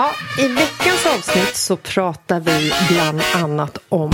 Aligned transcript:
Ja, 0.00 0.10
I 0.38 0.48
veckans 0.48 1.06
avsnitt 1.06 1.56
så 1.56 1.76
pratar 1.76 2.40
vi 2.40 2.72
bland 2.88 3.20
annat 3.34 3.78
om 3.88 4.12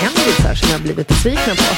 kändisar 0.00 0.54
som 0.54 0.70
jag 0.70 0.80
blivit 0.80 1.08
besvikna 1.08 1.54
på. 1.54 1.74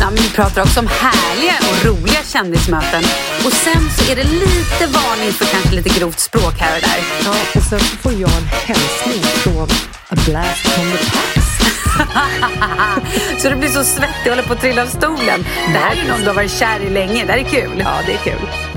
Ja, 0.00 0.10
men 0.10 0.14
vi 0.14 0.30
pratar 0.30 0.62
också 0.62 0.80
om 0.80 0.86
härliga 0.86 1.54
och 1.70 1.86
roliga 1.86 2.22
kändismöten. 2.24 3.02
Och 3.44 3.52
sen 3.52 3.90
så 3.90 4.12
är 4.12 4.16
det 4.16 4.24
lite 4.24 4.86
varning 4.86 5.32
för 5.32 5.44
kanske 5.44 5.74
lite 5.74 5.98
grovt 5.98 6.18
språk 6.18 6.54
här 6.58 6.76
och 6.76 6.82
där. 6.82 6.98
Ja, 7.24 7.30
och 7.56 7.62
sen 7.62 7.80
så 7.80 7.96
får 7.96 8.12
jag 8.12 8.36
en 8.36 8.46
hälsning 8.46 9.22
från 9.22 9.68
A 10.08 10.16
Blast 10.26 10.68
from 10.68 10.90
the 10.92 10.98
Past. 10.98 11.52
så 13.42 13.48
du 13.48 13.56
blir 13.56 13.68
så 13.68 13.84
svettig 13.84 14.26
och 14.26 14.30
håller 14.30 14.42
på 14.42 14.52
att 14.52 14.60
trilla 14.60 14.82
av 14.82 14.86
stolen. 14.86 15.44
Det 15.72 15.78
här 15.78 15.96
är 15.96 16.08
någon 16.08 16.20
du 16.20 16.26
har 16.26 16.34
varit 16.34 16.52
kär 16.52 16.80
i 16.80 16.90
länge. 16.90 17.24
Det 17.24 17.32
här 17.32 17.38
är 17.38 17.44
kul. 17.44 17.82
Ja, 17.84 17.98
det 18.06 18.12
är 18.12 18.18
kul. 18.18 18.71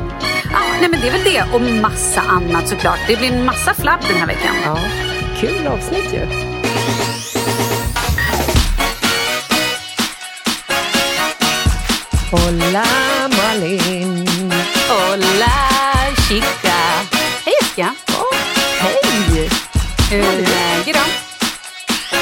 Nej, 0.79 0.89
men 0.89 1.01
det 1.01 1.07
är 1.07 1.11
väl 1.11 1.23
det 1.23 1.43
och 1.53 1.61
massa 1.81 2.21
annat 2.21 2.67
såklart. 2.67 2.99
Det 3.07 3.15
blir 3.17 3.31
en 3.31 3.45
massa 3.45 3.73
flabb 3.73 3.99
den 4.07 4.17
här 4.17 4.27
veckan. 4.27 4.55
Ja, 4.65 4.77
kul 5.39 5.67
avsnitt 5.67 6.13
ju. 6.13 6.25
Hola 12.31 12.85
Malin. 13.37 14.27
Hola 14.89 15.51
chica. 16.27 16.77
Hej 17.45 17.53
Jessica. 17.61 17.95
Oh, 18.07 18.35
hej! 18.79 19.49
Hur 20.11 20.19
är 20.19 20.41
läget 20.41 20.95
då? 20.95 21.01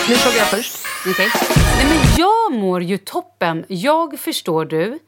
Nu 0.10 0.16
frågar 0.16 0.38
jag 0.38 0.48
först. 0.48 0.74
Okej. 1.10 1.32
Nej, 1.78 1.86
men 1.86 1.98
jag 2.18 2.52
mår 2.52 2.84
ju 2.84 2.98
toppen. 2.98 3.66
Jag 3.68 4.20
förstår 4.20 4.66
du 4.66 5.00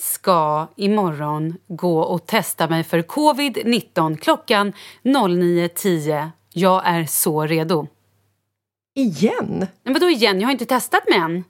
ska 0.00 0.66
imorgon 0.76 1.56
gå 1.68 2.00
och 2.00 2.26
testa 2.26 2.68
mig 2.68 2.84
för 2.84 3.02
covid-19 3.02 4.16
klockan 4.16 4.72
09.10. 5.02 6.30
Jag 6.52 6.82
är 6.86 7.04
så 7.04 7.46
redo. 7.46 7.86
Igen? 8.94 9.66
Men 9.82 9.92
vadå 9.92 10.10
igen? 10.10 10.40
Jag 10.40 10.46
har 10.46 10.52
inte 10.52 10.66
testat 10.66 11.08
mig 11.08 11.18
än. 11.18 11.44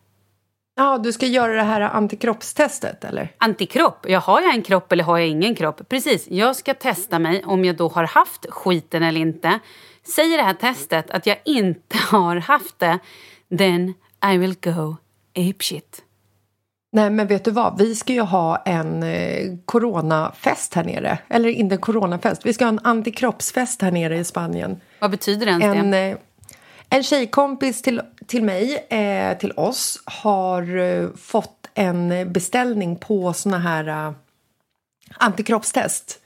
Ja, 0.77 0.98
du 0.98 1.12
ska 1.12 1.27
göra 1.27 1.52
det 1.52 1.62
här 1.62 1.80
antikroppstestet 1.80 3.05
eller? 3.05 3.34
Antikropp? 3.38 4.06
Ja, 4.08 4.19
har 4.19 4.41
jag 4.41 4.55
en 4.55 4.62
kropp 4.62 4.92
eller 4.92 5.05
har 5.05 5.19
jag 5.19 5.28
ingen 5.28 5.55
kropp? 5.55 5.88
Precis, 5.88 6.28
jag 6.30 6.56
ska 6.56 6.75
testa 6.75 7.19
mig 7.19 7.44
om 7.44 7.64
jag 7.64 7.77
då 7.77 7.88
har 7.88 8.05
haft 8.05 8.47
skiten 8.50 9.03
eller 9.03 9.20
inte. 9.20 9.58
Säger 10.14 10.36
det 10.36 10.44
här 10.44 10.55
testet 10.55 11.10
att 11.10 11.27
jag 11.27 11.36
inte 11.44 11.98
har 11.98 12.36
haft 12.36 12.78
det, 12.78 12.98
then 13.58 13.94
I 14.32 14.36
will 14.38 14.55
go 14.62 14.97
apeshit. 15.36 16.03
Nej, 16.92 17.10
men 17.10 17.27
vet 17.27 17.44
du 17.44 17.50
vad? 17.50 17.78
Vi 17.78 17.94
ska 17.94 18.12
ju 18.12 18.20
ha 18.20 18.56
en 18.56 19.02
eh, 19.02 19.56
coronafest 19.64 20.74
här 20.74 20.84
nere. 20.84 21.19
Eller 21.28 21.48
inte 21.48 21.74
en 21.74 21.80
coronafest. 21.80 22.47
Vi 22.47 22.52
ska 22.52 22.64
ha 22.64 22.69
en 22.69 22.80
antikroppsfest 22.84 23.82
här 23.82 23.91
nere 23.91 24.19
i 24.19 24.24
Spanien. 24.24 24.80
Vad 24.98 25.10
betyder 25.10 25.47
ens 25.47 25.64
En, 25.64 25.91
det? 25.91 25.98
eh, 25.98 26.16
en 26.88 27.02
tjejkompis 27.02 27.82
till, 27.82 28.02
till 28.27 28.44
mig, 28.44 28.86
eh, 28.91 29.38
till 29.38 29.52
oss, 29.52 30.02
har 30.05 30.78
eh, 30.78 31.08
fått 31.16 31.69
en 31.74 32.32
beställning 32.32 32.97
på 32.97 33.32
såna 33.32 33.58
här 33.58 34.14
antikroppstest. 35.14 36.19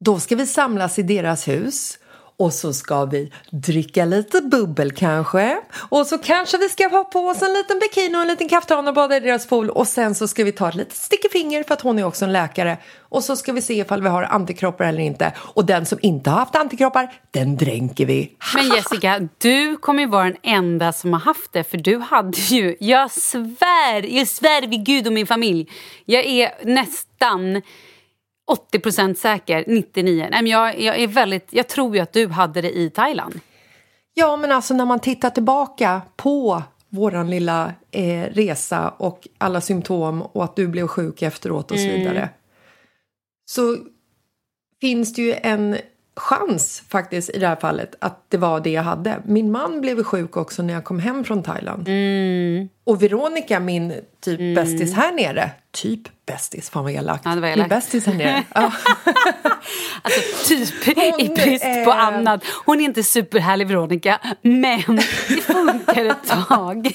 Då 0.00 0.20
ska 0.20 0.36
vi 0.36 0.46
samlas 0.46 0.98
i 0.98 1.02
deras 1.02 1.48
hus 1.48 1.98
och 2.42 2.52
så 2.52 2.72
ska 2.72 3.04
vi 3.04 3.32
dricka 3.50 4.04
lite 4.04 4.40
bubbel 4.40 4.92
kanske. 4.92 5.60
Och 5.88 6.06
så 6.06 6.18
kanske 6.18 6.58
vi 6.58 6.68
ska 6.68 6.88
ha 6.88 7.04
på 7.04 7.18
oss 7.18 7.42
en 7.42 7.52
liten 7.52 7.78
bikini 7.78 8.16
och 8.16 8.22
en 8.22 8.28
liten 8.28 8.48
kaftan 8.48 8.88
och 8.88 8.94
bada 8.94 9.16
i 9.16 9.20
deras 9.20 9.46
pool. 9.46 9.70
Och 9.70 9.88
sen 9.88 10.14
så 10.14 10.28
ska 10.28 10.44
vi 10.44 10.52
ta 10.52 10.68
ett 10.68 10.74
litet 10.74 10.94
stickefinger 10.94 11.62
för 11.62 11.74
att 11.74 11.80
hon 11.80 11.98
är 11.98 12.04
också 12.04 12.24
en 12.24 12.32
läkare. 12.32 12.78
Och 13.00 13.24
så 13.24 13.36
ska 13.36 13.52
vi 13.52 13.62
se 13.62 13.74
ifall 13.74 14.02
vi 14.02 14.08
har 14.08 14.22
antikroppar 14.22 14.84
eller 14.84 15.02
inte. 15.02 15.32
Och 15.38 15.64
den 15.64 15.86
som 15.86 15.98
inte 16.02 16.30
har 16.30 16.38
haft 16.38 16.56
antikroppar, 16.56 17.12
den 17.30 17.56
dränker 17.56 18.06
vi. 18.06 18.32
Men 18.54 18.68
Jessica, 18.68 19.28
du 19.38 19.76
kommer 19.76 20.02
ju 20.02 20.08
vara 20.08 20.24
den 20.24 20.36
enda 20.42 20.92
som 20.92 21.12
har 21.12 21.20
haft 21.20 21.52
det 21.52 21.64
för 21.64 21.78
du 21.78 21.98
hade 21.98 22.38
ju, 22.38 22.76
jag 22.80 23.10
svär, 23.10 24.16
jag 24.16 24.28
svär 24.28 24.66
vid 24.66 24.86
Gud 24.86 25.06
och 25.06 25.12
min 25.12 25.26
familj. 25.26 25.70
Jag 26.04 26.24
är 26.24 26.50
nästan 26.64 27.62
80% 28.72 29.14
säker, 29.14 29.64
99. 29.66 30.28
Nej, 30.30 30.42
men 30.42 30.46
jag, 30.46 30.80
jag, 30.80 31.00
är 31.00 31.06
väldigt, 31.06 31.48
jag 31.50 31.68
tror 31.68 31.94
ju 31.94 32.02
att 32.02 32.12
du 32.12 32.28
hade 32.28 32.60
det 32.60 32.78
i 32.78 32.90
Thailand. 32.90 33.40
Ja, 34.14 34.36
men 34.36 34.52
alltså 34.52 34.74
när 34.74 34.84
man 34.84 35.00
tittar 35.00 35.30
tillbaka 35.30 36.02
på 36.16 36.62
våran 36.88 37.30
lilla 37.30 37.72
eh, 37.90 38.22
resa 38.22 38.88
och 38.88 39.28
alla 39.38 39.60
symptom 39.60 40.22
och 40.22 40.44
att 40.44 40.56
du 40.56 40.68
blev 40.68 40.86
sjuk 40.86 41.22
efteråt 41.22 41.70
och 41.70 41.78
så 41.78 41.86
vidare. 41.86 42.28
Så 43.44 43.76
finns 44.80 45.14
det 45.14 45.22
ju 45.22 45.34
en 45.42 45.76
chans 46.16 46.82
faktiskt 46.88 47.30
i 47.30 47.38
det 47.38 47.46
här 47.46 47.56
fallet 47.56 47.94
att 48.00 48.24
det 48.28 48.36
var 48.36 48.60
det 48.60 48.70
jag 48.70 48.82
hade. 48.82 49.22
Min 49.24 49.50
man 49.50 49.80
blev 49.80 50.02
sjuk 50.04 50.36
också 50.36 50.62
när 50.62 50.74
jag 50.74 50.84
kom 50.84 50.98
hem 50.98 51.24
från 51.24 51.42
Thailand. 51.42 51.88
Och 52.84 53.02
Veronica, 53.02 53.60
min 53.60 53.94
typ 54.20 54.56
bästis 54.56 54.94
här 54.94 55.12
nere, 55.12 55.50
typ 55.70 56.00
bästis, 56.26 56.70
fan 56.70 56.84
vad 56.84 56.92
elakt. 56.92 57.24
Ja, 57.24 57.30
det 57.34 57.40
var 57.40 57.48
Min 57.48 57.58
elakt. 57.58 57.70
bästis 57.70 58.06
här 58.06 58.14
nere. 58.14 58.44
ja. 58.54 58.72
Alltså 60.02 60.20
typ 60.48 60.86
Hon, 60.96 61.20
i 61.20 61.28
brist 61.28 61.64
på 61.64 61.90
eh, 61.90 62.06
annat. 62.06 62.44
Hon 62.64 62.80
är 62.80 62.84
inte 62.84 63.02
superhärlig 63.02 63.66
Veronica, 63.68 64.20
men 64.42 64.96
det 65.28 65.42
funkar 65.42 66.04
ett 66.04 66.28
tag. 66.48 66.92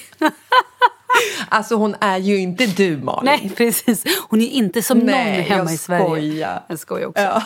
Alltså 1.48 1.74
hon 1.74 1.96
är 2.00 2.18
ju 2.18 2.38
inte 2.38 2.66
du 2.66 2.96
Malin. 2.96 3.24
Nej, 3.24 3.50
precis. 3.56 4.04
Hon 4.28 4.40
är 4.40 4.46
inte 4.46 4.82
som 4.82 4.98
någon 4.98 5.06
Nej, 5.06 5.40
hemma 5.42 5.72
i 5.72 5.76
Sverige. 5.76 6.04
skojar. 6.04 6.62
Jag 6.68 6.78
skojar 6.78 7.06
också. 7.08 7.22
Ja. 7.22 7.42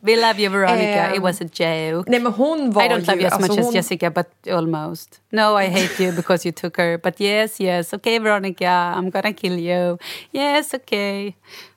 We 0.00 0.16
love 0.16 0.42
you 0.42 0.52
Veronica, 0.52 1.06
Ehm, 1.06 1.14
it 1.14 1.22
was 1.22 1.40
a 1.40 1.44
joke. 1.44 2.10
Nej 2.10 2.20
men 2.20 2.32
hon 2.32 2.72
var 2.72 2.82
I 2.82 2.88
don't 2.88 2.98
love 3.06 3.14
you 3.14 3.26
as 3.26 3.32
alltså, 3.32 3.52
much 3.52 3.60
hon, 3.60 3.68
as 3.68 3.74
Jessica, 3.74 4.10
but 4.10 4.26
almost. 4.52 5.20
No, 5.32 5.60
I 5.60 5.66
hate 5.66 6.02
you 6.04 6.12
because 6.12 6.48
you 6.48 6.52
took 6.52 6.76
her. 6.78 6.98
But 6.98 7.20
yes, 7.20 7.60
yes, 7.60 7.92
okay 7.92 8.18
Veronica, 8.18 8.94
I'm 8.96 9.10
gonna 9.10 9.32
kill 9.32 9.58
you. 9.58 9.98
Yes, 10.32 10.74
okay. 10.74 11.32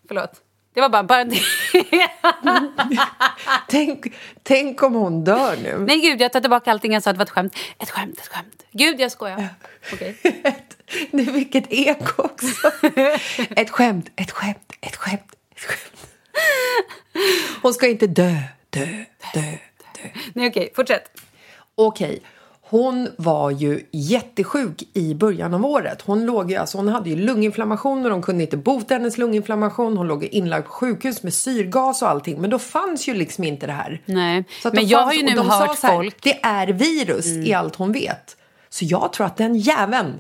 Förlåt. 0.08 0.32
Det 0.74 0.82
var 0.82 0.90
bara 0.90 1.00
en 1.00 1.08
parentes. 1.08 1.40
Tänk, 3.68 4.14
tänk 4.44 4.84
om 4.84 4.94
hon 4.94 5.24
dör 5.24 5.56
nu. 5.64 5.78
Nej 5.88 6.02
gud, 6.02 6.22
jag 6.22 6.34
tar 6.34 6.42
tillbaka 6.42 6.72
allting 6.72 6.94
jag 6.94 7.04
sa. 7.04 7.12
Det 7.14 7.18
var 7.18 7.26
ett 7.26 7.30
skämt. 7.30 7.56
Ett 7.80 7.90
skämt, 7.90 8.20
ett 8.20 8.28
skämt. 8.28 8.66
Gud, 8.72 9.00
jag 9.00 9.12
skojar. 9.12 9.48
Okej. 9.94 10.16
Ett, 10.44 10.78
det, 11.12 11.24
vilket 11.32 11.74
eko 11.74 12.24
också. 12.24 12.72
Ett 13.56 13.70
skämt, 13.70 14.10
ett 14.16 14.32
skämt, 14.32 14.74
ett 14.82 14.96
skämt, 14.96 15.36
ett 15.56 15.62
skämt. 15.62 15.96
Hon 17.62 17.74
ska 17.74 17.88
inte 17.88 18.08
dö, 18.08 18.36
dö, 18.70 18.86
dö, 19.34 19.42
dö. 19.96 20.10
Nej, 20.34 20.50
okej, 20.50 20.72
fortsätt. 20.76 21.12
Okej, 21.76 22.22
hon 22.70 23.10
var 23.18 23.52
ju 23.52 23.86
jättesjuk 23.92 24.84
i 24.94 25.14
början 25.14 25.54
av 25.54 25.66
året. 25.66 26.02
Hon, 26.02 26.26
låg 26.26 26.52
ju, 26.52 26.58
alltså, 26.58 26.78
hon 26.78 26.88
hade 26.88 27.10
ju 27.10 27.16
lunginflammation 27.16 28.04
och 28.04 28.10
de 28.10 28.22
kunde 28.22 28.44
inte 28.44 28.58
bota 28.58 28.94
hennes 28.94 29.18
lunginflammation. 29.18 29.98
Hon 29.98 30.08
låg 30.08 30.24
inlagd 30.24 30.66
på 30.66 30.72
sjukhus 30.72 31.24
med 31.24 31.34
syrgas 31.34 32.02
och 32.02 32.10
allting. 32.10 32.42
Men 32.42 32.50
då 32.50 32.60
fanns 32.60 33.08
ju 33.08 33.14
liksom 33.14 33.44
inte 33.44 33.68
det 33.68 33.74
här. 33.74 34.02
Nej, 34.06 34.44
men 34.74 34.88
jag 34.88 35.00
fanns- 35.00 35.06
har 35.06 35.14
ju 35.14 35.24
nu 35.24 35.38
hört 35.42 35.84
här, 35.84 35.96
folk... 35.96 36.24
Det 36.24 36.40
är 36.44 36.68
virus 36.68 37.26
i 37.28 37.54
allt 37.54 37.76
hon 37.76 37.92
vet. 37.92 38.38
Så 38.70 38.86
jag 38.86 39.14
tror 39.14 39.26
att 39.26 39.38
den 39.38 39.56
jäveln 39.56 40.20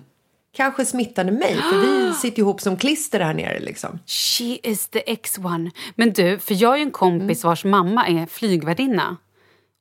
kanske 0.59 0.85
smittade 0.85 1.31
mig. 1.31 1.55
För 1.55 1.77
vi 1.77 2.13
sitter 2.21 2.39
ihop 2.39 2.61
som 2.61 2.77
klister 2.77 3.19
här 3.19 3.33
nere 3.33 3.59
liksom. 3.59 3.99
She 4.05 4.57
is 4.63 4.87
the 4.87 4.99
X1. 4.99 5.71
Men 5.95 6.13
du, 6.13 6.39
för 6.39 6.61
jag 6.61 6.77
ju 6.77 6.83
en 6.83 6.91
kompis 6.91 7.43
vars 7.43 7.65
mamma 7.65 8.07
är 8.07 8.25
flygvärdinna. 8.25 9.17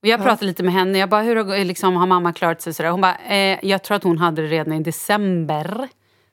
Och 0.03 0.09
jag 0.09 0.22
pratade 0.22 0.47
lite 0.47 0.62
med 0.62 0.72
henne. 0.72 0.99
Jag 0.99 1.09
bara, 1.09 1.22
hur 1.22 1.65
liksom, 1.65 1.97
har 1.97 2.06
mamma 2.06 2.33
klarat 2.33 2.62
sig? 2.62 2.75
Sådär. 2.75 2.91
Hon 2.91 3.00
bara, 3.00 3.16
eh, 3.28 3.59
jag 3.62 3.83
tror 3.83 3.97
att 3.97 4.05
hon 4.05 4.19
hade 4.19 4.43
det 4.43 4.49
redan 4.49 4.72
i 4.72 4.83
december. 4.83 5.89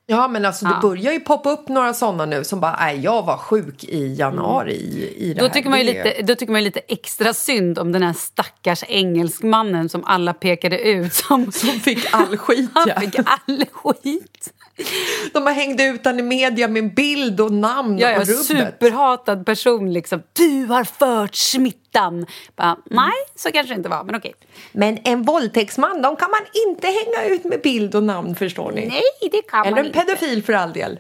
Ja 0.08 0.28
men 0.28 0.46
alltså 0.46 0.66
det 0.66 0.72
Ja. 0.72 0.80
börjar 0.90 1.12
ju 1.14 1.20
poppa 1.20 1.50
upp 1.52 1.68
några 1.70 1.94
sådana 1.94 2.26
nu 2.26 2.44
som 2.44 2.60
bara, 2.60 2.76
nej 2.80 3.00
jag 3.00 3.24
var 3.26 3.38
sjuk 3.38 3.84
i 3.84 4.14
januari 4.16 4.74
i, 4.74 5.14
i 5.30 5.34
det 5.34 5.40
Då 5.40 5.46
här. 5.46 5.54
tycker, 5.54 5.70
man 5.70 5.80
ju 5.80 5.86
Det- 5.86 6.04
lite, 6.04 6.22
då 6.22 6.36
tycker 6.36 6.52
man 6.54 6.64
lite 6.64 6.80
extra 6.80 7.34
synd 7.34 7.80
om 7.80 7.92
den 7.92 8.04
här 8.04 8.14
stackars 8.14 8.84
engelskmannen 8.88 9.90
som 9.90 10.04
alla 10.06 10.34
pekade 10.34 10.80
ut 10.80 11.14
som... 11.14 11.52
Som 11.52 11.70
fick 11.70 12.14
all 12.14 12.38
skit 12.38 12.70
ja. 12.76 12.88
Han 12.96 13.02
fick 13.02 13.16
all 13.26 13.66
skit. 13.72 14.54
De 15.34 15.46
har 15.46 15.54
hängt 15.54 15.82
ut 15.82 16.06
han 16.06 16.20
i 16.20 16.22
media 16.24 16.68
med 16.68 16.96
bild 16.96 17.42
och 17.42 17.52
namn 17.54 17.98
Jag 18.00 18.12
är 18.12 18.20
och 18.22 18.28
rubbet. 18.28 18.46
superhatad 18.46 19.46
person. 19.46 19.94
Liksom. 19.94 20.24
Du 20.34 20.66
har 20.66 20.84
fört 20.84 21.36
smittan. 21.36 22.26
Bara, 22.56 22.78
Nej, 22.86 23.12
så 23.36 23.52
kanske 23.52 23.74
det 23.74 23.78
inte 23.78 23.90
var, 23.90 24.04
men 24.04 24.16
okej. 24.16 24.34
Men 24.72 25.00
en 25.04 25.24
våldtäktsman, 25.24 26.02
de 26.02 26.16
kan 26.16 26.32
man 26.32 26.42
inte 26.68 26.88
hänga 26.88 27.36
ut 27.36 27.44
med 27.44 27.62
bild 27.62 27.96
och 27.96 28.04
namn 28.04 28.36
förstår 28.36 28.72
ni. 28.72 28.86
Nej, 28.88 29.30
det 29.32 29.42
kan 29.42 29.60
Eller 29.66 29.72
man 29.72 29.80
en 29.80 29.86
inte. 29.86 30.00
pedofil 30.00 30.44
för 30.44 30.54
all 30.54 30.74
del. 30.74 31.00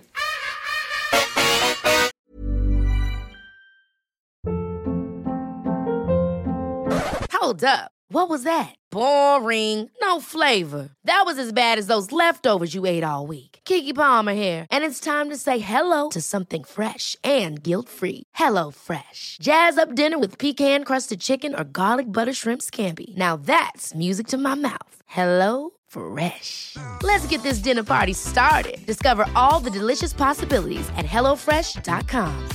Hold 7.32 7.64
up. 7.64 7.92
What 8.10 8.30
was 8.30 8.44
that? 8.44 8.74
Boring. 8.92 9.90
No 10.02 10.22
flavor. 10.22 10.90
That 11.06 11.24
was 11.26 11.38
as 11.40 11.52
bad 11.54 11.80
as 11.80 11.88
those 11.88 12.12
leftovers 12.12 12.74
you 12.76 12.86
ate 12.86 13.04
all 13.04 13.28
week. 13.28 13.55
Kiki 13.66 13.94
Palmer 13.94 14.34
here, 14.34 14.68
and 14.70 14.86
it's 14.86 15.00
time 15.00 15.32
to 15.32 15.38
say 15.38 15.58
hello 15.58 16.10
to 16.10 16.22
something 16.22 16.64
fresh 16.64 17.18
and 17.24 17.62
guilt-free. 17.62 18.24
Hello 18.36 18.72
Fresh. 18.72 19.38
Jazz 19.42 19.78
up 19.78 19.96
dinner 19.96 20.20
with 20.20 20.38
pecan-crusted 20.38 21.20
chicken 21.20 21.54
or 21.56 21.64
garlic 21.64 22.12
butter 22.12 22.34
shrimp 22.34 22.62
scampi. 22.62 23.16
Now 23.18 23.36
that's 23.38 23.94
music 23.96 24.28
to 24.28 24.38
my 24.38 24.54
mouth. 24.56 25.02
Hello 25.08 25.72
Fresh. 25.88 26.78
Let's 27.02 27.28
get 27.28 27.42
this 27.44 27.60
dinner 27.60 27.84
party 27.84 28.14
started. 28.14 28.86
Discover 28.86 29.26
all 29.36 29.60
the 29.60 29.72
delicious 29.72 30.14
possibilities 30.14 30.88
at 30.96 31.06
hellofresh.com. 31.06 32.50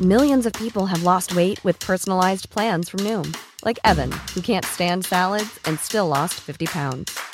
Millions 0.00 0.46
of 0.46 0.52
people 0.54 0.86
have 0.86 1.02
lost 1.02 1.36
weight 1.36 1.62
with 1.64 1.78
personalized 1.80 2.50
plans 2.50 2.88
from 2.88 3.00
Noom, 3.00 3.36
like 3.64 3.78
Evan, 3.84 4.10
who 4.34 4.40
can't 4.40 4.64
stand 4.64 5.04
salads 5.04 5.60
and 5.66 5.78
still 5.78 6.08
lost 6.08 6.34
50 6.40 6.66
pounds. 6.66 7.33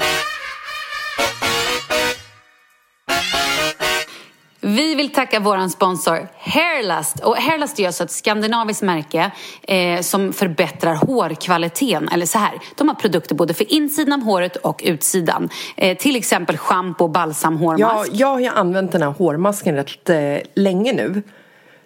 Vi 4.63 4.95
vill 4.95 5.13
tacka 5.13 5.39
vår 5.39 5.67
sponsor 5.69 6.27
Hairlust. 6.37 7.19
Och 7.19 7.35
Hairlust 7.37 7.79
är 7.79 7.87
alltså 7.87 8.03
ett 8.03 8.11
skandinaviskt 8.11 8.83
märke 8.83 9.31
eh, 9.61 10.01
som 10.01 10.33
förbättrar 10.33 10.95
hårkvaliteten. 10.95 12.09
Eller 12.09 12.25
så 12.25 12.37
här, 12.37 12.51
de 12.77 12.87
har 12.87 12.95
produkter 12.95 13.35
både 13.35 13.53
för 13.53 13.73
insidan 13.73 14.13
av 14.13 14.25
håret 14.25 14.55
och 14.55 14.81
utsidan. 14.85 15.49
Eh, 15.77 15.97
till 15.97 16.15
exempel 16.15 16.57
shampoo, 16.57 17.07
balsam, 17.07 17.53
Ja, 17.53 17.59
hårmask. 17.59 18.09
jag 18.13 18.27
har 18.27 18.39
ju 18.39 18.47
använt 18.47 18.91
den 18.91 19.01
här 19.01 19.09
hårmasken 19.09 19.75
rätt 19.75 20.09
eh, 20.09 20.17
länge 20.55 20.93
nu. 20.93 21.23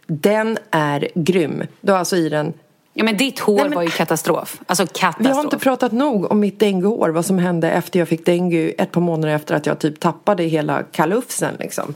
Den 0.07 0.57
är 0.71 1.10
grym. 1.16 1.63
Du 1.81 1.92
har 1.92 2.00
alltså 2.00 2.18
i 2.18 2.30
den... 2.30 2.54
Ja, 2.94 3.04
men 3.04 3.18
ditt 3.18 3.39
hår 3.39 3.56
Nej, 3.56 3.63
men- 3.63 3.75
var 3.75 3.83
ju 3.83 3.89
katastrof. 3.89 4.59
Alltså 4.68 4.88
katastrof. 4.94 5.28
Vi 5.28 5.31
har 5.31 5.44
inte 5.44 5.57
pratat 5.57 5.92
nog 5.92 6.31
om 6.31 6.40
mitt 6.40 6.59
denguehår, 6.59 7.09
vad 7.09 7.26
som 7.26 7.38
hände 7.40 7.71
efter 7.71 8.00
jag 8.00 8.07
fick 8.07 8.26
dengue 8.26 8.69
ett 8.69 8.92
par 8.92 9.02
månader 9.02 9.35
efter 9.35 9.56
att 9.56 9.66
jag 9.66 9.80
typ 9.80 10.00
tappade 10.00 10.44
hela 10.44 10.83
kalufsen 10.83 11.56
liksom. 11.59 11.94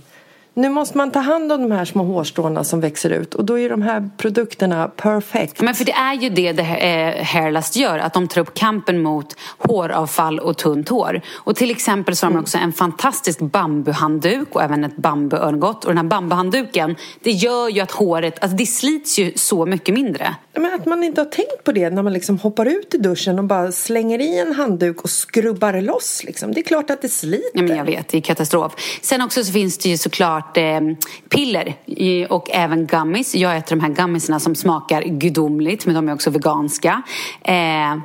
Nu 0.60 0.70
måste 0.70 0.98
man 0.98 1.12
ta 1.12 1.20
hand 1.20 1.52
om 1.52 1.62
de 1.62 1.72
här 1.72 1.86
små 1.86 2.04
hårstråna 2.04 2.64
som 2.64 2.82
växer 2.82 3.10
ut 3.10 3.36
och 3.36 3.46
då 3.46 3.60
är 3.60 3.70
de 3.70 3.82
här 3.82 4.10
produkterna 4.18 4.88
perfekt. 4.88 5.62
Men 5.62 5.76
för 5.76 5.86
det 5.86 5.92
är 5.92 6.14
ju 6.14 6.30
det, 6.30 6.52
det 6.52 6.64
eh, 6.64 7.24
Hairlust 7.24 7.76
gör, 7.76 8.00
att 8.00 8.14
de 8.14 8.28
tar 8.28 8.42
upp 8.42 8.54
kampen 8.54 9.02
mot 9.02 9.36
håravfall 9.58 10.40
och 10.40 10.58
tunt 10.58 10.90
hår. 10.90 11.22
Och 11.36 11.56
till 11.56 11.72
exempel 11.72 12.16
så 12.16 12.26
har 12.26 12.34
de 12.34 12.40
också 12.40 12.58
en 12.58 12.74
fantastisk 12.74 13.40
bambuhandduk 13.40 14.48
och 14.52 14.64
även 14.64 14.84
ett 14.84 14.98
bambuörngott. 14.98 15.86
Och 15.86 15.90
den 15.90 15.98
här 15.98 16.06
bambuhandduken, 16.06 16.96
det 17.24 17.32
gör 17.32 17.70
ju 17.70 17.80
att 17.82 17.92
håret, 17.92 18.44
alltså 18.44 18.58
det 18.58 18.66
slits 18.66 19.20
ju 19.20 19.34
så 19.36 19.66
mycket 19.66 19.96
mindre. 19.96 20.36
Men 20.54 20.74
att 20.74 20.86
man 20.86 21.04
inte 21.04 21.22
har 21.22 21.26
tänkt 21.26 21.64
på 21.64 21.72
det 21.72 21.90
när 21.90 22.04
man 22.04 22.14
liksom 22.14 22.40
hoppar 22.40 22.66
ut 22.66 22.94
i 22.94 22.98
duschen 22.98 23.40
och 23.40 23.46
bara 23.46 23.72
slänger 23.72 24.22
i 24.22 24.40
en 24.40 24.54
handduk 24.54 25.02
och 25.02 25.10
skrubbar 25.10 25.82
loss 25.82 26.24
liksom. 26.24 26.54
Det 26.54 26.60
är 26.60 26.64
klart 26.64 26.90
att 26.90 27.02
det 27.02 27.10
sliter. 27.10 27.50
Ja, 27.54 27.62
men 27.62 27.78
jag 27.78 27.86
vet, 27.86 28.08
det 28.08 28.18
är 28.18 28.22
katastrof. 28.22 29.00
Sen 29.02 29.22
också 29.22 29.44
så 29.44 29.52
finns 29.52 29.78
det 29.78 29.90
ju 29.90 29.98
såklart 29.98 30.49
eh, 30.58 30.80
piller 31.30 31.76
och 32.30 32.50
även 32.52 32.86
gummies. 32.86 33.36
Jag 33.36 33.58
äter 33.58 33.76
de 33.76 33.82
här 33.82 33.90
gummisarna 33.94 34.40
som 34.40 34.56
smakar 34.56 35.02
gudomligt, 35.02 35.86
men 35.86 35.96
de 35.96 36.10
är 36.10 36.14
också 36.14 36.30
veganska. 36.30 37.02
Eh, 37.42 37.56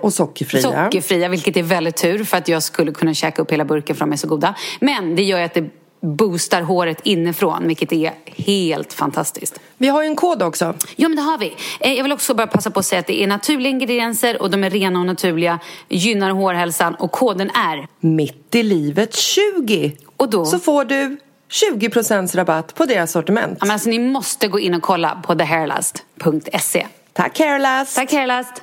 Och 0.02 0.12
sockerfria. 0.12 0.62
Sockerfria, 0.62 1.28
vilket 1.28 1.56
är 1.56 1.62
väldigt 1.62 1.96
tur 1.96 2.24
för 2.24 2.36
att 2.36 2.48
jag 2.48 2.62
skulle 2.62 2.92
kunna 2.92 3.14
käka 3.14 3.42
upp 3.42 3.52
hela 3.52 3.64
burken 3.64 3.96
för 3.96 4.00
de 4.00 4.12
är 4.12 4.16
så 4.16 4.28
goda. 4.28 4.54
Men 4.80 5.16
det 5.16 5.22
gör 5.22 5.38
ju 5.38 5.44
att 5.44 5.54
det 5.54 5.70
boostar 6.00 6.62
håret 6.62 7.00
inifrån, 7.04 7.66
vilket 7.66 7.92
är 7.92 8.12
helt 8.26 8.92
fantastiskt. 8.92 9.60
Vi 9.78 9.88
har 9.88 10.02
ju 10.02 10.08
en 10.08 10.16
kod 10.16 10.42
också. 10.42 10.74
Ja, 10.96 11.08
men 11.08 11.16
det 11.16 11.22
har 11.22 11.38
vi. 11.38 11.54
Eh, 11.80 11.92
Jag 11.92 12.02
vill 12.02 12.12
också 12.12 12.34
bara 12.34 12.46
passa 12.46 12.70
på 12.70 12.80
att 12.80 12.86
säga 12.86 12.98
att 13.00 13.06
det 13.06 13.22
är 13.22 13.26
naturliga 13.26 13.70
ingredienser 13.70 14.42
och 14.42 14.50
de 14.50 14.64
är 14.64 14.70
rena 14.70 15.00
och 15.00 15.06
naturliga, 15.06 15.58
gynnar 15.88 16.30
hårhälsan 16.30 16.94
och 16.94 17.12
koden 17.12 17.50
är 17.50 17.86
Mitt 18.00 18.54
i 18.54 18.62
livet 18.62 19.14
20. 19.14 19.92
Och 20.16 20.30
då? 20.30 20.44
Så 20.44 20.58
får 20.58 20.84
du 20.84 21.16
20% 21.54 22.36
rabatt 22.36 22.74
på 22.74 22.84
deras 22.84 23.12
sortiment. 23.12 23.58
Ja, 23.60 23.66
men 23.66 23.72
alltså, 23.72 23.88
ni 23.88 23.98
måste 23.98 24.48
gå 24.48 24.60
in 24.60 24.74
och 24.74 24.82
kolla 24.82 25.22
på 25.24 25.34
thehairlast.se. 25.34 26.86
Tack 27.12 27.38
Hairlast! 27.38 27.96
Tack 27.96 28.12
Hairlast! 28.12 28.62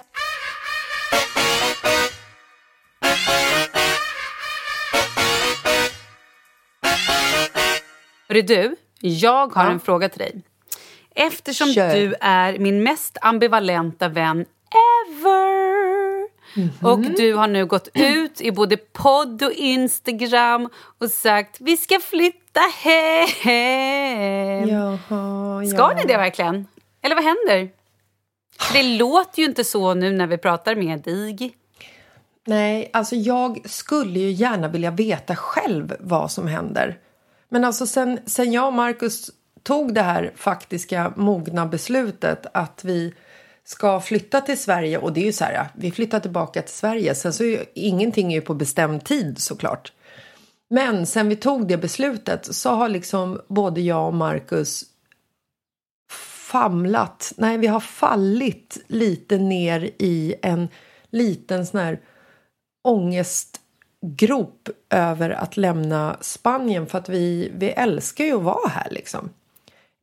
Hörru 8.28 8.42
du, 8.42 8.76
jag 9.00 9.56
har 9.56 9.66
ja. 9.66 9.72
en 9.72 9.80
fråga 9.80 10.10
till 10.10 10.20
dig. 10.20 10.42
Eftersom 11.16 11.74
Kör. 11.74 11.96
du 11.96 12.16
är 12.22 12.58
min 12.58 12.84
mest 12.84 13.18
ambivalenta 13.22 14.10
vän 14.10 14.46
ever 15.10 16.01
och 16.82 17.00
du 17.00 17.34
har 17.34 17.48
nu 17.48 17.66
gått 17.66 17.88
ut 17.94 18.42
i 18.42 18.52
både 18.52 18.78
podd 18.78 19.44
och 19.44 19.52
Instagram 19.52 20.70
och 21.00 21.10
sagt 21.10 21.58
vi 21.60 21.78
ska 21.78 22.00
flytta 22.00 22.62
hem. 22.84 24.70
Jaha, 24.70 25.66
Ska 25.66 25.78
ja. 25.78 25.94
ni 25.98 26.06
det 26.06 26.18
verkligen? 26.18 26.68
Eller 27.02 27.16
vad 27.16 27.24
händer? 27.24 27.70
För 28.60 28.74
det 28.74 28.84
låter 28.84 29.40
ju 29.42 29.46
inte 29.46 29.64
så 29.64 29.94
nu 29.94 30.12
när 30.12 30.28
vi 30.28 30.38
pratar 30.38 30.76
med 30.76 31.00
dig. 31.00 31.56
Nej, 32.48 32.90
alltså 32.94 33.16
jag 33.16 33.70
skulle 33.70 34.20
ju 34.20 34.32
gärna 34.32 34.68
vilja 34.68 34.92
veta 34.92 35.36
själv 35.36 35.96
vad 36.00 36.32
som 36.32 36.48
händer. 36.48 36.98
Men 37.50 37.64
alltså 37.64 37.88
sen, 37.88 38.20
sen 38.26 38.52
jag 38.52 38.68
och 38.68 38.74
Marcus 38.74 39.32
tog 39.64 39.94
det 39.94 40.02
här 40.02 40.32
faktiska 40.36 41.14
mogna 41.16 41.66
beslutet 41.66 42.46
att 42.54 42.82
vi 42.84 43.14
ska 43.64 44.00
flytta 44.00 44.42
till 44.42 44.62
Sverige 44.62 44.98
och 44.98 45.14
det 45.14 45.22
är 45.22 45.26
ju 45.26 45.34
så 45.34 45.44
här, 45.44 45.68
vi 45.76 45.92
flyttar 45.92 46.20
tillbaka 46.20 46.62
till 46.62 46.74
Sverige. 46.74 47.16
Sen 47.16 47.34
så 47.34 47.44
är 47.44 47.48
ju 47.48 47.66
ingenting 47.74 48.34
är 48.34 48.36
ju 48.36 48.42
på 48.42 48.54
bestämd 48.54 49.04
tid 49.04 49.40
såklart. 49.40 49.94
Men 50.70 51.06
sen 51.06 51.30
vi 51.30 51.36
tog 51.36 51.68
det 51.68 51.78
beslutet 51.78 52.56
så 52.56 52.70
har 52.70 52.90
liksom 52.90 53.42
både 53.48 53.82
jag 53.82 54.08
och 54.08 54.14
Marcus 54.14 54.84
famlat, 56.52 57.34
nej 57.38 57.58
vi 57.58 57.68
har 57.68 57.80
fallit 57.80 58.78
lite 58.88 59.38
ner 59.38 59.92
i 60.00 60.36
en 60.42 60.68
liten 61.10 61.66
sån 61.66 61.80
här 61.80 62.00
ångestgrop 62.84 64.70
över 64.90 65.30
att 65.30 65.58
lämna 65.58 66.18
Spanien 66.22 66.88
för 66.88 66.98
att 66.98 67.10
vi, 67.10 67.52
vi 67.56 67.70
älskar 67.70 68.26
ju 68.26 68.34
att 68.34 68.44
vara 68.44 68.70
här 68.70 68.88
liksom. 68.92 69.30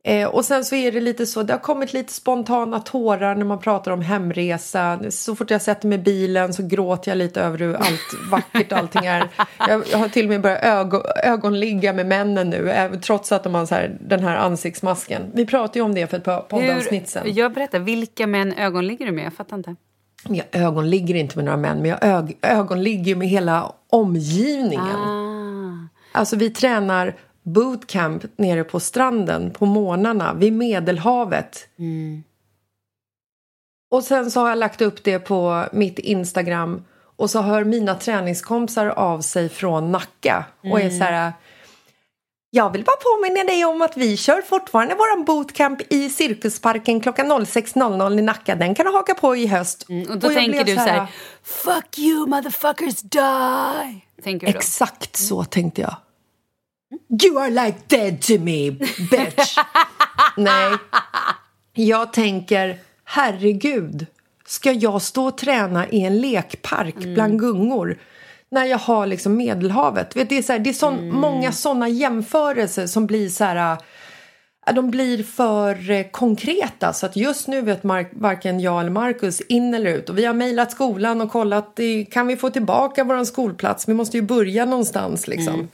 Eh, 0.03 0.27
och 0.27 0.45
sen 0.45 0.65
så 0.65 0.75
är 0.75 0.91
det 0.91 0.99
lite 0.99 1.25
så, 1.25 1.43
det 1.43 1.53
har 1.53 1.59
kommit 1.59 1.93
lite 1.93 2.13
spontana 2.13 2.79
tårar 2.79 3.35
när 3.35 3.45
man 3.45 3.59
pratar 3.59 3.91
om 3.91 4.01
hemresa. 4.01 4.99
Så 5.09 5.35
fort 5.35 5.51
jag 5.51 5.61
sätter 5.61 5.87
mig 5.87 5.99
i 5.99 6.01
bilen 6.01 6.53
så 6.53 6.67
gråter 6.67 7.11
jag 7.11 7.17
lite 7.17 7.41
över 7.41 7.57
hur 7.57 7.75
allt 7.75 8.13
vackert 8.31 8.71
allting 8.71 9.05
är. 9.05 9.27
Jag, 9.67 9.83
jag 9.91 9.97
har 9.97 10.09
till 10.09 10.25
och 10.25 10.29
med 10.29 10.41
börjat 10.41 10.63
ögon, 10.63 11.01
ögonligga 11.23 11.93
med 11.93 12.05
männen 12.05 12.49
nu, 12.49 12.71
även, 12.71 13.01
trots 13.01 13.31
att 13.31 13.43
de 13.43 13.55
har 13.55 13.65
så 13.65 13.75
här, 13.75 13.97
den 14.01 14.23
här 14.23 14.37
ansiktsmasken. 14.37 15.31
Vi 15.33 15.45
pratade 15.45 15.79
ju 15.79 15.85
om 15.85 15.95
det 15.95 16.07
för 16.07 16.17
ett 16.17 16.23
par 16.23 16.41
poddavsnitt 16.41 17.09
sen. 17.09 17.33
jag 17.33 17.53
berättar, 17.53 17.79
vilka 17.79 18.27
män 18.27 18.53
ögon 18.53 18.87
ligger 18.87 19.05
du 19.05 19.11
med? 19.11 19.25
Jag 19.25 19.33
fattar 19.33 19.57
inte. 19.57 19.75
Jag 20.23 20.45
ögonligger 20.51 21.15
inte 21.15 21.37
med 21.37 21.45
några 21.45 21.57
män, 21.57 21.77
men 21.81 21.89
jag 21.89 22.03
ög, 22.03 22.37
ögonligger 22.41 23.15
med 23.15 23.27
hela 23.27 23.73
omgivningen. 23.89 24.95
Ah. 24.95 25.39
Alltså 26.11 26.35
vi 26.35 26.49
tränar 26.49 27.15
bootcamp 27.53 28.23
nere 28.37 28.63
på 28.63 28.79
stranden 28.79 29.51
på 29.51 29.65
morgnarna 29.65 30.33
vid 30.33 30.53
Medelhavet. 30.53 31.67
Och 33.91 34.03
sen 34.03 34.31
så 34.31 34.39
har 34.39 34.49
jag 34.49 34.57
lagt 34.57 34.81
upp 34.81 35.03
det 35.03 35.19
på 35.19 35.65
mitt 35.71 35.99
Instagram 35.99 36.83
och 37.15 37.29
så 37.29 37.41
hör 37.41 37.63
mina 37.63 37.95
träningskompisar 37.95 38.85
av 38.87 39.21
sig 39.21 39.49
från 39.49 39.91
Nacka 39.91 40.45
och 40.63 40.81
är 40.81 40.89
så 40.89 41.03
här 41.03 41.33
jag 42.51 42.69
vill 42.69 42.83
bara 42.83 42.95
påminna 42.95 43.43
dig 43.43 43.65
om 43.65 43.81
att 43.81 43.97
vi 43.97 44.17
kör 44.17 44.41
fortfarande 44.41 44.95
våran 44.95 45.25
bootcamp 45.25 45.93
i 45.93 46.09
Cirkusparken 46.09 47.01
klockan 47.01 47.31
06.00 47.31 48.19
i 48.19 48.21
Nacka. 48.21 48.55
Den 48.55 48.75
kan 48.75 48.85
du 48.85 48.91
haka 48.91 49.13
på 49.13 49.35
i 49.35 49.47
höst. 49.47 49.85
Mm, 49.89 50.11
och 50.11 50.17
då 50.17 50.27
jag 50.27 50.35
tänker 50.35 50.63
du 50.63 50.75
så 50.75 50.79
här, 50.79 50.99
här, 50.99 51.07
fuck 51.43 51.99
you 51.99 52.27
motherfuckers 52.27 53.01
die. 53.01 54.01
Tänker 54.23 54.47
du 54.47 54.53
då? 54.53 54.59
Exakt 54.59 55.15
så 55.15 55.43
tänkte 55.43 55.81
jag. 55.81 55.95
You 57.23 57.39
are 57.39 57.49
like 57.49 57.77
dead 57.87 58.21
to 58.21 58.33
me, 58.39 58.71
bitch. 59.11 59.57
Nej, 60.37 60.77
jag 61.73 62.13
tänker 62.13 62.77
herregud, 63.05 64.05
ska 64.45 64.71
jag 64.71 65.01
stå 65.01 65.25
och 65.27 65.37
träna 65.37 65.87
i 65.87 66.01
en 66.03 66.21
lekpark 66.21 66.95
bland 66.95 67.39
gungor 67.39 67.97
när 68.51 68.65
jag 68.65 68.77
har 68.77 69.05
liksom 69.07 69.35
Medelhavet? 69.37 70.15
Vet, 70.15 70.29
det 70.29 70.37
är, 70.37 70.41
så 70.41 70.51
här, 70.51 70.59
det 70.59 70.69
är 70.69 70.73
sån, 70.73 71.13
många 71.13 71.51
såna 71.51 71.89
jämförelser 71.89 72.87
som 72.87 73.05
blir 73.07 73.29
så 73.29 73.43
här... 73.43 73.77
äh, 74.67 74.73
De 74.73 74.91
blir 74.91 75.23
för 75.23 75.91
eh, 75.91 76.03
konkreta 76.11 76.93
så 76.93 77.05
att 77.05 77.15
just 77.15 77.47
nu 77.47 77.61
vet 77.61 77.83
Mark, 77.83 78.11
varken 78.13 78.59
jag 78.59 78.79
eller 78.81 78.91
Marcus 78.91 79.41
in 79.41 79.73
eller 79.73 79.91
ut. 79.93 80.09
Och 80.09 80.17
vi 80.17 80.25
har 80.25 80.33
mejlat 80.33 80.71
skolan 80.71 81.21
och 81.21 81.31
kollat, 81.31 81.79
eh, 81.79 81.85
kan 82.11 82.27
vi 82.27 82.37
få 82.37 82.49
tillbaka 82.49 83.03
vår 83.03 83.23
skolplats? 83.23 83.87
Vi 83.87 83.93
måste 83.93 84.17
ju 84.17 84.23
börja 84.23 84.65
någonstans 84.65 85.27
liksom. 85.27 85.67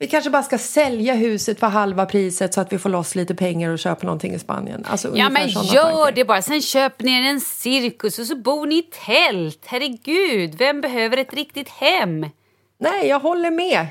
Vi 0.00 0.06
kanske 0.06 0.30
bara 0.30 0.42
ska 0.42 0.58
sälja 0.58 1.14
huset 1.14 1.60
för 1.60 1.66
halva 1.66 2.06
priset 2.06 2.54
så 2.54 2.60
att 2.60 2.72
vi 2.72 2.78
får 2.78 2.90
loss 2.90 3.14
lite 3.14 3.34
pengar 3.34 3.70
och 3.70 3.78
köpa 3.78 4.06
någonting 4.06 4.34
i 4.34 4.38
Spanien. 4.38 4.84
Alltså, 4.84 5.16
Ja 5.16 5.28
men 5.28 5.48
gör 5.48 5.82
tankar. 5.92 6.12
det 6.12 6.24
bara, 6.24 6.42
sen 6.42 6.62
köper 6.62 7.04
ni 7.04 7.12
en 7.12 7.40
cirkus 7.40 8.18
och 8.18 8.26
så 8.26 8.36
bor 8.36 8.66
ni 8.66 8.78
i 8.78 8.82
tält. 8.82 9.64
Herregud, 9.66 10.54
vem 10.54 10.80
behöver 10.80 11.16
ett 11.16 11.34
riktigt 11.34 11.68
hem? 11.68 12.26
Nej, 12.78 13.08
jag 13.08 13.20
håller 13.20 13.50
med. 13.50 13.86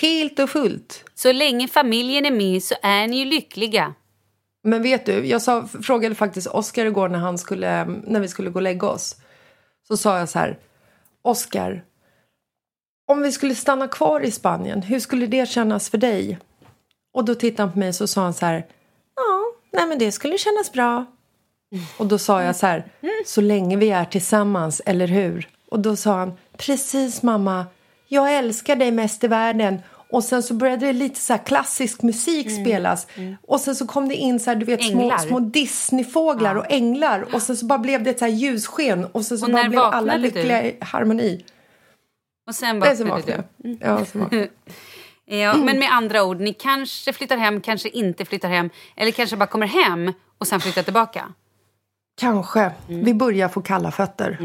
Helt 0.00 0.38
och 0.38 0.50
fullt. 0.50 1.04
Så 1.14 1.32
länge 1.32 1.68
familjen 1.68 2.26
är 2.26 2.30
med 2.30 2.62
så 2.62 2.74
är 2.82 3.06
ni 3.06 3.18
ju 3.18 3.24
lyckliga. 3.24 3.94
Men 4.64 4.82
vet 4.82 5.06
du, 5.06 5.26
jag 5.26 5.42
sa, 5.42 5.68
frågade 5.82 6.14
faktiskt 6.14 6.46
Oskar 6.46 6.86
igår 6.86 7.08
när, 7.08 7.18
han 7.18 7.38
skulle, 7.38 7.84
när 7.84 8.20
vi 8.20 8.28
skulle 8.28 8.50
gå 8.50 8.58
och 8.58 8.62
lägga 8.62 8.86
oss. 8.88 9.16
Så 9.88 9.96
sa 9.96 10.18
jag 10.18 10.28
så 10.28 10.38
här, 10.38 10.58
Oskar, 11.22 11.84
om 13.06 13.22
vi 13.22 13.32
skulle 13.32 13.54
stanna 13.54 13.88
kvar 13.88 14.20
i 14.20 14.30
Spanien, 14.30 14.82
hur 14.82 15.00
skulle 15.00 15.26
det 15.26 15.48
kännas 15.48 15.90
för 15.90 15.98
dig? 15.98 16.38
Och 17.14 17.24
då 17.24 17.34
tittade 17.34 17.62
han 17.62 17.72
på 17.72 17.78
mig 17.78 17.88
och 17.88 18.08
sa 18.10 18.22
han 18.22 18.34
så 18.34 18.46
här, 18.46 18.66
ja, 19.16 19.44
nej 19.72 19.86
men 19.86 19.98
det 19.98 20.12
skulle 20.12 20.38
kännas 20.38 20.72
bra. 20.72 21.04
Och 21.96 22.06
då 22.06 22.18
sa 22.18 22.42
jag 22.42 22.56
så 22.56 22.66
här, 22.66 22.84
så 23.26 23.40
länge 23.40 23.76
vi 23.76 23.90
är 23.90 24.04
tillsammans, 24.04 24.82
eller 24.86 25.06
hur? 25.06 25.48
Och 25.70 25.80
då 25.80 25.96
sa 25.96 26.18
han, 26.18 26.32
precis 26.56 27.22
mamma, 27.22 27.66
jag 28.08 28.34
älskar 28.34 28.76
dig 28.76 28.90
mest 28.90 29.24
i 29.24 29.28
världen. 29.28 29.78
Och 30.10 30.24
sen 30.24 30.42
så 30.42 30.54
började 30.54 30.86
det 30.86 30.92
lite 30.92 31.20
så 31.20 31.32
här 31.32 31.44
klassisk 31.44 32.02
musik 32.02 32.50
spelas. 32.50 33.06
Och 33.46 33.60
sen 33.60 33.76
så 33.76 33.86
kom 33.86 34.08
det 34.08 34.14
in 34.14 34.40
så 34.40 34.50
här, 34.50 34.56
du 34.56 34.66
vet, 34.66 34.84
små, 34.84 35.00
Änglar. 35.00 35.18
små 35.18 35.40
Disneyfåglar 35.40 36.54
och 36.54 36.72
änglar. 36.72 37.34
Och 37.34 37.42
sen 37.42 37.56
så 37.56 37.66
bara 37.66 37.78
blev 37.78 38.02
det 38.02 38.10
ett 38.10 38.18
så 38.18 38.24
här 38.24 38.32
ljussken. 38.32 39.04
Och 39.04 39.26
sen 39.26 39.38
så 39.38 39.46
Och 39.46 39.52
bara 39.52 39.68
blev 39.68 39.80
alla 39.80 40.16
lyckliga 40.16 40.64
i 40.64 40.76
harmoni. 40.80 41.44
Och 42.46 42.54
sen 42.54 42.80
vaknade 42.80 43.10
vaknade 43.10 43.44
du. 43.56 43.70
jag. 43.70 43.78
Ja, 43.80 43.96
vaknade 43.96 44.36
jag. 44.36 44.48
Ja, 45.28 45.56
men 45.56 45.78
med 45.78 45.92
andra 45.92 46.24
ord, 46.24 46.40
ni 46.40 46.52
kanske 46.52 47.12
flyttar 47.12 47.36
hem, 47.36 47.60
kanske 47.60 47.88
inte 47.88 48.24
flyttar 48.24 48.48
hem. 48.48 48.70
Eller 48.96 49.12
kanske 49.12 49.36
bara 49.36 49.46
kommer 49.46 49.66
hem 49.66 50.12
och 50.38 50.46
sen 50.46 50.60
flyttar 50.60 50.82
tillbaka. 50.82 51.32
Kanske. 52.20 52.70
Vi 52.86 53.14
börjar 53.14 53.48
få 53.48 53.62
kalla 53.62 53.90
fötter. 53.90 54.38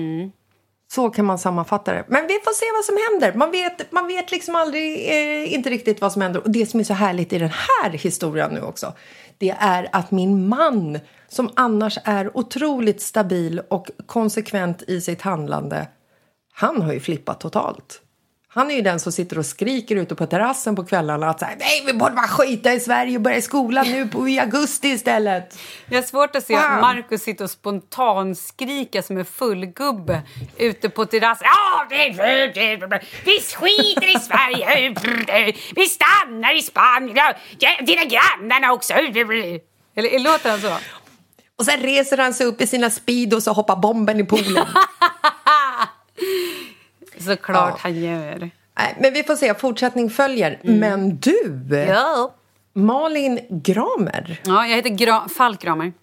Så 0.92 1.10
kan 1.10 1.26
man 1.26 1.40
sammanfatta 1.40 1.94
det. 1.94 2.06
Men 2.08 2.28
vi 2.28 2.34
får 2.34 2.54
se 2.54 2.66
vad 2.76 2.86
som 2.86 2.98
händer. 3.10 3.38
Man 3.38 3.52
vet, 3.52 3.92
man 3.92 4.08
vet 4.08 4.32
liksom 4.32 4.56
aldrig, 4.56 5.10
eh, 5.10 5.54
inte 5.54 5.70
riktigt 5.70 6.02
vad 6.02 6.12
som 6.12 6.22
händer. 6.22 6.44
Och 6.44 6.52
det 6.52 6.66
som 6.66 6.80
är 6.80 6.84
så 6.84 6.94
härligt 6.94 7.34
i 7.34 7.38
den 7.38 7.52
här 7.82 7.90
historien 7.90 8.52
nu 8.52 8.62
också, 8.62 8.94
det 9.38 9.56
är 9.60 9.90
att 9.92 10.12
min 10.12 10.48
man, 10.48 11.00
som 11.28 11.50
annars 11.56 11.98
är 12.04 12.38
otroligt 12.38 13.02
stabil 13.02 13.62
och 13.70 13.92
konsekvent 14.06 14.84
i 14.88 15.02
sitt 15.02 15.22
handlande, 15.22 15.88
han 16.54 16.82
har 16.82 16.94
ju 16.94 17.00
flippat 17.00 17.40
totalt. 17.40 18.02
Han 18.54 18.72
är 18.72 18.76
ju 18.76 18.82
den 18.82 19.00
som 19.00 19.12
sitter 19.12 19.40
och 19.40 19.46
skriker 19.46 19.96
ute 19.96 20.16
på 20.16 20.26
terrassen 20.26 20.76
på 20.76 20.86
kvällarna 20.86 21.30
att 21.30 21.40
så 21.40 21.46
här, 21.46 21.56
nej, 21.60 21.84
vi 21.86 21.94
borde 21.94 22.16
bara 22.16 22.28
skita 22.28 22.74
i 22.74 22.80
Sverige 22.80 23.16
och 23.16 23.22
börja 23.22 23.38
i 23.38 23.42
skolan 23.42 23.88
nu 23.88 24.08
på, 24.08 24.28
i 24.28 24.40
augusti 24.40 24.88
istället. 24.88 25.60
Jag 25.90 25.98
har 25.98 26.04
svårt 26.04 26.36
att 26.36 26.46
se 26.46 26.54
Wow. 26.54 26.82
Markus 26.82 27.22
sitta 27.22 27.44
och 27.44 27.50
spontanskrika 27.50 29.04
som 29.04 29.18
en 29.18 29.26
fullgubbe 29.26 30.22
ute 30.58 30.90
på 30.90 31.06
terrassen. 31.06 31.48
Vi 33.26 33.40
skiter 33.40 34.16
i 34.16 34.20
Sverige. 34.20 34.96
Vi 35.76 35.86
stannar 35.86 36.58
i 36.58 36.62
Spanien. 36.62 37.34
Dina 37.86 38.04
grannarna 38.04 38.74
också. 38.74 38.94
Eller 39.96 40.20
låter 40.20 40.50
han 40.50 40.62
så? 40.62 40.78
Och 41.56 41.66
sen 41.66 41.80
reser 41.80 42.18
han 42.18 42.34
sig 42.34 42.46
upp 42.46 42.62
i 42.62 42.68
sina 42.68 42.90
speedos 42.90 43.48
och 43.48 43.56
hoppar 43.56 43.76
bomben 43.76 44.20
i 44.20 44.24
poolen. 44.24 44.66
Såklart 47.20 47.70
Ja. 47.74 47.78
han 47.80 48.04
gör. 48.04 48.50
Nej, 48.78 48.96
men 49.00 49.14
vi 49.14 49.24
får 49.24 49.36
se, 49.36 49.54
fortsättning 49.54 50.10
följer. 50.10 50.60
Men 50.64 51.18
du, 51.18 51.62
Ja. 51.88 52.34
Malin 52.74 53.40
Gramer. 53.50 54.42
ja, 54.46 54.68
jag 54.68 54.76
heter 54.76 54.90
Gra- 54.90 55.28
Falk 55.30 55.62
Gramer. 55.62 55.94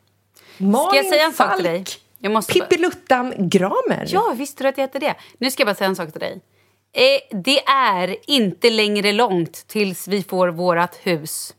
Malin 0.58 0.86
Ska 0.88 0.96
jag 0.96 1.06
säga 1.06 1.24
en 1.24 1.32
sak 1.32 1.56
till 1.56 1.64
Falk. 1.64 1.74
dig? 1.74 1.84
Jag 2.18 2.32
måste 2.32 2.52
Pippiluttan 2.52 3.34
Gramer. 3.38 4.04
Ja, 4.08 4.34
visste 4.36 4.64
du 4.64 4.68
att 4.68 4.78
jag 4.78 4.82
heter 4.84 5.00
det? 5.00 5.14
Nu 5.38 5.50
ska 5.50 5.60
jag 5.60 5.66
bara 5.66 5.74
säga 5.74 5.88
en 5.88 5.96
sak 5.96 6.12
till 6.12 6.20
dig. 6.20 6.40
Eh, 6.92 7.38
det 7.38 7.64
är 7.66 8.16
inte 8.26 8.70
längre 8.70 9.12
långt 9.12 9.64
tills 9.66 10.08
vi 10.08 10.22
får 10.22 10.48
vårt 10.48 10.94
hus. 11.06 11.54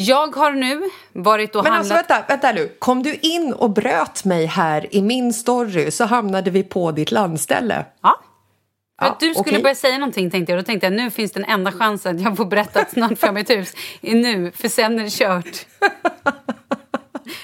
Jag 0.00 0.36
har 0.36 0.52
nu 0.52 0.90
varit 1.12 1.54
och 1.56 1.64
Men 1.64 1.72
alltså 1.72 1.94
handlat... 1.94 2.10
vänta, 2.10 2.28
vänta 2.28 2.52
nu. 2.52 2.76
Kom 2.78 3.02
du 3.02 3.14
in 3.14 3.52
och 3.52 3.70
bröt 3.70 4.24
mig 4.24 4.46
här 4.46 4.94
i 4.94 5.02
min 5.02 5.32
story 5.32 5.90
så 5.90 6.04
hamnade 6.04 6.50
vi 6.50 6.62
på 6.62 6.92
ditt 6.92 7.10
landställe. 7.10 7.84
Ja, 8.02 8.20
För 9.00 9.06
att 9.06 9.20
du 9.20 9.34
skulle 9.34 9.50
okej. 9.50 9.62
börja 9.62 9.74
säga 9.74 9.98
någonting 9.98 10.30
tänkte 10.30 10.52
jag. 10.52 10.60
Då 10.60 10.64
tänkte 10.64 10.86
jag 10.86 10.92
nu 10.92 11.10
finns 11.10 11.32
den 11.32 11.44
enda 11.44 11.72
chansen 11.72 12.16
att 12.16 12.22
jag 12.22 12.36
får 12.36 12.44
berätta 12.44 12.80
att 12.80 12.90
snart 12.90 13.22
jag 13.22 13.34
mitt 13.34 13.50
hus. 13.50 13.74
Är 14.00 14.14
nu, 14.14 14.52
för 14.52 14.68
sen 14.68 14.98
är 14.98 15.04
det 15.04 15.10
kört. 15.10 15.66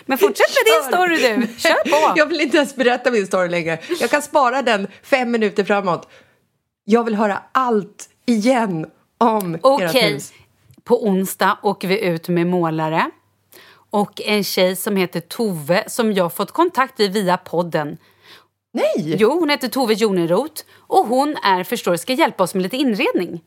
Men 0.07 0.19
fortsätt 0.19 0.47
med 0.65 0.75
din 0.75 0.93
story 0.93 1.17
du. 1.17 1.59
Kör 1.61 1.91
på. 1.91 2.13
Jag 2.19 2.27
vill 2.27 2.41
inte 2.41 2.57
ens 2.57 2.77
berätta 2.77 3.11
min 3.11 3.27
story 3.27 3.49
längre. 3.49 3.79
Jag 4.01 4.11
kan 4.11 4.23
spara 4.23 4.63
den 4.63 4.89
fem 5.03 5.31
minuter 5.31 5.65
framåt. 5.65 6.09
Jag 6.85 7.05
vill 7.05 7.15
höra 7.15 7.43
allt 7.53 8.09
igen 8.27 8.87
om 9.19 9.55
ert 9.55 9.61
Okej, 9.63 10.13
hus. 10.13 10.33
På 10.85 11.07
onsdag 11.07 11.59
åker 11.63 11.89
vi 11.89 12.01
ut 12.01 12.29
med 12.29 12.47
målare 12.47 13.11
och 13.91 14.23
en 14.23 14.45
tjej 14.45 14.77
som 14.77 14.97
heter 14.97 15.21
Tove 15.21 15.85
som 15.87 16.13
jag 16.13 16.33
fått 16.33 16.53
kontakt 16.53 17.01
i 17.01 17.09
via 17.09 17.37
podden. 17.37 17.99
Nej! 18.73 19.17
Jo, 19.19 19.39
hon 19.39 19.51
heter 19.51 19.69
Tove 19.69 19.95
Joneroth 19.95 20.63
och 20.77 21.07
hon 21.07 21.37
är, 21.43 21.65
förstår 21.65 21.97
ska 21.97 22.13
hjälpa 22.13 22.43
oss 22.43 22.55
med 22.55 22.63
lite 22.63 22.77
inredning. 22.77 23.41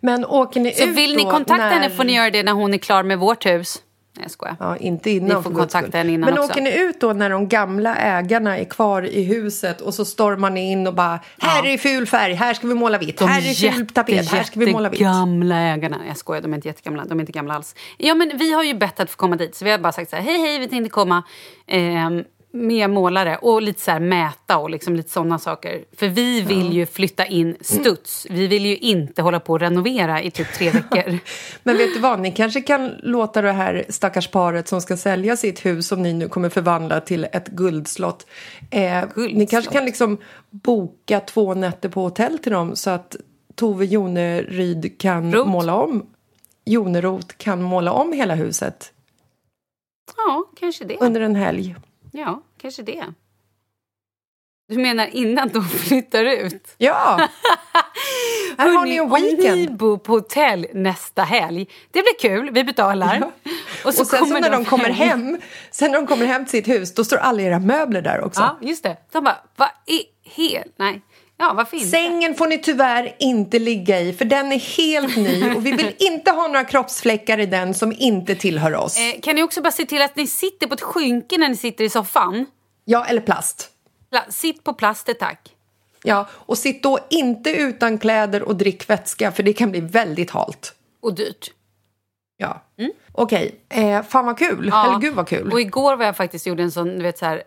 Men 0.00 0.24
åker 0.24 0.60
ni 0.60 0.72
Så 0.72 0.84
ut 0.84 0.96
vill 0.96 1.16
ni 1.16 1.22
kontakta 1.22 1.56
när... 1.56 1.70
henne 1.70 1.90
får 1.90 2.04
ni 2.04 2.14
göra 2.14 2.30
det 2.30 2.42
när 2.42 2.52
hon 2.52 2.74
är 2.74 2.78
klar 2.78 3.02
med 3.02 3.18
vårt 3.18 3.46
hus. 3.46 3.82
Nej, 4.16 4.24
jag 4.24 4.30
skojar. 4.30 4.56
Ja, 4.60 4.76
inte 4.76 5.10
innan. 5.10 5.36
Ni 5.36 5.42
får 5.42 5.50
kontakta 5.50 5.98
henne 5.98 6.12
innan 6.12 6.30
Men 6.30 6.38
också. 6.38 6.52
åker 6.52 6.62
ni 6.62 6.78
ut 6.78 7.00
då 7.00 7.12
när 7.12 7.30
de 7.30 7.48
gamla 7.48 7.96
ägarna 7.96 8.58
är 8.58 8.64
kvar 8.64 9.02
i 9.02 9.22
huset 9.22 9.80
och 9.80 9.94
så 9.94 10.04
stormar 10.04 10.50
ni 10.50 10.72
in 10.72 10.86
och 10.86 10.94
bara 10.94 11.20
här 11.38 11.66
är 11.66 11.70
det 11.70 11.78
ful 11.78 12.06
färg, 12.06 12.34
här 12.34 12.54
ska 12.54 12.66
vi 12.66 12.74
måla 12.74 12.98
vitt, 12.98 13.20
här 13.20 13.38
är 13.50 13.72
ful 13.72 13.86
tapet, 13.86 14.30
här 14.30 14.42
ska 14.42 14.60
vi 14.60 14.72
måla 14.72 14.88
vitt. 14.88 15.00
gamla 15.00 15.56
ägarna. 15.56 15.96
Jag 16.08 16.16
skojar, 16.16 16.42
de 16.42 16.52
är 16.52 16.56
inte 16.56 16.68
jättegamla. 16.68 17.04
De 17.04 17.18
är 17.18 17.22
inte 17.22 17.32
gamla 17.32 17.54
alls. 17.54 17.74
Ja, 17.96 18.14
men 18.14 18.38
vi 18.38 18.52
har 18.52 18.62
ju 18.62 18.74
bett 18.74 19.00
att 19.00 19.10
få 19.10 19.16
komma 19.16 19.36
dit. 19.36 19.54
Så 19.54 19.64
vi 19.64 19.70
har 19.70 19.78
bara 19.78 19.92
sagt 19.92 20.10
så 20.10 20.16
här, 20.16 20.22
hej 20.22 20.40
hej, 20.40 20.58
vi 20.58 20.68
tänkte 20.68 20.90
komma 20.90 21.22
ehm, 21.66 22.24
med 22.56 22.90
målare 22.90 23.36
och 23.36 23.62
lite 23.62 23.80
så 23.80 23.90
här 23.90 24.00
mäta 24.00 24.58
och 24.58 24.70
liksom 24.70 24.96
lite 24.96 25.10
sådana 25.10 25.38
saker. 25.38 25.84
För 25.96 26.08
vi 26.08 26.40
vill 26.40 26.72
ju 26.72 26.86
flytta 26.86 27.26
in 27.26 27.56
studs. 27.60 28.26
Vi 28.30 28.46
vill 28.46 28.66
ju 28.66 28.76
inte 28.76 29.22
hålla 29.22 29.40
på 29.40 29.52
och 29.52 29.60
renovera 29.60 30.22
i 30.22 30.30
typ 30.30 30.52
tre 30.54 30.70
veckor. 30.90 31.18
Men 31.62 31.76
vet 31.76 31.94
du 31.94 32.00
vad, 32.00 32.20
ni 32.20 32.30
kanske 32.32 32.60
kan 32.60 32.88
låta 33.02 33.42
det 33.42 33.52
här 33.52 33.84
stackars 33.88 34.28
paret 34.28 34.68
som 34.68 34.80
ska 34.80 34.96
sälja 34.96 35.36
sitt 35.36 35.66
hus 35.66 35.86
som 35.88 36.02
ni 36.02 36.12
nu 36.12 36.28
kommer 36.28 36.48
förvandla 36.48 37.00
till 37.00 37.24
ett 37.32 37.48
guldslott. 37.48 38.26
Eh, 38.70 38.80
Ni 38.80 39.06
Guldslott. 39.14 39.50
kanske 39.50 39.72
kan 39.72 39.84
liksom 39.84 40.18
boka 40.50 41.20
två 41.20 41.54
nätter 41.54 41.88
på 41.88 42.00
hotell 42.02 42.38
till 42.38 42.52
dem 42.52 42.76
så 42.76 42.90
att 42.90 43.16
Tove 43.54 43.84
Joneryd 43.84 45.00
kan 45.00 45.32
Roth. 45.34 45.48
måla 45.50 45.74
om 45.74 46.06
Joneroth 46.64 47.36
kan 47.36 47.62
måla 47.62 47.92
om 47.92 48.12
hela 48.12 48.34
huset 48.34 48.92
Ja, 50.16 50.44
kanske 50.60 50.84
det. 50.84 50.96
under 51.00 51.20
en 51.20 51.36
helg. 51.36 51.76
Ja, 52.16 52.42
kanske 52.60 52.82
det. 52.82 53.04
Du 54.68 54.78
menar 54.78 55.06
innan 55.06 55.48
de 55.48 55.64
flyttar 55.68 56.24
ut? 56.24 56.74
Ja! 56.78 57.28
Här 58.58 58.68
har 58.72 58.84
ni 58.86 58.96
en 58.96 59.10
Hörrni, 59.10 59.26
Om 59.30 59.36
ni 59.36 59.36
weekend. 59.36 59.76
bor 59.76 59.98
på 59.98 60.12
hotell 60.12 60.66
nästa 60.74 61.22
helg, 61.22 61.66
det 61.90 62.02
blir 62.02 62.18
kul, 62.20 62.50
vi 62.50 62.64
betalar. 62.64 63.18
Ja. 63.20 63.50
Och, 63.84 63.94
sen 63.94 64.06
så 64.06 64.38
när 64.38 64.50
de 64.50 64.64
kommer 64.64 64.90
hem, 64.90 65.38
sen 65.70 65.90
när 65.90 65.98
de 65.98 66.06
kommer 66.06 66.26
hem 66.26 66.44
till 66.44 66.50
sitt 66.50 66.68
hus, 66.68 66.94
då 66.94 67.04
står 67.04 67.16
alla 67.16 67.42
era 67.42 67.58
möbler 67.58 68.02
där 68.02 68.24
också. 68.24 68.40
Ja, 68.40 68.58
just 68.60 68.82
det. 68.82 68.96
De 69.12 69.24
bara, 69.24 69.36
vad 69.56 69.68
är 69.86 70.02
hel... 70.22 70.68
Nej. 70.76 71.02
Ja, 71.38 71.52
varför 71.56 71.76
inte? 71.76 71.88
Sängen 71.88 72.34
får 72.34 72.46
ni 72.46 72.58
tyvärr 72.58 73.16
inte 73.18 73.58
ligga 73.58 74.00
i 74.00 74.12
för 74.12 74.24
den 74.24 74.52
är 74.52 74.58
helt 74.58 75.16
ny 75.16 75.50
och 75.56 75.66
vi 75.66 75.72
vill 75.72 75.94
inte 75.98 76.30
ha 76.30 76.46
några 76.46 76.64
kroppsfläckar 76.64 77.40
i 77.40 77.46
den 77.46 77.74
som 77.74 77.92
inte 77.98 78.34
tillhör 78.34 78.74
oss. 78.74 78.98
Eh, 78.98 79.20
kan 79.20 79.34
ni 79.34 79.42
också 79.42 79.62
bara 79.62 79.70
se 79.72 79.84
till 79.86 80.02
att 80.02 80.16
ni 80.16 80.26
sitter 80.26 80.66
på 80.66 80.74
ett 80.74 80.80
skynke 80.82 81.38
när 81.38 81.48
ni 81.48 81.56
sitter 81.56 81.84
i 81.84 81.88
soffan? 81.88 82.46
Ja, 82.84 83.04
eller 83.06 83.20
plast. 83.20 83.70
Pla- 84.12 84.30
Sitt 84.30 84.64
på 84.64 84.74
plaster, 84.74 85.14
tack. 85.14 85.52
Ja, 86.02 86.26
och 86.32 86.58
sitt 86.58 86.82
då 86.82 86.98
inte 87.10 87.50
utan 87.50 87.98
kläder 87.98 88.42
och 88.42 88.56
drick 88.56 88.90
vätska 88.90 89.32
för 89.32 89.42
det 89.42 89.52
kan 89.52 89.70
bli 89.70 89.80
väldigt 89.80 90.30
halt. 90.30 90.74
Och 91.02 91.14
dyrt. 91.14 91.50
Ja. 92.36 92.62
Okej, 93.12 93.60
eh, 93.68 94.02
fan 94.02 94.26
vad 94.26 94.38
kul. 94.38 94.68
Ja. 94.72 94.86
Eller 94.88 94.98
gud 94.98 95.14
vad 95.14 95.28
kul. 95.28 95.52
Och 95.52 95.60
igår 95.60 95.96
var 95.96 96.04
jag 96.04 96.16
faktiskt 96.16 96.46
gjorde 96.46 96.62
en 96.62 96.72
sån, 96.72 96.88
du 96.98 97.02
vet 97.02 97.18
så 97.18 97.26
här, 97.26 97.42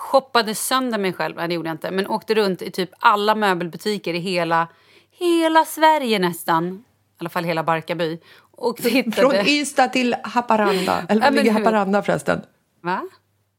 shoppade 0.00 0.54
sönder 0.54 0.98
mig 0.98 1.12
själv, 1.12 1.36
nej 1.36 1.48
det 1.48 1.54
gjorde 1.54 1.68
jag 1.68 1.74
inte, 1.74 1.90
men 1.90 2.06
åkte 2.06 2.34
runt 2.34 2.62
i 2.62 2.70
typ 2.70 2.90
alla 2.98 3.34
möbelbutiker 3.34 4.14
i 4.14 4.18
hela, 4.18 4.68
hela 5.10 5.64
Sverige 5.64 6.18
nästan, 6.18 6.66
i 6.68 6.82
alla 7.18 7.30
fall 7.30 7.44
hela 7.44 7.62
Barkarby. 7.62 8.20
Och 8.52 8.76
tittade. 8.76 9.12
Från 9.12 9.34
Ystad 9.48 9.88
till 9.88 10.16
Haparanda. 10.24 11.04
Eller 11.08 11.20
Ja, 11.20 11.26
var 11.26 11.30
men 11.30 11.34
ligger 11.34 11.52
hur- 11.52 11.58
Haparanda 11.58 12.02
förresten? 12.02 12.40
Va? 12.82 13.00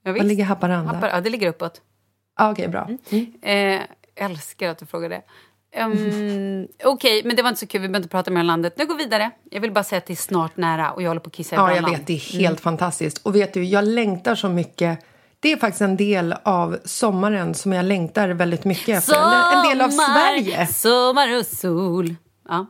Ja, 0.04 0.12
Var 0.12 0.20
ligger 0.20 0.44
Haparanda? 0.44 0.94
Happar- 0.94 1.10
Ja, 1.10 1.22
det 1.22 1.30
ligger 1.30 1.48
uppåt. 1.48 1.82
Ah, 2.36 2.52
Okej, 2.52 2.68
bra. 2.68 2.90
Mm. 3.12 3.34
Eh, 3.42 3.82
älskar 4.16 4.70
att 4.70 4.78
du 4.78 4.86
frågar 4.86 5.10
det. 5.10 5.22
Um, 5.84 6.68
Okej, 6.84 7.22
men 7.26 7.36
det 7.36 7.42
var 7.42 7.50
inte 7.50 7.60
så 7.60 7.68
kul. 7.68 7.82
Vi 7.82 7.88
behöver 7.88 8.00
inte 8.04 8.10
prata 8.10 8.32
mer 8.32 8.40
om 8.42 8.46
landet. 8.48 8.74
Nu 8.78 8.86
går 8.86 8.96
vi 8.96 9.04
vidare. 9.04 9.32
Jag 9.52 9.62
vill 9.62 9.72
bara 9.72 9.84
säga 9.84 9.98
att 9.98 10.06
det 10.06 10.14
är 10.14 10.16
snart 10.16 10.58
nära 10.58 10.92
och 10.92 11.02
jag 11.02 11.08
håller 11.10 11.22
på 11.22 11.28
att 11.28 11.34
kissa 11.34 11.56
i 11.56 11.60
Ja, 11.60 11.76
jag 11.76 11.90
vet. 11.90 12.08
Det 12.08 12.14
är 12.14 12.18
helt 12.40 12.60
fantastiskt. 12.60 13.18
Och 13.26 13.36
vet 13.36 13.54
du, 13.54 13.64
jag 13.64 13.84
längtar 13.88 14.36
så 14.36 14.50
mycket. 14.50 15.00
Det 15.42 15.52
är 15.52 15.58
faktiskt 15.58 15.82
en 15.82 15.98
del 15.98 16.36
av 16.44 16.78
sommaren 16.86 17.54
som 17.54 17.74
jag 17.74 17.86
längtar 17.86 18.30
väldigt 18.30 18.66
mycket 18.66 18.98
efter. 18.98 19.14
Eller 19.16 19.58
en 19.58 19.70
del 19.70 19.82
av 19.82 19.90
Sommar, 19.90 20.06
Sverige 20.14 20.68
Sommar 20.68 21.38
och 21.40 21.46
sol. 21.46 22.16
Ja. 22.50 22.66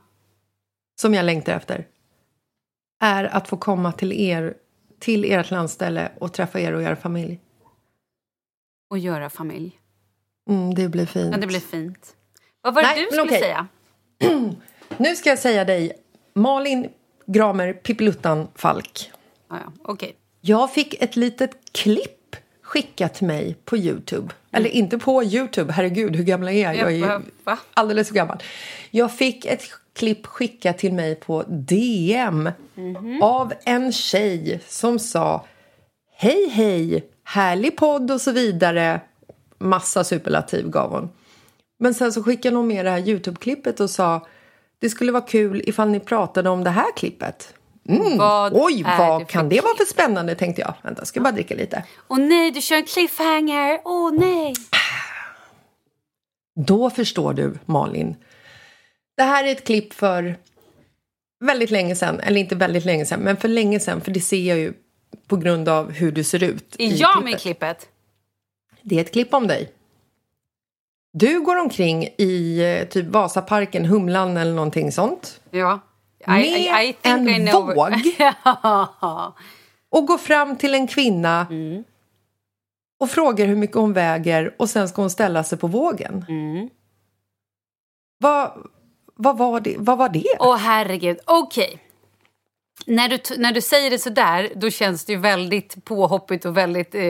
som 1.01 1.13
jag 1.13 1.25
längtar 1.25 1.53
efter. 1.53 1.87
Är 3.03 3.23
att 3.23 3.47
få 3.47 3.57
komma 3.57 3.91
till 3.91 4.11
er, 4.13 4.53
till 4.99 5.31
ert 5.31 5.51
landställe 5.51 6.11
och 6.19 6.33
träffa 6.33 6.59
er 6.59 6.73
och 6.73 6.81
er 6.81 6.95
familj. 6.95 7.39
Och 8.89 8.97
göra 8.97 9.29
familj. 9.29 9.79
Mm, 10.49 10.73
det 10.75 10.89
blir 10.89 11.05
fint. 11.05 11.31
Ja, 11.31 11.37
det 11.41 11.47
blir 11.47 11.59
fint. 11.59 12.15
Vad 12.61 12.73
var 12.73 12.81
det 12.81 12.87
Nej, 12.87 12.99
du 12.99 13.05
skulle 13.05 13.21
okej. 13.23 13.39
säga? 13.39 13.67
Nu 14.97 15.15
ska 15.15 15.29
jag 15.29 15.39
säga 15.39 15.65
dig, 15.65 15.93
Malin 16.33 16.89
Gramer 17.25 17.73
Pippiluttan 17.73 18.47
Falk. 18.55 19.11
Ja, 19.49 19.55
ja. 19.65 19.71
Okej. 19.83 20.15
Jag 20.41 20.73
fick 20.73 20.93
ett 21.03 21.15
litet 21.15 21.51
klipp 21.71 22.20
skickat 22.71 23.21
mig 23.21 23.55
på 23.65 23.77
Youtube. 23.77 24.33
Eller 24.51 24.69
inte 24.69 24.97
på 24.97 25.23
Youtube, 25.23 25.73
herregud 25.73 26.15
hur 26.15 26.23
gammal 26.23 26.49
är 26.49 26.63
jag? 26.63 26.75
Jag 26.75 26.91
är 26.91 26.95
ju 26.95 27.55
alldeles 27.73 28.07
för 28.07 28.15
gammal. 28.15 28.43
Jag 28.91 29.13
fick 29.15 29.45
ett 29.45 29.63
klipp 29.93 30.25
skickat 30.27 30.77
till 30.77 30.93
mig 30.93 31.15
på 31.15 31.43
DM 31.47 32.49
Mhm. 32.75 33.21
av 33.23 33.53
en 33.65 33.91
tjej 33.91 34.61
som 34.67 34.99
sa 34.99 35.45
Hej 36.15 36.49
hej, 36.49 37.05
härlig 37.23 37.77
podd 37.77 38.11
och 38.11 38.21
så 38.21 38.31
vidare. 38.31 39.01
Massa 39.57 40.03
superlativ 40.03 40.69
gav 40.69 40.91
hon. 40.91 41.09
Men 41.79 41.93
sen 41.93 42.13
så 42.13 42.23
skickade 42.23 42.55
hon 42.55 42.67
med 42.67 42.85
det 42.85 42.91
här 42.91 42.99
Youtube-klippet 43.07 43.79
och 43.79 43.89
sa 43.89 44.27
Det 44.79 44.89
skulle 44.89 45.11
vara 45.11 45.23
kul 45.23 45.61
ifall 45.65 45.89
ni 45.89 45.99
pratade 45.99 46.49
om 46.49 46.63
det 46.63 46.69
här 46.69 46.91
klippet. 46.95 47.53
Vad 48.17 48.53
Oj, 48.55 48.83
vad 48.83 49.27
kan 49.27 49.49
det 49.49 49.61
vara 49.61 49.75
för 49.77 49.85
spännande 49.85 50.35
tänkte 50.35 50.61
jag. 50.61 50.73
Vänta, 50.81 51.05
ska 51.05 51.21
bara 51.21 51.31
dricka 51.31 51.55
lite. 51.55 51.83
Åh 52.07 52.19
nej, 52.19 52.51
du 52.51 52.61
kör 52.61 52.75
en 52.75 52.85
cliffhanger. 52.85 53.79
Åh 53.85 54.11
nej. 54.13 54.53
Då 56.55 56.89
förstår 56.89 57.33
du, 57.33 57.53
Malin. 57.65 58.15
Det 59.17 59.23
här 59.23 59.43
är 59.43 59.51
ett 59.51 59.65
klipp 59.65 59.93
för 59.93 60.35
väldigt 61.45 61.71
länge 61.71 61.95
sedan. 61.95 62.19
Eller 62.19 62.39
inte 62.39 62.55
väldigt 62.55 62.85
länge 62.85 63.05
sedan, 63.05 63.19
men 63.19 63.37
för 63.37 63.47
länge 63.47 63.79
sedan. 63.79 64.01
För 64.01 64.11
det 64.11 64.19
ser 64.19 64.49
jag 64.49 64.57
ju 64.57 64.73
på 65.27 65.37
grund 65.37 65.69
av 65.69 65.91
hur 65.91 66.11
du 66.11 66.23
ser 66.23 66.43
ut. 66.43 66.75
Är 66.79 67.01
jag 67.01 67.23
med 67.23 67.33
i 67.33 67.37
klippet. 67.37 67.41
klippet? 67.41 67.89
Det 68.81 68.97
är 68.97 69.01
ett 69.01 69.11
klipp 69.11 69.33
om 69.33 69.47
dig. 69.47 69.71
Du 71.13 71.41
går 71.41 71.55
omkring 71.59 72.07
i 72.17 72.59
eh, 72.59 72.87
typ 72.87 73.05
Vasaparken, 73.05 73.85
Humlan 73.85 74.37
eller 74.37 74.53
någonting 74.53 74.91
sånt. 74.91 75.41
Ja. 75.49 75.79
Med 77.23 77.35
en 77.35 77.45
våg? 77.75 77.75
ja. 78.19 79.33
Och 79.89 80.05
går 80.07 80.17
fram 80.17 80.55
till 80.55 80.73
en 80.73 80.87
kvinna 80.87 81.47
Mm. 81.49 81.83
och 82.99 83.09
frågar 83.09 83.45
hur 83.45 83.55
mycket 83.55 83.75
hon 83.77 83.93
väger 83.93 84.55
och 84.59 84.69
sen 84.69 84.89
ska 84.89 85.01
hon 85.01 85.09
ställa 85.09 85.43
sig 85.43 85.57
på 85.57 85.67
vågen. 85.67 86.25
Mm. 86.29 86.69
Vad, 88.17 88.51
vad, 89.15 89.37
var, 89.37 89.59
det, 89.59 89.75
vad 89.77 89.97
var 89.97 90.09
det? 90.09 90.25
Åh 90.39 90.55
herregud, 90.57 91.17
okej. 91.25 91.79
När 92.85 93.09
du, 93.09 93.17
när 93.37 93.51
du 93.51 93.61
säger 93.61 93.89
det 93.89 93.99
så 93.99 94.09
där, 94.09 94.49
då 94.55 94.69
känns 94.69 95.05
det 95.05 95.13
ju 95.13 95.19
väldigt 95.19 95.85
påhoppigt 95.85 96.45
och 96.45 96.57
väldigt... 96.57 96.95
Eh, 96.95 97.01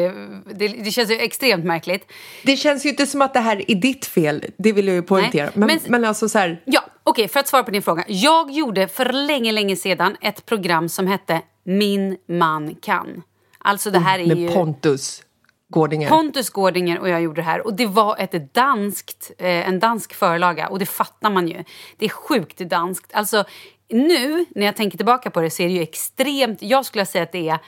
det, 0.53 0.67
det 0.67 0.91
känns 0.91 1.11
ju 1.11 1.15
extremt 1.19 1.65
märkligt. 1.65 2.11
Det 2.43 2.57
känns 2.57 2.85
ju 2.85 2.89
inte 2.89 3.05
som 3.07 3.21
att 3.21 3.33
det 3.33 3.39
här 3.39 3.71
är 3.71 3.75
ditt 3.75 4.05
fel, 4.05 4.45
det 4.57 4.71
vill 4.73 4.87
jag 4.87 4.95
ju 4.95 5.01
poängtera. 5.01 5.45
Nej, 5.45 5.51
men, 5.55 5.67
men- 5.67 5.79
men, 5.87 6.05
alltså 6.05 6.29
så 6.29 6.39
här, 6.39 6.61
Ja, 6.65 6.81
okej, 7.03 7.27
för 7.27 7.39
att 7.39 7.47
svara 7.47 7.63
på 7.63 7.71
din 7.71 7.81
fråga. 7.81 8.03
Jag 8.07 8.51
gjorde 8.51 8.87
för 8.87 9.13
länge, 9.13 9.51
länge 9.51 9.75
sedan 9.75 10.17
ett 10.21 10.45
program 10.45 10.89
som 10.89 11.07
hette 11.07 11.41
Min 11.63 12.17
man 12.27 12.75
kan. 12.75 13.23
Alltså 13.57 13.91
det 13.91 13.99
här 13.99 14.19
är 14.19 14.25
med 14.27 14.37
ju... 14.37 14.49
Pontus 14.49 15.23
Gårdinger. 15.69 16.09
Pontus 16.09 16.49
Gårdinger 16.49 16.99
och 16.99 17.09
jag 17.09 17.21
gjorde 17.21 17.41
det 17.41 17.45
här. 17.45 17.65
Och 17.67 17.73
det 17.73 17.85
var 17.85 18.15
ett 18.19 18.53
danskt, 18.53 19.31
eh, 19.37 19.67
en 19.67 19.79
dansk 19.79 20.13
förlaga 20.13 20.67
och 20.67 20.79
det 20.79 20.85
fattar 20.85 21.29
man 21.29 21.47
ju. 21.47 21.63
Det 21.97 22.05
är 22.05 22.09
sjukt 22.09 22.57
danskt. 22.57 23.13
Alltså 23.13 23.43
nu 23.91 24.45
när 24.55 24.65
jag 24.65 24.75
tänker 24.75 24.97
tillbaka 24.97 25.31
på 25.31 25.41
det 25.41 25.49
så 25.49 25.63
är 25.63 25.67
det 25.67 25.73
ju 25.73 25.81
extremt, 25.81 26.61
jag 26.61 26.85
skulle 26.85 27.05
säga 27.05 27.23
att 27.23 27.31
det 27.31 27.49
är 27.49 27.59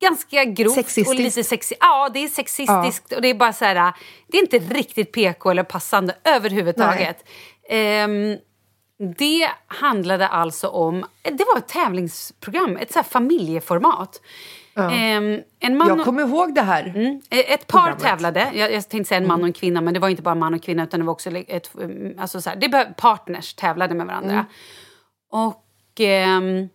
ganska 0.00 0.44
grovt 0.44 0.68
och 0.68 0.74
Sexistiskt. 0.74 1.18
lite 1.18 1.44
sexi 1.44 1.74
Ja, 1.80 2.10
det 2.14 2.24
är 2.24 2.28
sexistiskt 2.28 3.12
och 3.12 3.22
det 3.22 3.28
är 3.28 3.34
bara 3.34 3.52
så 3.52 3.64
här, 3.64 3.92
det 4.26 4.38
är 4.38 4.42
inte 4.42 4.58
riktigt 4.58 5.12
PK 5.12 5.50
eller 5.50 5.62
passande 5.62 6.14
överhuvudtaget. 6.24 7.24
Ehm, 7.68 8.36
det 9.18 9.48
handlade 9.66 10.28
alltså 10.28 10.68
om, 10.68 11.04
det 11.22 11.44
var 11.54 11.58
ett 11.58 11.68
tävlingsprogram, 11.68 12.76
ett 12.76 12.92
så 12.92 13.02
familjeformat. 13.02 14.20
Ehm, 14.76 15.40
en 15.60 15.76
man 15.76 15.88
Jag 15.88 16.04
kommer 16.04 16.22
ihåg 16.22 16.54
det 16.54 16.62
här. 16.62 16.92
Mm. 16.96 17.20
Ett 17.30 17.66
par 17.66 17.78
programmet. 17.78 18.02
tävlade. 18.02 18.50
Jag, 18.54 18.72
jag 18.72 18.88
tänkte 18.88 19.08
säga 19.08 19.20
en 19.20 19.26
man 19.26 19.40
och 19.40 19.46
en 19.46 19.52
kvinna, 19.52 19.80
men 19.80 19.94
det 19.94 20.00
var 20.00 20.08
inte 20.08 20.22
bara 20.22 20.34
man 20.34 20.54
och 20.54 20.62
kvinna. 20.62 20.82
utan 20.82 21.00
det 21.00 21.06
var 21.06 21.12
också 21.12 21.30
ett, 21.30 21.70
um, 21.74 22.14
alltså 22.18 22.40
så 22.40 22.50
här, 22.50 22.56
det 22.56 22.94
Partners 22.96 23.54
tävlade 23.54 23.94
med 23.94 24.06
varandra. 24.06 24.46
Och 25.32 26.00
ehm, 26.00 26.68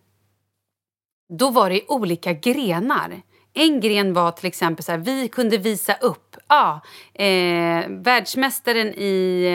då 1.28 1.50
var 1.50 1.70
det 1.70 1.80
olika 1.88 2.32
grenar. 2.32 3.20
En 3.54 3.80
gren 3.80 4.12
var 4.12 4.30
till 4.30 4.46
exempel 4.46 4.84
så 4.84 4.92
här, 4.92 4.98
vi 4.98 5.28
kunde 5.28 5.58
visa 5.58 5.94
upp, 5.94 6.36
ja, 6.48 6.80
eh, 7.14 7.84
världsmästaren 7.88 8.86
i 8.86 9.46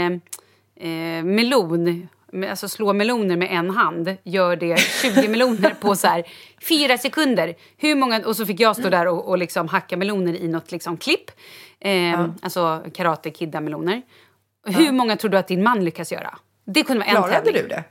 eh, 0.75 1.23
melon, 1.23 2.07
alltså 2.49 2.69
slå 2.69 2.93
meloner 2.93 3.37
med 3.37 3.51
en 3.51 3.69
hand, 3.69 4.17
gör 4.23 4.55
det 4.55 4.79
20 5.01 5.27
meloner 5.27 5.75
på 5.81 5.95
så 5.95 6.07
här 6.07 6.23
fyra 6.69 6.97
sekunder. 6.97 7.55
Hur 7.77 7.95
många, 7.95 8.25
och 8.25 8.35
så 8.35 8.45
fick 8.45 8.59
jag 8.59 8.75
stå 8.75 8.89
där 8.89 9.07
och, 9.07 9.29
och 9.29 9.37
liksom 9.37 9.67
hacka 9.67 9.97
meloner 9.97 10.35
i 10.35 10.47
något 10.47 10.71
liksom 10.71 10.97
klipp, 10.97 11.31
eh, 11.79 12.29
alltså 12.41 12.83
karate 12.93 13.29
kidda 13.29 13.61
meloner. 13.61 14.01
Hur 14.65 14.91
många 14.91 15.15
tror 15.15 15.31
du 15.31 15.37
att 15.37 15.47
din 15.47 15.63
man 15.63 15.85
lyckas 15.85 16.11
göra? 16.11 16.37
Det 16.65 16.83
kunde 16.83 16.99
vara 16.99 17.09
en 17.09 17.15
Klarade 17.15 17.45
tävling. 17.45 17.61
du 17.63 17.67
det? 17.67 17.83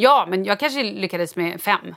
Ja, 0.00 0.26
men 0.28 0.44
jag 0.44 0.60
kanske 0.60 0.82
lyckades 0.82 1.36
med 1.36 1.60
fem. 1.60 1.94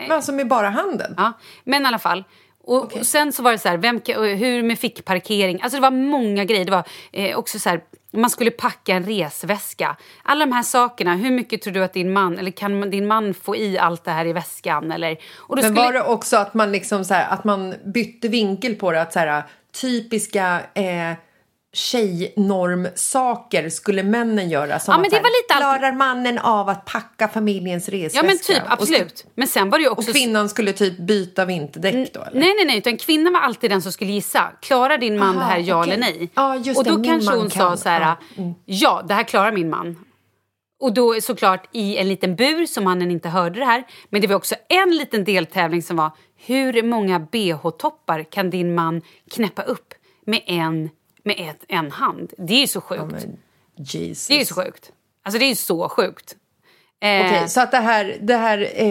Men 0.00 0.12
alltså 0.12 0.32
med 0.32 0.48
bara 0.48 0.68
handen? 0.68 1.14
Ja, 1.16 1.32
men 1.64 1.82
i 1.82 1.86
alla 1.86 1.98
fall. 1.98 2.24
Och, 2.64 2.96
och 2.96 3.06
sen 3.06 3.32
så 3.32 3.42
var 3.42 3.52
det 3.52 3.58
så 3.58 3.68
här, 3.68 3.76
vem, 3.76 4.00
hur 4.36 4.62
med 4.62 4.78
fickparkering. 4.78 5.62
Alltså 5.62 5.76
det 5.76 5.82
var 5.82 5.90
många 5.90 6.44
grejer. 6.44 6.64
Det 6.64 6.70
var 6.70 6.84
eh, 7.12 7.38
också 7.38 7.58
så 7.58 7.68
här, 7.68 7.80
man 8.12 8.30
skulle 8.30 8.50
packa 8.50 8.94
en 8.94 9.02
resväska. 9.02 9.96
Alla 10.22 10.46
de 10.46 10.52
här 10.52 10.62
sakerna. 10.62 11.14
Hur 11.14 11.30
mycket 11.30 11.62
tror 11.62 11.74
du 11.74 11.84
att 11.84 11.92
din 11.92 12.12
man, 12.12 12.38
eller 12.38 12.50
kan 12.50 12.90
din 12.90 13.06
man 13.06 13.34
få 13.34 13.56
i 13.56 13.78
allt 13.78 14.04
det 14.04 14.10
här 14.10 14.26
i 14.26 14.32
väskan? 14.32 14.92
Eller, 14.92 15.16
och 15.36 15.56
då 15.56 15.62
Men 15.62 15.70
skulle, 15.72 15.86
var 15.86 15.92
det 15.92 16.02
också 16.02 16.36
att 16.36 16.54
man 16.54 16.72
liksom 16.72 17.04
så 17.04 17.14
här, 17.14 17.28
att 17.30 17.44
man 17.44 17.74
bytte 17.84 18.28
vinkel 18.28 18.74
på 18.74 18.92
det? 18.92 19.00
Att 19.00 19.12
så 19.12 19.18
här, 19.18 19.42
typiska 19.80 20.60
eh, 20.74 21.12
tjejnormsaker 21.72 23.68
skulle 23.68 24.02
männen 24.02 24.50
göra. 24.50 24.78
Som 24.78 24.92
Ja, 24.92 24.98
men 24.98 25.10
det 25.10 25.16
var 25.16 25.42
lite 25.42 25.54
allt- 25.54 25.80
Klarar 25.80 25.92
mannen 25.92 26.38
av 26.38 26.68
att 26.68 26.84
packa 26.84 27.28
familjens 27.28 27.88
resväska? 27.88 28.18
Ja 28.18 28.22
men 28.22 28.38
typ, 28.38 28.62
Och, 28.62 28.72
absolut. 28.72 29.26
Men 29.34 29.46
sen 29.48 29.70
var 29.70 29.78
det 29.78 29.82
ju 29.82 29.90
och 29.90 29.98
också... 29.98 30.12
kvinnan 30.12 30.48
skulle 30.48 30.72
typ 30.72 30.98
byta 30.98 31.44
vinterdäck 31.44 32.12
då? 32.14 32.22
Eller? 32.22 32.40
Nej, 32.40 32.54
nej, 32.56 32.64
nej. 32.66 32.78
Utan 32.78 32.96
kvinnan 32.96 33.32
var 33.32 33.40
alltid 33.40 33.70
den 33.70 33.82
som 33.82 33.92
skulle 33.92 34.10
gissa. 34.12 34.52
Klarar 34.62 34.98
din 34.98 35.18
man 35.18 35.28
Aha, 35.28 35.38
det 35.38 35.44
här, 35.44 35.58
ja 35.58 35.80
okej. 35.80 35.92
eller 35.92 36.00
nej? 36.00 36.30
Ja, 36.34 36.56
just 36.56 36.78
och 36.78 36.84
det, 36.84 36.90
då 36.90 36.98
min 36.98 37.10
kanske 37.10 37.36
hon 37.36 37.50
sa 37.50 37.58
kan. 37.68 37.78
så 37.78 37.88
här, 37.88 38.00
Ja, 38.00 38.16
mm. 38.42 38.54
ja, 38.64 39.02
det 39.08 39.14
här 39.14 39.24
klarar 39.24 39.52
min 39.52 39.70
man. 39.70 39.96
Och 40.80 40.92
då 40.94 41.20
såklart 41.20 41.68
i 41.72 41.96
en 41.96 42.08
liten 42.08 42.36
bur 42.36 42.66
som 42.66 42.84
mannen 42.84 43.10
inte 43.10 43.28
hörde 43.28 43.58
det 43.60 43.64
här. 43.66 43.84
Men 44.10 44.20
det 44.20 44.26
var 44.26 44.34
också 44.36 44.54
en 44.68 44.90
liten 44.96 45.24
deltävling 45.24 45.82
som 45.82 45.96
var 45.96 46.10
hur 46.36 46.82
många 46.82 47.18
bh-toppar 47.18 48.24
kan 48.30 48.50
din 48.50 48.74
man 48.74 49.02
knäppa 49.34 49.62
upp 49.62 49.94
med 50.26 50.42
en, 50.46 50.90
med 51.28 51.50
ett, 51.50 51.64
en 51.68 51.90
hand? 51.90 52.32
Det 52.38 52.54
är 52.54 52.60
ju 52.60 52.66
så 52.66 52.80
sjukt. 52.80 53.26
Jesus. 53.76 54.28
Det 54.28 54.34
är 54.34 54.38
ju 54.38 54.44
så 54.44 54.54
sjukt. 54.54 54.92
Alltså 55.22 55.38
det 55.38 55.44
är 55.44 55.48
ju 55.48 55.54
så 55.54 55.88
sjukt. 55.88 56.36
Eh, 57.00 57.26
Okej, 57.26 57.48
så 57.48 57.60
att 57.60 57.70
det 57.70 57.78
här, 57.78 58.16
det 58.20 58.36
här 58.36 58.68
eh, 58.74 58.88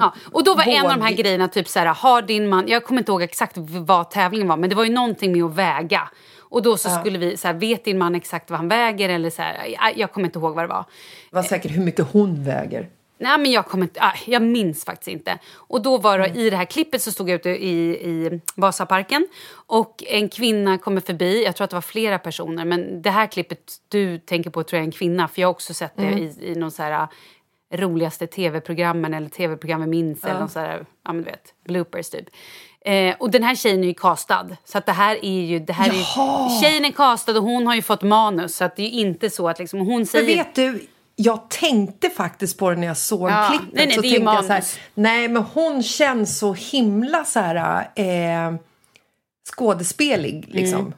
Ja, 0.00 0.14
och 0.32 0.44
då 0.44 0.54
var 0.54 0.68
en 0.68 0.86
av 0.86 0.98
de 0.98 1.04
här 1.04 1.12
grejerna 1.12 1.48
typ 1.48 1.68
så 1.68 1.78
här, 1.78 1.86
har 1.86 2.22
din 2.22 2.48
man, 2.48 2.68
jag 2.68 2.84
kommer 2.84 3.00
inte 3.00 3.12
ihåg 3.12 3.22
exakt 3.22 3.54
vad 3.56 4.10
tävlingen 4.10 4.48
var, 4.48 4.56
men 4.56 4.70
det 4.70 4.76
var 4.76 4.84
ju 4.84 4.92
någonting 4.92 5.32
med 5.32 5.44
att 5.44 5.54
väga. 5.54 6.08
Och 6.38 6.62
då 6.62 6.76
så 6.76 6.90
skulle 6.90 7.18
vi, 7.18 7.36
så 7.36 7.48
här, 7.48 7.54
vet 7.54 7.84
din 7.84 7.98
man 7.98 8.14
exakt 8.14 8.50
vad 8.50 8.58
han 8.58 8.68
väger 8.68 9.08
eller 9.08 9.30
så 9.30 9.42
här, 9.42 9.76
jag, 9.96 10.12
kommer 10.12 10.26
inte 10.26 10.38
ihåg 10.38 10.54
vad 10.54 10.64
det 10.64 10.68
var. 10.68 10.84
var 11.30 11.42
säkert 11.42 11.76
hur 11.76 11.82
mycket 11.82 12.06
hon 12.12 12.44
väger. 12.44 12.88
Nej 13.18 13.38
men 13.38 13.50
jag 13.50 13.66
kommer 13.66 13.84
inte, 13.84 14.00
ah, 14.02 14.14
jag 14.26 14.42
minns 14.42 14.84
faktiskt 14.84 15.08
inte. 15.08 15.38
Och 15.54 15.82
då 15.82 15.98
var 15.98 16.18
det, 16.18 16.28
i 16.28 16.50
det 16.50 16.56
här 16.56 16.64
klippet 16.64 17.02
så 17.02 17.12
stod 17.12 17.28
jag 17.28 17.34
ute 17.34 17.50
i, 17.50 17.90
i 17.90 18.40
Vasaparken 18.54 19.28
och 19.66 20.04
en 20.06 20.28
kvinna 20.28 20.78
kommer 20.78 21.00
förbi, 21.00 21.44
jag 21.44 21.56
tror 21.56 21.64
att 21.64 21.70
det 21.70 21.76
var 21.76 21.80
flera 21.80 22.18
personer, 22.18 22.64
men 22.64 23.02
det 23.02 23.10
här 23.10 23.26
klippet 23.26 23.72
du 23.88 24.18
tänker 24.18 24.50
på 24.50 24.62
tror 24.62 24.78
jag 24.78 24.82
är 24.82 24.86
en 24.86 24.92
kvinna, 24.92 25.28
för 25.28 25.40
jag 25.40 25.48
har 25.48 25.52
också 25.52 25.74
sett 25.74 25.96
det 25.96 26.12
i, 26.12 26.50
i 26.50 26.54
någon 26.54 26.70
så 26.70 26.82
här 26.82 26.92
ah, 26.92 27.08
roligaste 27.72 28.26
tv-programmen 28.26 29.14
eller 29.14 29.28
tv-program 29.28 29.80
vi 29.80 29.86
minns 29.86 30.24
eller 30.24 30.40
någon 30.40 30.48
så 30.48 30.58
här, 30.58 30.86
ja 31.04 31.12
men 31.12 31.24
du 31.24 31.30
vet, 31.30 31.54
bloopers 31.64 32.10
typ. 32.10 32.28
Eh, 32.80 33.14
och 33.18 33.30
den 33.30 33.42
här 33.42 33.54
tjejen 33.54 33.84
är 33.84 33.88
ju 33.88 33.94
castad. 33.94 34.48
Så 34.64 34.78
att 34.78 34.86
det 34.86 34.92
här 34.92 35.24
är 35.24 35.40
ju... 35.40 35.58
Det 35.58 35.72
här 35.72 35.88
är, 35.88 36.60
tjejen 36.60 36.84
är 36.84 36.90
castad 36.90 37.38
och 37.38 37.42
hon 37.42 37.66
har 37.66 37.74
ju 37.74 37.82
fått 37.82 38.02
manus. 38.02 38.56
Så 38.56 38.64
att 38.64 38.76
det 38.76 38.82
är 38.82 38.90
ju 38.90 39.00
inte 39.00 39.30
så 39.30 39.48
att 39.48 39.58
liksom, 39.58 39.78
hon 39.78 39.96
Men 39.96 40.06
säger... 40.06 40.36
vet 40.36 40.54
du, 40.54 40.86
jag 41.16 41.50
tänkte 41.50 42.10
faktiskt 42.10 42.58
på 42.58 42.70
det 42.70 42.76
när 42.76 42.86
jag 42.86 42.96
såg 42.96 43.30
Ja, 43.30 43.48
klippet. 43.50 43.74
nej, 43.74 43.86
nej, 43.86 43.94
så 43.96 44.02
tänkte 44.02 44.18
jag 44.22 44.44
så 44.44 44.52
här, 44.52 44.64
nej 44.94 45.28
men 45.28 45.42
hon 45.42 45.82
känns 45.82 46.38
så 46.38 46.52
himla 46.54 47.24
så 47.24 47.40
här 47.40 47.90
eh, 47.94 48.54
skådespelig 49.56 50.44
liksom. 50.48 50.94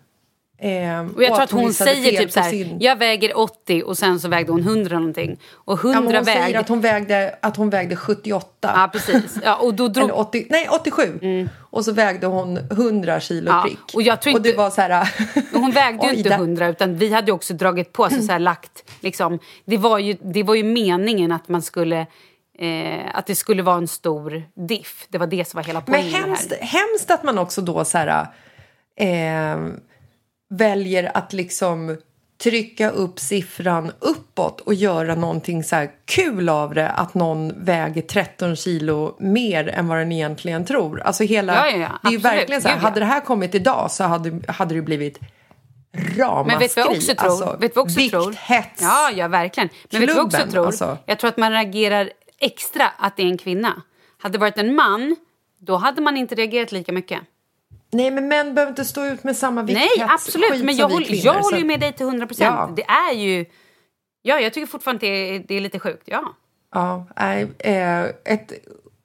Eh, 0.61 0.68
Mm. 0.99 1.11
Och 1.16 1.23
jag 1.23 1.35
tror 1.35 1.42
att 1.42 1.51
hon 1.51 1.66
visade 1.66 1.90
säger 1.90 2.21
typ 2.21 2.33
så 2.33 2.40
här, 2.40 2.51
sin- 2.51 2.77
jag 2.81 2.97
väger 2.97 3.38
80 3.38 3.83
och 3.83 3.99
sen 3.99 4.21
så 4.21 4.29
vägde 4.29 4.53
hon 4.53 4.61
100 4.62 4.99
någonting. 4.99 5.40
Och 5.55 5.79
100 5.79 5.94
Ja, 5.97 6.01
men 6.01 6.14
hon 6.16 6.25
vägde... 6.25 6.42
säger 6.44 6.59
att 6.61 6.68
hon 6.68 6.81
vägde, 6.81 7.35
att 7.42 7.57
hon 7.57 7.71
vägde 7.71 7.97
78. 7.97 8.49
Ja, 8.77 8.88
precis. 8.92 9.38
Ja, 9.44 9.57
och 9.57 9.75
då 9.75 9.88
drog... 9.88 10.05
Eller 10.05 10.18
80, 10.18 10.47
nej, 10.51 10.68
87. 10.68 11.49
Och 11.61 11.85
så 11.85 11.92
vägde 11.92 12.27
hon 12.27 12.57
100 12.57 13.21
kilo 13.21 13.51
Ja, 13.51 13.62
prick. 13.62 13.79
och 13.94 14.03
jag 14.03 14.23
tror 14.23 14.35
och 14.35 14.42
det 14.42 14.49
inte- 14.49 14.59
var 14.59 14.71
så 14.71 14.81
här... 14.81 15.09
Hon 15.53 15.71
vägde 15.71 16.07
ju 16.07 16.14
inte 16.14 16.29
där- 16.29 16.37
100 16.37 16.68
utan 16.68 16.97
vi 16.97 17.12
hade 17.12 17.27
ju 17.27 17.33
också 17.35 17.55
dragit 17.55 17.92
på, 17.92 18.05
alltså 18.05 18.23
så 18.23 18.33
här, 18.33 18.38
lagt 18.38 18.85
liksom, 19.01 19.38
det 19.64 19.77
var, 19.77 19.99
ju, 19.99 20.16
det 20.23 20.42
var 20.42 20.55
ju 20.55 20.62
meningen 20.64 21.33
att 21.33 21.49
man 21.49 21.62
skulle 21.62 22.07
eh, 22.59 23.01
att 23.14 23.27
det 23.27 23.35
skulle 23.35 23.62
vara 23.62 23.77
en 23.77 23.88
stor 23.88 24.42
diff. 24.68 25.07
Det 25.09 25.18
var 25.18 25.27
det 25.27 25.49
som 25.49 25.59
var 25.59 25.64
hela 25.64 25.83
Men 25.87 25.94
poängen 25.94 26.12
det 26.12 26.18
hemskt, 26.18 26.53
här. 26.61 26.66
hemskt 26.79 27.11
att 27.11 27.23
man 27.23 27.38
också 27.38 27.61
då 27.61 27.85
så 27.85 27.99
här, 27.99 28.27
eh, 28.97 29.59
väljer 30.48 31.16
att 31.16 31.32
liksom 31.32 31.96
trycka 32.42 32.90
upp 32.90 33.18
siffran 33.18 33.92
uppåt 33.98 34.61
och 34.61 34.74
göra 34.74 35.14
någonting 35.14 35.64
så 35.64 35.76
här 35.76 35.90
kul 36.04 36.48
av 36.48 36.74
det 36.74 36.88
att 36.88 37.14
någon 37.14 37.64
väger 37.64 38.02
13 38.02 38.56
kilo 38.56 39.16
mer 39.18 39.68
än 39.68 39.88
vad 39.88 39.98
den 39.98 40.12
egentligen 40.12 40.64
tror. 40.64 41.00
Alltså 41.00 41.24
hela, 41.24 41.54
Ja, 41.54 41.66
ja, 41.70 41.78
ja, 42.02 42.11
det 42.11 42.16
är 42.16 42.18
verkligen 42.18 42.62
så 42.62 42.68
här, 42.68 42.76
hade 42.76 43.00
det 43.00 43.06
här 43.06 43.20
kommit 43.20 43.54
idag 43.54 43.90
så 43.90 44.04
hade, 44.04 44.52
hade 44.52 44.74
det 44.74 44.82
blivit 44.82 45.18
ramaskri. 46.16 46.52
Men 46.52 46.58
vet 46.58 46.74
du 46.74 46.80
vad 46.80 46.90
jag 46.90 46.96
också 46.96 47.14
tror? 47.14 47.30
Alltså, 47.30 47.56
vet 47.61 47.74
du 47.74 47.80
också 47.80 48.00
tror? 48.11 48.37
Ja, 48.80 49.11
ja, 49.11 49.28
verkligen. 49.28 49.68
Men 49.90 50.00
vet 50.00 50.14
du 50.14 50.20
också 50.20 50.37
Klubben, 50.37 50.52
tror? 50.52 50.66
alltså. 50.66 50.98
Jag 51.06 51.18
tror 51.18 51.28
att 51.28 51.37
man 51.37 51.52
reagerar 51.52 52.11
extra 52.38 52.88
att 52.98 53.16
det 53.16 53.22
är 53.22 53.26
en 53.26 53.38
kvinna. 53.38 53.82
Hade 54.18 54.32
det 54.32 54.38
varit 54.38 54.58
en 54.58 54.74
man, 54.74 55.16
då 55.58 55.76
hade 55.76 56.00
man 56.00 56.16
inte 56.16 56.34
reagerat 56.34 56.72
lika 56.72 56.92
mycket. 56.92 57.20
Nej, 57.90 58.11
men 58.11 58.29
män 58.29 58.55
behöver 58.55 58.70
inte 58.70 58.85
stå 58.85 59.05
ut 59.05 59.24
med 59.24 59.37
samma 59.37 59.62
vikthets 59.62 59.96
Nej, 59.96 60.07
absolut. 60.11 60.64
Men 60.64 60.77
jag 60.77 60.88
vi 60.88 60.94
håller, 60.94 61.07
kvinnor, 61.07 61.24
jag 61.24 61.35
så 61.35 61.40
håller 61.40 61.59
ju 61.59 61.64
med 61.64 61.81
dig 61.81 61.92
till 61.92 62.07
100 62.07 62.27
procent. 62.27 62.55
Ja. 62.55 62.72
Det 62.77 62.83
är 62.83 63.14
ju... 63.14 63.46
Ja, 64.22 64.40
jag 64.40 64.53
tycker 64.53 64.66
fortfarande 64.66 65.07
det 65.07 65.35
är, 65.35 65.44
det 65.48 65.55
är 65.55 65.61
lite 65.61 65.79
sjukt. 65.79 66.03
Ja. 66.05 66.35
Ja, 66.74 67.07
nej, 67.16 67.46
eh, 67.59 68.05
ett 68.24 68.53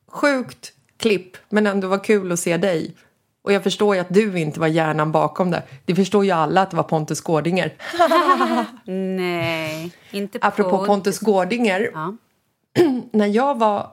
sjukt 0.08 0.74
klipp, 0.98 1.38
men 1.50 1.68
ändå 1.68 1.88
var 1.88 2.04
kul 2.04 2.32
att 2.32 2.40
se 2.40 2.58
dig. 2.58 2.96
Och 3.42 3.54
jag 3.54 3.64
förstår 3.64 3.96
ju 3.96 4.02
att 4.02 4.10
du 4.10 4.40
inte 4.40 4.60
var 4.60 4.68
hjärnan 4.68 5.12
bakom 5.12 5.52
det. 5.52 5.64
Det 5.86 5.96
förstår 5.96 6.26
ju 6.26 6.32
alla 6.32 6.62
att 6.62 6.72
det 6.72 6.78
var 6.78 6.84
Pontus 6.84 7.22
Gårdinger. 7.22 7.74
Nej, 9.18 9.92
inte 10.12 10.40
på... 10.40 10.48
Apropå 10.48 10.86
Pontus 10.86 11.20
Gårdinger. 11.20 11.92
Ja. 11.94 12.16
När 13.12 13.28
jag 13.28 13.60
var 13.60 13.92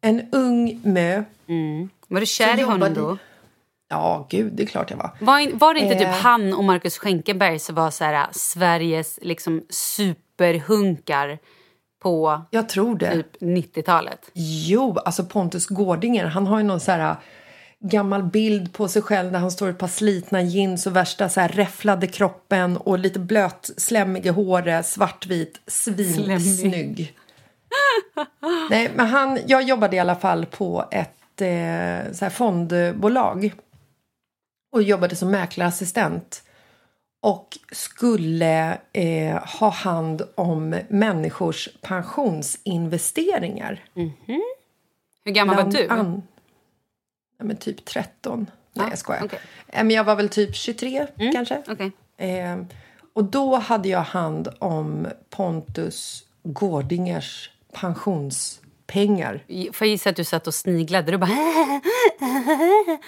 en 0.00 0.28
ung 0.32 0.80
mö... 0.84 1.22
Var 2.08 2.20
du 2.20 2.26
kär 2.26 2.58
i 2.58 2.62
honom 2.62 2.94
då? 2.94 3.18
Ja, 3.88 4.26
gud, 4.30 4.52
det 4.52 4.62
är 4.62 4.66
klart 4.66 4.90
jag 4.90 4.96
var. 4.96 5.10
Var, 5.20 5.58
var 5.58 5.74
det 5.74 5.80
inte 5.80 5.94
typ 5.94 6.06
Eh. 6.08 6.12
han 6.14 6.54
och 6.54 6.64
Marcus 6.64 6.98
Schenkenberg 6.98 7.58
som 7.58 7.74
var 7.74 7.90
så 7.90 8.04
här, 8.04 8.26
Sveriges 8.32 9.18
liksom, 9.22 9.64
superhunkar 9.70 11.38
på 12.02 12.42
Jag 12.50 12.68
tror 12.68 12.98
det. 12.98 13.12
typ 13.12 13.42
90-talet? 13.42 14.30
Jo, 14.34 14.96
alltså 15.04 15.24
Pontus 15.24 15.66
Gårdinger, 15.66 16.26
han 16.26 16.46
har 16.46 16.58
ju 16.58 16.64
någon 16.64 16.80
så 16.80 16.92
här 16.92 17.10
äh, 17.10 17.16
gammal 17.80 18.22
bild 18.22 18.72
på 18.72 18.88
sig 18.88 19.02
själv 19.02 19.32
där 19.32 19.38
han 19.38 19.50
står 19.50 19.68
i 19.68 19.70
ett 19.70 19.78
par 19.78 19.88
slitna 19.88 20.42
jeans 20.42 20.86
och 20.86 20.96
värsta 20.96 21.28
så 21.28 21.40
här 21.40 21.48
räfflade 21.48 22.06
kroppen 22.06 22.76
och 22.76 22.98
lite 22.98 23.18
blöt 23.18 23.70
slemmig 23.76 24.26
i 24.26 24.28
håret, 24.28 24.86
svartvit, 24.86 25.60
svinsnygg. 25.66 27.14
Nej, 28.70 28.90
men 28.94 29.06
han, 29.06 29.38
jag 29.46 29.62
jobbade 29.62 29.96
i 29.96 29.98
alla 29.98 30.14
fall 30.16 30.46
på 30.46 30.84
ett 30.90 31.40
eh, 31.40 32.12
så 32.12 32.24
här 32.24 32.30
fondbolag 32.30 33.52
och 34.74 34.82
jobbade 34.82 35.16
som 35.16 35.30
mäklarassistent 35.30 36.42
och 37.22 37.58
skulle 37.72 38.78
eh, 38.92 39.44
ha 39.60 39.68
hand 39.70 40.22
om 40.34 40.80
människors 40.88 41.68
pensionsinvesteringar. 41.80 43.84
Hur 45.24 45.32
gammal 45.32 45.56
var 45.56 45.62
Bland 45.64 45.76
du? 45.76 45.88
an- 45.88 46.22
Ja, 47.38 47.44
men 47.44 47.56
typ 47.56 47.84
13. 47.84 48.38
Nej, 48.40 48.48
Ja, 48.86 48.90
jag 48.90 48.98
skojar. 48.98 49.22
okej. 49.24 49.38
Eh, 49.68 49.84
Men 49.84 49.90
jag 49.90 50.04
var 50.04 50.16
väl 50.16 50.28
typ 50.28 50.56
23 50.56 51.06
kanske. 51.32 51.62
Okej. 51.68 51.92
Eh, 52.16 52.56
och 53.12 53.24
då 53.24 53.56
hade 53.56 53.88
jag 53.88 54.00
hand 54.02 54.48
om 54.58 55.08
Pontus 55.30 56.24
Gårdingers 56.42 57.50
pensionspengar. 57.72 59.44
Får 59.72 59.86
jag 59.86 59.90
gissa 59.92 60.10
att 60.10 60.16
du 60.16 60.24
satt 60.24 60.46
och 60.46 60.54
sniglade? 60.54 61.12
Du 61.12 61.18
bara... 61.18 61.30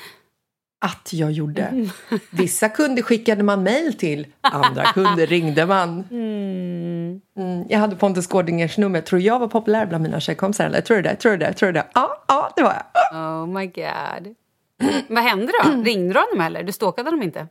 Att 0.78 1.12
jag 1.12 1.32
gjorde. 1.32 1.88
Vissa 2.30 2.68
kunder 2.68 3.02
skickade 3.02 3.42
man 3.42 3.62
mejl 3.62 3.94
till, 3.94 4.26
andra 4.40 4.84
kunder 4.84 5.26
ringde 5.26 5.66
man. 5.66 6.04
Mm, 6.10 7.20
jag 7.68 7.78
hade 7.78 7.96
Pontus 7.96 8.26
Gårdingers 8.26 8.78
nummer. 8.78 9.00
Tror 9.00 9.20
jag 9.20 9.38
var 9.38 9.48
populär 9.48 9.86
bland 9.86 10.02
mina 10.02 10.20
tjejkompisar? 10.20 10.66
Eller? 10.66 10.80
Tror 10.80 10.96
du 10.96 11.02
det? 11.02 11.16
Tror 11.16 11.32
du 11.32 11.38
det? 11.38 11.52
Tror 11.52 11.66
du 11.66 11.72
det? 11.72 11.86
Ja, 11.94 12.24
ja, 12.28 12.52
det 12.56 12.62
var 12.62 12.74
jag. 13.12 13.16
Oh 13.42 13.46
my 13.46 13.66
god. 13.66 14.34
Vad 15.08 15.24
hände 15.24 15.52
då? 15.64 15.70
Ringde 15.84 16.14
du 16.14 16.20
honom 16.20 16.40
eller? 16.40 16.62
Du 16.62 16.72
stalkade 16.72 17.06
honom 17.06 17.22
inte? 17.22 17.46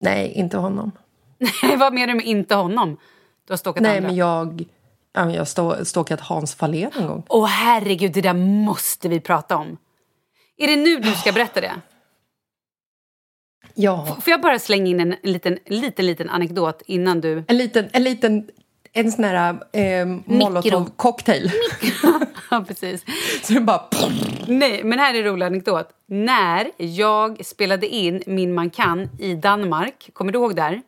Nej, 0.00 0.32
inte 0.32 0.56
honom. 0.56 0.92
Vad 1.78 1.94
menar 1.94 2.06
du 2.06 2.14
med 2.14 2.24
inte 2.26 2.54
honom? 2.54 2.96
Du 3.46 3.52
har 3.52 3.56
stalkat 3.56 3.82
Nej, 3.82 3.96
andra? 3.96 4.08
men 4.08 4.16
jag, 4.16 4.64
ja, 5.12 5.24
men 5.24 5.34
jag 5.34 5.48
stå- 5.48 5.84
stalkat 5.84 6.20
Hans 6.20 6.54
Fahlén 6.54 6.90
en 6.98 7.06
gång. 7.06 7.22
Åh 7.28 7.46
herregud, 7.46 8.12
det 8.12 8.20
där 8.20 8.34
måste 8.34 9.08
vi 9.08 9.20
prata 9.20 9.56
om. 9.56 9.76
Är 10.56 10.66
det 10.66 10.76
nu 10.76 10.96
du 10.98 11.12
ska 11.12 11.32
berätta 11.32 11.60
det? 11.60 11.72
Ja, 13.74 14.18
Får 14.20 14.30
jag 14.30 14.40
bara 14.40 14.58
slänga 14.58 14.86
in 14.86 15.00
en 15.00 15.16
liten, 15.22 15.58
liten, 15.66 16.06
liten 16.06 16.30
anekdot 16.30 16.82
innan 16.86 17.20
du... 17.20 17.44
en 17.48 17.58
liten, 17.58 17.88
en 17.92 18.04
liten 18.04 18.48
en 18.96 19.12
sån 19.12 19.24
här 19.24 19.58
eh, 19.72 20.06
molotov-cocktail. 20.26 21.50
ja, 22.50 22.64
precis. 22.68 23.04
Så 23.42 23.52
det 23.52 23.60
bara... 23.60 23.88
Nej, 24.46 24.84
men 24.84 24.98
här 24.98 25.14
är 25.14 25.18
en 25.18 25.24
rolig 25.24 25.46
anekdot. 25.46 25.88
När 26.06 26.70
jag 26.76 27.46
spelade 27.46 27.86
in 27.88 28.22
Min 28.26 28.54
man 28.54 28.70
kan 28.70 29.08
i 29.18 29.34
Danmark, 29.34 30.10
kommer 30.12 30.32
du 30.32 30.38
ihåg 30.38 30.56
där? 30.56 30.82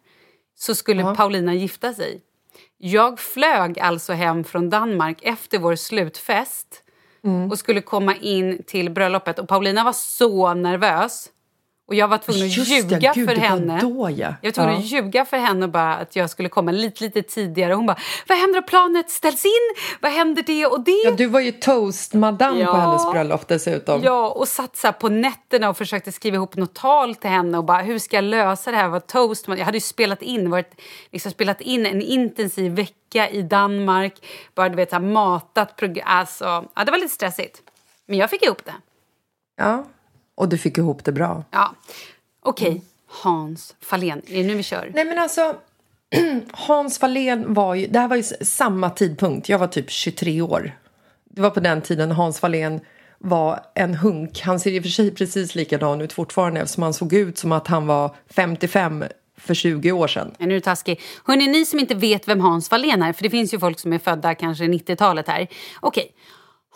Så 0.59 0.75
skulle 0.75 1.15
Paulina 1.15 1.55
gifta 1.55 1.95
sig. 1.95 2.21
Jag 2.79 3.21
flög 3.21 3.81
alltså 3.81 4.13
hem 4.13 4.45
från 4.45 4.71
Danmark 4.71 5.19
efter 5.23 5.59
vår 5.59 5.77
slutfest 5.77 6.83
och 7.51 7.59
skulle 7.59 7.81
komma 7.81 8.15
in 8.17 8.63
till 8.67 8.91
bröllopet. 8.91 9.39
Och 9.39 9.49
Paulina 9.49 9.85
var 9.85 9.93
så 9.93 10.55
nervös. 10.55 11.29
Och 11.89 11.95
jag 11.95 12.09
var 12.09 12.19
tvungen 12.19 12.43
att 12.47 12.57
Just 12.57 12.71
ljuga 12.71 13.13
gud, 13.15 13.29
för 13.29 13.37
henne. 13.37 13.79
då, 13.81 14.11
ja. 14.11 14.35
Jag 14.43 14.49
var 14.49 14.53
tvungen 14.53 14.73
Ja. 14.73 14.79
att 14.79 14.85
ljuga 14.85 15.25
för 15.25 15.37
henne 15.37 15.65
och 15.67 15.71
bara 15.73 15.95
att 15.97 16.17
jag 16.17 16.31
skulle 16.31 16.49
komma 16.49 16.71
lite, 16.71 17.05
lite 17.05 17.23
tidigare. 17.23 17.75
Hon 17.75 17.87
bara, 17.87 17.99
vad 18.29 18.39
händer 18.39 18.59
om 18.59 18.67
planet 18.67 19.11
ställs 19.11 19.45
in? 19.45 19.51
Vad 20.01 20.13
händer 20.13 20.43
det 20.47 20.67
och 20.67 20.81
det? 20.81 21.03
Ja, 21.05 21.11
du 21.11 21.27
var 21.27 21.41
ju 21.41 21.53
toastmadam 21.53 22.59
Ja. 22.59 22.67
på 22.67 22.77
hennes 22.77 23.11
bröllop 23.13 23.49
dessutom. 23.49 24.03
Ja, 24.03 24.29
och 24.31 24.49
satt 24.49 24.77
så 24.77 24.93
på 24.93 25.09
nätterna 25.09 25.69
och 25.69 25.77
försökte 25.77 26.13
skriva 26.13 26.35
ihop 26.37 26.57
något 26.57 26.75
tal 26.75 27.15
till 27.15 27.31
henne 27.31 27.59
och 27.59 27.65
bara 27.65 27.83
hur 27.83 27.99
ska 27.99 28.17
jag 28.17 28.25
lösa 28.25 28.71
det 28.71 28.77
här? 28.77 28.89
Var 28.89 29.01
toast. 29.01 29.49
Jag 29.49 29.57
hade 29.59 29.77
ju 29.77 29.81
spelat 29.81 30.23
in, 30.23 30.51
varit, 30.51 30.81
liksom 31.13 31.31
spelat 31.33 31.61
in 31.61 31.87
en 31.87 32.03
intensiv 32.03 32.73
vecka 32.73 33.29
i 33.31 33.43
Danmark. 33.43 34.15
Bara 34.55 34.69
du 34.69 34.77
vet, 34.77 34.91
så 34.91 34.97
här, 34.97 35.03
matat 35.03 35.77
program. 35.77 36.05
Alltså, 36.09 36.65
ja, 36.77 36.85
det 36.85 36.91
var 36.91 36.99
lite 36.99 37.15
stressigt. 37.15 37.63
Men 38.07 38.19
jag 38.19 38.31
fick 38.31 38.43
ihop 38.45 38.65
det. 38.65 38.75
Ja, 39.57 39.85
och 40.37 40.49
du 40.49 40.59
fick 40.59 40.79
ihop 40.79 41.05
det 41.05 41.13
bra. 41.13 41.45
Ja. 41.51 41.75
Okej, 42.43 42.83
Hans 43.07 43.75
Fahlén. 43.81 44.23
Är 44.27 44.43
det 44.43 44.49
nu 44.49 44.55
vi 44.55 44.63
kör? 44.63 44.91
Nej, 44.95 45.05
men 45.05 45.19
alltså... 45.19 45.57
Hans 46.51 46.99
Fahlén 46.99 47.55
var 47.55 47.75
ju... 47.75 47.87
Det 47.87 47.99
här 47.99 48.09
var 48.09 48.17
ju 48.17 48.23
samma 48.41 48.91
tidpunkt. 48.91 49.49
Jag 49.49 49.59
var 49.59 49.67
typ 49.67 49.91
23 49.91 50.43
år. 50.43 50.79
Det 51.25 51.41
var 51.41 51.51
på 51.51 51.61
den 51.61 51.83
tiden 51.83 52.11
Hans 52.13 52.41
Fahlén 52.41 52.81
var 53.19 53.61
en 53.75 53.95
hunk. 53.95 54.41
Han 54.41 54.61
ser 54.61 54.71
i 54.71 54.79
och 54.79 54.83
för 54.83 54.91
sig 54.91 55.15
precis 55.15 55.55
likadan 55.55 56.01
ut 56.01 56.13
fortfarande 56.13 56.61
eftersom 56.61 56.83
han 56.83 56.95
såg 56.95 57.13
ut 57.13 57.39
som 57.39 57.53
att 57.53 57.67
han 57.67 57.87
var 57.87 58.15
55 58.31 59.05
för 59.37 59.55
20 59.55 59.93
år 59.93 60.09
sedan. 60.09 60.35
Nu 60.39 60.47
är 60.47 60.51
du 60.51 60.61
taskig. 60.61 61.01
Hörrni, 61.25 61.47
ni 61.47 61.67
som 61.67 61.81
inte 61.81 61.95
vet 61.95 62.29
vem 62.29 62.41
Hans 62.41 62.69
Fahlén 62.69 63.03
är, 63.03 63.13
för 63.13 63.23
det 63.23 63.31
finns 63.31 63.55
ju 63.55 63.59
folk 63.59 63.81
som 63.81 63.93
är 63.93 63.99
födda 63.99 64.35
kanske 64.35 64.65
90-talet 64.65 65.29
här. 65.29 65.47
Okej, 65.81 66.13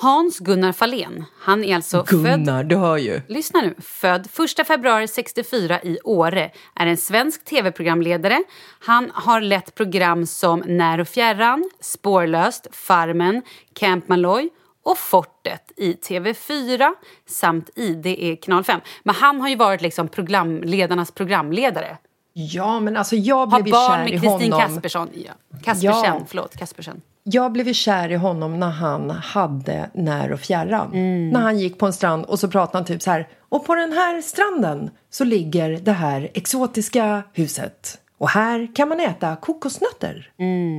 Hans 0.02 0.38
Gunnar 0.38 0.72
Fahlén, 0.72 1.24
han 1.38 1.64
är 1.64 1.76
alltså 1.76 2.04
född... 2.04 2.24
Gunnar, 2.24 2.64
du 2.64 2.76
hör 2.76 2.96
ju. 2.96 3.20
Lyssna 3.28 3.60
nu. 3.60 3.74
Född 3.78 4.28
1 4.60 4.66
februari 4.66 5.08
64 5.08 5.82
i 5.82 5.98
Åre. 6.04 6.50
Är 6.74 6.86
en 6.86 6.96
svensk 6.96 7.44
tv-programledare. 7.44 8.42
Han 8.80 9.10
har 9.14 9.40
lett 9.40 9.74
program 9.74 10.26
som 10.26 10.62
När 10.66 11.00
och 11.00 11.08
fjärran, 11.08 11.70
Spårlöst, 11.80 12.66
Farmen, 12.72 13.42
Camp 13.74 14.08
Malloy 14.08 14.48
och 14.84 14.98
Fortet 14.98 15.72
i 15.76 15.92
TV4 15.92 16.92
samt 17.26 17.70
i 17.76 17.94
det 17.94 18.24
är 18.24 18.36
Kanal 18.36 18.64
5. 18.64 18.80
Men 19.02 19.14
han 19.14 19.40
har 19.40 19.48
ju 19.48 19.56
varit 19.56 19.82
liksom 19.82 20.08
programledarnas 20.08 21.12
programledare. 21.12 21.96
Ja, 22.32 22.80
men 22.80 22.96
alltså 22.96 23.16
jag 23.16 23.46
Har 23.46 23.58
blev 23.58 23.66
ju 23.66 23.72
barn 23.72 23.90
kär 23.92 23.98
med 24.04 24.08
i 24.08 24.10
Kristin 24.18 24.52
honom. 24.52 24.60
Kaspersson. 24.68 25.08
Ja. 25.14 25.32
Kaspersen, 25.64 25.90
Ja. 26.04 26.20
förlåt. 26.28 26.56
Kaspersen. 26.56 27.00
Jag 27.22 27.52
blev 27.52 27.68
ju 27.68 27.74
kär 27.74 28.12
i 28.12 28.14
honom 28.16 28.60
när 28.60 28.70
han 28.70 29.10
hade 29.10 29.90
När 29.94 30.32
och 30.32 30.40
fjärran. 30.40 30.90
När 31.32 31.40
han 31.40 31.58
gick 31.58 31.78
på 31.78 31.86
en 31.86 31.92
strand 31.92 32.24
och 32.24 32.38
så 32.38 32.48
pratade 32.48 32.78
han 32.78 32.84
typ 32.84 33.02
så 33.02 33.10
här. 33.10 33.28
Och 33.48 33.66
på 33.66 33.74
den 33.74 33.92
här 33.92 34.22
stranden 34.22 34.90
så 35.10 35.24
ligger 35.24 35.70
det 35.70 35.92
här 35.92 36.30
exotiska 36.34 37.22
huset. 37.32 37.98
Och 38.18 38.28
här 38.30 38.74
kan 38.74 38.88
man 38.88 39.00
äta 39.00 39.36
kokosnötter. 39.36 40.32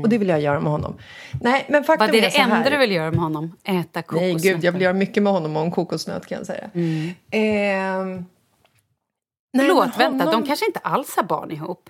Och 0.03 0.09
det 0.09 0.17
vill 0.17 0.29
jag 0.29 0.41
göra 0.41 0.59
med 0.59 0.71
honom. 0.71 0.93
Nej, 1.41 1.65
men 1.69 1.83
faktum 1.83 2.07
Vad 2.07 2.11
det 2.11 2.19
är 2.19 2.23
är 2.27 2.31
det 2.31 2.37
här. 2.53 2.57
enda 2.57 2.69
du 2.69 2.77
vill 2.77 2.91
göra 2.91 3.11
med 3.11 3.19
honom? 3.19 3.55
Äta 3.63 3.69
Nej, 3.93 4.03
kokosnötter? 4.03 4.39
gud, 4.39 4.63
jag 4.63 4.71
vill 4.71 4.81
göra 4.81 4.93
mycket 4.93 5.23
med 5.23 5.33
honom 5.33 5.57
en 5.57 5.71
kokosnöt 5.71 6.25
kan 6.27 6.37
jag 6.37 6.47
säga. 6.47 6.69
Ehm, 7.31 8.25
nej, 9.53 9.67
Förlåt, 9.67 9.97
vänta, 9.97 10.25
honom- 10.25 10.41
de 10.41 10.47
kanske 10.47 10.65
inte 10.65 10.79
alls 10.79 11.15
har 11.15 11.23
barn 11.23 11.51
ihop. 11.51 11.89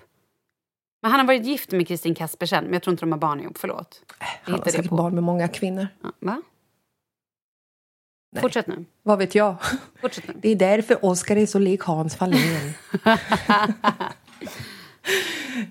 Men 1.02 1.10
han 1.10 1.20
har 1.20 1.26
varit 1.26 1.44
gift 1.46 1.70
med 1.72 1.88
Kristin 1.88 2.14
Kaspersen, 2.14 2.64
men 2.64 2.72
jag 2.72 2.82
tror 2.82 2.92
inte 2.92 3.02
de 3.02 3.12
har 3.12 3.18
barn 3.18 3.40
ihop. 3.40 3.58
Förlåt. 3.58 4.02
Jag 4.18 4.26
Han 4.42 4.54
har 4.60 4.64
säkert 4.70 4.88
på. 4.88 4.96
barn 4.96 5.14
med 5.14 5.24
många 5.24 5.48
kvinnor. 5.48 5.88
Ja, 6.02 6.12
Va? 6.20 6.42
Nej. 8.32 8.42
Fortsätt 8.42 8.66
nu. 8.66 8.84
Vad 9.02 9.18
vet 9.18 9.34
jag? 9.34 9.56
Fortsätt 10.00 10.28
nu. 10.28 10.34
Det 10.36 10.48
är 10.48 10.56
därför 10.56 11.04
Oscar 11.04 11.36
är 11.36 11.46
så 11.46 11.58
lik 11.58 11.80
Hans 11.82 12.16
Fahlén. 12.16 12.74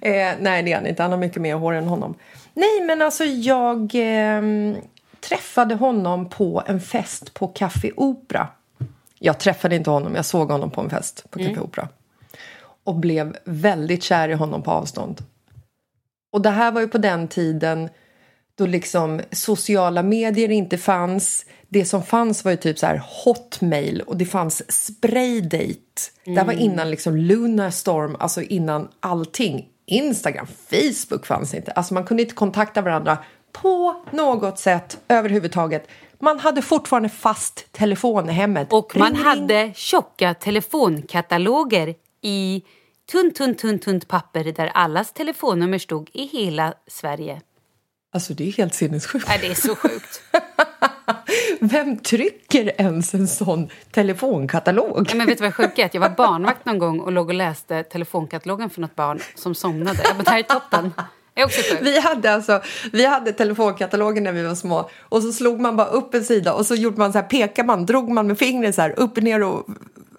eh, 0.01 0.35
nej, 0.39 0.63
det 0.63 0.71
är 0.71 0.75
han 0.75 0.87
inte. 0.87 1.01
Han 1.01 1.11
har 1.11 1.19
mycket 1.19 1.41
mer 1.41 1.55
hår 1.55 1.73
än 1.73 1.87
honom. 1.87 2.15
Nej, 2.53 2.81
men 2.85 3.01
alltså 3.01 3.23
jag 3.23 3.91
ehm, 3.93 4.75
träffade 5.19 5.75
honom 5.75 6.29
på 6.29 6.63
en 6.65 6.81
fest 6.81 7.33
på 7.33 7.47
Café 7.47 7.91
Opera. 7.95 8.47
Jag 9.23 9.39
träffade 9.39 9.75
inte 9.75 9.89
honom, 9.89 10.15
jag 10.15 10.25
såg 10.25 10.51
honom 10.51 10.71
på 10.71 10.81
en 10.81 10.89
fest 10.89 11.25
på 11.29 11.39
Café 11.39 11.59
Opera. 11.59 11.89
Och 12.83 12.95
blev 12.95 13.37
väldigt 13.43 14.03
kär 14.03 14.29
i 14.29 14.33
honom 14.33 14.63
på 14.63 14.71
avstånd. 14.71 15.23
Och 16.33 16.41
det 16.41 16.49
här 16.49 16.71
var 16.71 16.81
ju 16.81 16.87
på 16.87 16.97
den 16.97 17.27
tiden 17.27 17.89
då 18.55 18.65
liksom 18.65 19.21
sociala 19.31 20.03
medier 20.03 20.51
inte 20.51 20.77
fanns. 20.77 21.45
Det 21.69 21.85
som 21.85 22.03
fanns 22.03 22.43
var 22.43 22.51
ju 22.51 22.57
typ 22.57 22.79
så 22.79 22.85
här 22.85 23.03
hotmail 23.25 24.01
och 24.01 24.17
det 24.17 24.25
fanns 24.25 24.85
spraydate. 24.85 26.01
Det 26.25 26.43
var 26.43 26.53
innan 26.53 26.91
liksom 26.91 27.15
Lunarstorm, 27.15 28.15
alltså 28.19 28.41
innan 28.41 28.87
allting. 28.99 29.67
Instagram, 29.85 30.47
Facebook 30.47 31.25
fanns 31.25 31.53
inte. 31.53 31.71
Alltså 31.71 31.93
man 31.93 32.03
kunde 32.03 32.23
inte 32.23 32.35
kontakta 32.35 32.81
varandra 32.81 33.17
på 33.51 34.03
något 34.11 34.59
sätt 34.59 34.97
överhuvudtaget. 35.07 35.87
Man 36.21 36.39
hade 36.39 36.61
fortfarande 36.61 37.09
fast 37.09 37.71
telefon 37.71 38.29
i 38.29 38.33
hemmet. 38.33 38.73
Och 38.73 38.95
man 38.95 39.07
Ring, 39.07 39.15
ring. 39.17 39.25
hade 39.25 39.71
tjocka 39.75 40.33
telefonkataloger 40.33 41.95
i 42.21 42.63
tunt, 43.11 43.35
tunt, 43.35 43.59
tunt, 43.59 43.81
tunt 43.81 44.07
papper 44.07 44.43
där 44.43 44.67
allas 44.67 45.13
telefonnummer 45.13 45.77
stod 45.77 46.09
i 46.13 46.25
hela 46.25 46.73
Sverige. 46.87 47.41
Alltså 48.13 48.33
det 48.33 48.47
är 48.47 48.51
helt 48.51 48.73
sinnessjukt. 48.73 49.27
Nej, 49.27 49.37
det 49.41 49.47
är 49.47 49.53
så 49.55 49.75
sjukt. 49.75 50.21
Vem 51.59 51.97
trycker 51.97 52.81
ens 52.81 53.13
en 53.13 53.27
sån 53.27 53.69
telefonkatalog? 53.91 55.07
Ja, 55.11 55.15
men 55.15 55.27
vet 55.27 55.37
du 55.37 55.41
vad 55.41 55.49
det 55.51 55.55
sjuka 55.55 55.83
är? 55.83 55.89
Jag 55.93 56.01
var 56.01 56.09
barnvakt 56.09 56.65
någon 56.65 56.79
gång 56.79 56.99
och 56.99 57.11
låg 57.11 57.27
och 57.27 57.33
läste 57.33 57.83
telefonkatalogen 57.83 58.69
för 58.69 58.81
något 58.81 58.95
barn 58.95 59.19
som 59.35 59.55
somnade. 59.55 59.99
Jag 60.03 60.15
bara, 60.15 60.23
det 60.23 60.29
här 60.29 60.39
är 60.39 60.43
toppen. 60.43 60.93
Vi 61.81 61.99
hade, 61.99 62.33
alltså, 62.33 62.61
vi 62.91 63.05
hade 63.05 63.33
telefonkatalogen 63.33 64.23
när 64.23 64.31
vi 64.31 64.43
var 64.43 64.55
små 64.55 64.89
och 64.99 65.23
så 65.23 65.31
slog 65.31 65.59
man 65.59 65.77
bara 65.77 65.87
upp 65.87 66.13
en 66.13 66.25
sida 66.25 66.53
och 66.53 66.65
så 66.65 66.75
gjorde 66.75 66.97
man 66.97 67.11
så 67.11 67.19
här, 67.19 67.25
pekade 67.25 67.67
man, 67.67 67.85
drog 67.85 68.09
man 68.09 68.27
med 68.27 68.39
fingret 68.39 68.75
så 68.75 68.81
här 68.81 68.99
upp 68.99 69.17
och 69.17 69.23
ner 69.23 69.43
och 69.43 69.65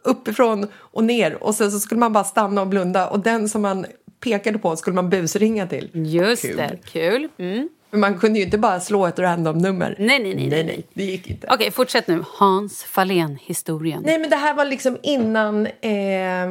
uppifrån 0.05 0.67
och 0.75 1.05
ner 1.05 1.43
och 1.43 1.55
sen 1.55 1.71
så 1.71 1.81
skulle 1.81 1.99
man 1.99 2.13
bara 2.13 2.25
stanna 2.25 2.61
och 2.61 2.67
blunda 2.67 3.09
och 3.09 3.21
den 3.21 3.49
som 3.49 3.63
man 3.63 3.87
pekade 4.21 4.59
på 4.59 4.77
skulle 4.77 4.95
man 4.95 5.11
busringa 5.11 5.67
till. 5.67 5.91
Just 5.93 6.43
Kul. 6.43 6.57
det, 6.57 6.79
kul. 6.85 7.29
Mm. 7.39 7.69
Men 7.91 8.01
man 8.01 8.19
kunde 8.19 8.39
ju 8.39 8.45
inte 8.45 8.59
bara 8.59 8.81
slå 8.81 9.07
ett 9.07 9.19
random 9.19 9.59
nummer. 9.59 9.97
Nej, 9.99 10.19
nej, 10.19 10.35
nej, 10.35 10.35
nej, 10.35 10.49
nej. 10.49 10.65
nej 10.65 10.87
det 10.95 11.05
gick 11.05 11.31
inte. 11.31 11.47
Okej, 11.51 11.71
fortsätt 11.71 12.09
nu. 12.09 12.25
Hans 12.39 12.85
Fahlén-historien. 12.85 14.03
Nej, 14.07 14.19
men 14.19 14.31
det 14.31 14.37
här 14.37 14.55
var 14.55 14.65
liksom 14.65 14.99
innan 15.03 15.67
eh, 15.67 16.49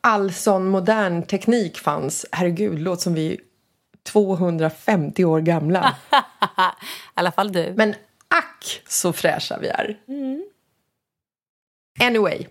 all 0.00 0.32
sån 0.32 0.68
modern 0.68 1.22
teknik 1.22 1.78
fanns. 1.78 2.26
Herregud, 2.32 2.78
låt 2.78 3.00
som 3.00 3.14
vi 3.14 3.40
250 4.02 5.24
år 5.24 5.40
gamla. 5.40 5.96
I 6.12 6.14
alla 7.14 7.32
fall 7.32 7.52
du. 7.52 7.74
Men 7.76 7.94
ack 8.28 8.82
så 8.88 9.12
fräscha 9.12 9.58
vi 9.58 9.68
är. 9.68 9.98
Anyway. 12.00 12.46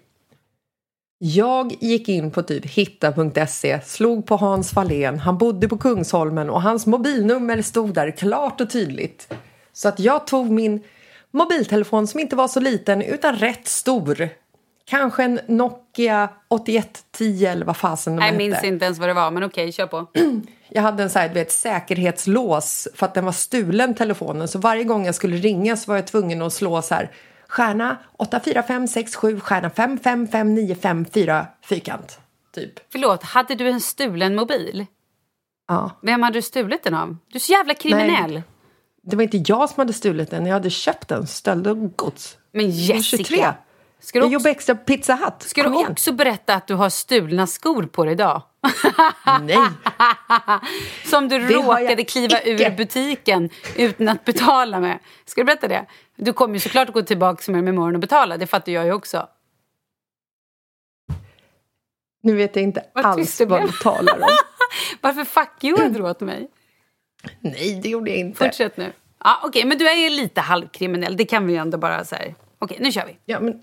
Jag 1.22 1.78
gick 1.80 2.10
in 2.10 2.32
på 2.32 2.44
typ 2.44 2.66
hitta.se, 2.66 3.82
slog 3.82 4.26
på 4.26 4.36
Hans 4.36 4.72
Fahlén, 4.72 5.20
han 5.20 5.38
bodde 5.38 5.68
på 5.68 5.78
Kungsholmen 5.78 6.50
och 6.50 6.62
hans 6.62 6.86
mobilnummer 6.86 7.62
stod 7.62 7.94
där 7.94 8.12
klart 8.12 8.62
och 8.62 8.70
tydligt. 8.70 9.34
Så 9.74 9.88
att 9.88 10.00
jag 10.00 10.28
tog 10.28 10.50
min 10.50 10.84
mobiltelefon 11.32 12.08
som 12.08 12.20
inte 12.20 12.36
var 12.36 12.48
så 12.48 12.60
liten 12.60 13.02
utan 13.02 13.36
rätt 13.36 13.68
stor. 13.68 14.30
Kanske 14.89 15.23
en 15.23 15.39
Nokia 15.47 16.30
8110 16.47 17.45
eller 17.45 17.65
vad 17.65 17.78
fasen 17.78 18.15
de 18.15 18.21
Jag 18.21 18.25
hette. 18.25 18.38
minns 18.38 18.63
inte 18.63 18.86
ens 18.86 18.99
vad 18.99 19.10
det 19.10 19.13
var, 19.13 19.32
men 19.32 19.43
okej, 19.43 19.71
kör 19.71 19.88
på. 19.88 20.08
Jag 20.69 20.82
hade 20.82 21.04
en 21.04 21.10
så 21.10 21.19
här, 21.19 21.34
vet, 21.34 21.52
säkerhetslås 21.52 22.88
för 22.95 23.06
att 23.06 23.13
den 23.13 23.25
var 23.25 23.32
stulen 23.32 23.95
telefonen. 23.95 24.47
Så 24.47 24.60
varje 24.60 24.84
gång 24.84 25.06
jag 25.06 25.15
skulle 25.15 25.38
ringa 25.38 25.78
så 25.78 25.91
var 25.91 25.95
jag 25.95 26.08
tvungen 26.08 26.41
att 26.41 26.54
slå 26.54 26.82
så 26.82 26.95
här 26.95 27.12
stjärna 27.47 27.97
84567 28.17 29.39
stjärna 29.39 29.69
555954 29.69 31.47
fyrkant. 31.63 32.19
Typ. 32.54 32.73
Förlåt, 32.91 33.23
hade 33.23 33.56
du 33.56 33.69
en 33.69 33.82
stulen 33.82 34.36
mobil? 34.36 34.86
Ja. 35.67 35.99
Vem 36.02 36.23
hade 36.23 36.38
du 36.38 36.41
stulit 36.41 36.84
den 36.84 36.93
av? 36.93 37.17
Du 37.28 37.36
är 37.38 37.39
så 37.39 37.52
jävla 37.52 37.73
kriminell. 37.73 38.41
Det 39.04 39.15
var 39.15 39.23
inte 39.23 39.43
jag 39.45 39.69
som 39.69 39.82
hade 39.82 39.93
stulit 39.93 40.32
den, 40.32 40.45
jag 40.45 40.54
hade 40.54 40.69
köpt 40.69 41.08
den. 41.08 41.28
Stöld 41.28 41.67
och 41.67 41.97
gods. 41.97 42.38
Men 42.52 42.69
Jessica, 42.71 43.23
23. 43.23 43.45
Ska 44.00 44.20
du, 44.20 44.24
Jag 44.26 44.28
också, 44.28 44.34
jobbar 44.34 44.50
extra 44.52 44.76
på 44.76 44.84
Pizza 44.84 45.16
Hut. 45.16 45.34
ska 45.50 45.64
Kom 45.64 45.72
du 45.72 45.80
igen. 45.80 45.92
också 45.92 46.12
berätta 46.12 46.54
att 46.56 46.68
du 46.68 46.74
har 46.74 46.90
stulna 46.90 47.48
skor 47.48 47.84
på 47.84 48.06
dig 48.06 48.12
idag? 48.14 48.42
Nej. 49.42 49.58
Som 51.06 51.28
du 51.28 51.40
Det 51.40 51.54
råkade 51.54 52.04
kliva 52.04 52.42
icke. 52.42 52.66
ur 52.72 52.78
butiken 52.78 53.50
utan 53.76 54.08
att 54.10 54.26
betala 54.26 54.80
med. 54.80 55.00
Ska 55.26 55.42
du 55.42 55.46
berätta 55.46 55.68
det? 55.68 55.86
Du 56.16 56.34
kommer 56.34 56.54
ju 56.54 56.60
såklart 56.60 56.88
att 56.88 56.94
gå 56.94 57.02
tillbaka 57.02 57.52
med 57.52 57.68
imorgon 57.70 57.96
och 57.96 58.02
betala, 58.02 58.38
det 58.38 58.48
fattar 58.48 58.72
jag 58.72 58.86
ju 58.86 58.92
också. 58.94 59.28
Nu 62.22 62.36
vet 62.36 62.56
jag 62.56 62.64
inte 62.64 62.86
Vad 62.94 63.06
alls 63.06 63.42
vad 63.42 63.62
du 63.62 63.72
talar 63.72 64.16
om. 64.22 64.30
Varför 65.02 65.24
fuck 65.24 65.64
you 65.64 65.90
du 65.90 66.02
åt 66.04 66.20
mig? 66.20 66.48
Nej, 67.40 67.80
det 67.84 67.90
gjorde 67.90 68.10
jag 68.10 68.20
inte. 68.20 68.46
Fortsätt 68.46 68.78
nu. 68.78 68.94
Ja, 69.24 69.42
Okej, 69.44 69.66
men 69.66 69.78
du 69.78 69.90
är 69.90 69.96
ju 69.96 70.10
lite 70.10 70.42
halvkriminell, 70.42 71.18
det 71.18 71.26
kan 71.26 71.48
vi 71.48 71.54
ju 71.54 71.60
ändå 71.60 71.78
bara 71.78 72.06
säga. 72.06 72.34
Okej, 72.60 72.78
nu 72.80 72.92
kör 72.92 73.06
vi. 73.06 73.18
Ja, 73.26 73.40
men, 73.40 73.62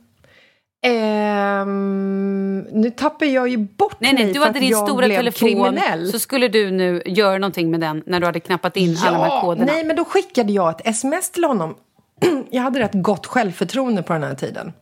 ehm, 0.86 2.58
nu 2.72 2.90
tappar 2.90 3.26
jag 3.26 3.48
ju 3.48 3.56
bort 3.56 3.96
Nej, 3.98 4.12
nej, 4.12 4.24
mig 4.24 4.32
du 4.32 4.40
för 4.40 4.46
hade 4.46 4.58
att 4.58 4.62
din 4.62 4.70
jag 4.70 4.88
stora 4.88 5.06
blev 5.06 5.16
telefon 5.16 5.48
kriminell. 5.48 6.12
så 6.12 6.18
skulle 6.18 6.48
du 6.48 6.70
nu 6.70 7.02
göra 7.06 7.38
någonting 7.38 7.70
med 7.70 7.80
den 7.80 8.02
när 8.06 8.20
du 8.20 8.26
hade 8.26 8.40
knappat 8.40 8.76
in 8.76 8.96
alla 9.04 9.18
de 9.18 9.30
här 9.30 9.40
koderna. 9.40 9.72
nej, 9.72 9.84
men 9.84 9.96
då 9.96 10.04
skickade 10.04 10.52
jag 10.52 10.70
ett 10.70 10.86
sms 10.86 11.30
till 11.30 11.44
honom. 11.44 11.74
jag 12.50 12.62
hade 12.62 12.80
rätt 12.80 12.94
gott 12.94 13.26
självförtroende 13.26 14.02
på 14.02 14.12
den 14.12 14.22
här 14.22 14.34
tiden. 14.34 14.72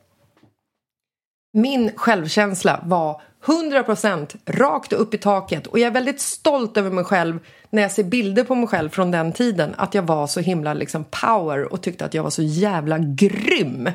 Min 1.53 1.91
självkänsla 1.97 2.81
var 2.85 3.21
100% 3.45 4.37
rakt 4.47 4.93
upp 4.93 5.15
i 5.15 5.19
taket 5.19 5.67
och 5.67 5.79
jag 5.79 5.87
är 5.87 5.91
väldigt 5.91 6.21
stolt 6.21 6.77
över 6.77 6.91
mig 6.91 7.05
själv 7.05 7.39
när 7.71 7.83
jag 7.83 7.91
ser 7.91 8.05
bilder 8.05 8.45
på 8.45 8.55
mig 8.55 8.67
själv 8.69 8.89
från 8.89 9.11
den 9.11 9.33
tiden 9.33 9.75
att 9.77 9.95
jag 9.95 10.03
var 10.03 10.27
så 10.27 10.41
himla 10.41 10.75
liksom 10.75 11.05
power 11.05 11.73
och 11.73 11.83
tyckte 11.83 12.05
att 12.05 12.15
jag 12.15 12.23
var 12.23 12.31
så 12.31 12.43
jävla 12.43 12.99
grym. 12.99 13.91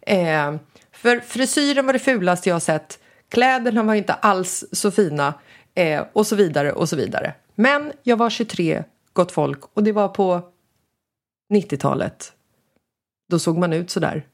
Eh, 0.00 0.54
för 1.02 1.20
frisyren 1.20 1.86
var 1.86 1.92
det 1.92 1.98
fulaste 1.98 2.48
jag 2.48 2.54
har 2.54 2.60
sett. 2.60 2.98
Kläderna 3.28 3.82
var 3.82 3.94
inte 3.94 4.14
alls 4.14 4.64
så 4.72 4.90
fina. 4.90 5.34
Eh, 5.74 6.04
och 6.12 6.26
så 6.26 6.36
vidare 6.36 6.72
och 6.72 6.88
så 6.88 6.96
vidare. 6.96 7.34
Men 7.54 7.92
jag 8.02 8.16
var 8.16 8.30
23, 8.30 8.84
gott 9.12 9.32
folk. 9.32 9.60
Och 9.74 9.82
det 9.82 9.92
var 9.92 10.08
på 10.08 10.42
90-talet. 11.54 12.32
Då 13.30 13.38
såg 13.38 13.58
man 13.58 13.72
ut 13.72 13.90
så 13.90 14.00
där. 14.00 14.26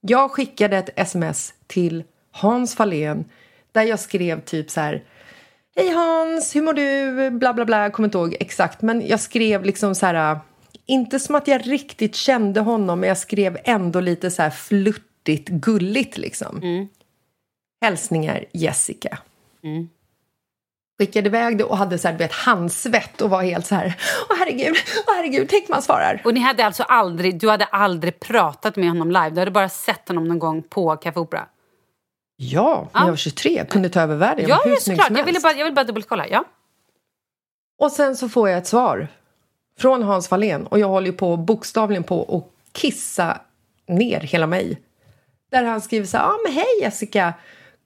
Jag 0.00 0.30
skickade 0.30 0.76
ett 0.76 0.90
sms 0.96 1.54
till 1.66 2.04
Hans 2.30 2.74
Fahlén 2.74 3.24
där 3.72 3.82
jag 3.82 4.00
skrev 4.00 4.40
typ 4.40 4.70
så 4.70 4.80
här 4.80 5.04
Hej 5.76 5.90
Hans, 5.90 6.56
hur 6.56 6.62
mår 6.62 6.72
du? 6.72 7.30
Bla 7.30 7.52
bla 7.52 7.64
bla, 7.64 7.82
jag 7.82 7.92
kommer 7.92 8.06
inte 8.06 8.18
ihåg 8.18 8.36
exakt 8.40 8.82
men 8.82 9.06
jag 9.06 9.20
skrev 9.20 9.64
liksom 9.64 9.94
så 9.94 10.06
här 10.06 10.38
inte 10.86 11.20
som 11.20 11.34
att 11.34 11.48
jag 11.48 11.68
riktigt 11.68 12.14
kände 12.14 12.60
honom 12.60 13.00
men 13.00 13.08
jag 13.08 13.18
skrev 13.18 13.58
ändå 13.64 14.00
lite 14.00 14.30
så 14.30 14.42
här 14.42 14.50
flörtigt, 15.24 15.48
gulligt 15.48 16.18
liksom. 16.18 16.88
Hälsningar 17.82 18.44
Jessica. 18.52 19.18
Skickade 20.98 21.28
iväg 21.28 21.58
det 21.58 21.64
och 21.64 21.76
hade 21.76 21.98
så 21.98 22.08
här, 22.08 22.18
vet, 22.18 22.32
handsvett 22.32 23.20
och 23.20 23.30
var 23.30 23.42
helt 23.42 23.66
så 23.66 23.74
här 23.74 23.94
Åh 24.30 24.36
herregud, 24.38 24.76
åh 25.06 25.14
herregud, 25.16 25.48
tänk 25.50 25.68
man 25.68 25.82
svarar. 25.82 26.22
Och 26.24 26.34
ni 26.34 26.40
hade 26.40 26.66
alltså 26.66 26.82
aldrig, 26.82 27.40
du 27.40 27.50
hade 27.50 27.64
aldrig 27.64 28.20
pratat 28.20 28.76
med 28.76 28.88
honom 28.88 29.08
live? 29.08 29.30
Du 29.30 29.38
hade 29.38 29.50
bara 29.50 29.68
sett 29.68 30.08
honom 30.08 30.28
någon 30.28 30.38
gång 30.38 30.62
på 30.62 30.96
Café 30.96 31.20
Opera? 31.20 31.46
Ja, 32.36 32.88
när 32.94 33.00
jag 33.00 33.08
var 33.08 33.16
23, 33.16 33.64
kunde 33.70 33.88
ta 33.88 34.00
över 34.00 34.16
världen. 34.16 34.48
Jag 34.48 34.58
Ja, 34.66 34.76
såklart. 34.80 35.06
som 35.06 35.16
Jag 35.16 35.24
ville 35.24 35.40
bara, 35.40 35.52
jag 35.52 35.64
vill 35.64 35.74
bara 35.74 35.84
dubbelkolla. 35.84 36.28
Ja. 36.28 36.44
Och 37.78 37.92
sen 37.92 38.16
så 38.16 38.28
får 38.28 38.48
jag 38.48 38.58
ett 38.58 38.66
svar 38.66 39.08
från 39.78 40.02
Hans 40.02 40.28
Fahlén 40.28 40.66
och 40.66 40.78
jag 40.78 40.88
håller 40.88 41.06
ju 41.06 41.12
på 41.12 41.36
bokstavligen 41.36 42.04
på 42.04 42.36
att 42.36 42.72
kissa 42.72 43.40
ner 43.86 44.20
hela 44.20 44.46
mig. 44.46 44.78
Där 45.54 45.64
han 45.64 45.80
skriver 45.80 46.06
så 46.06 46.16
här, 46.16 46.24
ja 46.24 46.38
men 46.44 46.52
hej 46.52 46.80
Jessica, 46.80 47.34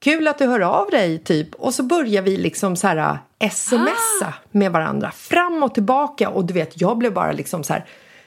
kul 0.01 0.29
att 0.29 0.39
du 0.39 0.47
hör 0.47 0.61
av 0.61 0.91
dig 0.91 1.19
typ. 1.19 1.55
Och 1.55 1.75
så 1.75 1.83
börjar 1.83 2.23
vi 2.23 2.37
liksom 2.37 2.77
så 2.77 2.87
här 2.87 3.19
smsa 3.51 4.35
med 4.51 4.73
varandra 4.73 5.11
fram 5.11 5.63
och 5.63 5.75
tillbaka 5.75 6.29
och 6.29 6.45
du 6.45 6.55
vet, 6.55 6.81
jag 6.81 6.99
blev 6.99 7.13
bara 7.13 7.33
liksom 7.33 7.65
så 7.65 7.73
här 7.73 7.85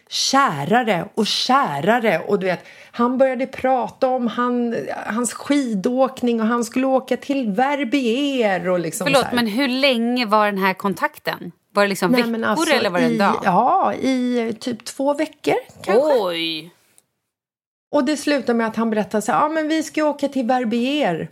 kärare 0.10 1.10
och 1.16 1.28
kärare 1.28 2.22
och 2.28 2.40
du 2.40 2.46
vet, 2.46 2.66
han 2.92 3.18
började 3.18 3.48
prata 3.48 4.08
om 4.08 4.28
han, 4.28 4.76
hans 5.06 5.34
skidåkning 5.34 6.42
och 6.42 6.48
han 6.48 6.64
skulle 6.64 6.88
åka 6.88 7.18
till 7.18 7.52
Verbier 7.52 8.70
och 8.70 8.80
liksom 8.80 9.08
så 9.08 9.14
Förlåt, 9.14 9.26
här. 9.26 9.36
men 9.36 9.48
hur 9.48 9.68
länge 9.68 10.26
var 10.26 10.46
den 10.46 10.58
här 10.58 10.74
kontakten? 10.74 11.52
Var 11.74 11.84
det 11.84 11.90
liksom 11.90 12.12
Nej, 12.12 12.24
veckor 12.24 12.44
alltså 12.46 12.74
eller 12.74 12.90
var 12.90 13.00
det 13.00 13.06
en 13.06 13.12
i, 13.12 13.18
dag? 13.18 13.42
Ja, 13.44 13.94
i 13.94 14.56
typ 14.60 14.86
två 14.86 15.14
veckor 15.14 15.56
kanske. 15.84 16.24
Oj! 16.24 16.72
Och 17.92 18.06
det 18.06 18.18
slutar 18.18 18.54
med 18.54 18.68
att 18.68 18.76
han 18.76 18.90
berättar 18.90 19.22
så 19.22 19.32
här, 19.32 19.42
ja 19.42 19.50
men 19.50 19.68
vi 19.68 19.84
ska 19.84 20.04
åka 20.04 20.28
till 20.28 20.46
Verbier. 20.48 21.30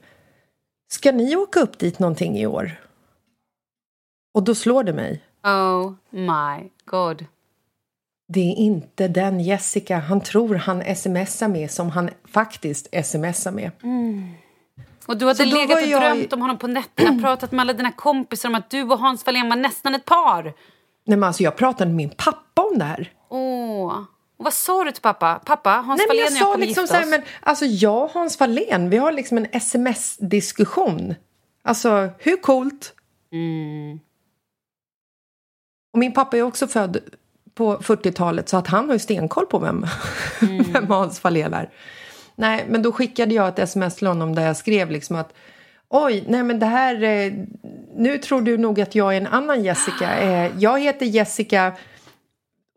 Ska 0.91 1.12
ni 1.12 1.36
åka 1.36 1.60
upp 1.60 1.80
dit 1.80 2.00
någonting 2.00 2.38
i 2.38 2.45
år? 2.48 2.72
Och 4.34 4.43
då 4.43 4.56
slår 4.56 4.84
det 4.84 4.93
mig. 4.93 5.24
Oh 5.43 5.93
my 6.12 6.69
god. 6.86 7.26
Det 8.34 8.39
är 8.39 8.56
inte 8.56 9.08
den 9.08 9.39
Jessica 9.39 9.98
han 9.98 10.22
tror 10.22 10.56
han 10.56 10.95
smsar 10.95 11.48
med 11.48 11.72
som 11.72 11.89
han 11.89 12.10
faktiskt 12.28 12.88
smsar 13.06 13.52
med. 13.52 13.72
Och 15.08 15.17
du 15.17 15.26
hade 15.26 15.36
Så 15.36 15.45
legat 15.45 15.82
och 15.84 15.88
jag- 15.88 16.02
drömt 16.02 16.34
om 16.34 16.41
honom 16.41 16.58
på 16.58 16.67
nätterna, 16.67 17.19
pratat 17.22 17.52
med 17.52 17.62
alla 17.62 17.74
dina 17.74 17.91
kompisar 17.91 18.50
om 18.50 18.56
att 18.56 18.69
du 18.69 18.84
och 18.84 19.00
Hans 19.00 19.24
Fahlén 19.24 19.50
var 19.50 19.56
nästan 19.56 19.95
ett 19.95 20.06
par. 20.06 20.43
Nej 20.43 21.17
men 21.17 21.24
alltså 21.24 21.43
jag 21.43 21.56
pratade 21.56 21.86
med 21.86 21.95
min 21.95 22.10
pappa 22.10 22.62
om 22.62 22.78
det 22.80 22.86
här. 22.86 23.12
Åh. 23.30 24.02
Och 24.39 24.45
vad 24.45 24.54
sa 24.54 24.84
du 24.84 24.91
till 24.91 25.02
pappa? 25.02 25.41
Pappa, 25.45 25.69
Hans 25.69 26.02
jag 26.02 26.10
och 26.10 26.15
jag 26.15 26.39
kommer 26.39 26.65
liksom 26.65 26.82
gifta 26.84 26.88
så 26.88 26.93
här, 26.93 27.04
oss. 27.04 27.10
men 27.10 27.21
alltså 27.41 27.65
jag 27.65 28.04
och 28.04 28.12
Hans 28.12 28.38
Fahlén, 28.38 28.89
vi 28.89 28.97
har 28.97 29.12
liksom 29.12 29.38
en 29.38 29.47
sms-diskussion. 29.52 31.15
Alltså, 31.62 32.10
hur 32.17 32.38
coolt? 32.38 32.93
Mm. 33.32 33.99
Och 35.93 35.99
min 35.99 36.13
pappa 36.13 36.38
är 36.38 36.41
också 36.41 36.67
född 36.67 36.97
på 37.54 37.78
40-talet 37.78 38.49
så 38.49 38.58
att 38.58 38.67
han 38.67 38.86
har 38.88 38.93
ju 38.93 38.99
stenkoll 38.99 39.45
på 39.45 39.60
vem, 39.60 39.86
Mm. 40.41 40.63
vem 40.73 40.88
Hans 40.88 41.19
Fahlén 41.19 41.54
är. 41.54 41.69
Nej, 42.36 42.65
men 42.69 42.82
då 42.82 42.91
skickade 42.91 43.34
jag 43.36 43.47
ett 43.47 43.60
sms 43.60 43.95
till 43.95 44.08
honom 44.08 44.36
där 44.36 44.45
jag 44.45 44.58
skrev 44.58 44.91
liksom 44.91 45.15
att 45.15 45.34
Oj, 45.89 46.23
nej 46.28 46.43
men 46.43 46.60
det 46.60 46.65
här... 46.65 47.04
Eh, 47.04 47.34
nu 47.95 48.17
tror 48.17 48.41
du 48.41 48.58
nog 48.58 48.82
att 48.82 48.95
jag 48.95 49.13
är 49.13 49.17
en 49.17 49.28
annan 49.28 49.63
Jessica. 49.63 50.19
Eh, 50.19 50.52
jag 50.58 50.80
heter 50.80 51.06
Jessica 51.06 51.73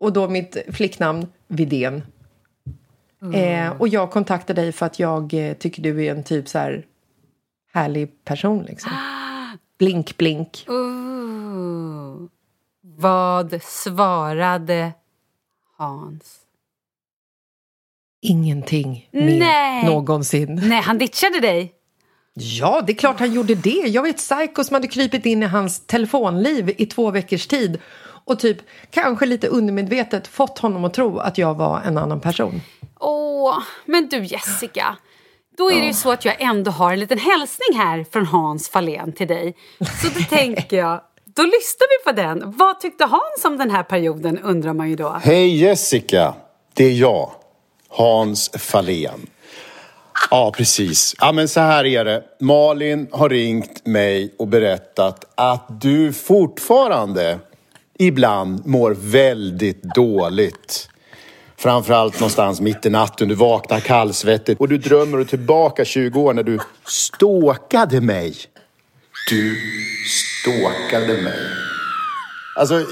och 0.03 0.13
då 0.13 0.29
mitt 0.29 0.57
flicknamn 0.73 1.27
Vidén. 1.47 2.03
Eh, 3.33 3.81
och 3.81 3.87
jag 3.87 4.11
kontaktade 4.11 4.61
dig 4.61 4.71
för 4.71 4.85
att 4.85 4.99
jag 4.99 5.33
eh, 5.33 5.53
tycker 5.53 5.81
du 5.81 6.05
är 6.05 6.11
en 6.11 6.23
typ 6.23 6.47
så 6.47 6.57
här 6.57 6.85
härlig 7.73 8.23
person 8.23 8.63
liksom. 8.63 8.91
Blink, 9.77 10.17
blink. 10.17 10.65
Ooh. 10.67 12.27
Vad 12.81 13.61
svarade 13.63 14.91
Hans? 15.77 16.39
Ingenting 18.21 19.09
mer 19.11 19.39
Nej. 19.39 19.85
någonsin. 19.85 20.61
Nej, 20.63 20.81
han 20.81 20.97
ditchade 20.97 21.39
dig. 21.39 21.73
Ja, 22.33 22.83
det 22.87 22.91
är 22.91 22.95
klart 22.97 23.19
han 23.19 23.33
gjorde 23.33 23.55
det. 23.55 23.87
Jag 23.87 24.01
var 24.01 24.09
ett 24.09 24.17
psycho 24.17 24.63
som 24.63 24.73
hade 24.73 24.87
krypit 24.87 25.25
in 25.25 25.43
i 25.43 25.45
hans 25.45 25.79
telefonliv 25.85 26.75
i 26.77 26.85
två 26.85 27.11
veckors 27.11 27.47
tid 27.47 27.79
och 28.25 28.39
typ 28.39 28.57
kanske 28.91 29.25
lite 29.25 29.47
undermedvetet 29.47 30.27
fått 30.27 30.59
honom 30.59 30.85
att 30.85 30.93
tro 30.93 31.17
att 31.19 31.37
jag 31.37 31.53
var 31.53 31.81
en 31.81 31.97
annan 31.97 32.19
person. 32.19 32.61
Åh, 32.99 33.57
men 33.85 34.09
du 34.09 34.25
Jessica. 34.25 34.97
Då 35.57 35.71
är 35.71 35.81
det 35.81 35.87
ju 35.87 35.93
så 35.93 36.11
att 36.11 36.25
jag 36.25 36.41
ändå 36.41 36.71
har 36.71 36.93
en 36.93 36.99
liten 36.99 37.19
hälsning 37.19 37.79
här 37.79 38.05
från 38.11 38.25
Hans 38.25 38.69
Fahlén 38.69 39.13
till 39.13 39.27
dig. 39.27 39.55
Så 40.01 40.07
då 40.19 40.25
tänker 40.29 40.77
jag, 40.77 41.01
då 41.25 41.43
lyssnar 41.43 41.87
vi 41.99 42.11
på 42.11 42.11
den. 42.11 42.51
Vad 42.57 42.79
tyckte 42.79 43.03
Hans 43.03 43.45
om 43.45 43.57
den 43.57 43.71
här 43.71 43.83
perioden 43.83 44.39
undrar 44.39 44.73
man 44.73 44.89
ju 44.89 44.95
då. 44.95 45.17
Hej 45.23 45.55
Jessica! 45.55 46.33
Det 46.73 46.85
är 46.85 46.91
jag, 46.91 47.31
Hans 47.89 48.49
Fahlén. 48.49 49.27
Ja, 50.29 50.51
precis. 50.57 51.15
Ja, 51.19 51.31
men 51.31 51.47
så 51.47 51.59
här 51.59 51.85
är 51.85 52.05
det. 52.05 52.23
Malin 52.39 53.07
har 53.11 53.29
ringt 53.29 53.85
mig 53.85 54.35
och 54.39 54.47
berättat 54.47 55.25
att 55.35 55.81
du 55.81 56.13
fortfarande 56.13 57.39
ibland 58.07 58.65
mår 58.65 58.95
väldigt 58.99 59.83
dåligt. 59.83 60.89
Framförallt 61.57 62.19
någonstans 62.19 62.61
mitt 62.61 62.85
i 62.85 62.89
natten. 62.89 63.27
Du 63.27 63.35
vaknar 63.35 63.79
kallsvettig 63.79 64.61
och 64.61 64.69
du 64.69 64.77
drömmer 64.77 65.17
dig 65.17 65.27
tillbaka 65.27 65.85
20 65.85 66.21
år 66.21 66.33
när 66.33 66.43
du 66.43 66.59
ståkade 66.85 68.01
mig. 68.01 68.35
Du 69.29 69.55
ståkade 70.07 71.21
mig. 71.21 71.39
Alltså, 72.55 72.85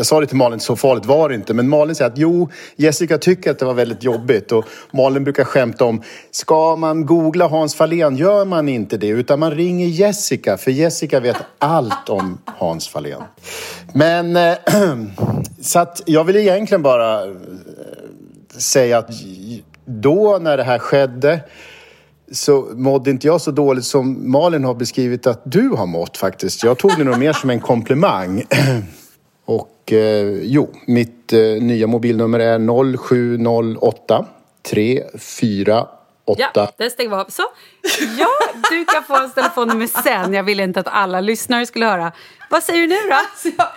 jag 0.00 0.06
sa 0.06 0.20
det 0.20 0.26
till 0.26 0.36
Malin, 0.36 0.60
så 0.60 0.76
farligt 0.76 1.06
var 1.06 1.28
det 1.28 1.34
inte. 1.34 1.54
Men 1.54 1.68
Malin 1.68 1.94
säger 1.94 2.10
att 2.10 2.18
jo, 2.18 2.48
Jessica 2.76 3.18
tycker 3.18 3.50
att 3.50 3.58
det 3.58 3.64
var 3.64 3.74
väldigt 3.74 4.04
jobbigt. 4.04 4.52
Och 4.52 4.64
Malin 4.92 5.24
brukar 5.24 5.44
skämta 5.44 5.84
om, 5.84 6.02
ska 6.30 6.76
man 6.76 7.06
googla 7.06 7.46
Hans 7.48 7.74
Fahlén 7.74 8.16
gör 8.16 8.44
man 8.44 8.68
inte 8.68 8.96
det. 8.96 9.08
Utan 9.08 9.40
man 9.40 9.50
ringer 9.50 9.86
Jessica, 9.86 10.56
för 10.56 10.70
Jessica 10.70 11.20
vet 11.20 11.36
allt 11.58 12.08
om 12.08 12.38
Hans 12.44 12.88
Fahlén. 12.88 13.22
Men, 13.94 14.36
äh, 14.36 14.54
så 15.60 15.78
att 15.78 16.02
jag 16.06 16.24
vill 16.24 16.36
egentligen 16.36 16.82
bara 16.82 17.24
eh, 17.24 17.30
säga 18.56 18.98
att 18.98 19.10
då 19.84 20.38
när 20.40 20.56
det 20.56 20.64
här 20.64 20.78
skedde 20.78 21.40
så 22.32 22.68
mådde 22.72 23.10
inte 23.10 23.26
jag 23.26 23.40
så 23.40 23.50
dåligt 23.50 23.84
som 23.84 24.30
Malin 24.30 24.64
har 24.64 24.74
beskrivit 24.74 25.26
att 25.26 25.42
du 25.44 25.68
har 25.68 25.86
mått 25.86 26.16
faktiskt. 26.16 26.62
Jag 26.64 26.78
tog 26.78 26.92
det 26.98 27.04
nog 27.04 27.18
mer 27.18 27.32
som 27.32 27.50
en 27.50 27.60
komplimang. 27.60 28.42
Och 29.50 29.92
eh, 29.92 30.42
jo, 30.42 30.70
mitt 30.86 31.32
eh, 31.32 31.40
nya 31.40 31.86
mobilnummer 31.86 32.38
är 32.38 32.96
0708 32.96 34.26
348 34.62 35.88
Ja, 36.38 36.72
där 36.76 36.88
stänger 36.88 37.10
vi 37.10 37.16
av. 37.16 37.26
Så, 37.28 37.42
ja, 38.18 38.28
du 38.70 38.84
kan 38.84 39.04
få 39.04 39.14
hans 39.14 39.34
telefonnummer 39.34 39.86
sen. 40.02 40.32
Jag 40.32 40.42
ville 40.42 40.62
inte 40.62 40.80
att 40.80 40.88
alla 40.88 41.20
lyssnare 41.20 41.66
skulle 41.66 41.86
höra. 41.86 42.12
Vad 42.50 42.62
säger 42.62 42.80
du 42.80 42.86
nu 42.86 42.96
då? 43.08 43.14
Alltså, 43.14 43.48
jag, 43.58 43.68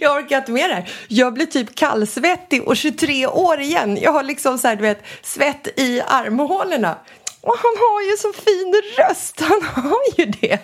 jag 0.00 0.16
orkar 0.16 0.38
inte 0.38 0.52
med 0.52 0.70
det 0.70 0.74
här. 0.74 0.90
Jag 1.08 1.34
blir 1.34 1.46
typ 1.46 1.74
kallsvettig 1.74 2.68
och 2.68 2.76
23 2.76 3.26
år 3.26 3.60
igen. 3.60 3.98
Jag 4.02 4.12
har 4.12 4.22
liksom 4.22 4.58
så 4.58 4.68
här, 4.68 4.76
du 4.76 4.82
vet, 4.82 5.02
svett 5.22 5.68
i 5.76 6.00
armhålorna. 6.00 6.96
Och 7.42 7.56
han 7.56 7.76
har 7.76 8.10
ju 8.10 8.16
så 8.16 8.32
fin 8.32 8.82
röst, 8.98 9.40
han 9.40 9.62
har 9.62 10.00
ju 10.16 10.24
det. 10.26 10.58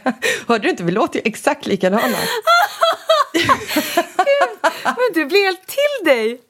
Hörde 0.49 0.62
du 0.62 0.70
inte, 0.70 0.83
vi 0.83 0.93
låter 0.93 1.18
ju 1.18 1.22
exakt 1.24 1.66
likadana. 1.66 2.16
Men 4.85 5.12
du 5.14 5.24
blir 5.24 5.45
helt 5.45 5.66
till 5.66 6.05
dig. 6.05 6.41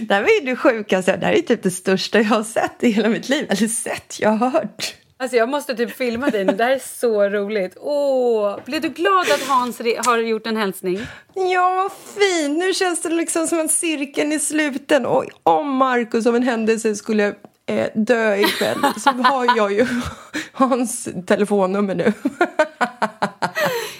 Det 0.00 0.14
här 0.14 0.22
var 0.22 0.28
ju 0.28 0.40
det 0.40 0.56
sjukaste, 0.56 1.16
det 1.16 1.26
här 1.26 1.32
är 1.32 1.42
typ 1.42 1.62
det 1.62 1.70
största 1.70 2.18
jag 2.18 2.24
har 2.24 2.44
sett 2.44 2.76
i 2.80 2.90
hela 2.90 3.08
mitt 3.08 3.28
liv. 3.28 3.46
Eller 3.50 3.68
sett, 3.68 4.20
jag 4.20 4.30
har 4.30 4.50
hört. 4.50 4.94
Alltså 5.16 5.36
jag 5.36 5.48
måste 5.48 5.74
typ 5.74 5.96
filma 5.96 6.30
dig 6.30 6.44
nu, 6.44 6.52
det 6.52 6.64
här 6.64 6.70
är 6.70 6.82
så 7.00 7.28
roligt. 7.28 7.76
Åh, 7.80 8.58
blev 8.64 8.80
du 8.80 8.88
glad 8.88 9.30
att 9.30 9.42
Hans 9.48 9.78
har 10.06 10.18
gjort 10.18 10.46
en 10.46 10.56
hälsning? 10.56 11.06
Ja, 11.34 11.74
vad 11.74 11.92
fint! 12.22 12.58
Nu 12.58 12.74
känns 12.74 13.02
det 13.02 13.08
liksom 13.08 13.46
som 13.46 13.58
en 13.58 13.68
cirkeln 13.68 14.32
i 14.32 14.38
sluten. 14.38 15.06
Och 15.06 15.24
om 15.42 15.76
Markus 15.76 16.26
av 16.26 16.36
en 16.36 16.42
händelse 16.42 16.96
skulle 16.96 17.34
eh, 17.78 17.88
dö 17.94 18.36
ikväll 18.36 18.78
så 18.98 19.10
har 19.10 19.56
jag 19.56 19.72
ju 19.72 19.86
hans 20.52 21.08
telefonnummer 21.26 21.94
nu. 21.94 22.04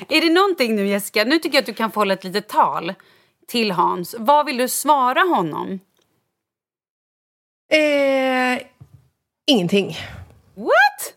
är 0.08 0.20
det 0.20 0.32
någonting 0.32 0.76
nu 0.76 0.86
Jessica, 0.86 1.24
nu 1.24 1.38
tycker 1.38 1.56
jag 1.56 1.62
att 1.62 1.66
du 1.66 1.74
kan 1.74 1.90
få 1.90 2.00
hålla 2.00 2.14
ett 2.14 2.24
litet 2.24 2.48
tal 2.48 2.94
till 3.48 3.70
Hans. 3.70 4.14
Vad 4.18 4.46
vill 4.46 4.56
du 4.56 4.68
svara 4.68 5.20
honom? 5.20 5.80
Eh, 7.72 8.62
ingenting. 9.46 9.96
What? 10.54 11.14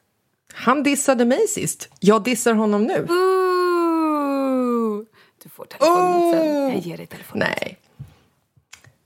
Han 0.53 0.83
dissade 0.83 1.25
mig 1.25 1.47
sist. 1.47 1.89
Jag 1.99 2.23
dissar 2.23 2.53
honom 2.53 2.83
nu. 2.83 3.07
Ooh. 3.09 5.03
Du 5.43 5.49
får 5.49 5.65
telefonen 5.65 6.31
sen. 6.31 6.69
Jag 6.69 6.79
ger 6.79 6.97
dig 6.97 7.07
telefonen. 7.07 7.47
Nej. 7.59 7.77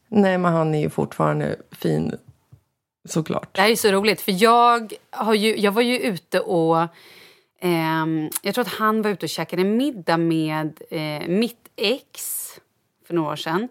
Nej, 0.08 0.38
men 0.38 0.54
han 0.54 0.76
är 0.76 0.80
ju 0.80 0.89
fortfarande 0.89 1.56
fin 1.72 2.18
Såklart. 3.12 3.55
Det 3.55 3.62
här 3.62 3.70
är 3.70 3.76
så 3.76 3.91
roligt, 3.91 4.22
för 4.22 4.43
jag, 4.43 4.93
har 5.10 5.34
ju, 5.34 5.57
jag 5.57 5.72
var 5.72 5.82
ju 5.82 5.99
ute 5.99 6.39
och... 6.39 6.82
Eh, 7.62 8.05
jag 8.41 8.55
tror 8.55 8.62
att 8.62 8.74
han 8.74 9.01
var 9.01 9.10
ute 9.10 9.26
och 9.26 9.30
käkade 9.30 9.64
middag 9.64 10.18
med 10.18 10.82
eh, 10.89 11.28
mitt 11.28 11.70
ex 11.76 12.49
för 13.07 13.14
några 13.14 13.32
år 13.32 13.36
sedan. 13.36 13.68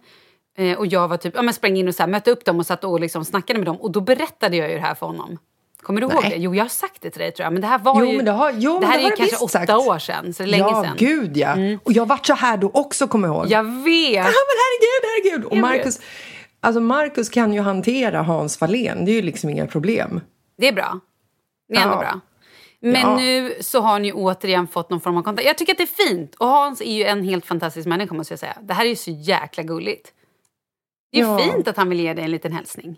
Eh, 0.58 0.78
och 0.78 0.86
jag 0.86 1.08
var 1.08 1.16
typ, 1.16 1.34
ja, 1.36 1.42
men 1.42 1.54
sprang 1.54 1.76
in 1.76 1.88
och 1.88 1.94
så 1.94 2.02
här, 2.02 2.10
mötte 2.10 2.30
upp 2.30 2.44
dem 2.44 2.58
och 2.58 2.66
satt 2.66 2.84
och 2.84 3.00
liksom 3.00 3.24
snackade 3.24 3.58
med 3.58 3.66
dem. 3.66 3.76
Och 3.76 3.90
då 3.90 4.00
berättade 4.00 4.56
jag 4.56 4.70
ju 4.70 4.74
det 4.74 4.80
här 4.80 4.94
för 4.94 5.06
honom. 5.06 5.38
Kommer 5.82 6.00
du 6.00 6.06
ihåg 6.06 6.22
det? 6.22 6.36
Jo, 6.36 6.54
jag 6.54 6.64
har 6.64 6.68
sagt 6.68 7.02
det 7.02 7.10
till 7.10 7.20
dig 7.20 7.32
tror 7.32 7.44
jag. 7.44 7.52
Men 7.52 7.62
det 7.62 7.68
här 7.68 7.78
var 7.78 8.00
jo, 8.00 8.10
ju... 8.10 8.16
Men 8.16 8.24
det, 8.24 8.30
har, 8.30 8.52
jo, 8.56 8.80
det 8.80 8.86
här 8.86 8.98
det 8.98 9.04
är 9.04 9.10
ju 9.10 9.16
kanske 9.16 9.36
åtta 9.36 9.48
sagt. 9.48 9.72
år 9.72 9.98
sedan, 9.98 10.34
så 10.34 10.42
det 10.42 10.48
är 10.48 10.50
länge 10.50 10.62
ja, 10.62 10.82
sedan. 10.82 10.96
gud 10.98 11.36
ja. 11.36 11.52
Mm. 11.52 11.78
Och 11.84 11.92
jag 11.92 12.06
vart 12.06 12.26
så 12.26 12.34
här 12.34 12.56
då 12.56 12.70
också, 12.74 13.08
kommer 13.08 13.28
jag 13.28 13.36
ihåg. 13.36 13.46
Jag 13.50 13.64
vet! 13.64 14.14
Ja, 14.14 14.22
men 14.22 14.56
herregud, 14.62 15.02
herregud! 15.02 15.44
Och 15.44 15.56
Marcus... 15.56 16.00
Alltså 16.60 16.80
Marcus 16.80 17.28
kan 17.28 17.52
ju 17.52 17.60
hantera 17.60 18.22
Hans 18.22 18.56
Fahlén, 18.56 19.04
det 19.04 19.10
är 19.10 19.14
ju 19.14 19.22
liksom 19.22 19.50
inga 19.50 19.66
problem. 19.66 20.20
Det 20.58 20.68
är 20.68 20.72
bra. 20.72 21.00
Det 21.68 21.76
är 21.76 21.82
ändå 21.82 21.94
ja. 21.94 21.98
bra. 21.98 22.20
Men 22.80 23.00
ja. 23.00 23.16
nu 23.16 23.54
så 23.60 23.80
har 23.80 23.98
ni 23.98 24.12
återigen 24.12 24.68
fått 24.68 24.90
någon 24.90 25.00
form 25.00 25.16
av 25.16 25.22
kontakt. 25.22 25.46
Jag 25.46 25.58
tycker 25.58 25.72
att 25.72 25.78
det 25.78 25.84
är 25.84 26.08
fint. 26.08 26.34
Och 26.34 26.46
Hans 26.46 26.80
är 26.80 26.92
ju 26.92 27.04
en 27.04 27.24
helt 27.24 27.46
fantastisk 27.46 27.88
människa 27.88 28.14
måste 28.14 28.32
jag 28.32 28.38
säga. 28.38 28.56
Det 28.62 28.74
här 28.74 28.84
är 28.84 28.88
ju 28.88 28.96
så 28.96 29.10
jäkla 29.10 29.62
gulligt. 29.62 30.12
Det 31.12 31.20
är 31.20 31.22
ja. 31.22 31.38
fint 31.38 31.68
att 31.68 31.76
han 31.76 31.88
vill 31.88 32.00
ge 32.00 32.14
dig 32.14 32.24
en 32.24 32.30
liten 32.30 32.52
hälsning. 32.52 32.96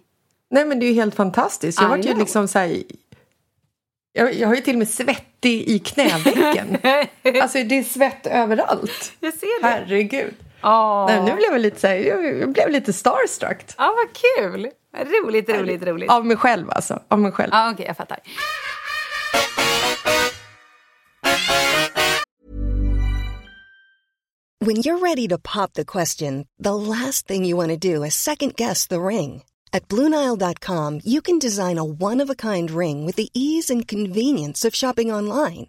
Nej 0.51 0.65
men 0.65 0.81
det 0.81 0.87
är 0.87 0.89
ju 0.89 0.95
helt 0.95 1.15
fantastiskt. 1.15 1.81
Jag 1.81 1.89
var 1.89 1.97
ju 1.97 2.15
liksom 2.15 2.49
så 2.49 2.59
här, 2.59 2.83
jag, 4.13 4.35
jag 4.35 4.49
har 4.49 4.55
ju 4.55 4.61
till 4.61 4.75
och 4.75 4.79
med 4.79 4.89
svettig 4.89 5.69
i 5.69 5.79
knävecken. 5.79 6.77
alltså 7.43 7.59
det 7.59 7.79
är 7.79 7.83
svett 7.83 8.27
överallt. 8.27 9.13
Jag 9.21 9.35
ser 9.35 9.63
det. 9.63 9.69
Herregud. 9.69 10.35
Oh. 10.63 11.07
Nej, 11.07 11.21
nu 11.21 11.35
blev 11.35 11.53
jag 11.53 11.61
lite, 11.61 11.81
så 11.81 11.87
här, 11.87 11.97
jag 12.41 12.53
blev 12.53 12.71
lite 12.71 12.93
starstruck. 12.93 13.65
Ja, 13.79 13.95
vad 13.97 14.09
kul! 14.13 14.71
Roligt, 14.97 15.49
roligt, 15.49 15.83
roligt. 15.83 16.11
Av 16.11 16.27
mig 16.27 16.37
själv 16.37 16.71
alltså. 16.71 17.03
Av 17.09 17.19
mig 17.19 17.33
själv. 17.33 17.51
Ja, 17.53 17.71
okej, 17.71 17.75
okay, 17.75 17.87
jag 17.87 17.97
fattar. 17.97 18.19
When 24.63 24.77
you're 24.77 24.99
ready 24.99 25.29
to 25.29 25.39
pop 25.39 25.73
the 25.73 25.85
question, 25.85 26.47
the 26.59 26.75
last 26.75 27.27
thing 27.27 27.45
you 27.45 27.57
want 27.57 27.71
to 27.71 27.95
do 27.95 28.05
is 28.05 28.15
second 28.15 28.57
guess 28.57 28.87
the 28.89 29.01
ring. 29.01 29.43
At 29.73 29.89
BlueNile.com 29.89 31.01
you 31.05 31.23
can 31.23 31.39
design 31.39 31.79
a 31.79 31.85
one-of-a-kind 31.85 32.71
ring 32.71 33.07
with 33.07 33.17
the 33.17 33.29
ease 33.33 33.71
and 33.71 33.89
convenience 33.89 34.65
of 34.65 34.75
shopping 34.75 35.13
online. 35.13 35.69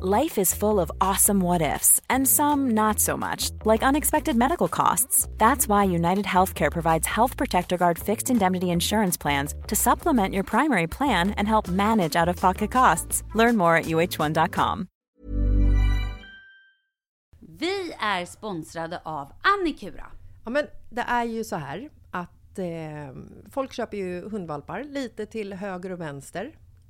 Life 0.00 0.40
is 0.40 0.54
full 0.54 0.80
of 0.80 0.90
awesome 1.00 1.40
what 1.40 1.62
ifs, 1.62 2.00
and 2.10 2.26
some 2.26 2.74
not 2.74 2.98
so 3.00 3.16
much, 3.16 3.50
like 3.64 3.86
unexpected 3.86 4.36
medical 4.36 4.68
costs. 4.68 5.28
That's 5.38 5.68
why 5.68 5.84
United 5.84 6.24
Healthcare 6.24 6.72
provides 6.72 7.06
Health 7.06 7.36
Protector 7.36 7.76
Guard 7.76 7.98
fixed 7.98 8.30
indemnity 8.30 8.70
insurance 8.70 9.16
plans 9.16 9.54
to 9.68 9.76
supplement 9.76 10.34
your 10.34 10.44
primary 10.44 10.86
plan 10.86 11.30
and 11.38 11.46
help 11.46 11.68
manage 11.68 12.16
out 12.16 12.28
of 12.28 12.40
pocket 12.40 12.70
costs. 12.70 13.22
Learn 13.34 13.56
more 13.56 13.76
at 13.76 13.84
uh1.com. 13.84 14.88
Vi 17.58 17.92
är 17.98 18.24
sponsrade 18.24 19.00
av 19.04 19.32
Annikura. 19.42 20.06
Ja, 20.44 20.50
men 20.50 20.66
det 20.90 21.02
är 21.02 21.24
ju 21.24 21.44
så 21.44 21.56
här 21.56 21.90
att 22.10 22.58
eh, 22.58 23.14
folk 23.50 23.72
köper 23.72 23.96
ju 23.96 24.28
hundvalpar 24.28 24.84
lite 24.84 25.26
till 25.26 25.52
höger 25.52 25.92
och 25.92 26.00
vänster. 26.00 26.52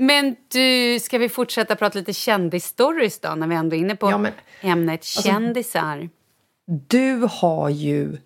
Men 0.00 0.36
du, 0.48 0.98
ska 1.00 1.18
vi 1.18 1.28
fortsätta 1.28 1.76
prata 1.76 1.98
lite 1.98 2.12
kändisstories 2.12 3.20
då 3.20 3.34
när 3.34 3.46
vi 3.46 3.54
ändå 3.54 3.76
är 3.76 3.80
inne 3.80 3.96
på 3.96 4.10
Ja, 4.10 4.18
men- 4.18 4.32
ämnet 4.60 5.04
kändisar? 5.04 6.08
Du 6.66 7.28
har 7.30 7.68
ju 7.68 8.16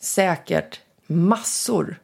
säkert 0.00 0.80
massor 1.06 1.96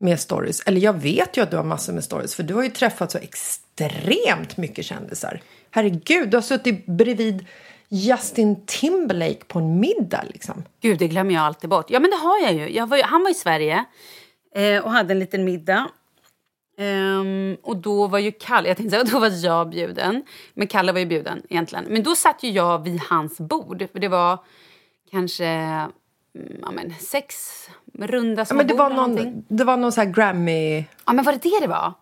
med 0.00 0.20
stories. 0.20 0.60
Eller 0.66 0.80
jag 0.80 1.00
vet 1.00 1.36
ju 1.36 1.42
att 1.42 1.50
du 1.50 1.56
har 1.56 1.64
massor 1.64 1.92
med 1.92 2.04
stories 2.04 2.34
för 2.34 2.42
du 2.42 2.54
har 2.54 2.62
ju 2.62 2.68
träffat 2.70 3.10
så 3.12 3.18
extremt 3.18 4.56
mycket 4.56 4.84
kändisar. 4.84 5.40
Herregud, 5.70 6.28
du 6.30 6.36
har 6.36 6.42
suttit 6.42 6.86
bredvid 6.86 7.46
Justin 7.88 8.66
Timberlake 8.66 9.44
på 9.48 9.58
en 9.58 9.80
middag 9.80 10.24
liksom. 10.28 10.64
Gud, 10.80 10.98
det 10.98 11.08
glömmer 11.08 11.34
jag 11.34 11.42
alltid 11.42 11.70
bort. 11.70 11.90
Ja, 11.90 12.00
men 12.00 12.10
det 12.10 12.16
har 12.16 12.40
jag 12.42 12.52
ju. 12.52 12.76
Jag 12.76 12.86
var, 12.86 12.96
ju- 12.96 13.02
han 13.02 13.22
var 13.22 13.30
i 13.30 13.34
Sverige 13.34 13.84
eh, 14.54 14.78
och 14.84 14.90
hade 14.90 15.12
en 15.12 15.18
liten 15.18 15.44
middag. 15.44 15.88
Ehm, 16.78 17.56
och 17.62 17.76
då 17.76 18.06
var 18.06 18.18
ju 18.18 18.32
Kalle, 18.32 18.68
jag 18.68 18.76
tänkte 18.76 18.96
säga, 18.96 19.04
då 19.12 19.18
var 19.18 19.44
jag 19.44 19.68
bjuden. 19.68 20.24
Men 20.54 20.66
Kalle 20.66 20.92
var 20.92 21.00
ju 21.00 21.06
bjuden 21.06 21.42
egentligen. 21.48 21.84
Men 21.88 22.02
då 22.02 22.14
satt 22.14 22.42
ju 22.42 22.50
jag 22.50 22.84
vid 22.84 23.00
hans 23.00 23.38
bord. 23.38 23.86
För 23.92 23.98
det 23.98 24.08
var 24.08 24.38
kanske 25.10 25.46
mm, 25.46 25.90
ja, 26.62 26.70
men, 26.70 26.94
sex 26.94 27.36
runda 27.98 28.40
Ja, 28.40 28.44
små 28.44 28.56
men 28.56 28.66
det 28.66 28.74
bord 28.74 28.78
var 28.78 28.90
någon, 28.90 29.44
det 29.48 29.64
var 29.64 29.76
någon 29.76 29.92
så 29.92 30.00
här 30.00 30.08
Grammy... 30.08 30.84
Ja, 31.06 31.12
men 31.12 31.24
var 31.24 31.32
det 31.32 31.38
det 31.42 31.60
det 31.60 31.66
var? 31.66 31.92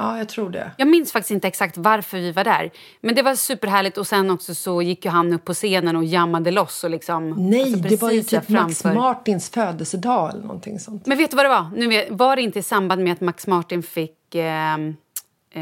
Ja, 0.00 0.18
jag 0.18 0.28
tror 0.28 0.50
det. 0.50 0.70
Jag 0.76 0.88
minns 0.88 1.12
faktiskt 1.12 1.30
inte 1.30 1.48
exakt 1.48 1.76
varför 1.76 2.18
vi 2.18 2.32
var 2.32 2.44
där. 2.44 2.70
Men 3.00 3.14
det 3.14 3.22
var 3.22 3.34
superhärligt 3.34 3.98
och 3.98 4.06
sen 4.06 4.30
också 4.30 4.54
så 4.54 4.82
gick 4.82 5.04
ju 5.04 5.10
han 5.10 5.32
upp 5.32 5.44
på 5.44 5.54
scenen 5.54 5.96
och 5.96 6.04
jammade 6.04 6.50
loss 6.50 6.84
och 6.84 6.90
liksom... 6.90 7.30
Nej, 7.50 7.62
alltså 7.62 7.88
det 7.88 8.02
var 8.02 8.10
ju 8.10 8.22
typ 8.22 8.48
Max. 8.48 8.84
Martins 8.84 9.50
födelsedag 9.50 10.30
eller 10.30 10.42
någonting 10.42 10.78
sånt. 10.78 11.06
Men 11.06 11.18
vet 11.18 11.30
du 11.30 11.36
vad 11.36 11.44
det 11.44 11.48
var? 11.48 11.70
Nu 11.76 11.88
vet, 11.88 12.10
var 12.10 12.36
det 12.36 12.42
inte 12.42 12.58
i 12.58 12.62
samband 12.62 13.04
med 13.04 13.12
att 13.12 13.20
Max 13.20 13.46
Martin 13.46 13.82
fick 13.82 14.19
eh, 14.36 14.74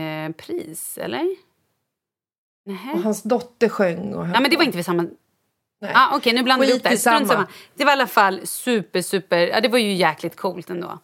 eh, 0.01 0.33
pris, 0.33 0.99
eller? 0.99 1.37
Nähä. 2.67 2.93
Och 2.93 3.03
hans 3.03 3.23
dotter 3.23 3.69
sjöng 3.69 4.15
och 4.15 4.29
Ja, 4.29 4.41
men 4.41 4.51
det 4.51 4.57
var 4.57 4.65
inte 4.65 4.77
vid 4.77 4.87
samma... 4.87 5.07
Nej. 5.81 5.93
Ah, 5.95 6.17
Okej, 6.17 6.33
nu 6.33 6.43
blandar 6.43 6.67
vi 6.67 6.73
ihop 6.73 6.83
det. 6.83 6.99
samma. 6.99 7.47
Det 7.75 7.85
var 7.85 7.93
i 7.93 7.95
alla 7.95 8.07
fall 8.07 8.41
super, 8.45 9.03
super... 9.03 9.39
Ja, 9.39 9.61
det 9.61 9.69
var 9.69 9.79
ju 9.79 9.93
jäkligt 9.93 10.37
coolt 10.37 10.71
ändå. 10.71 10.99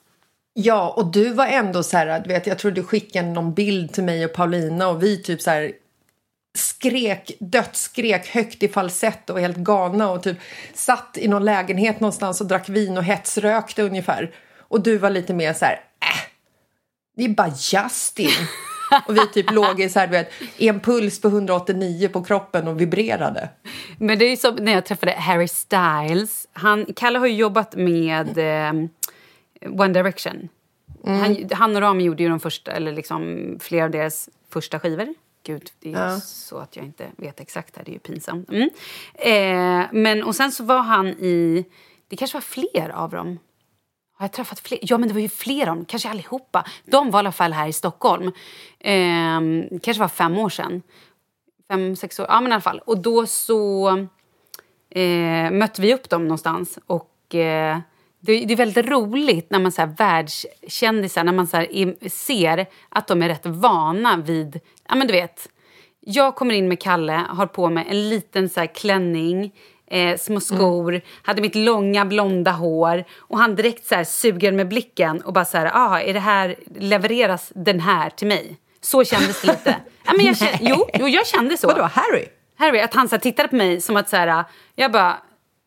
Ja, 0.52 0.94
och 0.96 1.06
du 1.06 1.32
var 1.32 1.46
ändå 1.46 1.82
så 1.82 1.96
här, 1.96 2.20
du 2.20 2.28
vet, 2.28 2.46
jag 2.46 2.58
tror 2.58 2.70
du 2.70 2.82
skickade 2.82 3.28
någon 3.28 3.54
bild 3.54 3.92
till 3.92 4.04
mig 4.04 4.24
och 4.24 4.32
Paulina 4.32 4.88
och 4.88 5.02
vi 5.02 5.22
typ 5.22 5.40
så 5.40 5.50
här 5.50 5.72
skrek, 6.58 7.32
dödsskrek 7.40 8.26
högt 8.26 8.62
i 8.62 8.68
falsett 8.68 9.30
och 9.30 9.40
helt 9.40 9.56
galna 9.56 10.10
och 10.10 10.22
typ 10.22 10.36
satt 10.74 11.18
i 11.20 11.28
någon 11.28 11.44
lägenhet 11.44 12.00
någonstans 12.00 12.40
och 12.40 12.46
drack 12.46 12.68
vin 12.68 12.98
och 12.98 13.04
hetsrökte 13.04 13.82
ungefär. 13.82 14.34
Och 14.58 14.80
du 14.80 14.98
var 14.98 15.10
lite 15.10 15.34
mer 15.34 15.52
så 15.52 15.64
här, 15.64 15.80
äh, 16.00 16.33
det 17.14 17.24
är 17.24 17.28
bara 17.28 17.48
Justin. 17.48 18.30
och 19.06 19.16
vi 19.16 19.26
typ 19.26 19.50
låg 19.50 19.80
i 19.80 19.88
så 19.88 19.98
här, 19.98 20.08
vet, 20.08 20.30
en 20.58 20.80
puls 20.80 21.20
på 21.20 21.28
189 21.28 22.08
på 22.08 22.24
kroppen 22.24 22.68
och 22.68 22.80
vibrerade. 22.80 23.48
Men 23.98 24.18
det 24.18 24.24
är 24.24 24.30
ju 24.30 24.36
som 24.36 24.54
när 24.54 24.72
jag 24.72 24.84
träffade 24.86 25.12
Harry 25.12 25.48
Styles. 25.48 26.48
Han, 26.52 26.86
Kalle 26.96 27.18
har 27.18 27.26
ju 27.26 27.34
jobbat 27.34 27.76
med 27.76 28.38
eh, 28.38 28.72
One 29.80 29.92
Direction. 29.92 30.48
Mm. 31.06 31.20
Han, 31.20 31.48
han 31.52 31.76
och 31.76 31.82
Rami 31.82 32.04
gjorde 32.04 32.22
ju 32.22 32.28
de 32.28 32.40
första, 32.40 32.72
eller 32.72 32.92
liksom 32.92 33.56
flera 33.60 33.84
av 33.84 33.90
deras 33.90 34.28
första 34.52 34.80
skivor. 34.80 35.14
Gud, 35.46 35.70
det 35.80 35.88
är 35.88 35.92
ju 35.92 35.98
Ja. 35.98 36.20
så 36.20 36.58
att 36.58 36.76
jag 36.76 36.84
inte 36.84 37.06
vet 37.16 37.40
exakt 37.40 37.76
här. 37.76 37.84
Det 37.84 37.90
är 37.90 37.92
ju 37.92 37.98
pinsamt. 37.98 38.48
Mm. 38.50 38.70
Eh, 39.14 39.86
men 39.92 40.22
och 40.22 40.36
sen 40.36 40.52
så 40.52 40.64
var 40.64 40.82
han 40.82 41.06
i... 41.08 41.64
Det 42.08 42.16
kanske 42.16 42.36
var 42.36 42.42
fler 42.42 42.88
av 42.88 43.10
dem. 43.10 43.38
Har 44.16 44.24
jag 44.24 44.32
träffat 44.32 44.60
fler? 44.60 44.78
Ja, 44.82 44.98
men 44.98 45.08
det 45.08 45.14
var 45.14 45.20
ju 45.20 45.28
fler 45.28 45.60
av 45.60 45.76
dem. 45.76 45.84
Kanske 45.84 46.08
allihopa. 46.08 46.64
De 46.84 47.10
var 47.10 47.18
i 47.18 47.20
alla 47.20 47.32
fall 47.32 47.52
här 47.52 47.68
i 47.68 47.72
Stockholm. 47.72 48.32
Eh, 48.80 49.40
kanske 49.82 50.00
var 50.00 50.08
fem 50.08 50.38
år 50.38 50.48
sedan. 50.48 50.82
Fem, 51.68 51.96
sex 51.96 52.20
år. 52.20 52.26
Ja, 52.28 52.40
men 52.40 52.50
i 52.50 52.54
alla 52.54 52.60
fall. 52.60 52.78
Och 52.78 52.98
då 52.98 53.26
så 53.26 53.88
eh, 54.90 55.50
mötte 55.50 55.82
vi 55.82 55.94
upp 55.94 56.10
dem 56.10 56.22
någonstans. 56.22 56.78
Och 56.86 57.34
eh, 57.34 57.78
det, 58.26 58.44
det 58.44 58.54
är 58.54 58.56
väldigt 58.56 58.86
roligt 58.86 59.50
när 59.50 59.58
man 59.58 59.72
så 59.72 59.80
här, 59.82 59.94
världskändisar, 59.98 61.24
när 61.24 61.32
man 61.32 61.46
så 61.46 61.56
här, 61.56 62.08
ser 62.08 62.66
att 62.88 63.06
de 63.06 63.22
är 63.22 63.28
rätt 63.28 63.46
vana 63.46 64.16
vid, 64.16 64.60
ja 64.88 64.94
men 64.94 65.06
du 65.06 65.12
vet. 65.12 65.48
Jag 66.00 66.36
kommer 66.36 66.54
in 66.54 66.68
med 66.68 66.80
Kalle, 66.80 67.24
har 67.28 67.46
på 67.46 67.70
mig 67.70 67.86
en 67.88 68.08
liten 68.08 68.48
så 68.48 68.60
här, 68.60 68.66
klänning, 68.66 69.54
eh, 69.90 70.16
små 70.18 70.40
skor, 70.40 71.00
hade 71.22 71.42
mitt 71.42 71.54
långa 71.54 72.04
blonda 72.04 72.50
hår 72.50 73.04
och 73.18 73.38
han 73.38 73.54
direkt 73.54 73.86
så 73.86 73.94
här 73.94 74.04
suger 74.04 74.52
med 74.52 74.68
blicken 74.68 75.20
och 75.22 75.32
bara 75.32 75.44
så 75.44 75.58
här, 75.58 75.70
ah, 75.74 76.00
är 76.00 76.14
det 76.14 76.20
här, 76.20 76.56
levereras 76.78 77.52
den 77.54 77.80
här 77.80 78.10
till 78.10 78.26
mig? 78.26 78.56
Så 78.80 79.04
kändes 79.04 79.42
det 79.42 79.46
lite. 79.46 79.76
ja, 80.04 80.12
men 80.16 80.26
jag 80.26 80.36
kände, 80.36 80.58
jo, 80.60 80.88
jo, 80.94 81.08
jag 81.08 81.26
kände 81.26 81.56
så. 81.56 81.66
Vadå, 81.66 81.82
Harry? 81.82 82.24
Harry, 82.56 82.80
att 82.80 82.94
han 82.94 83.08
så 83.08 83.14
här, 83.14 83.20
tittade 83.20 83.48
på 83.48 83.56
mig 83.56 83.80
som 83.80 83.96
att 83.96 84.08
så 84.08 84.16
här, 84.16 84.44
jag 84.74 84.92
bara, 84.92 85.16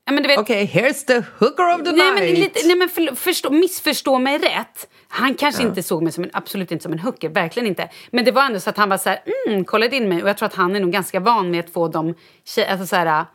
ja, 0.05 0.11
men 0.11 0.39
Okej, 0.39 0.71
here's 0.73 1.05
the 1.05 1.23
hooker 1.39 1.73
of 1.73 1.83
the 1.83 1.91
Nej, 1.91 2.11
men, 2.13 2.23
night. 2.23 2.39
lite, 2.39 2.67
nej, 2.67 2.75
men 2.75 2.89
för, 2.89 3.15
förstå, 3.15 3.49
missförstå 3.49 4.19
mig 4.19 4.37
rätt. 4.37 4.87
Han 5.07 5.33
kanske 5.33 5.63
inte 5.63 5.83
såg 5.83 6.03
mig 6.03 6.11
som 6.11 6.23
en, 6.23 6.29
absolut 6.33 6.71
inte 6.71 6.83
som 6.83 6.93
en 6.93 6.99
hooker, 6.99 7.29
verkligen 7.29 7.67
inte. 7.67 7.89
Men 8.11 8.25
det 8.25 8.31
var 8.31 8.43
ändå 8.45 8.59
så 8.59 8.69
att 8.69 8.77
han 8.77 8.89
var 8.89 8.97
så 8.97 9.09
här, 9.09 9.19
mm, 9.47 9.65
kollade 9.65 9.95
in 9.95 10.09
mig 10.09 10.23
och 10.23 10.29
jag 10.29 10.37
tror 10.37 10.47
att 10.47 10.55
han 10.55 10.75
är 10.75 10.79
nog 10.79 10.91
ganska 10.91 11.19
van 11.19 11.51
med 11.51 11.59
att 11.59 11.73
få 11.73 11.87
dem 11.87 12.15
alltså 12.69 12.87
så 12.87 12.95
här, 12.95 13.25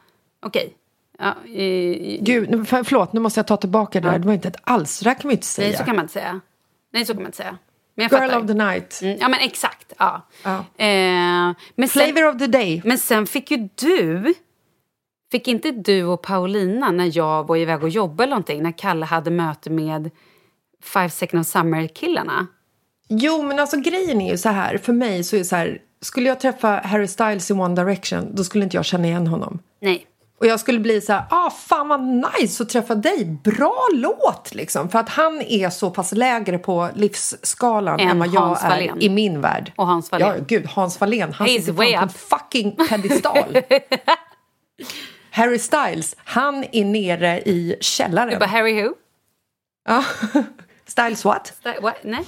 okej. 0.43 0.75
Ja, 1.19 1.29
eh, 1.29 2.23
Gud, 2.23 2.51
nu- 2.51 2.65
för, 2.65 2.83
förlåt, 2.83 3.13
nu 3.13 3.21
måste 3.21 3.39
jag 3.41 3.47
ta 3.47 3.57
tillbaka 3.57 4.01
det 4.01 4.11
där. 4.11 4.19
Det 4.19 4.27
var 4.27 4.35
inte 4.35 4.49
ett 4.49 4.57
alls, 4.65 4.99
det 5.01 5.05
där 5.11 5.15
kan 5.15 5.21
man 5.29 5.31
ju 5.31 5.35
inte 5.37 5.47
säga. 5.47 5.69
nej, 5.69 5.77
så 5.77 5.85
kan 5.85 5.97
man 5.97 6.05
inte 6.05 6.13
säga. 6.13 6.41
Nej, 6.93 7.05
så 7.07 7.13
kan 7.13 7.23
man 7.23 7.27
inte 7.29 7.37
säga. 7.37 7.59
Men 7.95 8.09
Girl 8.09 8.19
fattar. 8.21 8.41
of 8.41 8.47
the 8.47 8.55
night. 8.55 9.01
Mm, 9.03 9.17
ja, 9.21 9.29
men 9.29 9.41
exakt. 9.41 9.93
Ja. 9.99 10.27
Ja. 10.45 10.57
Eh, 10.59 10.87
men, 11.75 11.89
sen, 11.89 11.89
Flavor 11.89 12.29
of 12.35 12.39
the 12.39 12.47
day. 12.47 12.83
men 12.85 12.99
sen 12.99 13.27
fick 13.27 13.51
ju 13.51 13.69
du... 13.75 14.35
Fick 15.33 15.49
inte 15.49 15.71
du 15.71 16.05
och 16.05 16.23
Paulina, 16.23 16.91
när 16.91 17.17
jag 17.17 17.47
var 17.49 17.57
iväg 17.57 17.83
och 17.83 17.89
jobbade 17.89 18.23
eller 18.23 18.31
någonting, 18.31 18.63
när 18.63 18.79
Kalle 18.79 19.07
hade 19.07 19.31
möte 19.31 19.71
med 19.71 20.11
Five 20.83 21.11
Second 21.11 21.41
of 21.41 21.47
Summer-killarna? 21.47 22.47
Jo, 23.09 23.43
men 23.43 23.59
alltså 23.59 23.77
grejen 23.81 24.21
är 24.21 24.31
ju 24.31 24.39
så 24.39 24.49
här. 24.49 24.79
För 24.79 24.93
mig 24.93 25.25
så 25.25 25.37
är 25.37 25.39
det 25.39 25.45
så 25.45 25.57
här. 25.57 25.79
Skulle 26.01 26.29
jag 26.29 26.41
träffa 26.41 26.69
Harry 26.85 27.07
Styles 27.09 27.51
i 27.51 27.55
One 27.55 27.75
Direction, 27.75 28.35
då 28.35 28.45
skulle 28.45 28.65
inte 28.65 28.77
jag 28.77 28.85
känna 28.85 29.07
igen 29.07 29.27
honom. 29.27 29.59
Nej. 29.81 30.07
Och 30.43 30.49
jag 30.49 30.61
skulle 30.61 30.79
bli 30.81 31.01
så 31.01 31.13
här, 31.13 31.25
ah 31.31 31.51
fan 31.51 31.89
vad 31.89 32.01
nice 32.03 32.63
att 32.63 32.69
träffa 32.69 32.95
dig, 32.95 33.25
bra 33.45 33.87
låt 33.95 34.55
liksom. 34.55 34.89
För 34.89 34.99
att 34.99 35.09
han 35.09 35.43
är 35.43 35.71
så 35.71 35.91
pass 35.91 36.13
lägre 36.13 36.59
på 36.59 36.89
livsskalan 36.95 38.01
Än 38.01 38.09
än 38.09 38.19
vad 38.19 38.29
jag 38.29 38.41
Hans 38.41 38.63
är 38.65 38.69
Wallén. 38.69 39.01
i 39.03 39.09
min 39.09 39.41
värld. 39.41 39.73
Och 39.77 39.87
Hans 39.87 40.13
Wallén. 40.13 40.29
Ja, 40.29 40.45
gud, 40.49 40.67
Hans 40.67 41.01
Wallén, 41.01 41.33
han 41.33 41.47
He's 41.47 41.59
sitter 41.59 41.73
way 41.73 41.97
på 41.97 42.03
en 42.03 42.09
fucking 42.09 42.77
pedestal. 42.89 43.57
Harry 45.31 45.59
Styles, 45.59 46.17
han 46.19 46.65
är 46.73 46.85
nere 46.85 47.41
i 47.41 47.77
källaren. 47.81 48.29
Du 48.29 48.39
bara, 48.39 48.47
Harry 48.47 48.83
who? 48.83 48.95
Ja. 49.89 50.05
Styles 50.87 51.25
what? 51.25 51.53
Sta- 51.65 51.83
what? 51.83 51.97
Nej. 52.05 52.25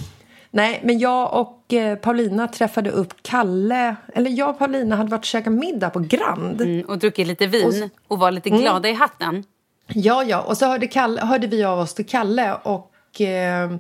Nej, 0.55 0.81
men 0.85 0.99
jag 0.99 1.35
och 1.41 1.73
eh, 1.73 1.97
Paulina 1.97 2.49
träffade 2.49 2.91
upp 2.91 3.15
Kalle. 3.23 3.97
Eller 4.15 4.31
jag 4.31 4.51
och 4.51 4.59
Paulina 4.59 4.97
hade 4.97 5.11
varit 5.11 5.21
och 5.21 5.25
käkat 5.25 5.53
middag 5.53 5.91
på 5.91 5.99
Grand. 5.99 6.61
Mm, 6.61 6.87
och 6.87 6.99
druckit 6.99 7.27
lite 7.27 7.47
vin 7.47 7.91
och, 8.09 8.19
var 8.19 8.31
lite 8.31 8.51
glada 8.51 8.89
i 8.89 8.93
hatten. 8.93 9.45
Ja, 9.89 10.25
ja. 10.25 10.41
Och 10.41 10.57
så 10.57 10.67
hörde, 10.67 10.87
Kalle, 10.87 11.21
hörde 11.21 11.47
vi 11.47 11.65
av 11.65 11.79
oss 11.79 11.95
till 11.95 12.07
Kalle 12.07 12.55
och 12.63 13.21
eh, 13.21 13.77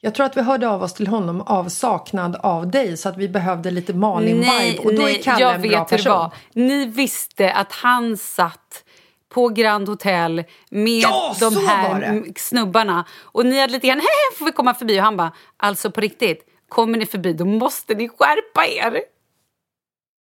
jag 0.00 0.14
tror 0.14 0.26
att 0.26 0.36
vi 0.36 0.42
hörde 0.42 0.68
av 0.68 0.82
oss 0.82 0.94
till 0.94 1.06
honom 1.06 1.40
av 1.40 1.68
saknad 1.68 2.36
av 2.36 2.70
dig 2.70 2.96
så 2.96 3.08
att 3.08 3.16
vi 3.16 3.28
behövde 3.28 3.70
lite 3.70 3.92
Malin-vibe. 3.92 4.78
Och 4.84 4.94
då 4.94 5.08
är 5.08 5.22
Kalle 5.22 5.40
jag 5.40 5.54
en 5.54 5.62
vet 5.62 5.70
bra 5.70 5.78
hur 5.78 5.84
det 5.84 5.96
person. 5.96 6.12
var. 6.12 6.32
Ni 6.52 6.86
visste 6.86 7.52
att 7.52 7.72
han 7.72 8.16
satt 8.16 8.84
på 9.36 9.48
Grand 9.48 9.88
Hotel 9.88 10.44
med 10.70 11.02
Ja, 11.02 11.36
de 11.40 11.56
här 11.66 12.24
snubbarna. 12.36 13.04
Och 13.22 13.46
ni 13.46 13.60
hade 13.60 13.72
lite 13.72 13.86
grann, 13.86 13.98
hej, 13.98 14.38
får 14.38 14.44
vi 14.46 14.52
komma 14.52 14.74
förbi? 14.74 14.98
Och 15.00 15.04
han 15.04 15.16
bara, 15.16 15.32
alltså 15.56 15.90
på 15.90 16.00
riktigt, 16.00 16.46
kommer 16.68 16.98
ni 16.98 17.06
förbi 17.06 17.32
då 17.32 17.44
måste 17.44 17.94
ni 17.94 18.08
skärpa 18.08 18.66
er. 18.66 19.00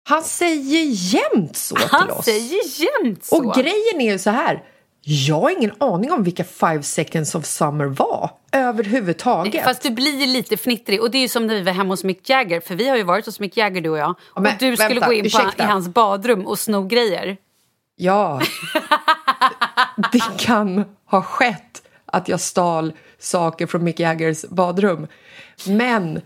Han 0.09 0.23
säger 0.23 0.85
jämt 1.15 1.57
så 1.57 1.75
Han 1.91 2.07
till 2.07 2.15
oss. 2.15 2.25
säger 2.25 2.81
jämt 2.81 3.25
så. 3.25 3.37
Och 3.37 3.55
grejen 3.55 4.01
är 4.01 4.11
ju 4.11 4.19
så 4.19 4.29
här. 4.29 4.63
Jag 5.01 5.41
har 5.41 5.49
ingen 5.49 5.71
aning 5.77 6.11
om 6.11 6.23
vilka 6.23 6.43
Five 6.43 6.83
Seconds 6.83 7.35
of 7.35 7.45
Summer 7.45 7.85
var 7.85 8.29
överhuvudtaget. 8.51 9.63
Fast 9.63 9.81
du 9.81 9.89
blir 9.89 10.27
lite 10.27 10.57
fnittrig. 10.57 11.01
Och 11.01 11.11
det 11.11 11.17
är 11.17 11.21
ju 11.21 11.27
som 11.27 11.47
när 11.47 11.55
vi 11.55 11.61
var 11.61 11.71
hemma 11.71 11.89
hos 11.93 12.03
Mick 12.03 12.29
Jagger. 12.29 12.59
För 12.61 12.75
vi 12.75 12.89
har 12.89 12.97
ju 12.97 13.03
varit 13.03 13.25
hos 13.25 13.39
Mick 13.39 13.57
Jagger 13.57 13.81
du 13.81 13.89
och 13.89 13.97
jag. 13.97 14.15
Ja, 14.35 14.41
men 14.41 14.53
och 14.53 14.59
du 14.59 14.77
skulle 14.77 14.89
vänta, 14.89 15.07
gå 15.07 15.13
in 15.13 15.31
på, 15.31 15.63
i 15.63 15.65
hans 15.65 15.87
badrum 15.89 16.45
och 16.45 16.59
sno 16.59 16.83
grejer. 16.83 17.37
Ja. 18.01 18.41
Det 20.11 20.21
kan 20.39 20.85
ha 21.05 21.21
skett 21.21 21.81
att 22.05 22.27
jag 22.27 22.39
stal 22.39 22.93
saker 23.17 23.67
från 23.67 23.83
Mick 23.83 23.99
Jaggers 23.99 24.45
badrum. 24.49 25.07
Men, 25.67 26.21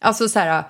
alltså 0.00 0.28
så 0.28 0.38
här, 0.38 0.62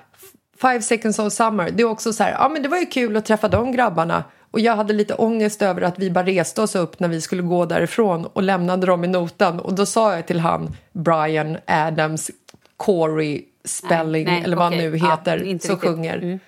Five 0.60 0.82
seconds 0.82 1.18
of 1.18 1.32
summer, 1.32 1.70
det 1.70 1.82
är 1.82 1.86
också 1.88 2.12
så 2.12 2.22
här, 2.22 2.30
ja 2.32 2.48
men 2.48 2.62
det 2.62 2.68
var 2.68 2.78
ju 2.78 2.86
kul 2.86 3.16
att 3.16 3.24
träffa 3.24 3.48
de 3.48 3.72
grabbarna. 3.72 4.24
Och 4.50 4.60
jag 4.60 4.76
hade 4.76 4.92
lite 4.92 5.14
ångest 5.14 5.62
över 5.62 5.82
att 5.82 5.98
vi 5.98 6.10
bara 6.10 6.26
reste 6.26 6.62
oss 6.62 6.74
upp 6.74 7.00
när 7.00 7.08
vi 7.08 7.20
skulle 7.20 7.42
gå 7.42 7.64
därifrån 7.66 8.26
och 8.26 8.42
lämnade 8.42 8.86
dem 8.86 9.04
i 9.04 9.06
notan. 9.08 9.60
Och 9.60 9.74
då 9.74 9.86
sa 9.86 10.14
jag 10.14 10.26
till 10.26 10.40
han, 10.40 10.76
Brian 10.92 11.58
Adams, 11.66 12.30
Corey 12.76 13.42
Spelling, 13.64 14.24
Nej, 14.24 14.34
nej, 14.34 14.44
eller 14.44 14.56
vad 14.56 14.64
han 14.64 14.74
okej. 14.74 14.90
nu 14.90 14.96
Ja, 14.96 15.10
heter, 15.10 15.42
inte 15.42 15.66
som 15.66 15.74
riktigt. 15.74 15.90
sjunger. 15.90 16.16
Mm. 16.16 16.38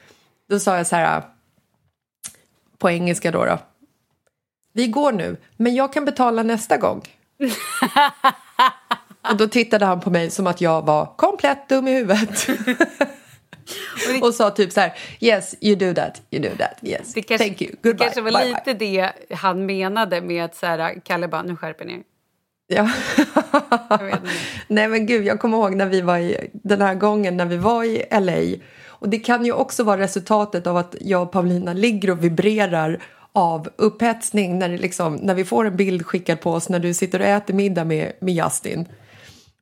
Då 0.49 0.59
sa 0.59 0.77
jag 0.77 0.87
så 0.87 0.97
här, 0.97 1.23
på 2.79 2.91
engelska 2.91 3.31
då, 3.31 3.45
då. 3.45 3.59
Vi 4.73 4.87
går 4.87 5.13
nu, 5.13 5.37
men 5.57 5.75
jag 5.75 5.93
kan 5.93 6.05
betala 6.05 6.43
nästa 6.43 6.77
gång. 6.77 7.03
och 9.31 9.37
då 9.37 9.49
tittade 9.49 9.85
han 9.85 10.01
på 10.01 10.11
mig 10.11 10.31
som 10.31 10.47
att 10.47 10.61
jag 10.61 10.87
var 10.87 11.07
komplett 11.17 11.69
dum 11.69 11.89
i 11.89 11.93
huvudet. 11.93 12.47
och 14.23 14.35
sa 14.35 14.51
typ 14.51 14.73
så 14.73 14.81
här, 14.81 14.93
yes, 15.21 15.55
you 15.61 15.77
do 15.77 15.95
that, 15.95 16.23
you 16.31 16.43
do 16.43 16.57
that, 16.59 16.79
yes, 16.83 17.15
Det 17.15 17.23
kanske, 17.23 17.47
thank 17.47 17.63
you, 17.63 17.71
det 17.71 17.89
goodbye, 17.89 18.05
kanske 18.05 18.21
var 18.21 18.31
bye, 18.31 18.49
lite 18.49 18.75
bye. 18.75 19.13
det 19.29 19.35
han 19.35 19.67
menade 19.67 20.21
med 20.21 20.45
att 20.45 20.57
så 20.57 20.67
här, 20.67 21.01
Kalle 21.05 21.29
bara, 21.29 21.43
nu 21.43 21.57
skärper 21.57 21.85
ni. 21.85 22.03
Ja. 22.67 22.91
Nej 24.69 24.89
men 24.89 25.07
gud, 25.07 25.27
jag 25.27 25.41
kommer 25.41 25.57
ihåg 25.59 25.75
när 25.75 25.87
vi 25.87 26.01
var 26.01 26.19
i, 26.19 26.51
den 26.53 26.81
här 26.81 26.95
gången 26.95 27.37
när 27.37 27.47
vi 27.47 27.57
var 27.57 27.85
i 27.85 28.05
LA. 28.11 28.65
Och 28.89 29.09
det 29.09 29.19
kan 29.19 29.45
ju 29.45 29.53
också 29.53 29.85
vara 29.85 30.01
resultatet 30.01 30.67
av 30.67 30.77
att 30.77 30.95
jag 31.01 31.23
och 31.23 31.33
Paulina 31.33 31.73
ligger 31.73 32.11
och 32.11 32.25
vibrerar 32.25 33.03
av 33.33 33.69
upphetsning 33.77 34.59
när, 34.59 34.69
det 34.69 34.79
liksom, 34.79 35.15
när 35.15 35.35
vi 35.35 35.45
får 35.45 35.67
en 35.67 35.77
bild 35.77 36.07
skickad 36.07 36.41
på 36.41 36.53
oss 36.53 36.69
när 36.69 36.79
du 36.79 36.95
sitter 36.95 37.21
och 37.21 37.27
äter 37.27 37.55
middag 37.55 37.85
med, 37.85 38.13
med 38.21 38.35
Justin. 38.35 38.89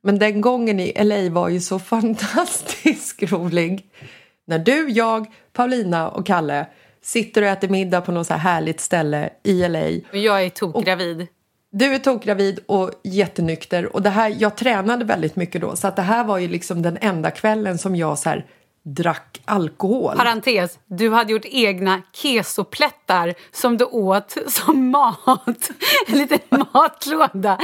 Men 0.01 0.19
den 0.19 0.41
gången 0.41 0.79
i 0.79 1.03
LA 1.03 1.29
var 1.29 1.49
ju 1.49 1.59
så 1.59 1.79
fantastiskt 1.79 3.23
rolig. 3.23 3.85
När 4.47 4.59
du, 4.59 4.89
jag, 4.89 5.27
Paulina 5.53 6.09
och 6.09 6.25
Kalle 6.25 6.65
sitter 7.03 7.41
och 7.41 7.47
äter 7.47 7.69
middag 7.69 8.01
på 8.01 8.11
något 8.11 8.27
så 8.27 8.33
här 8.33 8.39
härligt 8.39 8.79
ställe 8.79 9.29
i 9.43 9.67
LA. 9.67 10.09
Och 10.11 10.17
jag 10.17 10.43
är 10.43 10.49
tokgravid. 10.49 11.27
Du 11.71 11.95
är 11.95 11.99
tokgravid 11.99 12.59
och 12.65 12.91
jättenykter. 13.03 13.95
Och 13.95 14.01
det 14.01 14.09
här, 14.09 14.35
jag 14.39 14.57
tränade 14.57 15.05
väldigt 15.05 15.35
mycket 15.35 15.61
då. 15.61 15.75
Så 15.75 15.87
att 15.87 15.95
det 15.95 16.01
här 16.01 16.23
var 16.23 16.37
ju 16.37 16.47
liksom 16.47 16.81
den 16.81 16.97
enda 17.01 17.31
kvällen 17.31 17.77
som 17.77 17.95
jag 17.95 18.19
så 18.19 18.29
här, 18.29 18.45
drack 18.83 19.41
alkohol. 19.45 20.17
Parentes, 20.17 20.79
du 20.87 21.09
hade 21.09 21.31
gjort 21.33 21.45
egna 21.45 22.01
kesoplättar 22.13 23.33
som 23.51 23.77
du 23.77 23.85
åt 23.85 24.37
som 24.47 24.89
mat. 24.91 25.69
En 26.07 26.17
liten 26.17 26.39
matlåda 26.73 27.57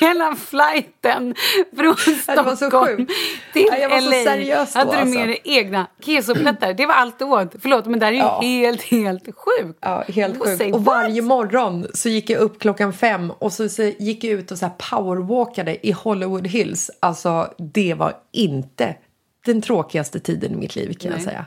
hela 0.00 0.36
flighten 0.36 1.34
från 1.76 1.94
Det 2.26 2.42
var 2.42 2.50
så 2.50 2.56
Stockholm 2.56 3.06
till 3.52 3.66
Ja, 3.70 3.76
jag 3.78 3.90
var 3.90 4.00
så 4.00 4.10
LA. 4.10 4.16
seriös 4.24 4.72
då, 4.72 4.78
hade 4.78 4.90
du 4.92 4.96
alltså. 4.96 5.18
med 5.18 5.28
dig 5.28 5.40
egna 5.44 5.86
kesoplättar. 6.00 6.72
Det 6.74 6.86
var 6.86 6.94
allt 6.94 7.18
du 7.18 7.24
åt. 7.24 7.52
Förlåt, 7.62 7.86
men 7.86 7.98
det 8.00 8.06
här 8.06 8.12
är 8.12 8.16
ju 8.16 8.22
Ja. 8.22 8.40
helt, 8.42 8.82
helt 8.82 9.24
sjukt. 9.24 9.78
Ja, 9.80 10.04
helt 10.08 10.40
Och 10.40 10.46
sjukt. 10.46 10.74
Och 10.74 10.84
varje 10.84 11.22
morgon 11.22 11.86
så 11.94 12.08
gick 12.08 12.30
jag 12.30 12.40
upp 12.40 12.60
klockan 12.60 12.92
fem 12.92 13.30
och 13.30 13.52
så, 13.52 13.68
så 13.68 13.82
gick 13.82 14.24
jag 14.24 14.32
ut 14.32 14.50
och 14.50 14.58
så 14.58 14.66
här 14.66 14.72
powerwalkade 14.90 15.86
i 15.86 15.92
Hollywood 15.92 16.46
Hills. 16.46 16.90
Alltså, 17.00 17.54
det 17.58 17.94
var 17.94 18.12
inte 18.32 18.94
den 19.44 19.62
tråkigaste 19.62 20.20
tiden 20.20 20.52
i 20.52 20.56
mitt 20.56 20.76
liv 20.76 20.92
kan 20.92 21.10
jag 21.10 21.16
Nej. 21.16 21.24
säga. 21.24 21.46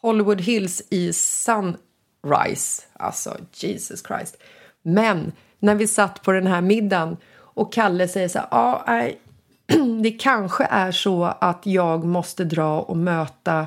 Hollywood 0.00 0.40
Hills 0.40 0.82
i 0.90 1.12
sunrise. 1.12 2.82
Alltså, 2.92 3.36
Jesus 3.54 4.02
Christ. 4.06 4.36
Men 4.82 5.32
när 5.58 5.74
vi 5.74 5.86
satt 5.86 6.22
på 6.22 6.32
den 6.32 6.46
här 6.46 6.60
middagen 6.60 7.16
och 7.34 7.72
Kalle 7.72 8.08
säger 8.08 8.28
så 8.28 8.38
här, 8.38 8.48
ja, 8.50 8.84
nej, 8.86 9.20
det 10.02 10.10
kanske 10.10 10.64
är 10.64 10.92
så 10.92 11.24
att 11.24 11.66
jag 11.66 12.04
måste 12.04 12.44
dra 12.44 12.80
och 12.80 12.96
möta 12.96 13.66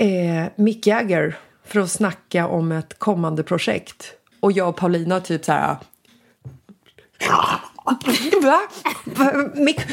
eh, 0.00 0.44
Mick 0.56 0.86
Jagger 0.86 1.38
för 1.64 1.80
att 1.80 1.90
snacka 1.90 2.46
om 2.46 2.72
ett 2.72 2.98
kommande 2.98 3.42
projekt. 3.42 4.12
Och 4.40 4.52
jag 4.52 4.68
och 4.68 4.76
Paulina 4.76 5.20
typ 5.20 5.44
så 5.44 5.52
här... 5.52 5.76
Va? 8.42 8.60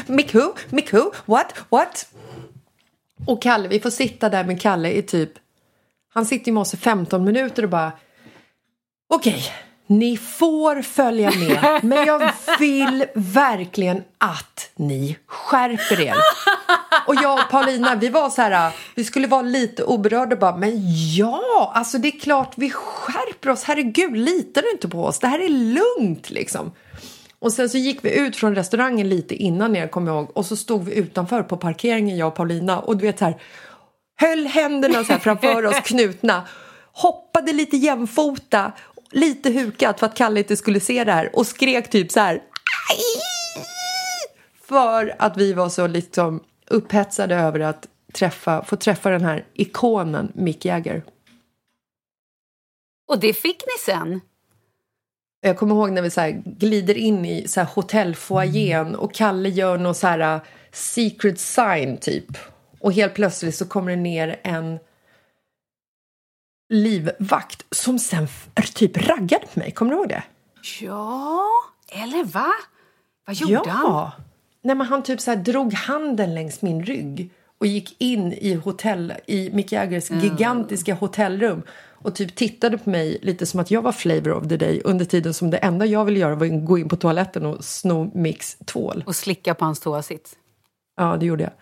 Miku? 0.06 0.52
Miku? 0.70 1.10
What? 1.24 1.54
What? 1.68 2.06
Och 3.26 3.42
Kalle, 3.42 3.68
vi 3.68 3.80
får 3.80 3.90
sitta 3.90 4.28
där 4.28 4.44
med 4.44 4.60
Kalle 4.60 4.92
i 4.92 5.02
typ... 5.02 5.32
Han 6.14 6.26
sitter 6.26 6.46
ju 6.46 6.52
med 6.52 6.60
oss 6.60 6.74
i 6.74 6.76
15 6.76 7.24
minuter 7.24 7.62
och 7.62 7.68
bara... 7.68 7.92
Okej, 9.08 9.42
ni 9.86 10.16
får 10.16 10.82
följa 10.82 11.30
med, 11.30 11.80
men 11.84 12.06
jag 12.06 12.32
vill 12.58 13.04
verkligen 13.14 14.02
att 14.18 14.70
ni 14.74 15.16
skärper 15.26 16.00
er. 16.00 16.14
Och 17.06 17.14
jag 17.14 17.34
och 17.34 17.50
Paulina, 17.50 17.94
vi 17.94 18.08
var 18.08 18.30
så 18.30 18.42
här, 18.42 18.72
vi 18.94 19.04
skulle 19.04 19.26
vara 19.26 19.42
lite 19.42 19.84
oberörda 19.84 20.36
bara, 20.36 20.56
men 20.56 20.72
ja, 21.16 21.72
alltså 21.74 21.98
det 21.98 22.08
är 22.08 22.20
klart 22.20 22.52
vi 22.56 22.70
skärper 22.70 23.50
oss, 23.50 23.64
herregud, 23.64 24.16
litar 24.16 24.62
du 24.62 24.70
inte 24.70 24.88
på 24.88 25.04
oss? 25.04 25.18
Det 25.18 25.26
här 25.26 25.38
är 25.38 25.48
lugnt 25.48 26.30
liksom. 26.30 26.72
Och 27.40 27.52
sen 27.52 27.68
så 27.70 27.78
gick 27.78 28.04
vi 28.04 28.18
ut 28.18 28.36
från 28.36 28.54
restaurangen 28.54 29.08
lite 29.08 29.34
innan 29.34 29.76
er, 29.76 29.88
kommer 29.88 30.12
jag 30.12 30.16
ihåg. 30.16 30.36
Och 30.36 30.46
så 30.46 30.56
stod 30.56 30.84
vi 30.84 30.94
utanför 30.94 31.42
på 31.42 31.56
parkeringen, 31.56 32.16
jag 32.16 32.28
och 32.28 32.34
Paulina. 32.34 32.80
Och 32.80 32.96
du 32.96 33.06
vet 33.06 33.18
så 33.18 33.24
här, 33.24 33.42
höll 34.20 34.46
händerna 34.46 35.04
så 35.04 35.12
här 35.12 35.18
framför 35.20 35.66
oss 35.66 35.80
knutna. 35.84 36.48
Hoppade 36.92 37.52
lite 37.52 37.76
jämfota, 37.76 38.72
lite 39.10 39.50
hukat 39.50 40.00
för 40.00 40.06
att 40.06 40.16
Kalle 40.16 40.40
inte 40.40 40.56
skulle 40.56 40.80
se 40.80 41.04
det 41.04 41.12
här. 41.12 41.36
Och 41.36 41.46
skrek 41.46 41.90
typ 41.90 42.12
så 42.12 42.20
här. 42.20 42.34
"Aj!" 42.34 43.22
För 44.68 45.16
att 45.18 45.36
vi 45.36 45.52
var 45.52 45.68
så 45.68 45.86
liksom 45.86 46.40
upphetsade 46.70 47.34
över 47.34 47.60
att 47.60 47.88
träffa, 48.12 48.64
få 48.64 48.76
träffa 48.76 49.10
den 49.10 49.24
här 49.24 49.44
ikonen 49.54 50.32
Mick 50.34 50.64
Jagger. 50.64 51.02
Och 53.08 53.20
det 53.20 53.32
fick 53.32 53.62
ni 53.66 53.92
sen. 53.92 54.20
Jag 55.40 55.58
kommer 55.58 55.74
ihåg 55.74 55.92
när 55.92 56.02
vi 56.02 56.10
så 56.10 56.42
glider 56.44 56.96
in 56.96 57.24
i 57.24 57.48
så 57.48 57.60
här 57.60 57.68
hotellfoajén 57.74 58.94
och 58.94 59.14
Kalle 59.14 59.48
gör 59.48 59.78
någon 59.78 59.94
så 59.94 60.06
här 60.06 60.34
uh, 60.36 60.42
secret 60.72 61.40
sign 61.40 61.96
typ. 61.96 62.38
Och 62.80 62.92
helt 62.92 63.14
plötsligt 63.14 63.54
så 63.54 63.66
kommer 63.66 63.90
det 63.90 63.96
ner 63.96 64.40
en 64.42 64.78
livvakt 66.68 67.66
som 67.70 67.98
sen 67.98 68.28
typ 68.74 69.08
raggade 69.08 69.46
på 69.54 69.58
mig. 69.58 69.70
Kommer 69.70 69.92
du 69.92 69.98
ihåg 69.98 70.08
det? 70.08 70.22
Ja, 70.80 71.46
eller 71.88 72.24
va? 72.24 72.52
Vad 73.26 73.36
gjorde 73.36 73.70
han? 73.70 73.92
Ja. 73.92 74.12
Nej, 74.62 74.76
men 74.76 74.86
han 74.86 75.02
typ 75.02 75.20
så 75.20 75.34
drog 75.34 75.74
handen 75.74 76.34
längs 76.34 76.62
min 76.62 76.84
rygg 76.84 77.30
och 77.60 77.66
gick 77.66 77.96
in 77.98 78.32
i 78.32 78.54
hotell 78.54 79.12
i 79.26 79.50
Mick 79.52 79.72
Jaggers 79.72 80.10
gigantiska 80.10 80.94
hotellrum 80.94 81.62
och 82.02 82.14
typ 82.14 82.34
tittade 82.34 82.78
på 82.78 82.90
mig 82.90 83.18
lite 83.22 83.46
som 83.46 83.60
att 83.60 83.70
jag 83.70 83.82
var 83.82 83.92
flavor 83.92 84.32
of 84.32 84.48
the 84.48 84.56
day 84.56 84.80
under 84.84 85.04
tiden 85.04 85.34
som 85.34 85.50
det 85.50 85.56
enda 85.56 85.86
jag 85.86 86.04
ville 86.04 86.18
göra 86.18 86.34
var 86.34 86.46
att 86.46 86.64
gå 86.64 86.78
in 86.78 86.88
på 86.88 86.96
toaletten 86.96 87.46
och 87.46 87.64
sno 87.64 88.10
Micks 88.14 88.58
tvål. 88.58 89.04
Och 89.06 89.16
slicka 89.16 89.54
på 89.54 89.64
hans 89.64 89.80
toasitt. 89.80 90.36
Ja, 90.96 91.16
det 91.16 91.26
gjorde 91.26 91.42
jag. 91.42 91.52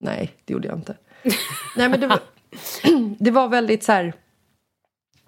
Nej, 0.00 0.32
det 0.44 0.52
gjorde 0.52 0.68
jag 0.68 0.78
inte. 0.78 0.96
Nej, 1.76 1.88
men 1.88 2.00
det 2.00 2.06
var, 2.06 2.20
det 3.18 3.30
var 3.30 3.48
väldigt 3.48 3.84
så 3.84 3.92
här... 3.92 4.12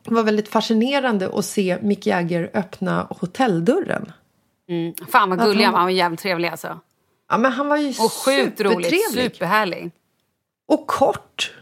Det 0.04 0.14
var 0.14 0.22
väldigt 0.22 0.48
fascinerande 0.48 1.30
att 1.38 1.44
se 1.44 1.78
Mick 1.82 2.06
Jagger 2.06 2.50
öppna 2.54 3.06
hotelldörren. 3.10 4.12
Mm. 4.68 4.94
Fan 5.08 5.30
vad 5.30 5.38
gullig. 5.38 5.64
Han 5.64 5.74
var 5.84 5.90
jävligt 5.90 6.20
trevlig 6.20 6.48
alltså. 6.48 6.80
Ja, 7.32 7.38
men 7.38 7.52
han 7.52 7.68
var 7.68 7.76
ju 7.76 7.88
Och 7.88 8.12
sjukt 8.12 8.58
supertrevlig. 8.58 9.00
Superhärlig. 9.12 9.90
Och 10.66 10.86
kort. 10.86 11.52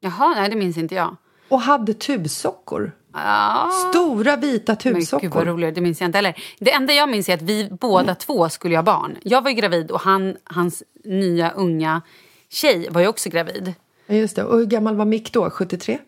Jaha, 0.00 0.34
nej 0.34 0.50
det 0.50 0.56
minns 0.56 0.76
inte 0.76 0.94
jag. 0.94 1.16
Och 1.48 1.60
hade 1.60 1.94
tubsockor. 1.94 2.92
Ja. 3.12 3.70
Stora 3.90 4.36
vita 4.36 4.72
Men 4.72 4.78
gud 4.82 4.92
vad 4.92 5.20
tubsockor. 5.20 5.44
roligt, 5.44 5.74
det 5.74 5.80
minns 5.80 6.00
jag 6.00 6.08
inte 6.08 6.18
heller. 6.18 6.42
Det 6.58 6.72
enda 6.72 6.92
jag 6.92 7.08
minns 7.08 7.28
är 7.28 7.34
att 7.34 7.42
vi 7.42 7.68
båda 7.70 8.14
två 8.14 8.48
skulle 8.48 8.76
ha 8.76 8.82
barn. 8.82 9.18
Jag 9.22 9.42
var 9.42 9.50
ju 9.50 9.56
gravid 9.56 9.90
och 9.90 10.00
han, 10.00 10.36
hans 10.44 10.82
nya 11.04 11.50
unga 11.50 12.02
tjej 12.48 12.88
var 12.90 13.00
ju 13.00 13.06
också 13.06 13.28
gravid. 13.28 13.74
Ja, 14.06 14.14
just 14.14 14.36
det. 14.36 14.44
Och 14.44 14.58
hur 14.58 14.66
gammal 14.66 14.96
var 14.96 15.04
Mick 15.04 15.32
då? 15.32 15.50
73? 15.50 15.98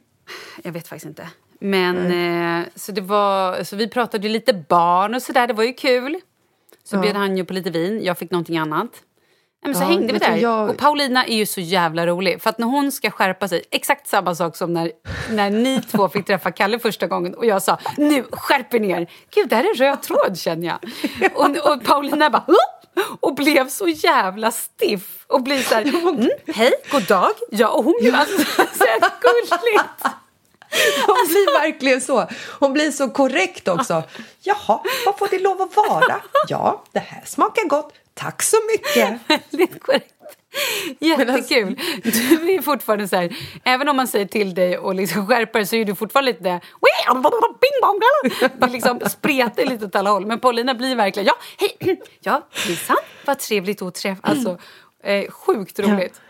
Jag 0.63 0.73
vet 0.73 0.89
faktiskt 0.89 1.07
inte. 1.07 1.29
Men 1.59 1.97
eh, 2.61 2.67
så 2.75 2.93
det 2.93 3.01
var, 3.01 3.65
så 3.65 3.77
vi 3.77 3.89
pratade 3.89 4.29
lite 4.29 4.53
barn 4.53 5.15
och 5.15 5.23
sådär, 5.23 5.47
det 5.47 5.55
var 5.55 5.65
ju 5.65 5.73
kul. 5.73 6.21
Så 6.89 6.97
Ja. 6.97 7.01
bjöd 7.01 7.17
han 7.17 7.37
ju 7.37 7.45
på 7.45 7.53
lite 7.53 7.71
vin, 7.71 8.05
jag 8.05 8.19
fick 8.19 8.31
någonting 8.31 8.59
annat. 8.59 8.89
Ja, 9.63 9.69
men 9.69 9.75
så 9.77 9.83
Ja, 9.83 9.87
hängde 9.87 10.13
vi 10.13 10.19
där. 10.19 10.37
jag- 10.37 10.71
Och 10.71 10.77
Paulina 10.77 11.25
är 11.27 11.37
ju 11.37 11.47
så 11.47 11.61
jävla 11.61 12.07
rolig. 12.07 12.43
För 12.43 12.51
att 12.51 12.59
när 12.59 12.67
hon 12.67 12.93
ska 12.93 13.11
skärpa 13.11 13.49
sig, 13.49 13.63
exakt 13.71 14.09
samma 14.09 14.35
sak 14.35 14.57
som 14.57 14.73
när, 14.73 14.93
när 15.31 15.51
ni 15.51 15.83
två 15.83 16.09
fick 16.09 16.27
träffa 16.27 16.51
Kalle 16.51 16.79
första 16.79 17.07
gången 17.07 17.35
och 17.35 17.47
jag 17.47 17.63
sa 17.63 17.79
nu 17.97 18.25
skärp 18.33 18.75
er 18.75 18.81
ner. 18.81 19.11
Gud, 19.35 19.49
det 19.49 19.57
här 19.57 19.65
är 19.65 19.69
en 19.69 19.75
röd 19.75 20.03
tråd 20.03 20.39
känner 20.39 20.67
jag. 20.67 20.79
Och, 21.35 21.73
och 21.73 21.85
Paulina 21.85 22.31
bara 22.31 22.45
"Hup!" 22.47 23.07
och 23.21 23.35
blev 23.35 23.69
så 23.69 23.89
jävla 23.89 24.51
stiff 24.51 25.25
och 25.27 25.43
blir 25.43 25.59
så 25.59 25.75
här, 25.75 25.83
mm, 25.83 26.29
hej, 26.55 26.73
god 26.93 27.03
dag. 27.07 27.31
Ja, 27.51 27.69
och 27.69 27.85
hon 27.85 27.95
blev 28.01 28.15
alltså 28.15 28.39
så 28.55 28.85
här 28.85 29.01
gulligt. 29.21 30.05
Hon 31.07 31.29
blir 31.29 31.61
verkligen 31.61 32.01
så. 32.01 32.29
Hon 32.61 32.73
blir 32.73 32.91
så 32.91 33.11
korrekt 33.11 33.69
också. 33.69 34.03
Jaha, 34.43 34.81
vad 35.07 35.19
får 35.19 35.29
det 35.31 35.39
lov 35.39 35.63
att 35.63 35.77
vara? 35.77 36.23
Ja, 36.49 36.85
det 36.93 36.99
här 36.99 37.23
smakar 37.25 37.65
gott. 37.69 37.93
Tack 38.15 38.43
så 38.43 38.57
mycket. 38.73 39.21
Väldigt 39.51 39.83
korrekt. 39.83 40.11
Jättekul. 41.01 41.81
Du 42.03 42.55
är 42.55 42.63
fortfarande 42.63 43.09
så 43.09 43.17
här, 43.17 43.37
även 43.65 43.89
om 43.89 43.97
man 43.97 44.09
säger 44.09 44.27
till 44.27 44.55
dig 44.55 44.79
och 44.79 44.95
liksom 44.95 45.27
skärper 45.27 45.65
så 45.65 45.77
är 45.77 45.85
du 45.85 45.95
fortfarande 45.95 46.33
lite 46.33 46.43
det 46.45 46.61
liksom 48.73 49.01
spretar 49.01 49.65
lite 49.67 49.85
åt 49.85 49.97
alla 49.97 50.11
håll. 50.11 50.27
Men 50.27 50.41
Paulina 50.41 50.75
blir 50.75 50.97
verkligen, 50.97 51.27
ja, 51.27 51.35
hej, 51.59 51.99
ja, 52.21 52.49
Lisa, 52.69 52.97
vad 53.25 53.39
trevligt 53.39 53.83
att 53.83 53.95
träffa. 53.95 54.21
Alltså, 54.23 54.59
eh, 55.05 55.31
sjukt 55.31 55.79
roligt. 55.79 56.21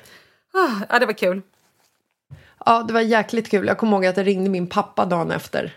Ah, 0.55 0.69
Ja, 0.89 0.99
det 0.99 1.07
var 1.07 1.13
kul. 1.13 1.43
Ja, 2.67 2.83
det 2.83 2.93
var 2.93 3.01
jäkligt 3.01 3.51
kul. 3.51 3.67
Jag 3.67 3.79
kommer 3.79 3.97
ihåg 3.97 4.07
att 4.07 4.17
jag 4.17 4.27
ringde 4.27 4.51
min 4.51 4.67
pappa 4.67 5.05
dagen 5.05 5.31
efter. 5.31 5.73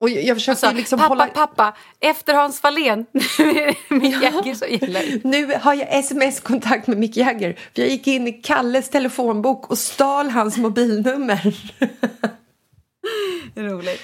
Och 0.00 0.10
jag, 0.10 0.24
jag 0.24 0.36
försökte 0.36 0.66
Alltså, 0.66 0.80
liksom 0.80 0.98
pappa, 0.98 1.08
hålla... 1.08 1.26
pappa, 1.26 1.76
efter 2.00 2.34
Hans 2.34 2.60
Fahlén, 2.60 3.06
Mick 3.88 4.22
Jagger 4.22 4.54
som 4.54 4.68
gäller. 4.68 5.20
Nu 5.24 5.54
har 5.60 5.74
jag 5.74 5.88
sms-kontakt 5.98 6.86
med 6.86 6.98
Mick 6.98 7.16
Jagger. 7.16 7.52
För 7.52 7.82
jag 7.82 7.88
gick 7.88 8.06
in 8.06 8.28
i 8.28 8.32
Kalles 8.32 8.90
telefonbok 8.90 9.70
och 9.70 9.78
stal 9.78 10.30
hans 10.30 10.56
mobilnummer. 10.56 11.56
Roligt. 13.54 14.00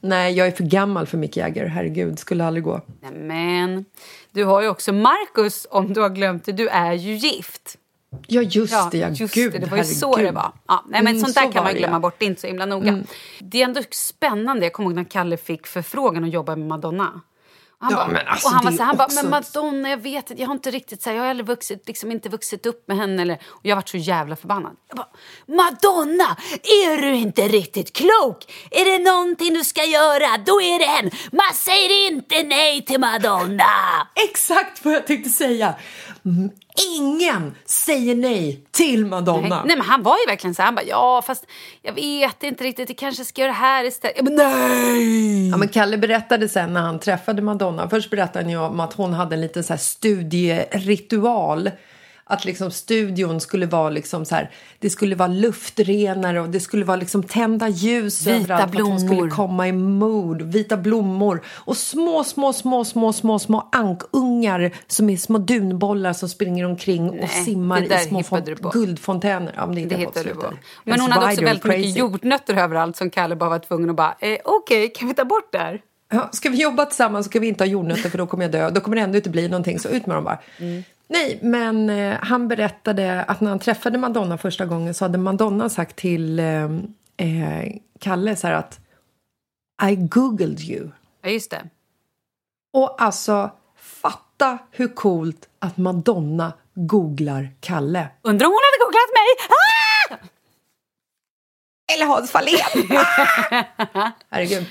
Nej, 0.00 0.32
jag 0.32 0.46
är 0.46 0.50
för 0.50 0.64
gammal 0.64 1.06
för 1.06 1.18
Mick 1.18 1.36
Jagger. 1.36 1.66
Herregud, 1.66 2.18
skulle 2.18 2.44
aldrig 2.44 2.64
gå. 2.64 2.80
Men 3.12 3.84
du 4.32 4.44
har 4.44 4.62
ju 4.62 4.68
också 4.68 4.92
Marcus, 4.92 5.66
om 5.70 5.92
du 5.92 6.00
har 6.00 6.10
glömt 6.10 6.44
det, 6.44 6.52
du 6.52 6.68
är 6.68 6.92
ju 6.92 7.14
gift. 7.14 7.78
Ja, 8.26 8.42
just 8.42 8.72
Ja, 8.72 8.88
det. 8.92 8.98
Ja, 8.98 9.08
just 9.08 9.34
Gud, 9.34 9.52
det. 9.52 9.58
Det 9.58 9.66
var 9.66 9.78
ju 9.78 9.84
så 9.84 10.10
herregud. 10.16 10.28
det 10.34 10.36
var. 10.36 10.52
Ja, 10.68 10.84
nej, 10.88 11.02
men 11.02 11.16
Mm, 11.16 11.20
sånt 11.24 11.34
där 11.34 11.42
så 11.46 11.52
kan 11.52 11.64
man 11.64 11.74
glömma 11.74 11.96
ja. 11.96 12.00
bort, 12.00 12.14
det 12.18 12.24
är 12.24 12.26
inte 12.26 12.40
så 12.40 12.46
himla 12.46 12.66
noga. 12.66 13.02
Det 13.38 13.60
är 13.60 13.64
ändå 13.64 13.82
spännande. 13.90 14.64
Jag 14.66 14.72
kommer 14.72 14.88
ihåg 14.90 14.96
när 14.96 15.04
Kalle 15.04 15.36
fick 15.36 15.66
förfrågan 15.66 16.24
att 16.24 16.30
jobba 16.32 16.56
med 16.56 16.68
Madonna. 16.68 17.20
Han, 17.78 17.92
Ja, 17.92 18.06
bara, 18.08 18.20
alltså, 18.20 18.48
och 18.48 18.52
han 18.54 18.64
var 18.64 18.72
så 18.72 18.78
här, 18.78 18.84
han 18.84 18.96
bara, 18.96 19.08
men 19.14 19.30
Madonna, 19.30 19.90
jag 19.90 19.96
vet 19.96 20.32
jag 20.38 20.46
har 20.46 20.54
inte 20.54 20.70
riktigt 20.70 21.02
så 21.02 21.10
här, 21.10 21.16
jag 21.16 21.22
har 21.22 21.30
aldrig 21.30 21.46
vuxit, 21.46 21.82
liksom 21.86 22.12
inte 22.12 22.28
vuxit 22.28 22.66
upp 22.66 22.88
med 22.88 22.96
henne. 22.96 23.22
Eller, 23.22 23.34
och 23.46 23.60
jag 23.62 23.76
varit 23.76 23.88
så 23.88 23.96
jävla 23.96 24.36
förbannad. 24.36 24.72
Jag 24.88 24.96
bara, 24.96 25.08
Madonna, 25.46 26.36
är 26.62 27.02
du 27.02 27.14
inte 27.14 27.48
riktigt 27.48 27.92
klok? 27.96 28.52
Är 28.70 28.84
det 28.98 29.10
någonting 29.10 29.54
du 29.54 29.64
ska 29.64 29.84
göra, 29.84 30.38
då 30.46 30.60
är 30.60 30.78
det 30.78 30.84
en. 30.84 31.10
Man 31.32 31.54
säger 31.54 32.06
inte 32.08 32.42
nej 32.42 32.84
till 32.84 33.00
Madonna. 33.00 33.64
Exakt 34.30 34.84
vad 34.84 34.94
jag 34.94 35.06
tänkte 35.06 35.30
säga. 35.30 35.74
Ingen 36.98 37.54
säger 37.64 38.14
nej 38.14 38.60
till 38.70 39.00
Nej, 39.00 39.10
Madonna. 39.10 39.64
nej, 39.64 39.76
men 39.76 39.86
han 39.86 40.02
var 40.02 40.16
ju 40.16 40.30
verkligen 40.30 40.54
så 40.54 40.62
här, 40.62 40.66
han 40.66 40.74
bara, 40.74 40.84
ja 40.86 41.22
fast 41.26 41.46
jag 41.82 41.92
vet 41.92 42.42
inte 42.42 42.64
riktigt, 42.64 42.88
jag 42.88 42.98
kanske 42.98 43.24
ska 43.24 43.40
göra 43.40 43.52
det 43.52 43.58
här 43.58 43.84
istället. 43.84 44.16
Jag 44.16 44.24
bara, 44.24 44.48
nej! 44.48 45.48
Ja, 45.48 45.56
men 45.56 45.68
Kalle 45.68 45.98
berättade 45.98 46.48
sen 46.48 46.72
när 46.72 46.80
han 46.80 46.98
träffade 46.98 47.42
Madonna. 47.42 47.88
Först 47.88 48.10
berättade 48.10 48.44
han 48.44 48.50
ju 48.50 48.58
om 48.58 48.80
att 48.80 48.92
hon 48.92 49.12
hade 49.14 49.34
en 49.34 49.40
liten 49.40 49.64
så 49.64 49.72
här 49.72 49.80
studieritual. 49.80 51.70
Att 52.28 52.44
liksom 52.44 52.70
studion 52.70 53.40
skulle 53.40 53.66
vara 53.66 53.90
liksom 53.90 54.24
så 54.24 54.34
här, 54.34 54.50
det 54.78 54.90
skulle 54.90 55.16
vara 55.16 55.28
luftrenare 55.28 56.40
och 56.40 56.48
det 56.48 56.60
skulle 56.60 56.84
vara 56.84 56.96
liksom 56.96 57.22
tända 57.22 57.68
ljus 57.68 58.26
Vita 58.26 58.36
överallt 58.36 58.72
för 58.72 58.80
att 58.80 58.86
hon 58.86 59.00
skulle 59.00 59.14
blommor. 59.16 59.30
komma 59.30 59.68
i 59.68 59.72
mood. 59.72 60.42
Vita 60.42 60.76
blommor 60.76 61.42
och 61.48 61.76
små, 61.76 62.24
små, 62.24 62.52
små, 62.52 62.84
små, 62.84 63.12
små, 63.12 63.38
små 63.38 63.68
ankungar 63.72 64.70
som 64.86 65.10
är 65.10 65.16
små 65.16 65.38
dunbollar 65.38 66.12
som 66.12 66.28
springer 66.28 66.64
omkring 66.64 67.08
och 67.10 67.16
Nej, 67.16 67.28
simmar 67.28 67.82
i 67.82 68.06
små 68.08 68.18
hittade 68.18 68.54
guldfontäner. 68.72 69.52
Ja, 69.56 69.66
men 69.66 69.74
det, 69.74 69.84
Det 69.84 69.94
är 69.94 69.98
hittar 69.98 70.24
du 70.24 70.34
på. 70.34 70.52
Men 70.84 71.00
hon 71.00 71.10
hade 71.12 71.26
också 71.26 71.44
väldigt 71.44 71.64
and 71.64 71.74
mycket 71.74 71.84
crazy. 71.94 71.98
jordnötter 71.98 72.54
överallt 72.56 72.96
som 72.96 73.10
Kalle 73.10 73.36
bara 73.36 73.50
var 73.50 73.58
tvungen 73.58 73.90
att 73.90 73.96
bara, 73.96 74.16
eh, 74.20 74.38
okej, 74.44 74.92
kan 74.94 75.08
vi 75.08 75.14
ta 75.14 75.24
bort 75.24 75.48
det 75.52 75.58
här? 75.58 75.80
Ja, 76.12 76.28
ska 76.32 76.48
vi 76.50 76.62
jobba 76.62 76.84
tillsammans 76.84 77.26
så 77.26 77.32
kan 77.32 77.42
vi 77.42 77.48
inte 77.48 77.64
ha 77.64 77.68
jordnötter 77.68 78.10
för 78.10 78.18
då 78.18 78.26
kommer 78.26 78.44
jag 78.44 78.52
dö. 78.52 78.70
Då 78.70 78.80
kommer 78.80 78.96
det 78.96 79.02
ändå 79.02 79.16
inte 79.16 79.30
bli 79.30 79.48
någonting, 79.48 79.78
så 79.78 79.88
ut 79.88 80.06
med 80.06 80.16
dem 80.16 80.24
bara. 80.24 80.38
Nej, 81.08 81.38
men 81.42 81.90
eh, 81.90 82.18
han 82.22 82.48
berättade 82.48 83.22
att 83.22 83.40
när 83.40 83.48
han 83.48 83.58
träffade 83.58 83.98
Madonna 83.98 84.38
första 84.38 84.66
gången 84.66 84.94
så 84.94 85.04
hade 85.04 85.18
Madonna 85.18 85.68
sagt 85.68 85.96
till 85.96 86.38
eh, 86.38 86.64
eh, 87.16 87.72
Kalle 87.98 88.36
så 88.36 88.46
här 88.46 88.54
att 88.54 88.80
I 89.90 89.96
googled 89.96 90.60
you. 90.60 90.90
Ja, 91.22 91.30
just 91.30 91.50
det. 91.50 91.68
Och 92.72 93.02
alltså, 93.02 93.50
fatta 93.76 94.58
hur 94.70 94.88
coolt 94.88 95.48
att 95.58 95.76
Madonna 95.76 96.52
googlar 96.74 97.48
Kalle. 97.60 98.08
Undrar 98.22 98.46
om 98.46 98.52
hon 98.52 98.60
hade 98.62 98.84
googlat 98.84 99.10
mig? 99.16 99.28
Ah! 99.48 100.16
Eller 101.94 102.06
Hans 102.06 102.30
Fahlén! 102.30 102.98
Ah! 102.98 104.10
Herregud. 104.30 104.66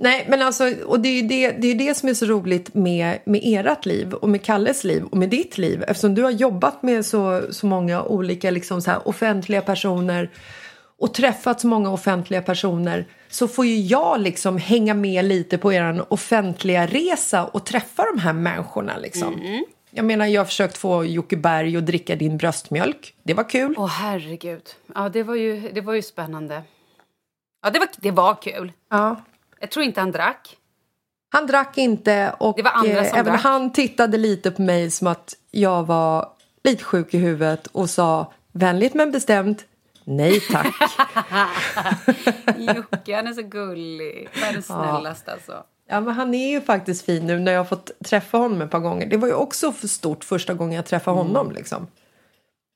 Nej, 0.00 0.26
men 0.28 0.42
alltså, 0.42 0.74
och 0.86 1.00
det 1.00 1.08
är 1.08 1.22
ju 1.22 1.28
det, 1.28 1.50
det, 1.50 1.68
är 1.68 1.74
det 1.74 1.94
som 1.94 2.08
är 2.08 2.14
så 2.14 2.26
roligt 2.26 2.74
med, 2.74 3.18
med 3.24 3.40
ert 3.44 3.86
liv 3.86 4.14
och 4.14 4.28
med 4.28 4.42
Kalles 4.42 4.84
liv 4.84 5.04
och 5.04 5.16
med 5.16 5.28
ditt 5.28 5.58
liv 5.58 5.84
eftersom 5.88 6.14
du 6.14 6.22
har 6.22 6.30
jobbat 6.30 6.82
med 6.82 7.06
så, 7.06 7.42
så 7.50 7.66
många 7.66 8.02
olika 8.02 8.50
liksom 8.50 8.82
så 8.82 8.90
här, 8.90 9.08
offentliga 9.08 9.62
personer 9.62 10.30
och 10.98 11.14
träffat 11.14 11.60
så 11.60 11.66
många 11.66 11.90
offentliga 11.90 12.42
personer 12.42 13.06
så 13.28 13.48
får 13.48 13.66
ju 13.66 13.80
jag 13.80 14.20
liksom 14.20 14.58
hänga 14.58 14.94
med 14.94 15.24
lite 15.24 15.58
på 15.58 15.72
er 15.72 16.12
offentliga 16.12 16.86
resa 16.86 17.44
och 17.44 17.66
träffa 17.66 18.04
de 18.14 18.20
här 18.20 18.32
människorna. 18.32 18.96
Liksom. 18.96 19.34
Mm. 19.34 19.64
Jag 19.90 20.04
menar, 20.04 20.26
jag 20.26 20.40
har 20.40 20.46
försökt 20.46 20.78
få 20.78 21.04
Jocke 21.04 21.36
Berg 21.36 21.76
att 21.76 21.86
dricka 21.86 22.16
din 22.16 22.36
bröstmjölk. 22.36 23.14
Det 23.22 23.34
var 23.34 23.48
kul. 23.48 23.74
Åh 23.78 23.86
herregud. 23.86 24.62
Ja, 24.94 25.08
det 25.08 25.22
var 25.22 25.34
ju, 25.34 25.70
det 25.74 25.80
var 25.80 25.94
ju 25.94 26.02
spännande. 26.02 26.62
Ja, 27.62 27.70
det 27.70 27.78
var, 27.78 27.88
det 27.96 28.10
var 28.10 28.42
kul. 28.42 28.72
Ja. 28.90 29.16
Jag 29.60 29.70
tror 29.70 29.84
inte 29.84 30.00
han 30.00 30.12
drack. 30.12 30.56
Han 31.30 31.46
drack 31.46 31.78
inte 31.78 32.34
och 32.38 32.58
eh, 32.60 33.12
även 33.14 33.24
drack. 33.24 33.42
han 33.42 33.72
tittade 33.72 34.18
lite 34.18 34.50
på 34.50 34.62
mig 34.62 34.90
som 34.90 35.06
att 35.06 35.34
jag 35.50 35.86
var 35.86 36.28
lite 36.64 36.84
sjuk 36.84 37.14
i 37.14 37.18
huvudet 37.18 37.66
och 37.66 37.90
sa 37.90 38.32
vänligt 38.52 38.94
men 38.94 39.10
bestämt 39.10 39.64
nej 40.04 40.40
tack. 40.40 40.66
Jocke, 42.56 43.16
han 43.16 43.26
är 43.26 43.32
så 43.32 43.42
gullig. 43.42 44.28
Världens 44.40 44.66
snällaste 44.66 45.32
alltså. 45.32 45.62
Ja, 45.88 46.00
men 46.00 46.14
han 46.14 46.34
är 46.34 46.50
ju 46.50 46.60
faktiskt 46.60 47.04
fin 47.04 47.26
nu 47.26 47.38
när 47.38 47.52
jag 47.52 47.60
har 47.60 47.64
fått 47.64 47.90
träffa 48.04 48.38
honom 48.38 48.62
ett 48.62 48.70
par 48.70 48.78
gånger. 48.78 49.06
Det 49.06 49.16
var 49.16 49.28
ju 49.28 49.34
också 49.34 49.72
för 49.72 49.88
stort 49.88 50.24
första 50.24 50.54
gången 50.54 50.72
jag 50.76 50.86
träffade 50.86 51.20
Mm. 51.20 51.26
honom. 51.34 51.52
Liksom. 51.52 51.86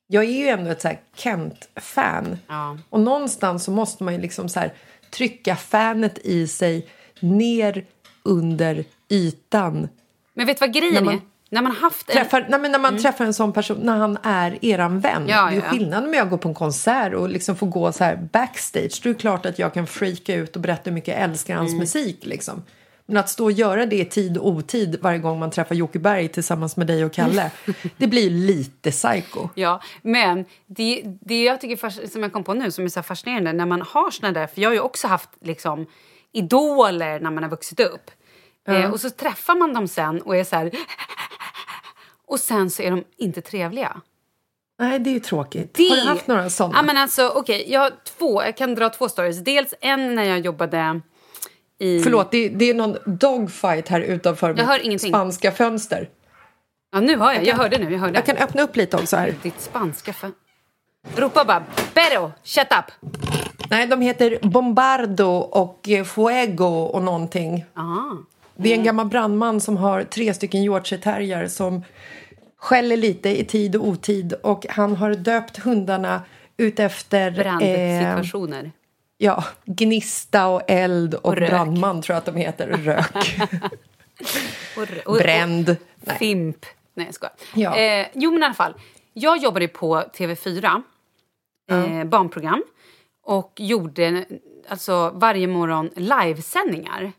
Jag 0.07 0.25
är 0.25 0.29
ju 0.29 0.49
ändå 0.49 0.71
ett 0.71 0.83
så 0.83 0.91
Kent-fan. 1.17 2.39
Ja. 2.49 2.79
Och 2.91 3.01
någonstans 3.01 3.65
så 3.65 3.71
måste 3.71 4.05
man 4.05 4.15
ju 4.15 4.21
liksom 4.21 4.49
så 4.49 4.61
här 4.61 4.73
trycka 5.13 5.57
fanet 5.57 6.19
i 6.19 6.47
sig 6.47 6.87
ner 7.21 7.85
under 8.23 8.85
ytan. 9.09 9.89
Men 10.35 10.47
vet 10.47 10.57
du 10.59 10.67
vad 10.67 10.75
grejen 10.75 10.95
När 10.95 11.03
man 11.03 11.15
är? 11.15 11.21
När 11.51 11.63
man 11.63 11.73
haft 11.73 12.11
en... 12.11 12.17
Träffar, 12.17 12.47
nej, 12.49 12.71
när 12.71 12.79
man 12.79 12.99
träffar 12.99 13.25
en 13.25 13.35
sån 13.35 13.53
person, 13.53 13.79
när 13.83 13.97
han 13.97 14.19
är 14.23 14.65
eran 14.65 15.01
vän. 15.01 15.17
Mm. 15.17 15.29
Ja, 15.29 15.51
det 15.51 15.57
är 15.57 15.61
ja. 15.61 15.71
skillnad 15.71 16.09
med 16.09 16.23
att 16.23 16.31
gå 16.31 16.39
på 16.39 16.49
en 16.49 16.55
konsert 16.55 17.15
och 17.15 17.29
liksom 17.29 17.57
få 17.57 17.67
gå 17.67 17.93
så 17.93 18.05
här 18.05 18.29
backstage. 18.33 19.01
Då 19.03 19.09
är 19.09 19.15
det 19.15 19.21
klart 19.21 19.47
att 19.47 19.59
jag 19.59 19.75
kan 19.75 19.87
freaka 19.87 20.35
ut 20.35 20.57
och 20.57 20.63
berätta 20.63 20.83
hur 20.85 20.93
mycket 20.93 21.15
jag 21.15 21.25
älskar 21.25 21.57
hans 21.57 21.69
Mm. 21.71 21.79
musik. 21.79 22.19
Liksom. 22.27 22.63
Men 23.13 23.21
att 23.21 23.29
stå 23.29 23.45
och 23.45 23.53
göra 23.53 23.87
det 23.87 23.97
i 23.97 24.05
tid 24.05 24.39
och 24.39 24.47
otid 24.49 24.99
varje 25.03 25.19
gång 25.19 25.39
man 25.39 25.51
träffar 25.51 25.75
Jocke 25.75 25.99
Berg 25.99 26.29
tillsammans 26.29 26.77
med 26.77 26.87
dig 26.87 27.05
och 27.05 27.13
Kalle, 27.13 27.51
det 27.97 28.07
blir 28.07 28.31
lite 28.31 28.91
psycho. 28.91 29.49
Ja, 29.55 29.81
men 30.03 30.45
det, 30.67 31.03
det 31.05 31.43
jag 31.45 31.61
tycker 31.61 32.09
som 32.09 32.23
jag 32.23 32.33
kom 32.33 32.45
på 32.45 32.55
nu 32.55 32.71
som 32.71 32.85
är 32.85 32.89
så 32.89 33.03
fascinerande 33.03 33.53
när 33.53 33.67
man 33.67 33.83
har 33.83 34.11
såna 34.11 34.33
där, 34.33 34.47
för 34.47 34.61
jag 34.61 34.69
har 34.71 34.75
ju 34.75 34.81
också 34.81 35.07
haft 35.09 35.29
liksom 35.41 35.87
idoler 36.33 37.21
när 37.21 37.31
man 37.31 37.43
har 37.43 37.51
vuxit 37.51 37.81
upp. 37.81 38.11
Eh, 38.69 38.91
och 38.93 39.01
så 39.01 39.11
träffar 39.11 39.55
man 39.55 39.73
dem 39.75 39.89
sen 39.89 40.23
och 40.23 40.37
är 40.37 40.45
så 40.45 40.57
här 40.57 40.71
och 42.27 42.41
sen 42.41 42.71
så 42.71 42.83
är 42.83 42.91
de 42.91 43.05
inte 43.19 43.41
trevliga. 43.41 44.01
Nej, 44.79 44.99
det 44.99 45.11
är 45.11 45.15
ju 45.15 45.21
tråkigt. 45.21 45.75
Det- 45.75 45.89
Har 45.89 45.97
du 45.97 46.03
haft 46.03 46.27
några 46.27 46.51
sådana? 46.51 46.75
Ja, 46.79 46.83
men 46.83 46.97
alltså, 46.97 47.29
okej, 47.29 47.65
jag 47.69 47.81
har 47.81 47.93
två, 48.19 48.43
jag 48.43 48.57
kan 48.57 48.75
dra 48.75 48.89
två 48.89 49.09
stories. 49.09 49.39
Dels 49.45 49.75
en 49.81 50.15
när 50.15 50.25
jag 50.25 50.41
jobbade 50.41 51.01
i... 51.83 52.01
Förlåt, 52.03 52.31
det, 52.31 52.49
det 52.49 52.71
är 52.71 52.75
någon 52.75 52.97
dogfight 53.07 53.89
här 53.89 54.01
utanför 54.01 54.55
Jag 54.59 54.65
hör 54.65 54.85
ingenting. 54.85 55.09
spanska 55.09 55.53
fönster. 55.53 56.09
Ja, 56.93 57.01
nu 57.01 57.17
har 57.17 57.33
jag, 57.33 57.47
jag 57.47 57.57
hörde 57.57 57.79
nu, 57.79 57.93
jag 57.93 57.99
hörde. 57.99 58.15
Jag 58.15 58.27
kan 58.27 58.37
öppna 58.37 58.63
upp 58.63 58.77
lite 58.77 58.97
också 58.97 59.17
här. 59.17 59.35
Ditt 59.43 59.61
spanska 59.61 60.13
för... 60.13 60.31
Ropa 61.17 61.45
bara 61.45 61.65
Pero, 61.95 62.33
shut 62.45 62.67
up! 62.71 63.11
Nej, 63.71 63.87
de 63.87 64.01
heter 64.01 64.39
Bombardo 64.43 65.29
och 65.37 65.89
eh, 65.89 66.05
Fuego 66.05 66.67
och 66.67 67.03
någonting. 67.03 67.65
Ah. 67.75 68.17
Det 68.57 68.73
är 68.73 68.77
en 68.77 68.85
gammal 68.85 69.07
brandman 69.07 69.61
som 69.61 69.77
har 69.77 70.03
tre 70.03 70.35
stycken 70.35 70.63
Yorkshire 70.63 71.49
som 71.49 71.83
skäller 72.57 72.97
lite 72.97 73.41
i 73.41 73.45
tid 73.45 73.77
och 73.77 73.89
otid 73.89 74.33
och 74.33 74.67
han 74.69 74.97
har 74.97 75.15
döpt 75.15 75.59
hundarna 75.59 76.23
utefter 76.57 77.27
eh, 77.27 77.35
Brandsituationer. 77.35 78.71
Ja, 79.23 79.45
gnista 79.65 80.47
och 80.49 80.63
eld 80.69 81.15
och, 81.15 81.25
Och 81.25 81.37
rök. 81.37 81.51
brandman 81.51 82.03
tror 82.03 82.15
jag 82.15 82.19
att 82.19 82.27
de 82.27 82.37
heter. 82.37 82.67
Rök. 82.69 83.37
Och, 84.77 85.13
och, 85.13 85.17
Bränd. 85.17 85.77
Nej. 85.97 86.19
Fimp. 86.19 86.67
Nej, 86.95 87.07
jag 87.07 87.15
skojar. 87.15 87.35
Ja. 87.55 87.77
Eh, 87.77 88.07
jo, 88.15 88.31
men 88.31 88.43
i 88.43 88.45
alla 88.45 88.55
fall. 88.55 88.75
Jag 89.13 89.39
jobbade 89.39 89.69
på 89.69 90.03
TV4, 90.19 90.83
eh, 91.71 92.05
barnprogram 92.05 92.65
och 93.25 93.53
gjorde 93.57 94.25
alltså, 94.69 95.11
varje 95.15 95.47
morgon 95.47 95.91
livesändningar. 95.97 97.13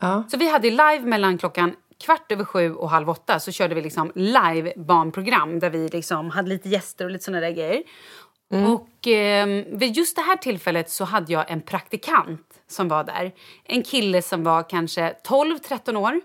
Ja. 0.00 0.24
Så 0.28 0.36
vi 0.36 0.50
hade 0.50 0.70
live 0.70 1.00
mellan 1.00 1.38
klockan 1.38 1.76
kvart 2.04 2.32
över 2.32 2.44
sju 2.44 2.74
och 2.74 2.90
halv 2.90 3.10
åtta 3.10 3.40
så 3.40 3.52
körde 3.52 3.74
vi 3.74 3.82
liksom 3.82 4.12
live 4.14 4.72
barnprogram 4.76 5.58
där 5.58 5.70
vi 5.70 5.88
liksom 5.88 6.30
hade 6.30 6.48
lite 6.48 6.68
gäster 6.68 7.04
och 7.04 7.10
lite 7.10 7.24
såna 7.24 7.40
där 7.40 7.50
grejer. 7.50 7.82
Och 8.74 9.08
eh, 9.08 9.46
vid 9.66 9.96
just 9.96 10.16
det 10.16 10.22
här 10.22 10.36
tillfället 10.36 10.90
så 10.90 11.04
hade 11.04 11.32
jag 11.32 11.50
en 11.50 11.60
praktikant 11.60 12.40
som 12.68 12.88
var 12.88 13.04
där. 13.04 13.32
En 13.64 13.82
kille 13.82 14.22
som 14.22 14.44
var 14.44 14.62
kanske 14.70 15.14
12-13 15.24 15.96
år. 15.96 16.20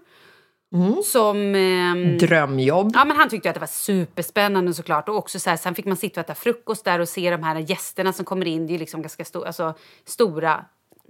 Som... 1.04 1.56
ehm, 1.56 2.18
Drömjobb. 2.18 2.92
Ja, 2.96 3.06
men 3.06 3.18
han 3.18 3.30
tyckte 3.30 3.50
att 3.50 3.56
det 3.56 3.60
var 3.60 3.68
superspännande 3.68 4.74
såklart. 4.74 5.10
Och 5.10 5.16
också 5.18 5.40
så 5.40 5.50
här, 5.50 5.58
sen 5.58 5.76
fick 5.76 5.86
man 5.86 5.98
sitta 5.98 6.22
och 6.22 6.26
äta 6.26 6.36
frukost 6.36 6.86
där 6.86 7.00
och 7.00 7.10
se 7.10 7.32
de 7.32 7.44
här 7.44 7.56
gästerna 7.60 8.14
som 8.14 8.26
kommer 8.26 8.46
in. 8.48 8.68
Det 8.68 8.76
är 8.76 8.80
liksom 8.80 9.02
ganska 9.02 9.24
sto- 9.24 9.46
alltså, 9.46 9.74
stora, 10.06 10.66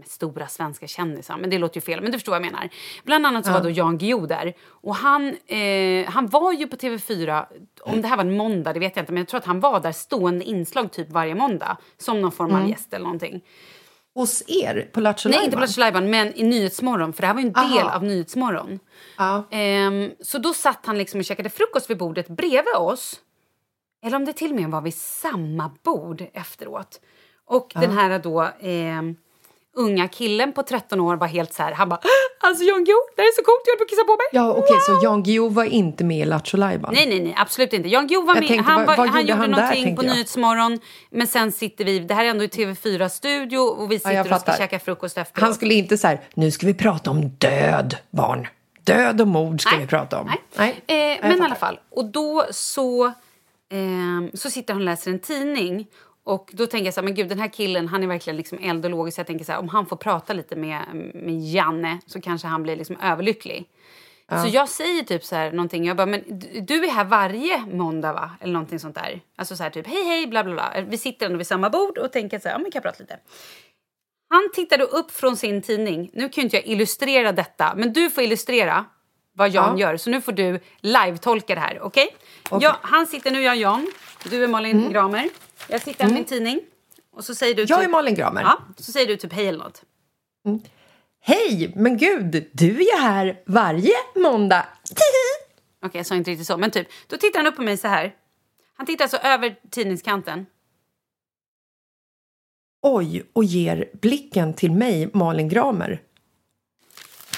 stora 0.06 0.48
svenska 0.48 0.88
kändisar. 0.88 1.38
Men 1.38 1.50
det 1.50 1.58
låter 1.58 1.78
ju 1.78 1.82
fel, 1.82 2.02
men 2.02 2.12
du 2.12 2.18
förstår 2.18 2.32
vad 2.32 2.42
jag 2.42 2.52
menar. 2.52 2.70
Bland 3.04 3.26
annat 3.26 3.46
så 3.46 3.52
var 3.52 3.62
då 3.62 3.70
Jan 3.70 3.98
Guillou 3.98 4.28
där. 4.28 4.54
Och 4.64 4.96
han, 4.96 5.36
eh, 5.48 6.10
han 6.10 6.28
var 6.28 6.54
ju 6.54 6.68
på 6.68 6.76
TV4, 6.76 7.46
om 7.82 8.02
det 8.02 8.08
här 8.08 8.18
var 8.18 8.24
en 8.24 8.38
måndag 8.38 8.74
det 8.74 8.80
vet 8.80 8.96
jag 8.96 9.04
inte. 9.04 9.14
Men 9.14 9.22
jag 9.22 9.28
tror 9.28 9.38
att 9.38 9.46
han 9.46 9.60
var 9.60 9.80
där 9.80 9.92
stående 9.92 10.46
inslag 10.46 10.92
typ 10.92 11.10
varje 11.10 11.36
måndag. 11.36 11.78
Som 11.98 12.22
någon 12.22 12.32
form 12.32 12.56
av 12.56 12.70
gäst 12.70 12.94
eller 12.94 13.04
någonting. 13.04 13.42
Hos 14.14 14.44
er 14.48 14.90
på 14.94 15.00
Lattjo 15.02 15.30
Nej, 15.30 15.46
inte 15.46 15.58
på 15.58 15.62
Lattjo 15.62 16.02
men 16.02 16.36
i 16.36 16.44
Nyhetsmorgon. 16.44 17.14
För 17.14 17.22
det 17.22 17.28
här 17.28 17.34
var 17.34 17.42
ju 17.42 17.48
en 17.48 17.56
Aha. 17.56 17.78
del 17.78 17.88
av 17.88 18.04
Nyhetsmorgon. 18.04 18.80
Ja. 19.18 19.44
Ehm, 19.52 20.12
så 20.20 20.38
då 20.38 20.54
satt 20.54 20.86
han 20.86 20.98
liksom 20.98 21.20
och 21.20 21.26
käkade 21.26 21.50
frukost 21.50 21.90
vid 21.90 21.98
bordet 21.98 22.28
bredvid 22.28 22.76
oss. 22.78 23.20
Eller 24.04 24.18
om 24.18 24.26
det 24.26 24.34
till 24.34 24.50
och 24.50 24.56
med 24.56 24.70
var 24.70 24.82
vid 24.82 24.96
samma 24.96 25.72
bord 25.84 26.24
efteråt. 26.34 27.02
Och 27.46 27.72
den 27.76 27.92
här 27.92 28.20
då 28.20 28.50
ehm, 28.60 29.16
unga 29.76 30.08
killen 30.08 30.54
på 30.54 30.64
13 30.64 31.00
år 31.00 31.16
var 31.16 31.28
helt 31.28 31.54
så 31.54 31.64
här, 31.64 31.72
han 31.72 31.90
bara 31.90 32.00
Alltså 32.44 32.64
Jan 32.64 32.84
Guillou, 32.84 33.00
det 33.16 33.22
här 33.22 33.28
är 33.30 33.36
så 33.36 33.44
coolt, 33.44 33.62
jag 33.66 33.72
höll 33.72 33.78
på 33.78 33.84
att 33.84 33.90
kissa 33.90 34.04
på 34.04 34.12
mig. 34.12 34.28
Ja, 34.32 34.54
okej, 34.54 34.78
så 34.86 35.00
Jan 35.04 35.24
Guillou 35.24 35.50
var 35.50 35.64
inte 35.64 36.04
med 36.04 36.20
i 36.20 36.26
Lattjo? 36.26 36.58
Nej, 36.58 36.80
nej, 36.92 37.20
nej, 37.20 37.36
absolut 37.38 37.74
inte. 37.74 37.90
Jan 37.90 38.08
Guillou 38.08 38.26
var 38.26 38.36
Jag 38.36 38.42
med. 38.42 38.48
tänkte, 38.50 38.72
han, 38.72 38.86
var, 38.86 38.96
han 39.08 39.22
gjorde 39.22 39.34
han 39.34 39.52
där, 39.52 39.58
någonting 39.58 39.84
tänkte 39.84 40.04
på 40.04 40.10
jag. 40.10 40.16
Nyhetsmorgon. 40.16 40.80
Men 41.10 41.28
sen 41.28 41.52
sitter 41.52 41.86
vi, 41.86 42.00
det 42.00 42.14
här 42.14 42.26
är 42.26 42.30
ändå 42.30 42.44
i 42.44 42.48
TV4-studio 42.48 43.58
och 43.58 43.92
vi 43.92 44.00
sitter 44.00 44.12
jag 44.12 44.32
och 44.32 44.42
ska 44.42 44.58
käka 44.58 44.80
frukost 44.80 45.18
efteråt. 45.18 45.44
Han 45.44 45.54
skulle 45.54 45.74
inte 45.74 45.98
så 45.98 46.08
här, 46.08 46.22
nu 46.34 46.52
ska 46.52 46.68
vi 46.68 46.74
prata 46.74 47.12
om 47.12 47.30
död, 47.30 47.96
barn. 48.10 48.48
Död 48.84 49.22
och 49.22 49.28
mord 49.28 49.62
ska 49.62 49.78
vi 49.78 49.88
prata 49.88 50.20
om. 50.20 50.32
Nej. 50.58 50.82
Eh, 50.88 50.96
jag 50.96 51.20
men 51.22 51.42
i 51.42 51.42
alla 51.42 51.56
fall. 51.56 51.80
Och 51.92 52.06
då 52.06 52.46
så, 52.52 53.12
ehm, 53.72 54.32
så 54.34 54.50
sitter 54.50 54.74
han 54.74 54.82
och 54.82 54.86
läser 54.86 55.12
en 55.12 55.20
tidning. 55.20 55.88
Och 56.32 56.50
då 56.54 56.68
tänker 56.68 56.86
jag 56.86 56.94
så 56.94 57.00
här, 57.02 57.06
men 57.06 57.16
gud 57.16 57.30
den 57.30 57.40
här 57.40 57.48
killen 57.48 57.88
han 57.88 58.04
är 58.04 58.08
verkligen 58.08 58.38
liksom 58.38 58.58
eld 58.62 58.86
och 58.86 58.92
låg. 58.92 59.14
Så 59.14 59.20
jag 59.20 59.28
tänker 59.28 59.46
så 59.46 59.52
här, 59.52 59.60
om 59.60 59.70
han 59.70 59.86
får 59.86 59.96
prata 59.96 60.34
lite 60.34 60.56
med, 60.56 60.82
med 61.14 61.40
Janne 61.42 62.00
så 62.06 62.22
kanske 62.22 62.48
han 62.48 62.64
blir 62.64 62.76
liksom 62.76 62.98
överlycklig. 63.04 63.66
Så 64.44 64.48
jag 64.48 64.70
säger 64.70 65.04
typ 65.04 65.24
så 65.24 65.36
här 65.36 65.52
någonting, 65.52 65.86
jag 65.86 65.98
bara, 65.98 66.06
men 66.06 66.24
du- 66.66 66.86
är 66.86 66.92
här 66.92 67.04
varje 67.06 67.66
måndag 67.66 68.14
va? 68.14 68.32
Eller 68.42 68.54
någonting 68.54 68.80
sånt 68.80 68.96
där. 68.96 69.22
Alltså 69.36 69.56
så 69.56 69.64
här 69.64 69.70
typ, 69.70 69.88
hej 69.88 70.04
hej 70.04 70.28
bla 70.28 70.44
bla 70.44 70.54
bla. 70.54 70.74
Vi 70.88 70.98
sitter 70.98 71.26
ändå 71.26 71.38
vid 71.38 71.48
samma 71.48 71.70
bord 71.70 71.98
och 71.98 72.12
tänker 72.12 72.40
så 72.40 72.48
här, 72.48 72.56
ja 72.56 72.60
men 72.60 72.72
kan 72.72 72.80
jag 72.80 72.84
prata 72.84 72.98
lite. 73.04 73.20
Han 74.30 74.50
tittade 74.54 74.84
upp 74.84 75.12
från 75.12 75.38
sin 75.38 75.62
tidning. 75.62 76.10
Nu 76.14 76.30
kan 76.30 76.42
ju 76.42 76.44
inte 76.44 76.56
jag 76.58 76.66
illustrera 76.66 77.32
detta, 77.32 77.74
men 77.76 77.94
du 77.94 78.10
får 78.10 78.24
illustrera 78.24 78.86
vad 79.34 79.50
Jan 79.50 79.78
Ja. 79.78 79.88
gör. 79.90 79.98
Så 79.98 80.10
nu 80.10 80.22
får 80.22 80.32
du 80.32 80.60
live-tolka 80.82 81.56
det 81.56 81.62
här, 81.62 81.80
okej? 81.82 82.16
Ja, 82.62 82.78
han 82.82 83.08
sitter 83.08 83.32
nu, 83.32 83.42
jag 83.42 83.56
Jan. 83.56 83.92
Du 84.30 84.44
är 84.44 84.48
Malin 84.48 84.92
Gramer. 84.92 85.30
Jag 85.68 85.82
sitter 85.82 86.06
med 86.06 86.14
min 86.14 86.26
tidning. 86.26 86.60
Och 87.12 87.26
så 87.26 87.36
säger 87.36 87.56
du 87.56 87.62
Jag 87.62 87.80
typ, 87.80 87.88
är 87.88 87.92
Malin 87.92 88.16
Gramer. 88.16 88.42
Ja, 88.42 88.62
så 88.78 88.92
säger 88.92 89.08
du 89.08 89.18
typ 89.18 89.34
hej 89.34 89.48
eller 89.48 89.60
något. 89.60 89.84
Hej, 91.24 91.74
men 91.76 91.98
gud, 91.98 92.50
du 92.52 92.76
är 92.76 92.96
ju 92.96 93.02
här 93.02 93.42
varje 93.46 93.94
måndag. 94.16 94.66
Okej, 95.86 96.00
jag 96.00 96.06
sa 96.06 96.16
inte 96.16 96.32
riktigt 96.32 96.48
så, 96.48 96.58
men 96.58 96.72
typ. 96.72 96.88
Då 97.08 97.18
tittar 97.18 97.40
han 97.40 97.48
upp 97.48 97.56
på 97.56 97.62
mig 97.62 97.78
så 97.78 97.88
här. 97.88 98.16
Han 98.74 98.86
tittar 98.86 99.06
alltså 99.06 99.18
över 99.18 99.56
tidningskanten. 99.70 100.46
Oj, 102.82 103.24
och 103.34 103.44
ger 103.44 103.90
blicken 103.94 104.54
till 104.54 104.72
mig, 104.72 105.10
Malin 105.14 105.50
Gramer. 105.50 106.02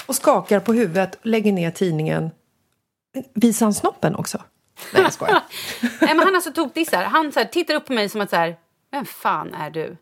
Och 0.06 0.14
skakar 0.14 0.60
på 0.60 0.72
huvudet, 0.72 1.18
lägger 1.22 1.52
ner 1.52 1.70
tidningen. 1.70 2.30
Visar 3.34 3.66
han 3.66 3.74
snoppen 3.74 4.14
också? 4.14 4.42
Nej, 4.92 5.02
jag 5.02 5.12
skojar. 5.12 5.42
Nej, 5.80 6.14
men 6.14 6.18
han 6.18 6.34
alltså 6.34 6.52
tokdissar. 6.52 7.02
Han 7.02 7.32
så 7.32 7.40
här, 7.40 7.46
tittar 7.46 7.74
upp 7.74 7.86
på 7.86 7.92
mig 7.92 8.08
som 8.08 8.20
att 8.20 8.30
så 8.30 8.36
här, 8.36 8.56
vem 8.90 9.04
fan 9.04 9.54
är 9.54 9.70
du? 9.70 9.96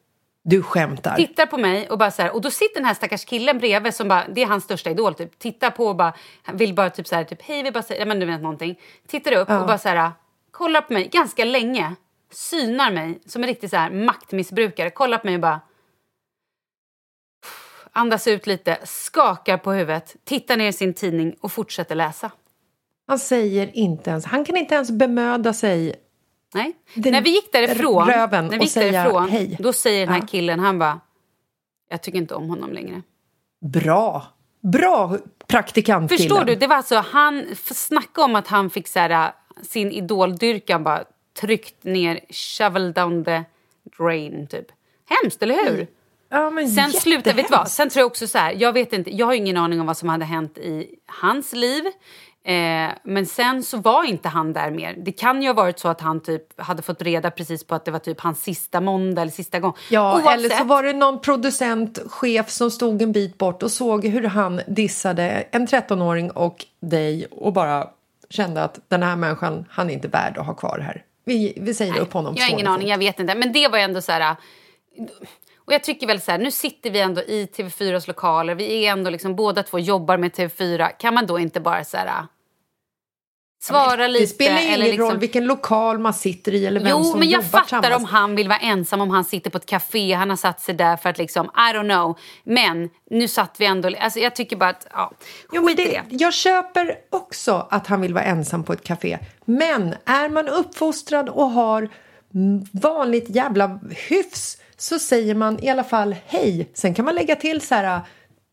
Du 0.45 0.63
skämtar. 0.63 1.17
Tittar 1.17 1.47
på 1.47 1.59
mig 1.59 1.89
och 1.89 1.99
bara 1.99 2.11
så 2.11 2.23
här, 2.23 2.35
och 2.35 2.41
då 2.41 2.51
sitter 2.51 2.75
den 2.75 2.85
här 2.85 2.95
stackars 2.95 3.25
killen 3.25 3.59
bredvid 3.59 3.95
som 3.95 4.09
bara, 4.09 4.25
det 4.29 4.43
är 4.43 4.47
hans 4.47 4.65
största 4.65 4.91
idol 4.91 5.15
typ. 5.15 5.39
Tittar 5.39 5.71
på 5.71 5.87
och 5.87 5.97
bara, 5.97 6.13
vill 6.53 6.75
bara 6.75 6.91
typ 6.91 7.07
så 7.07 7.15
här, 7.15 7.25
typ 7.25 7.43
hej 7.43 7.63
vi 7.63 7.71
bara 7.71 7.83
säger, 7.83 8.01
ja 8.01 8.07
men 8.07 8.21
du 8.21 8.27
vet 8.27 8.43
någonting. 8.43 8.81
Tittar 9.07 9.33
upp 9.33 9.51
och 9.51 9.67
bara 9.67 9.79
så 9.79 9.89
här, 9.89 10.11
kollar 10.51 10.81
på 10.81 10.93
mig 10.93 11.09
ganska 11.09 11.45
länge. 11.45 11.95
synar 12.31 12.91
mig 12.91 13.21
som 13.27 13.43
en 13.43 13.49
riktig 13.49 13.71
så 13.71 13.77
här 13.77 13.91
maktmissbrukare. 13.91 14.91
Kollar 14.91 15.19
på 15.19 15.27
mig 15.27 15.35
och 15.35 15.41
bara... 15.41 15.61
Andas 17.95 18.27
ut 18.27 18.47
lite, 18.47 18.79
skakar 18.85 19.59
på 19.59 19.73
huvudet, 19.73 20.17
tittar 20.25 20.57
ner 20.57 20.69
i 20.69 20.73
sin 20.73 20.95
tidning 20.95 21.37
och 21.41 21.53
fortsätter 21.53 21.95
läsa. 21.95 22.31
Han 23.07 23.19
säger 23.19 23.77
inte 23.77 24.11
ens, 24.11 24.25
han 24.25 24.45
kan 24.45 24.57
inte 24.57 24.75
ens 24.75 24.91
bemöda 24.91 25.53
sig. 25.53 25.95
Nej. 26.55 26.73
Den 26.95 27.13
när 27.13 27.23
vi 27.23 27.31
gick 27.31 27.53
därifrån, 27.53 28.07
röven 28.09 28.45
när 28.45 28.53
vi 28.53 28.59
och 28.59 28.63
gick 28.65 28.75
därifrån 28.75 29.29
hej. 29.29 29.57
då 29.61 29.73
säger 29.73 30.07
den 30.07 30.15
här 30.15 30.21
Ja. 30.21 30.27
killen, 30.27 30.61
han 30.61 30.79
bara... 30.79 31.01
Jag 31.89 32.03
tycker 32.03 32.19
inte 32.19 32.35
om 32.35 32.49
honom 32.49 32.73
längre. 32.73 33.03
Bra! 33.61 34.27
Bra 34.61 35.19
praktikantkille. 35.47 36.19
Förstår 36.19 36.45
du? 36.45 36.55
Det 36.55 36.67
var 36.67 36.77
alltså, 36.77 36.97
han, 36.97 37.47
snacka 37.65 38.23
om 38.25 38.37
att 38.37 38.49
han 38.49 38.71
fick 38.71 38.89
så 38.89 38.99
här, 38.99 39.33
sin 39.63 39.93
idoldyrkan 39.93 40.85
bara 40.85 41.05
tryckt 41.41 41.85
ner, 41.85 42.21
shovel 42.31 42.93
down 42.93 43.25
the 43.25 43.45
drain 43.99 44.47
typ. 44.47 44.67
Hemskt, 45.09 45.43
eller 45.43 45.71
hur? 45.71 45.87
Ja, 46.29 46.51
men 46.51 46.69
Sen 46.69 46.93
slutar, 46.93 47.35
vet 47.35 47.49
du 47.49 47.57
vad? 47.57 47.69
Sen 47.69 47.89
tror 47.91 48.01
jag 48.01 48.07
också 48.07 48.27
så 48.27 48.39
här, 48.39 48.53
jag 48.59 48.73
vet 48.73 48.93
inte, 48.93 49.17
jag 49.17 49.27
har 49.27 49.35
ingen 49.35 49.57
aning 49.57 49.81
om 49.81 49.87
vad 49.87 49.97
som 49.97 50.09
hade 50.09 50.25
hänt 50.25 50.59
i 50.59 50.95
hans 51.07 51.53
liv. 51.53 51.85
Eh, 52.45 52.91
men 53.03 53.27
sen 53.27 53.63
så 53.63 53.77
var 53.77 54.05
inte 54.05 54.29
han 54.29 54.53
där 54.53 54.71
mer. 54.71 54.95
Det 54.99 55.13
kan 55.13 55.43
ju 55.43 55.49
ha 55.49 55.55
varit 55.55 55.79
så 55.79 55.89
att 55.89 56.01
han 56.01 56.21
typ 56.21 56.61
hade 56.61 56.83
fått 56.83 57.03
reda 57.03 57.31
precis 57.31 57.65
på 57.65 57.75
att 57.75 57.85
det 57.85 57.91
var 57.91 57.99
typ 57.99 58.21
hans 58.21 58.43
sista 58.43 58.81
måndag 58.81 59.23
eller 59.23 59.33
sista 59.33 59.61
gång. 59.61 59.73
Ja, 59.91 60.15
Oavsett. 60.15 60.35
eller 60.35 60.49
så 60.49 60.65
var 60.65 60.83
det 60.83 60.93
någon 60.93 61.21
producent, 61.21 61.99
chef 62.07 62.51
som 62.51 62.71
stod 62.71 63.03
en 63.03 63.13
bit 63.13 63.39
bort 63.39 63.63
och 63.63 63.71
såg 63.71 64.07
hur 64.07 64.23
han 64.23 64.61
dissade 64.67 65.45
en 65.51 65.67
13-åring 65.67 66.31
och 66.31 66.67
dig 66.81 67.27
och 67.31 67.53
bara 67.53 67.89
kände 68.31 68.63
att 68.63 68.79
den 68.89 69.03
här 69.03 69.17
människan, 69.17 69.65
han 69.71 69.91
är 69.91 69.95
inte 69.95 70.09
värd 70.09 70.39
att 70.39 70.47
ha 70.47 70.55
kvar 70.55 70.79
här. 70.79 71.05
Vi, 71.25 71.53
vi 71.57 71.75
säger 71.75 71.99
upp 71.99 72.13
honom. 72.13 72.35
Jag 72.37 72.45
har 72.45 72.51
ingen 72.51 72.67
aning, 72.67 72.89
jag 72.89 72.99
vet 72.99 73.21
inte. 73.21 73.35
Men 73.35 73.53
det 73.53 73.69
var 73.69 73.79
ändå 73.79 74.01
så 74.01 74.13
här... 74.13 74.37
Och 75.73 75.75
jag 75.75 75.83
tycker 75.83 76.07
väl 76.07 76.21
så 76.21 76.31
här, 76.31 76.39
nu 76.39 76.51
sitter 76.51 76.91
vi 76.91 77.01
ändå 77.01 77.23
i 77.23 77.47
TV4s 77.47 78.09
lokaler. 78.09 78.55
Vi 78.55 78.85
är 78.85 78.93
ändå 78.93 79.11
liksom, 79.11 79.37
båda 79.37 79.63
två 79.63 79.79
jobbar 79.79 80.17
med 80.17 80.33
TV4. 80.33 80.89
Kan 80.99 81.15
man 81.15 81.27
då 81.27 81.39
inte 81.39 81.61
bara 81.61 81.85
så 81.85 81.97
här... 81.97 82.27
Svara 83.63 84.07
lite? 84.07 84.25
Det 84.25 84.29
spelar 84.29 84.59
ingen 84.59 84.75
eller 84.75 84.87
liksom, 84.87 85.05
roll 85.05 85.19
vilken 85.19 85.45
lokal 85.47 85.99
man 85.99 86.15
sitter 86.15 86.55
i 86.55 86.67
eller 86.67 86.81
vem 86.81 86.91
Jo, 86.91 87.05
som 87.05 87.19
men 87.19 87.31
jag 87.31 87.45
fattar 87.45 87.97
om 87.97 88.05
han 88.05 88.35
vill 88.35 88.49
vara 88.49 88.59
ensam, 88.59 89.01
om 89.01 89.11
han 89.11 89.25
sitter 89.25 89.51
på 89.51 89.59
ett 89.59 89.67
café, 89.67 90.13
han 90.13 90.31
har 90.31 90.37
satt 90.37 90.61
sig 90.61 90.75
där 90.75 90.97
för 90.97 91.11
att 91.11 91.19
liksom, 91.19 91.47
I 91.47 91.77
don't 91.77 91.95
know. 91.95 92.19
Men 92.45 92.91
nu 93.11 93.29
satt 93.29 93.57
vi 93.59 93.67
ändå, 93.67 93.91
alltså 94.01 94.19
jag 94.19 94.37
tycker 94.37 94.57
bara 94.57 94.71
att, 94.71 94.87
ja, 94.91 95.13
Jo, 95.53 95.63
men 95.63 95.77
det, 95.77 95.85
det. 95.85 96.03
jag 96.11 96.35
köper 96.35 96.97
också 97.11 97.67
att 97.71 97.87
han 97.87 98.01
vill 98.01 98.15
vara 98.15 98.25
ensam 98.25 98.65
på 98.65 98.73
ett 98.73 98.85
café. 98.85 99.19
Men 99.45 99.95
är 100.05 100.29
man 100.29 100.49
uppfostrad 100.49 101.29
och 101.29 101.51
har 101.51 101.89
vanligt 102.73 103.29
jävla 103.29 103.81
hyfs 104.09 104.59
så 104.83 104.99
säger 104.99 105.35
man 105.35 105.65
i 105.65 105.69
alla 105.69 105.85
fall 105.85 106.17
hej. 106.27 106.71
Sen 106.75 106.95
kan 106.95 107.05
man 107.05 107.15
lägga 107.15 107.37
till 107.37 107.61
så 107.61 107.75
här 107.75 108.01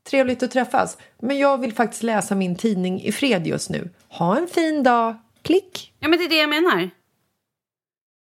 trevligt 0.09 0.43
att 0.43 0.51
träffas. 0.51 0.97
Men 1.21 1.37
jag 1.37 1.57
vill 1.61 1.73
faktiskt 1.73 2.03
läsa 2.03 2.35
min 2.35 2.55
tidning 2.55 3.01
i 3.01 3.11
fred 3.11 3.47
just 3.47 3.69
nu. 3.69 3.89
Ha 4.09 4.37
en 4.37 4.47
fin 4.47 4.83
dag. 4.83 5.15
Klick. 5.41 5.93
Ja, 5.99 6.07
men 6.07 6.19
det 6.19 6.25
är 6.25 6.29
det 6.29 6.37
jag 6.37 6.49
menar. 6.49 6.89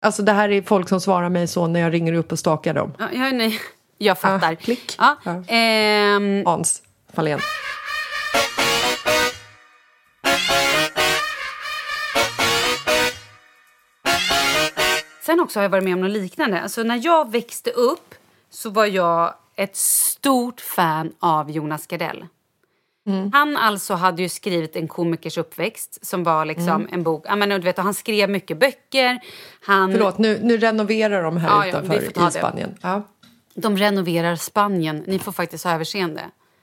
Alltså 0.05 0.21
det 0.23 0.31
här 0.31 0.49
är 0.49 0.61
folk 0.61 0.89
som 0.89 1.01
svarar 1.01 1.29
mig 1.29 1.47
så 1.47 1.67
när 1.67 1.79
jag 1.79 1.93
ringer 1.93 2.13
upp 2.13 2.31
och 2.31 2.39
stakar 2.39 2.73
dem. 2.73 2.93
Ja, 2.99 3.31
nej, 3.31 3.59
jag 3.97 4.19
fattar. 4.19 4.51
Ah, 4.53 4.55
klick. 4.55 4.95
Ja, 4.97 5.17
Ja. 5.23 5.43
ehm, 5.47 6.43
Hans 6.45 6.81
Fahlén. 7.13 7.39
Sen 15.31 15.39
också 15.39 15.59
har 15.59 15.63
jag 15.63 15.69
varit 15.69 15.83
med 15.83 15.93
om 15.93 16.01
något 16.01 16.11
liknande. 16.11 16.61
Alltså 16.61 16.83
när 16.83 17.05
jag 17.05 17.31
växte 17.31 17.71
upp 17.71 18.15
så 18.49 18.69
var 18.69 18.85
jag 18.85 19.33
ett 19.55 19.75
stort 19.75 20.61
fan 20.61 21.13
av 21.19 21.51
Jonas 21.51 21.87
Gardell. 21.87 22.25
Han 23.33 23.57
alltså 23.57 23.93
hade 23.93 24.21
ju 24.21 24.29
skrivit 24.29 24.75
En 24.75 24.87
komikers 24.87 25.37
uppväxt 25.37 26.05
som 26.05 26.23
var 26.23 26.45
liksom 26.45 26.87
en 26.91 27.03
bok. 27.03 27.25
Ja, 27.27 27.35
men, 27.35 27.49
du 27.49 27.59
vet, 27.59 27.77
han 27.77 27.93
skrev 27.93 28.29
mycket 28.29 28.59
böcker. 28.59 29.19
Han, 29.61 29.91
Förlåt, 29.91 30.17
nu, 30.17 30.39
nu 30.43 30.57
renoverar 30.57 31.23
de 31.23 31.37
här 31.37 31.49
Ja, 31.49 31.67
ja, 31.67 31.69
utanför 31.69 32.11
ta 32.11 32.27
i. 32.27 32.31
Spanien. 32.31 32.75
Ja. 32.81 33.03
De 33.53 33.77
renoverar 33.77 34.35
Spanien. 34.35 35.03
Ni 35.07 35.19
får 35.19 35.31
faktiskt 35.31 35.63
ha 35.63 35.71
överseende. 35.71 36.21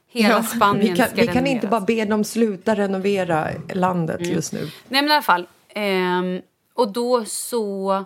Hela 0.09 0.35
Ja, 0.35 0.43
Spanien 0.57 0.91
vi 0.93 0.97
kan, 0.97 1.07
ska 1.07 1.21
vi 1.21 1.27
kan 1.27 1.47
inte 1.47 1.66
bara 1.66 1.81
be 1.81 2.05
dem 2.05 2.25
sluta 2.25 2.77
renovera 2.77 3.49
landet 3.73 4.27
just 4.27 4.53
nu. 4.53 4.61
Nej 4.89 5.03
men 5.03 5.09
i 5.09 5.12
alla 5.12 5.23
fall. 5.23 5.47
Ehm, 5.69 6.41
och 6.75 6.93
då 6.93 7.25
så... 7.25 8.05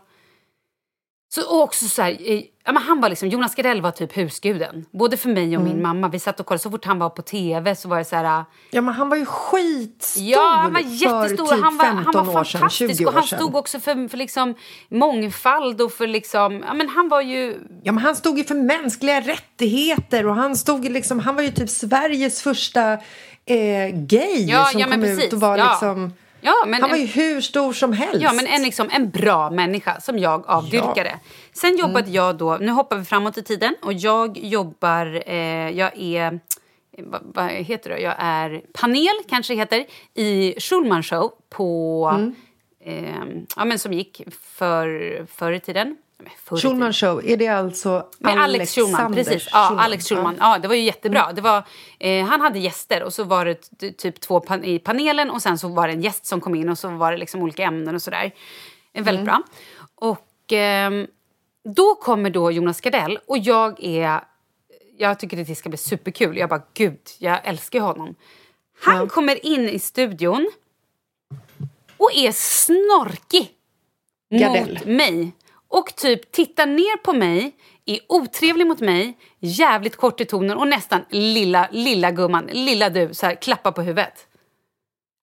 Så 1.34 1.42
och 1.56 1.62
också 1.62 1.88
så 1.88 2.02
här, 2.02 2.10
eh, 2.20 2.40
ja, 2.64 2.72
men 2.72 2.76
han 2.82 3.00
var 3.00 3.08
liksom, 3.08 3.28
Jonas 3.28 3.54
Gardell 3.54 3.80
var 3.82 3.90
typ 3.90 4.16
husguden. 4.16 4.84
Både 4.90 5.16
för 5.16 5.28
mig 5.28 5.56
och 5.56 5.62
Mm. 5.62 5.72
min 5.74 5.82
mamma. 5.82 6.08
Vi 6.08 6.18
satt 6.18 6.40
och 6.40 6.46
kollade, 6.46 6.62
så 6.62 6.70
fort 6.70 6.84
han 6.84 6.98
var 6.98 7.10
på 7.10 7.22
tv 7.22 7.74
så 7.76 7.88
var 7.88 7.98
det 7.98 8.04
så 8.04 8.16
här... 8.16 8.44
Ja, 8.70 8.80
men 8.80 8.94
han 8.94 9.08
var 9.08 9.16
ju 9.16 9.24
skitstor 9.26 10.22
Ja, 10.24 10.58
han 10.62 10.72
var 10.72 10.80
jättestor. 10.80 11.46
för 11.46 11.54
typ 11.54 11.64
han 11.64 11.76
var, 11.76 11.84
15 11.84 12.14
han 12.14 12.26
var 12.26 12.40
år 12.40 12.44
sedan, 12.44 12.60
fantastisk. 12.60 12.98
20 12.98 13.04
och 13.06 13.12
år 13.12 13.14
han 13.14 13.22
sedan. 13.26 13.38
stod 13.38 13.54
också 13.54 13.80
för, 13.80 14.08
för 14.08 14.16
liksom 14.18 14.54
mångfald 14.90 15.80
och 15.80 15.92
för 15.92 16.06
liksom... 16.06 16.64
Ja, 16.66 16.74
men 16.74 16.88
han 16.88 17.08
var 17.08 17.20
ju... 17.20 17.56
Ja, 17.82 17.92
men 17.92 18.04
han 18.04 18.16
stod 18.16 18.38
ju 18.38 18.44
för 18.44 18.54
mänskliga 18.54 19.20
rättigheter 19.20 20.26
och 20.26 20.34
han 20.34 20.56
stod 20.56 20.84
liksom, 20.84 21.18
han 21.18 21.34
var 21.34 21.42
ju 21.42 21.50
typ 21.50 21.70
Sveriges 21.70 22.42
första 22.42 22.92
eh, 23.44 23.88
gay 23.92 24.44
Ja, 24.48 24.64
som 24.64 24.80
ja, 24.80 24.86
men 24.86 25.00
kom 25.00 25.10
ut 25.10 25.16
precis. 25.16 25.32
och 25.32 25.40
var 25.40 25.58
Ja. 25.58 25.70
liksom... 25.70 26.12
Ja, 26.44 26.54
men 26.66 26.80
han 26.80 26.90
var 26.90 26.96
en- 26.96 27.02
ju 27.02 27.06
hur 27.06 27.40
stor 27.40 27.72
som 27.72 27.92
helst. 27.92 28.22
Ja, 28.22 28.32
men 28.32 28.46
en, 28.46 28.62
liksom, 28.62 28.88
en 28.92 29.10
bra 29.10 29.50
människa 29.50 30.00
som 30.00 30.18
jag 30.18 30.46
avdyrkade. 30.46 31.18
Sen 31.52 31.76
jobbade 31.76 32.00
Mm. 32.00 32.12
jag 32.14 32.36
då, 32.36 32.56
nu 32.60 32.70
hoppar 32.70 32.96
vi 32.96 33.04
framåt 33.04 33.38
i 33.38 33.42
tiden 33.42 33.74
och 33.82 33.92
jag 33.92 34.38
jobbar, 34.38 35.22
eh, 35.26 35.70
jag 35.70 35.90
är, 35.98 36.40
vad, 36.98 37.20
vad 37.34 37.48
heter 37.50 37.90
det, 37.90 37.98
jag 37.98 38.14
är 38.18 38.62
panel 38.72 39.14
kanske 39.28 39.54
heter, 39.54 39.84
i 40.14 40.54
Schulman 40.60 41.02
show 41.02 41.32
på, 41.50 42.10
Mm. 42.14 42.34
eh, 42.84 43.42
ja 43.56 43.64
men 43.64 43.78
som 43.78 43.92
gick 43.92 44.22
för, 44.42 45.26
förr 45.36 45.52
i 45.52 45.60
tiden. 45.60 45.96
Schulman 46.62 46.92
show, 46.92 47.24
är 47.24 47.36
det 47.36 47.48
alltså 47.48 48.06
Med 48.18 48.38
Alex 48.42 48.74
Schulman, 48.74 49.14
precis. 49.14 49.48
Ja, 49.52 49.66
Schulman? 49.68 49.84
Alex 49.84 50.08
Schulman. 50.08 50.36
Ja. 50.40 50.58
det 50.58 50.68
var 50.68 50.74
ju 50.74 50.82
jättebra. 50.82 51.32
Det 51.32 51.40
var, 51.40 51.64
eh, 51.98 52.24
han 52.24 52.40
hade 52.40 52.58
gäster 52.58 53.02
och 53.02 53.12
så 53.14 53.24
var 53.24 53.44
det 53.44 53.92
typ 53.98 54.20
två 54.20 54.40
pan- 54.40 54.64
i 54.64 54.78
panelen 54.78 55.30
och 55.30 55.42
sen 55.42 55.58
så 55.58 55.68
var 55.68 55.86
det 55.86 55.92
en 55.94 56.02
gäst 56.02 56.26
som 56.26 56.40
kom 56.40 56.54
in 56.54 56.68
och 56.68 56.78
så 56.78 56.88
var 56.88 57.12
det 57.12 57.18
liksom 57.18 57.42
olika 57.42 57.62
ämnen 57.62 57.94
och 57.94 58.02
sådär. 58.02 58.30
Eh, 58.92 59.04
väldigt 59.04 59.24
bra. 59.24 59.42
Och 59.94 60.52
ehm, 60.52 61.06
då 61.64 61.94
kommer 61.94 62.30
då 62.30 62.50
Jonas 62.50 62.80
Gardell 62.80 63.18
och 63.26 63.38
jag 63.38 63.84
är... 63.84 64.20
Jag 64.98 65.18
tycker 65.18 65.40
att 65.40 65.46
det 65.46 65.54
ska 65.54 65.68
bli 65.68 65.78
superkul. 65.78 66.36
Jag 66.36 66.48
bara, 66.48 66.62
gud, 66.74 66.98
jag 67.18 67.40
älskar 67.44 67.80
honom. 67.80 68.14
Han 68.80 69.08
kommer 69.08 69.46
in 69.46 69.68
i 69.68 69.78
studion 69.78 70.50
och 71.96 72.10
är 72.14 72.32
snorkig 72.32 73.50
Gardell. 74.30 74.74
mot 74.74 74.84
mig. 74.84 75.32
Och 75.72 75.96
typ 75.96 76.32
tittar 76.32 76.66
ner 76.66 76.96
på 76.96 77.12
mig, 77.12 77.56
är 77.84 77.98
otrevlig 78.08 78.66
mot 78.66 78.80
mig, 78.80 79.18
jävligt 79.40 79.96
kort 79.96 80.20
i 80.20 80.24
tonen 80.24 80.58
och 80.58 80.68
nästan 80.68 81.00
lilla, 81.08 81.68
lilla 81.70 82.10
gumman, 82.10 82.46
lilla 82.52 82.90
du, 82.90 83.14
så 83.14 83.26
här, 83.26 83.34
klappar 83.34 83.72
på 83.72 83.82
huvudet. 83.82 84.26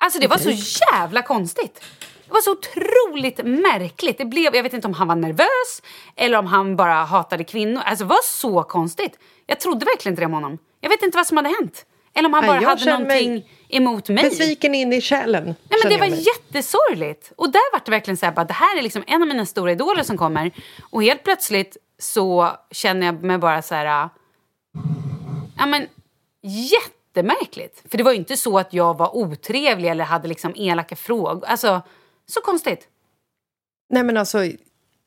Alltså 0.04 0.20
det 0.20 0.28
var 0.28 0.38
så 0.38 0.50
jävla 0.92 1.22
konstigt. 1.22 1.84
Det 2.26 2.34
var 2.34 2.42
så 2.42 2.52
otroligt 2.52 3.38
märkligt. 3.38 4.18
Det 4.18 4.26
blev, 4.26 4.56
jag 4.56 4.64
vet 4.64 4.74
inte 4.74 4.88
om 4.88 4.94
han 4.94 5.08
var 5.08 5.16
nervös 5.16 5.82
eller 6.16 6.38
om 6.38 6.46
han 6.46 6.76
bara 6.76 6.94
hatade 6.94 7.44
kvinnor. 7.44 7.82
Alltså 7.86 8.06
det 8.06 8.10
var 8.10 8.24
så 8.24 8.64
konstigt. 8.64 9.20
Jag 9.46 9.60
trodde 9.60 9.86
verkligen 9.86 10.14
inte 10.14 10.22
det 10.22 10.26
om 10.26 10.34
honom. 10.34 10.58
Jag 10.82 10.90
vet 10.90 11.04
inte 11.04 11.18
vad 11.18 11.28
som 11.28 11.38
hade 11.38 11.50
hänt. 11.50 11.86
Eller 12.20 12.30
om 12.30 12.34
han 12.34 12.46
bara 12.46 12.62
jag 12.62 12.70
hade 12.70 12.92
någonting 12.92 13.50
emot 13.70 14.10
mig. 14.10 14.24
Besviken 14.24 14.76
in 14.76 14.94
i 14.94 15.02
själen. 15.02 15.44
Nej, 15.44 15.80
men 15.84 15.92
det 15.92 15.98
var 15.98 16.08
mig. 16.08 16.26
jättesorgligt. 16.26 17.32
Och 17.36 17.52
där 17.52 17.72
var 17.74 17.82
det 17.86 17.92
verkligen 17.92 18.18
så 18.18 18.26
här, 18.26 18.34
bara, 18.34 18.46
det 18.46 18.54
här 18.54 18.78
är 18.78 18.82
liksom 18.82 19.04
en 19.08 19.22
av 19.22 19.28
mina 19.28 19.46
stora 19.46 19.72
idoler 19.72 20.04
som 20.04 20.18
kommer. 20.18 20.52
Och 20.90 21.04
helt 21.04 21.24
plötsligt 21.24 21.78
så 22.00 22.52
känner 22.72 23.06
jag 23.06 23.24
mig 23.24 23.38
bara 23.38 23.62
så 23.62 23.76
här... 23.76 24.04
äh, 24.04 24.10
Ja, 25.58 25.66
men 25.66 25.88
jättemärkligt. 26.42 27.84
För 27.90 27.98
det 27.98 28.04
var 28.04 28.12
ju 28.12 28.18
inte 28.18 28.38
så 28.38 28.60
att 28.60 28.74
jag 28.74 28.98
var 28.98 29.16
otrevlig 29.16 29.90
eller 29.90 30.04
hade 30.04 30.28
liksom 30.28 30.54
elaka 30.56 30.96
frågor. 30.96 31.46
Alltså, 31.46 31.82
så 32.26 32.42
konstigt. 32.42 32.88
Nej, 33.90 34.04
men 34.04 34.18
alltså, 34.18 34.38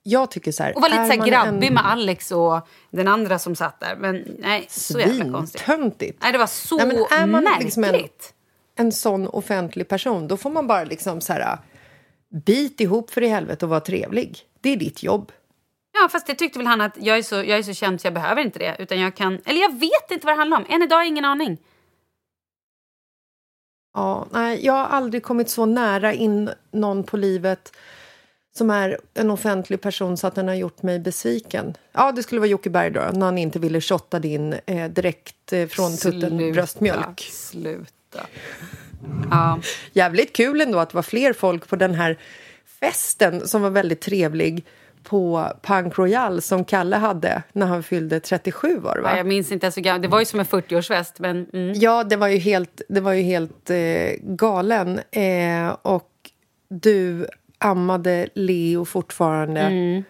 jag 0.02 0.30
tycker 0.30 0.52
så 0.52 0.62
här... 0.62 0.74
Och 0.76 0.82
var 0.82 0.88
lite 0.88 1.16
så 1.16 1.24
grabbig 1.30 1.68
en 1.68 1.74
med 1.74 1.86
Alex 1.86 2.32
och 2.32 2.68
den 2.90 3.08
andra 3.08 3.38
som 3.38 3.56
satt 3.56 3.80
där. 3.80 3.96
Men 3.96 4.36
nej, 4.38 4.66
så 4.70 4.98
jävla 5.00 5.32
konstigt. 5.32 6.16
Nej, 6.22 6.32
det 6.32 6.38
var 6.38 6.46
så 6.46 6.76
Nej, 6.76 6.86
men 6.86 6.96
är 6.96 7.26
man 7.26 7.44
märkligt. 7.44 7.64
liksom 7.64 7.84
en- 7.84 8.08
en 8.74 8.92
sån 8.92 9.26
offentlig 9.28 9.88
person, 9.88 10.28
då 10.28 10.36
får 10.36 10.50
man 10.50 10.66
bara 10.66 10.84
liksom 10.84 11.20
så 11.20 11.32
här... 11.32 11.58
Bit 12.46 12.80
ihop 12.80 13.10
för 13.10 13.22
i 13.22 13.28
helvete 13.28 13.64
och 13.64 13.68
vara 13.70 13.80
trevlig. 13.80 14.38
Det 14.60 14.70
är 14.70 14.76
ditt 14.76 15.02
jobb. 15.02 15.32
Ja, 15.92 16.08
fast 16.08 16.26
det 16.26 16.34
tyckte 16.34 16.58
väl 16.58 16.66
han 16.66 16.80
att 16.80 16.96
jag 17.00 17.18
är, 17.18 17.22
så, 17.22 17.34
jag 17.34 17.48
är 17.58 17.62
så 17.62 17.74
känd 17.74 18.00
så 18.00 18.06
jag 18.06 18.14
behöver 18.14 18.42
inte 18.42 18.58
det. 18.58 18.76
Utan 18.78 19.00
jag 19.00 19.14
kan... 19.16 19.38
Eller 19.44 19.60
jag 19.60 19.72
vet 19.78 20.10
inte 20.10 20.26
vad 20.26 20.34
det 20.34 20.38
handlar 20.38 20.56
om. 20.56 20.64
Än 20.68 20.82
idag 20.82 20.96
har 20.96 21.02
jag 21.02 21.08
ingen 21.08 21.24
aning. 21.24 21.58
Ja, 23.94 24.26
nej, 24.30 24.66
jag 24.66 24.72
har 24.72 24.86
aldrig 24.86 25.22
kommit 25.22 25.50
så 25.50 25.66
nära 25.66 26.12
in 26.12 26.50
någon 26.70 27.04
på 27.04 27.16
livet 27.16 27.76
som 28.54 28.70
är 28.70 28.98
en 29.14 29.30
offentlig 29.30 29.80
person 29.80 30.16
så 30.16 30.26
att 30.26 30.34
den 30.34 30.48
har 30.48 30.54
gjort 30.54 30.82
mig 30.82 30.98
besviken. 30.98 31.74
Ja, 31.92 32.12
det 32.12 32.22
skulle 32.22 32.40
vara 32.40 32.50
Jocke 32.50 32.70
Berg 32.70 32.90
då, 32.90 33.00
när 33.12 33.26
han 33.26 33.38
inte 33.38 33.58
ville 33.58 33.80
shotta 33.80 34.18
din 34.18 34.54
eh, 34.66 34.90
direkt 34.90 35.52
eh, 35.52 35.66
från 35.66 35.96
tutten 35.96 36.20
Sluta, 36.20 36.52
bröstmjölk. 36.52 37.20
Sluta. 37.20 38.26
Ja. 39.30 39.60
Jävligt 39.92 40.32
kul 40.36 40.60
ändå 40.60 40.78
att 40.78 40.90
det 40.90 40.94
var 40.94 41.02
fler 41.02 41.32
folk 41.32 41.68
på 41.68 41.76
den 41.76 41.94
här 41.94 42.18
festen 42.80 43.48
som 43.48 43.62
var 43.62 43.70
väldigt 43.70 44.00
trevlig 44.00 44.64
på 45.02 45.52
Punk 45.62 45.98
Royal 45.98 46.42
som 46.42 46.64
Kalle 46.64 46.96
hade 46.96 47.42
när 47.52 47.66
han 47.66 47.82
fyllde 47.82 48.20
37 48.20 48.78
var 48.78 48.96
det 48.96 49.02
va? 49.02 49.10
Ja, 49.10 49.16
jag 49.16 49.26
minns 49.26 49.52
inte 49.52 49.72
så 49.72 49.80
gammal. 49.80 50.02
Det 50.02 50.08
var 50.08 50.18
ju 50.18 50.24
som 50.24 50.40
en 50.40 50.46
40-årsfest. 50.46 51.12
Men, 51.18 51.46
mm. 51.52 51.72
Ja, 51.74 52.04
det 52.04 52.16
var 52.16 52.28
ju 52.28 52.38
helt, 52.38 52.82
det 52.88 53.00
var 53.00 53.12
ju 53.12 53.22
helt 53.22 53.70
eh, 53.70 54.12
galen. 54.20 55.00
Eh, 55.10 55.76
och 55.82 56.10
du 56.68 57.26
ammade 57.64 58.28
Leo 58.34 58.84
fortfarande. 58.84 59.60
Mm. 59.60 60.04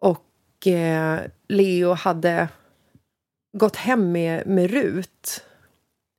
Och 0.00 0.66
eh, 0.66 1.20
Leo 1.48 1.92
hade 1.92 2.48
gått 3.58 3.76
hem 3.76 4.12
med, 4.12 4.46
med 4.46 4.70
Rut. 4.70 5.44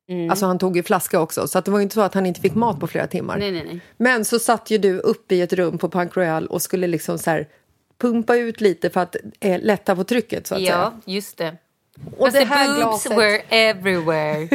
Mm. 0.09 0.29
Alltså 0.29 0.45
han 0.45 0.59
tog 0.59 0.77
ju 0.77 0.83
flaska 0.83 1.19
också, 1.19 1.47
så 1.47 1.61
det 1.61 1.71
var 1.71 1.79
inte 1.79 1.95
så 1.95 2.01
att 2.01 2.13
han 2.13 2.25
inte 2.25 2.41
fick 2.41 2.55
mat 2.55 2.79
på 2.79 2.87
flera 2.87 3.07
timmar. 3.07 3.37
Nej, 3.37 3.51
nej, 3.51 3.63
nej. 3.65 3.79
Men 3.97 4.25
så 4.25 4.39
satt 4.39 4.71
ju 4.71 4.77
du 4.77 4.99
uppe 4.99 5.35
i 5.35 5.41
ett 5.41 5.53
rum 5.53 5.77
på 5.77 5.89
Punk 5.89 6.17
Royal 6.17 6.47
och 6.47 6.61
skulle 6.61 6.87
liksom 6.87 7.17
så 7.17 7.29
här 7.29 7.47
pumpa 7.97 8.35
ut 8.35 8.61
lite 8.61 8.89
för 8.89 9.01
att 9.01 9.15
eh, 9.39 9.61
lätta 9.61 9.95
på 9.95 10.03
trycket 10.03 10.47
så 10.47 10.55
att 10.55 10.61
säga. 10.61 10.91
Ja, 11.05 11.13
just 11.13 11.37
det. 11.37 11.57
Och 12.17 12.25
Fast 12.25 12.33
det 12.33 12.39
the 12.39 12.45
här 12.45 12.67
boobs 12.67 13.05
glaset- 13.05 13.17
were 13.17 13.41
everywhere. 13.49 14.47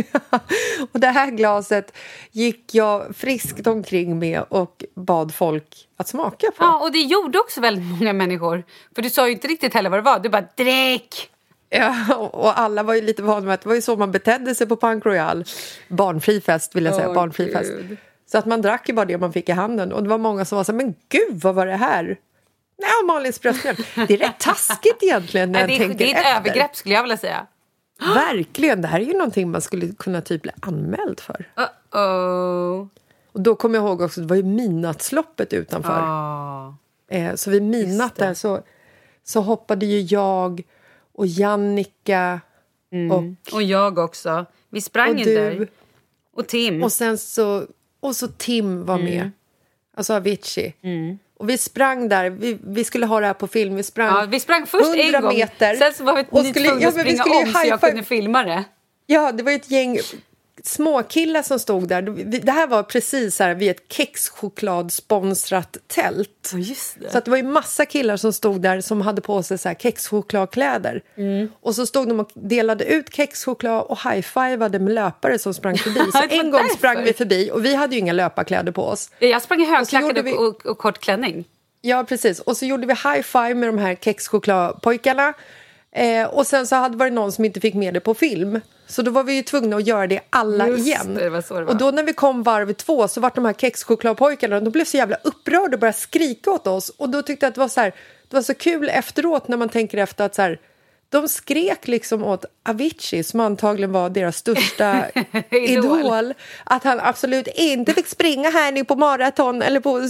och 0.92 1.00
det 1.00 1.06
här 1.06 1.30
glaset 1.30 1.96
gick 2.32 2.74
jag 2.74 3.16
friskt 3.16 3.66
omkring 3.66 4.18
med 4.18 4.42
och 4.48 4.84
bad 4.94 5.34
folk 5.34 5.88
att 5.96 6.08
smaka 6.08 6.46
på. 6.46 6.64
ja, 6.64 6.78
och 6.78 6.92
det 6.92 6.98
gjorde 6.98 7.38
också 7.38 7.60
väldigt 7.60 7.84
många 7.98 8.12
människor. 8.12 8.64
För 8.94 9.02
du 9.02 9.10
sa 9.10 9.26
ju 9.26 9.32
inte 9.32 9.48
riktigt 9.48 9.74
heller 9.74 9.90
vad 9.90 9.98
det 9.98 10.02
var. 10.02 10.18
Du 10.18 10.28
bara 10.28 10.44
drick! 10.56 11.30
Ja, 11.70 12.14
och 12.32 12.58
alla 12.58 12.82
var 12.82 12.94
ju 12.94 13.00
lite 13.02 13.22
vana 13.22 13.40
med 13.46 13.54
att 13.54 13.60
det 13.60 13.68
var 13.68 13.76
ju 13.76 13.82
så 13.82 13.96
man 13.96 14.12
betedde 14.12 14.54
sig 14.54 14.66
på 14.66 14.76
Punk 14.76 15.06
Royal. 15.06 15.44
Barnfri 15.88 16.40
fest 16.40 16.76
vill 16.76 16.84
jag 16.84 16.94
säga, 16.94 17.08
Åh, 17.08 17.14
barnfri 17.14 17.52
fest. 17.52 17.72
Så 18.32 18.38
att 18.38 18.46
man 18.46 18.62
drack 18.62 18.88
ju 18.88 18.94
bara 18.94 19.06
det 19.06 19.18
man 19.18 19.32
fick 19.32 19.48
i 19.48 19.52
handen 19.52 19.92
och 19.92 20.02
det 20.02 20.08
var 20.08 20.18
många 20.18 20.44
som 20.44 20.56
var 20.56 20.64
så 20.64 20.72
här, 20.72 20.76
men 20.76 20.94
gud 21.08 21.40
vad 21.42 21.54
var 21.54 21.66
det 21.66 21.76
här? 21.76 22.16
Nej, 22.78 22.90
Malins 23.06 23.40
bröstmjölk. 23.40 23.78
Det 23.94 24.14
är 24.14 24.18
rätt 24.18 24.40
taskigt 24.40 25.02
egentligen 25.02 25.52
när 25.52 25.60
jag 25.60 25.68
det, 25.68 25.78
tänker 25.78 25.98
det 25.98 26.04
är 26.04 26.14
ett 26.14 26.16
efter. 26.26 26.36
övergrepp 26.36 26.76
skulle 26.76 26.94
jag 26.94 27.02
vilja 27.02 27.16
säga. 27.16 27.46
Verkligen, 28.00 28.82
det 28.82 28.88
här 28.88 29.00
är 29.00 29.04
ju 29.04 29.12
någonting 29.12 29.50
man 29.50 29.60
skulle 29.60 29.92
kunna 29.92 30.20
typ 30.20 30.42
bli 30.42 30.50
anmäld 30.60 31.20
för. 31.20 31.44
Uh-oh. 31.92 32.88
Och 33.32 33.40
då 33.40 33.54
kommer 33.54 33.78
jag 33.78 33.86
ihåg 33.88 34.00
också, 34.00 34.20
det 34.20 34.26
var 34.26 34.36
ju 34.36 34.42
midnattsloppet 34.42 35.52
utanför. 35.52 36.00
Ah. 36.02 36.74
Eh, 37.08 37.34
så 37.34 37.50
vid 37.50 37.62
midnatt 37.62 38.16
där 38.16 38.34
så, 38.34 38.62
så 39.24 39.40
hoppade 39.40 39.86
ju 39.86 40.00
jag 40.00 40.62
och 41.12 41.26
Jannica 41.26 42.40
och, 43.12 43.54
Och 43.54 43.62
jag 43.62 43.98
också. 43.98 44.46
Vi 44.68 44.80
sprang 44.80 45.10
och 45.12 45.18
ju 45.18 45.24
du. 45.24 45.34
där. 45.34 45.68
Och 46.34 46.46
Tim. 46.46 46.82
Och 46.82 46.92
sen 46.92 47.18
så, 47.18 47.66
och 48.00 48.16
så 48.16 48.28
Tim 48.28 48.84
var 48.84 48.94
Mm. 48.98 49.04
med. 49.06 49.30
Alltså 49.96 50.14
Avicii. 50.14 50.74
Och 51.38 51.50
vi 51.50 51.58
sprang 51.58 52.08
där, 52.08 52.30
vi, 52.30 52.58
vi 52.64 52.84
skulle 52.84 53.06
ha 53.06 53.20
det 53.20 53.26
här 53.26 53.34
på 53.34 53.46
film. 53.46 53.76
Vi 53.76 53.82
sprang, 53.82 54.06
ja, 54.06 54.26
vi 54.30 54.40
sprang 54.40 54.66
först 54.66 54.84
100 54.84 55.02
en 55.18 55.22
gång, 55.22 55.34
meter. 55.34 55.74
sen 55.74 55.94
så 55.94 56.04
var 56.04 56.16
vi 56.16 56.24
och 56.30 56.46
skulle- 56.46 56.68
ja, 56.68 56.90
men 56.96 57.04
vi 57.04 57.16
skulle 57.16 57.36
om 57.36 57.52
så 57.52 57.66
jag 57.68 57.80
kunde 57.80 58.02
filma 58.02 58.44
det. 58.44 58.64
Ja, 59.06 59.32
det 59.32 59.42
var 59.42 59.50
ju 59.50 59.56
ett 59.56 59.70
gäng 59.70 59.98
småkillar 60.64 61.42
som 61.42 61.58
stod 61.58 61.88
där. 61.88 62.02
Vi- 62.02 62.38
Det 62.38 62.52
här 62.52 62.66
var 62.66 62.82
precis 62.82 63.38
här 63.38 63.54
vid 63.54 63.70
ett 63.70 63.82
kexchokladsponsrat 63.88 65.76
tält. 65.86 66.52
just 66.54 67.00
det. 67.00 67.10
Så 67.10 67.18
att 67.18 67.24
det 67.24 67.30
var 67.30 67.38
ju 67.38 67.42
massa 67.44 67.86
killar 67.86 68.16
som 68.16 68.32
stod 68.32 68.60
där 68.60 68.80
som 68.80 69.00
hade 69.00 69.20
på 69.20 69.42
sig 69.42 69.58
så 69.58 69.68
här 69.68 69.74
kexchokladkläder. 69.76 71.02
Mm. 71.16 71.48
Och 71.60 71.74
så 71.74 71.86
stod 71.86 72.08
de 72.08 72.20
och 72.20 72.30
delade 72.34 72.84
ut 72.84 73.14
kexchoklad 73.14 73.82
och 73.82 73.98
high-fivade 74.02 74.78
med 74.78 74.94
löpare 74.94 75.38
som 75.38 75.54
sprang 75.54 75.78
förbi. 75.78 76.00
Så 76.12 76.22
en 76.30 76.50
gång 76.50 76.62
därför. 76.62 76.76
sprang 76.76 77.04
vi 77.04 77.12
förbi 77.12 77.50
och 77.52 77.64
vi 77.64 77.74
hade 77.74 77.94
ju 77.94 78.00
inga 78.00 78.12
löparkläder 78.12 78.72
på 78.72 78.82
oss. 78.84 79.10
Jag 79.18 79.42
sprang 79.42 79.62
i 79.62 79.66
högklackat 79.66 80.24
vi- 80.24 80.32
och, 80.32 80.46
och, 80.48 80.66
och 80.66 80.78
kort 80.78 80.98
klänning. 80.98 81.44
Ja, 81.80 82.04
precis. 82.08 82.40
Och 82.40 82.56
så 82.56 82.66
gjorde 82.66 82.86
vi 82.86 82.92
high-five 82.94 83.54
med 83.54 83.68
de 83.68 83.78
här 83.78 83.94
kexchokladpojkarna. 83.94 85.34
Eh, 85.96 86.26
och 86.26 86.46
sen 86.46 86.66
så 86.66 86.76
hade 86.76 86.96
varit 86.96 87.12
någon 87.12 87.32
som 87.32 87.44
inte 87.44 87.60
fick 87.60 87.74
med 87.74 87.94
det 87.94 88.00
på 88.00 88.14
film. 88.14 88.60
Så 88.86 89.02
då 89.02 89.10
var 89.10 89.24
vi 89.24 89.32
ju 89.32 89.42
tvungna 89.42 89.76
att 89.76 89.86
göra 89.86 90.06
det 90.06 90.20
alla 90.30 90.68
Just 90.68 90.86
igen. 90.86 91.14
det. 91.14 91.50
Och 91.50 91.76
då 91.76 91.90
när 91.90 92.02
vi 92.02 92.12
kom 92.12 92.42
varv 92.42 92.72
två 92.72 93.08
så 93.08 93.20
var 93.20 93.32
de 93.34 93.44
här 93.44 93.52
kexchokladpojkarna, 93.52 94.60
de 94.60 94.70
blev 94.70 94.84
så 94.84 94.96
jävla 94.96 95.16
upprörda 95.24 95.74
och 95.74 95.80
började 95.80 95.98
skrika 95.98 96.50
åt 96.50 96.66
oss. 96.66 96.88
Och 96.88 97.08
då 97.08 97.22
tyckte 97.22 97.46
jag 97.46 97.48
att 97.48 97.54
det 97.54 97.60
var 97.60 97.68
så 97.68 97.80
här, 97.80 97.94
det 98.28 98.36
var 98.36 98.42
så 98.42 98.54
kul 98.54 98.88
efteråt 98.88 99.48
när 99.48 99.56
man 99.56 99.68
tänker 99.68 99.98
efter 99.98 100.24
att 100.24 100.34
så 100.34 100.42
här, 100.42 100.60
de 101.22 101.28
skrek 101.28 101.88
liksom 101.88 102.22
åt 102.24 102.44
Avicii 102.68 103.22
som 103.22 103.40
antagligen 103.40 103.92
var 103.92 104.10
deras 104.10 104.36
största 104.36 105.04
Idol. 105.50 106.00
idol. 106.00 106.34
Att 106.64 106.84
han 106.84 107.00
absolut 107.00 107.48
inte 107.54 107.92
fick 107.92 108.06
springa 108.06 108.50
här 108.50 108.72
nu 108.72 108.84
på 108.84 108.96
maraton 108.96 109.62
eller 109.62 109.80
på 109.80 109.98
eh, 109.98 110.04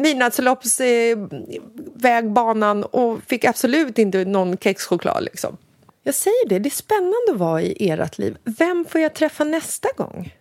midnattsloppsvägbanan 0.00 2.84
och 2.84 3.18
fick 3.26 3.44
absolut 3.44 3.98
inte 3.98 4.24
någon 4.24 4.56
kexchoklad. 4.56 5.24
Liksom. 5.24 5.56
Jag 6.02 6.14
säger 6.14 6.48
det, 6.48 6.58
det 6.58 6.68
är 6.68 6.70
spännande 6.70 7.32
att 7.32 7.36
vara 7.38 7.62
i 7.62 7.90
ert 7.90 8.18
liv. 8.18 8.36
Vem 8.44 8.84
får 8.84 9.00
jag 9.00 9.14
träffa 9.14 9.44
nästa 9.44 9.88
gång? 9.96 10.34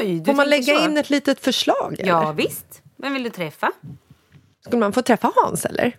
Oj, 0.00 0.24
Får 0.24 0.34
man 0.34 0.48
lägga 0.50 0.78
så. 0.78 0.84
in 0.84 0.98
ett 0.98 1.10
litet 1.10 1.40
förslag? 1.40 1.96
Eller? 1.98 2.08
Ja, 2.10 2.32
visst. 2.32 2.82
Vem 2.96 3.12
vill 3.14 3.22
du 3.22 3.30
träffa? 3.30 3.72
Skulle 4.66 4.80
man 4.80 4.92
få 4.92 5.02
träffa 5.02 5.32
Hans 5.36 5.64
eller? 5.64 5.96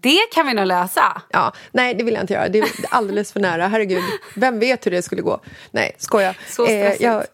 Det 0.00 0.18
kan 0.34 0.46
vi 0.46 0.54
nog 0.54 0.66
lösa. 0.66 1.22
Ja, 1.30 1.52
nej, 1.72 1.94
det 1.94 2.04
vill 2.04 2.14
jag 2.14 2.22
inte 2.22 2.32
göra. 2.34 2.48
Det 2.48 2.58
är 2.58 2.68
alldeles 2.88 3.32
för 3.32 3.40
nära. 3.40 3.68
Herregud, 3.68 4.02
vem 4.36 4.58
vet 4.58 4.86
hur 4.86 4.90
det 4.90 5.02
skulle 5.02 5.22
gå? 5.22 5.40
Nej, 5.70 5.94
skoja. 5.98 6.34
Så 6.48 6.64
stressigt. 6.64 7.02
jag, 7.02 7.24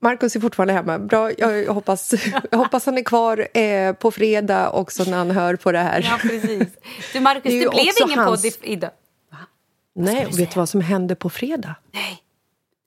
Markus 0.00 0.36
är 0.36 0.40
fortfarande 0.40 0.72
hemma. 0.72 0.98
Bra, 0.98 1.30
jag, 1.38 1.66
hoppas, 1.74 2.14
jag 2.50 2.58
hoppas 2.58 2.86
han 2.86 2.98
är 2.98 3.02
kvar 3.02 3.58
eh, 3.58 3.92
på 3.92 4.10
fredag 4.10 4.70
också 4.70 5.04
när 5.04 5.18
han 5.18 5.30
hör 5.30 5.56
på 5.56 5.72
det 5.72 5.78
här. 5.78 6.02
Ja, 6.10 6.18
precis. 6.22 6.68
Du, 7.12 7.20
Markus, 7.20 7.42
Det 7.52 7.60
det, 7.60 7.70
blev 7.70 7.86
ingen 8.06 8.18
hans- 8.18 8.42
podd 8.42 8.52
idag. 8.62 8.90
nej, 9.94 10.26
vet 10.36 10.50
du 10.50 10.60
vad 10.60 10.68
som 10.68 10.80
händer 10.80 11.14
på 11.14 11.30
fredag? 11.30 11.74
Nej. 11.92 12.20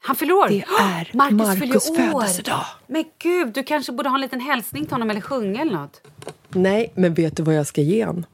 Han 0.04 0.16
fyller 0.16 0.34
år. 0.34 0.48
Det 0.48 0.56
är 0.82 1.10
Marcus 1.14 1.38
Marcus 1.38 1.88
födelsedag. 1.98 2.66
Men 2.88 3.04
gud, 3.20 3.54
du 3.54 3.64
kanske 3.64 3.92
borde 3.92 4.10
ha 4.10 4.16
en 4.18 4.22
liten 4.22 4.42
hälsning 4.42 4.84
till 4.86 4.94
honom 4.94 5.10
eller 5.10 5.22
sjunga 5.22 5.62
eller 5.62 5.74
något. 5.74 6.02
Nej, 6.50 6.92
men 6.96 7.14
vet 7.14 7.38
du 7.38 7.44
vad 7.44 7.56
jag 7.56 7.68
ska 7.68 7.82
ge 7.82 8.06
han? 8.06 8.26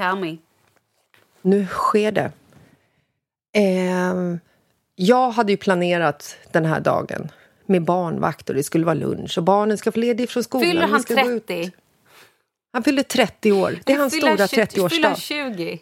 Tell 0.00 0.16
me. 0.16 0.36
Nu 1.42 1.66
sker 1.66 2.12
det. 2.12 2.32
Eh, 3.52 4.14
jag 4.96 5.30
hade 5.30 5.52
ju 5.52 5.56
planerat 5.56 6.36
den 6.52 6.64
här 6.64 6.80
dagen 6.80 7.32
med 7.66 7.82
barnvakt 7.82 8.48
och 8.48 8.54
det 8.54 8.62
skulle 8.62 8.84
vara 8.84 8.94
lunch 8.94 9.38
och 9.38 9.44
barnen 9.44 9.78
ska 9.78 9.92
få 9.92 9.98
ledigt 9.98 10.30
från 10.30 10.44
skolan. 10.44 10.70
Fyller 10.70 10.86
han 10.86 11.02
ska 11.02 11.14
gå 11.14 11.30
ut. 11.30 11.46
30? 11.46 11.70
Han 12.72 12.82
fyller 12.82 13.02
30 13.02 13.52
år. 13.52 13.78
Det 13.84 13.92
är 13.92 13.98
hans 13.98 14.16
stora 14.16 14.48
20 14.48 14.66
Fyller 14.66 14.66
30-årsdag. 14.66 15.16
20? 15.16 15.80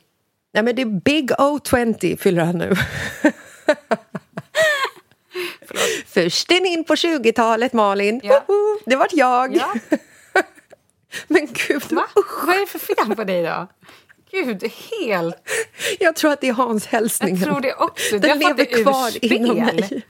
Nej, 0.52 0.62
men 0.62 0.76
det 0.76 0.82
är 0.82 0.86
Big 0.86 1.30
O20 1.30 2.16
fyller 2.16 2.44
han 2.44 2.58
nu. 2.58 2.74
Först 6.06 6.50
in 6.50 6.84
på 6.84 6.94
20-talet, 6.94 7.72
Malin. 7.72 8.20
Ja. 8.24 8.44
Woho! 8.48 8.78
Det 8.86 8.96
var 8.96 9.08
jag. 9.12 9.56
Ja. 9.56 9.74
Men 11.26 11.48
gud, 11.52 11.92
Va? 11.92 12.04
Vad 12.46 12.56
är 12.56 12.60
det 12.60 12.66
för 12.66 12.78
fel 12.78 13.16
på 13.16 13.24
dig 13.24 13.42
då? 13.42 13.66
Gud, 14.30 14.70
helt... 14.90 15.36
jag 15.98 16.16
tror 16.16 16.32
att 16.32 16.40
det 16.40 16.48
är 16.48 16.52
Hans 16.52 16.86
hälsning. 16.86 17.36
Jag 17.36 17.44
tror 17.44 17.60
det 17.60 17.74
också. 17.74 18.18
Den 18.18 18.38
lever 18.38 18.54
det 18.54 18.64
kvar 18.64 19.24
inom 19.24 19.56
mig. 19.56 20.02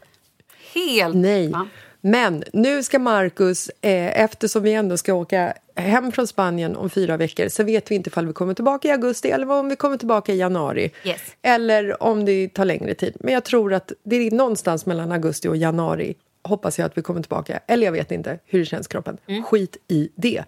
Helt... 0.75 1.15
Nej. 1.17 1.49
Va? 1.49 1.69
Men 2.01 2.45
nu 2.53 2.83
ska 2.83 2.99
Marcus, 2.99 3.69
eh, 3.81 4.21
eftersom 4.21 4.63
vi 4.63 4.73
ändå 4.73 4.97
ska 4.97 5.15
åka 5.15 5.55
hem 5.75 6.13
från 6.13 6.27
Spanien 6.27 6.77
om 6.77 6.91
fyra 6.91 7.17
veckor 7.17 7.49
så 7.49 7.63
vet 7.63 7.91
vi 7.91 7.95
inte 7.95 8.09
ifall 8.09 8.27
vi 8.27 8.33
kommer 8.33 8.55
tillbaka 8.55 8.89
i 8.89 8.91
augusti 8.91 9.31
eller 9.31 9.51
om 9.51 9.69
vi 9.69 9.77
kommer 9.77 9.97
tillbaka 9.97 10.33
i 10.33 10.37
januari. 10.37 10.91
Yes. 11.05 11.21
Eller 11.43 12.03
om 12.03 12.25
det 12.25 12.49
tar 12.49 12.65
längre 12.65 12.95
tid. 12.95 13.17
Men 13.21 13.35
jag 13.35 13.45
tror 13.45 13.75
att 13.75 13.93
det 14.03 14.17
är 14.17 14.31
någonstans 14.31 14.87
mellan 14.87 15.13
augusti 15.13 15.49
och 15.49 15.57
januari 15.57 16.15
hoppas 16.43 16.79
jag 16.79 16.87
att 16.87 16.99
vi 16.99 17.03
kommer 17.03 17.23
tillbaka. 17.23 17.61
Eller 17.67 17.85
jag 17.85 17.93
vet 17.93 18.13
inte 18.13 18.39
hur 18.47 18.59
det 18.59 18.67
känns 18.67 18.87
i 18.87 18.91
kroppen. 18.91 19.19
Mm. 19.27 19.43
Skit 19.43 19.77
i 19.89 20.09
det. 20.15 20.45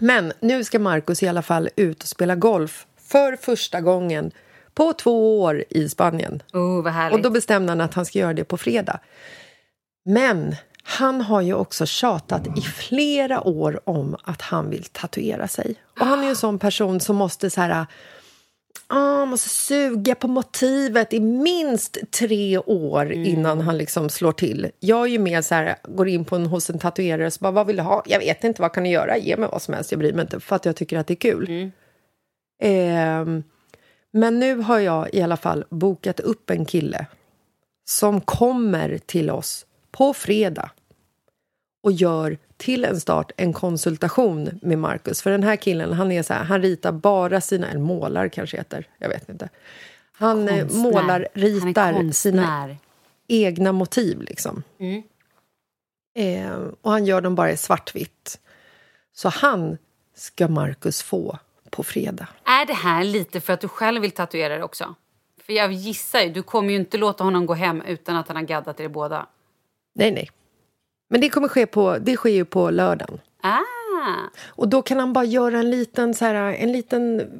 Men 0.00 0.32
nu 0.40 0.64
ska 0.64 0.78
Marcus 0.78 1.22
i 1.22 1.28
alla 1.28 1.42
fall 1.42 1.68
ut 1.76 2.02
och 2.02 2.08
spela 2.08 2.34
golf 2.34 2.86
för 3.08 3.36
första 3.36 3.80
gången 3.80 4.30
på 4.74 4.92
två 4.92 5.42
år 5.42 5.64
i 5.70 5.88
Spanien. 5.88 6.42
Oh. 6.52 7.12
Och 7.12 7.22
då 7.22 7.30
bestämde 7.30 7.70
han 7.70 7.80
att 7.80 7.94
han 7.94 8.06
ska 8.06 8.18
göra 8.18 8.34
det 8.34 8.44
på 8.44 8.56
fredag. 8.56 9.00
Men 10.04 10.56
han 10.82 11.20
har 11.20 11.40
ju 11.40 11.54
också 11.54 11.86
tjatat 11.86 12.58
i 12.58 12.60
flera 12.60 13.40
år 13.40 13.80
om 13.84 14.16
att 14.24 14.42
han 14.42 14.70
vill 14.70 14.84
tatuera 14.84 15.48
sig. 15.48 15.74
Och 16.00 16.06
han 16.06 16.18
är 16.18 16.22
ju 16.22 16.28
en 16.28 16.36
sån 16.36 16.58
person 16.58 17.00
som 17.00 17.16
måste 17.16 17.50
så 17.50 17.60
här... 17.60 17.86
ah, 18.86 19.24
måste 19.26 19.48
suga 19.48 20.14
på 20.14 20.28
motivet 20.28 21.12
i 21.12 21.20
minst 21.20 21.98
tre 22.10 22.58
år 22.58 23.12
innan 23.12 23.60
han 23.60 23.78
liksom 23.78 24.08
slår 24.08 24.32
till. 24.32 24.70
Jag 24.80 25.02
är 25.02 25.06
ju 25.06 25.18
mer 25.18 25.42
så 25.42 25.54
här, 25.54 25.76
går 25.84 26.08
in 26.08 26.24
på 26.24 26.36
en, 26.36 26.46
hos 26.46 26.70
en 26.70 26.78
tatuerare 26.78 27.26
och 27.26 27.32
så 27.32 27.38
bara, 27.42 27.52
vad 27.52 27.66
vill 27.66 27.76
du 27.76 27.82
ha? 27.82 28.02
Jag 28.06 28.18
vet 28.18 28.44
inte, 28.44 28.62
vad 28.62 28.72
kan 28.72 28.84
du 28.84 28.90
göra? 28.90 29.18
Ge 29.18 29.36
mig 29.36 29.48
vad 29.52 29.62
som 29.62 29.74
helst, 29.74 29.92
jag 29.92 29.98
bryr 29.98 30.12
mig 30.12 30.22
inte, 30.22 30.40
för 30.40 30.56
att 30.56 30.64
jag 30.64 30.76
tycker 30.76 30.98
att 30.98 31.06
det 31.06 31.14
är 31.14 31.16
kul. 31.16 31.70
Ehm, 32.62 33.42
men 34.12 34.40
nu 34.40 34.56
har 34.56 34.78
jag 34.78 35.14
i 35.14 35.22
alla 35.22 35.36
fall 35.36 35.64
bokat 35.70 36.20
upp 36.20 36.50
en 36.50 36.64
kille 36.64 37.06
som 37.84 38.20
kommer 38.20 38.98
till 38.98 39.30
oss 39.30 39.66
på 39.90 40.14
fredag 40.14 40.70
och 41.82 41.92
gör 41.92 42.38
till 42.62 42.84
en 42.84 43.00
start 43.00 43.32
en 43.36 43.52
konsultation 43.52 44.58
med 44.62 44.78
Marcus. 44.78 45.22
För 45.22 45.30
den 45.30 45.42
här 45.42 45.56
killen, 45.56 45.92
han 45.92 46.12
är 46.12 46.22
så 46.22 46.34
här, 46.34 46.44
han 46.44 46.62
ritar 46.62 46.92
bara 46.92 47.40
sina, 47.40 47.70
eller 47.70 47.80
målar 47.80 48.28
kanske 48.28 48.56
heter, 48.56 48.88
jag 48.98 49.08
vet 49.08 49.28
inte. 49.28 49.48
Han 50.12 50.48
eh, 50.48 50.60
Konstnär. 50.60 50.82
målar, 50.82 51.28
ritar 51.32 52.12
sina 52.12 52.76
egna 53.28 53.72
motiv 53.72 54.20
liksom. 54.22 54.62
Mm. 54.78 55.02
Eh, 56.14 56.58
och 56.82 56.90
han 56.90 57.04
gör 57.04 57.20
dem 57.20 57.34
bara 57.34 57.50
i 57.50 57.56
svartvitt. 57.56 58.40
Så 59.12 59.28
han 59.28 59.78
ska 60.14 60.48
Marcus 60.48 61.02
få 61.02 61.38
på 61.70 61.82
fredag. 61.82 62.28
Är 62.44 62.66
det 62.66 62.74
här 62.74 63.04
lite 63.04 63.40
för 63.40 63.52
att 63.52 63.60
du 63.60 63.68
själv 63.68 64.02
vill 64.02 64.10
tatuera 64.10 64.56
det 64.56 64.64
också? 64.64 64.94
För 65.46 65.52
jag 65.52 65.72
gissar 65.72 66.20
ju, 66.20 66.32
du 66.32 66.42
kommer 66.42 66.70
ju 66.70 66.76
inte 66.76 66.98
låta 66.98 67.24
honom 67.24 67.46
gå 67.46 67.54
hem 67.54 67.82
utan 67.82 68.16
att 68.16 68.28
han 68.28 68.36
har 68.36 68.44
gaddat 68.44 68.80
er 68.80 68.88
båda. 68.88 69.26
Nej, 69.94 70.10
nej. 70.10 70.30
Men 71.12 71.20
det 71.20 71.28
kommer 71.28 71.48
ske 71.48 71.66
på, 71.66 71.98
det 72.00 72.16
sker 72.16 72.30
ju 72.30 72.44
på 72.44 72.70
lördagen. 72.70 73.20
Ah! 73.40 73.58
Och 74.48 74.68
då 74.68 74.82
kan 74.82 74.98
han 74.98 75.12
bara 75.12 75.24
göra 75.24 75.58
en 75.58 75.70
liten, 75.70 76.14
så 76.14 76.24
här, 76.24 76.34
en 76.34 76.72
liten, 76.72 77.30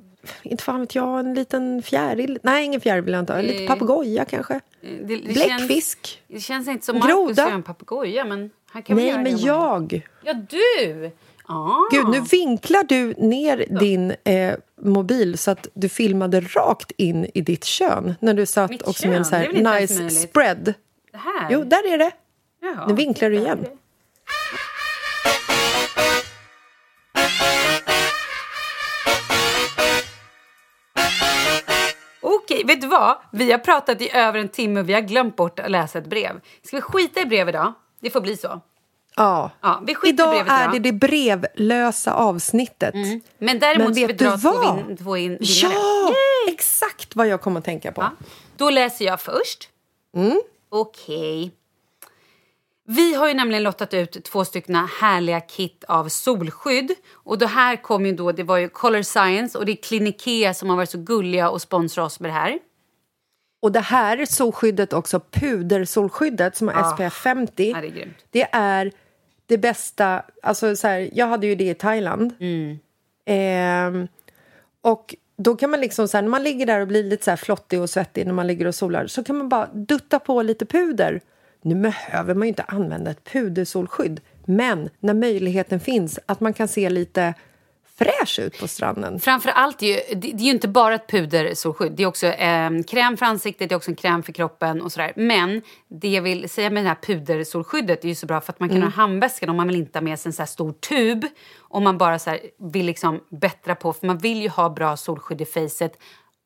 inte 0.42 0.64
fan 0.64 0.80
vet 0.80 0.94
jag, 0.94 1.20
en 1.20 1.34
liten 1.34 1.82
fjäril. 1.82 2.38
Nej, 2.42 2.64
ingen 2.64 2.80
fjäril 2.80 3.04
vill 3.04 3.12
jag 3.14 3.22
inte 3.22 3.32
ha. 3.32 3.40
En 3.40 3.46
liten 3.46 3.64
Eh, 3.64 3.68
papegoja 3.68 4.24
kanske. 4.24 4.60
Det, 4.80 5.16
det 5.16 5.32
Bläckfisk. 5.32 6.06
Känns, 6.06 6.18
det 6.28 6.40
känns 6.40 6.68
inte 6.68 6.86
som. 6.86 6.98
Marcus 6.98 7.38
gör 7.38 7.50
en 7.50 7.62
papegoja, 7.62 8.24
men 8.24 8.50
han 8.70 8.82
kan 8.82 8.96
Nej, 8.96 9.18
men 9.18 9.38
jag. 9.38 10.08
Ja, 10.24 10.34
du! 10.34 11.10
Ah. 11.46 11.76
Gud, 11.90 12.08
nu 12.08 12.20
vinklar 12.20 12.84
du 12.84 13.14
ner 13.18 13.78
din 13.80 14.14
eh, 14.24 14.54
mobil 14.82 15.38
så 15.38 15.50
att 15.50 15.68
du 15.74 15.88
filmade 15.88 16.40
rakt 16.40 16.90
in 16.96 17.26
i 17.34 17.40
ditt 17.40 17.64
kön 17.64 18.14
när 18.20 18.34
du 18.34 18.46
satt 18.46 18.70
Mitt 18.70 18.82
också 18.82 19.08
med 19.08 19.16
en 19.16 19.24
kön? 19.24 19.30
så 19.30 19.36
är 19.36 19.64
här 19.64 19.80
nice 19.80 19.94
möjligt. 19.94 20.20
spread. 20.20 20.74
Här? 21.12 21.48
Jo, 21.50 21.64
där 21.64 21.92
är 21.92 21.98
det. 21.98 22.10
Jaha, 22.62 22.86
Nu 22.88 22.94
vinklar 22.94 23.30
du 23.30 23.36
igen. 23.36 23.66
Okej, 32.20 32.64
vet 32.64 32.80
du 32.80 32.86
vad? 32.86 33.16
Vi 33.32 33.52
har 33.52 33.58
pratat 33.58 34.02
i 34.02 34.10
över 34.16 34.38
en 34.38 34.48
timme 34.48 34.80
och 34.80 34.88
vi 34.88 34.92
har 34.92 35.00
glömt 35.00 35.36
bort 35.36 35.58
att 35.58 35.70
läsa 35.70 35.98
ett 35.98 36.06
brev. 36.06 36.40
Ska 36.62 36.76
vi 36.76 36.80
skita 36.82 37.20
i 37.20 37.24
brev 37.26 37.48
idag? 37.48 37.72
Det 38.00 38.10
får 38.10 38.20
bli 38.20 38.36
så. 38.36 38.60
Ja. 39.16 39.50
Ja, 39.60 39.82
vi 39.86 39.94
skiter 39.94 40.14
Idag 40.14 40.30
brevet 40.30 40.52
är 40.52 40.62
idag. 40.62 40.72
det 40.72 40.78
det 40.78 40.92
brevlösa 40.92 42.14
avsnittet. 42.14 42.94
Men 43.38 43.58
däremot 43.58 43.86
Men 43.86 43.94
ska 43.94 44.06
vi 44.06 44.12
dra 44.12 44.36
två, 44.36 44.74
vin, 44.74 44.96
två 44.96 45.16
in, 45.16 45.38
vinnare. 45.40 45.72
Ja, 45.72 46.14
exakt 46.48 47.16
vad 47.16 47.26
jag 47.28 47.40
kommer 47.40 47.58
att 47.58 47.64
tänka 47.64 47.92
på. 47.92 48.02
Ja. 48.02 48.10
Då 48.56 48.70
läser 48.70 49.04
jag 49.04 49.20
först. 49.20 49.68
Mm. 50.16 50.40
Okej. 50.68 51.52
Vi 52.96 53.14
har 53.14 53.28
ju 53.28 53.34
nämligen 53.34 53.62
lottat 53.62 53.94
ut 53.94 54.24
två 54.24 54.44
stycken 54.44 54.74
härliga 54.74 55.40
kit 55.40 55.84
av 55.88 56.08
solskydd. 56.08 56.92
Och 57.12 57.38
det 57.38 57.46
här 57.46 57.76
kom 57.76 58.06
ju 58.06 58.12
då, 58.12 58.32
det 58.32 58.42
var 58.42 58.56
ju 58.56 58.68
Color 58.68 59.02
Science 59.02 59.58
och 59.58 59.66
det 59.66 59.72
är 59.72 59.76
Clinique 59.76 60.54
som 60.54 60.68
har 60.68 60.76
varit 60.76 60.90
så 60.90 60.98
gulliga 60.98 61.50
och 61.50 61.62
sponsrat 61.62 62.06
oss 62.06 62.20
med 62.20 62.30
det 62.30 62.34
här. 62.34 62.58
Och 63.62 63.72
det 63.72 63.80
här 63.80 64.24
solskyddet 64.24 64.92
också, 64.92 65.20
pudersolskyddet 65.30 66.56
som 66.56 66.68
har 66.68 66.92
SPF 66.92 67.14
50. 67.14 67.70
Ja, 67.70 67.80
det 67.80 67.86
är 67.86 67.90
grymt. 67.90 68.16
Det 68.30 68.48
är 68.52 68.92
det 69.46 69.58
bästa... 69.58 70.22
Alltså 70.42 70.76
så 70.76 70.88
här, 70.88 71.10
jag 71.12 71.26
hade 71.26 71.46
ju 71.46 71.54
det 71.54 71.70
i 71.70 71.74
Thailand. 71.74 72.34
Mm. 72.40 72.78
Ehm, 73.24 74.08
och 74.80 75.14
då 75.36 75.56
kan 75.56 75.70
man 75.70 75.80
liksom 75.80 76.08
så 76.08 76.16
här, 76.16 76.22
när 76.22 76.30
man 76.30 76.42
ligger 76.42 76.66
där 76.66 76.80
och 76.80 76.88
blir 76.88 77.04
lite 77.04 77.24
så 77.24 77.36
flottig 77.36 77.80
och 77.80 77.90
svettig 77.90 78.26
när 78.26 78.32
man 78.32 78.46
ligger 78.46 78.66
och 78.66 78.74
solar 78.74 79.06
så 79.06 79.24
kan 79.24 79.36
man 79.36 79.48
bara 79.48 79.66
dutta 79.66 80.18
på 80.18 80.42
lite 80.42 80.66
puder. 80.66 81.20
Nu 81.62 81.74
behöver 81.74 82.34
man 82.34 82.42
ju 82.42 82.48
inte 82.48 82.62
använda 82.62 83.10
ett 83.10 83.24
pudersolskydd 83.32 84.20
men 84.44 84.90
när 85.00 85.14
möjligheten 85.14 85.80
finns 85.80 86.18
att 86.26 86.40
man 86.40 86.52
kan 86.52 86.68
se 86.68 86.90
lite 86.90 87.34
fräsch 87.98 88.38
ut 88.38 88.60
på 88.60 88.68
stranden. 88.68 89.20
Framför 89.20 89.50
allt, 89.50 89.82
ju, 89.82 89.94
det, 89.94 90.14
det 90.14 90.28
är 90.28 90.44
ju 90.44 90.50
inte 90.50 90.68
bara 90.68 90.94
ett 90.94 91.06
pudersolskydd. 91.10 91.92
Det 91.92 92.02
är 92.02 92.06
också 92.06 92.26
eh, 92.26 92.70
kräm 92.90 93.16
för 93.16 93.26
ansiktet, 93.26 93.68
det 93.68 93.74
är 93.74 93.76
också 93.76 93.90
en 93.90 93.96
kräm 93.96 94.22
för 94.22 94.32
kroppen 94.32 94.82
och 94.82 94.92
sådär. 94.92 95.12
Men 95.16 95.62
det 95.88 96.08
jag 96.08 96.22
vill 96.22 96.48
säga 96.48 96.70
med 96.70 96.84
det 96.84 96.88
här 96.88 96.98
pudersolskyddet 97.02 98.04
är 98.04 98.08
ju 98.08 98.14
så 98.14 98.26
bra 98.26 98.40
för 98.40 98.52
att 98.52 98.60
man 98.60 98.68
kan 98.68 98.78
Mm. 98.78 98.88
ha 98.92 98.96
handväskan 98.96 99.50
om 99.50 99.56
man 99.56 99.66
vill 99.68 99.76
inte 99.76 99.98
ha 99.98 100.04
med 100.04 100.18
sig 100.18 100.28
en 100.28 100.32
så 100.32 100.46
stor 100.46 100.72
tub. 100.72 101.24
Om 101.58 101.84
man 101.84 101.98
bara 101.98 102.18
så 102.18 102.36
vill 102.72 102.86
liksom 102.86 103.20
bättra 103.30 103.74
på, 103.74 103.92
för 103.92 104.06
man 104.06 104.18
vill 104.18 104.42
ju 104.42 104.48
ha 104.48 104.70
bra 104.70 104.96
solskydd 104.96 105.40
i 105.40 105.44
facet 105.44 105.98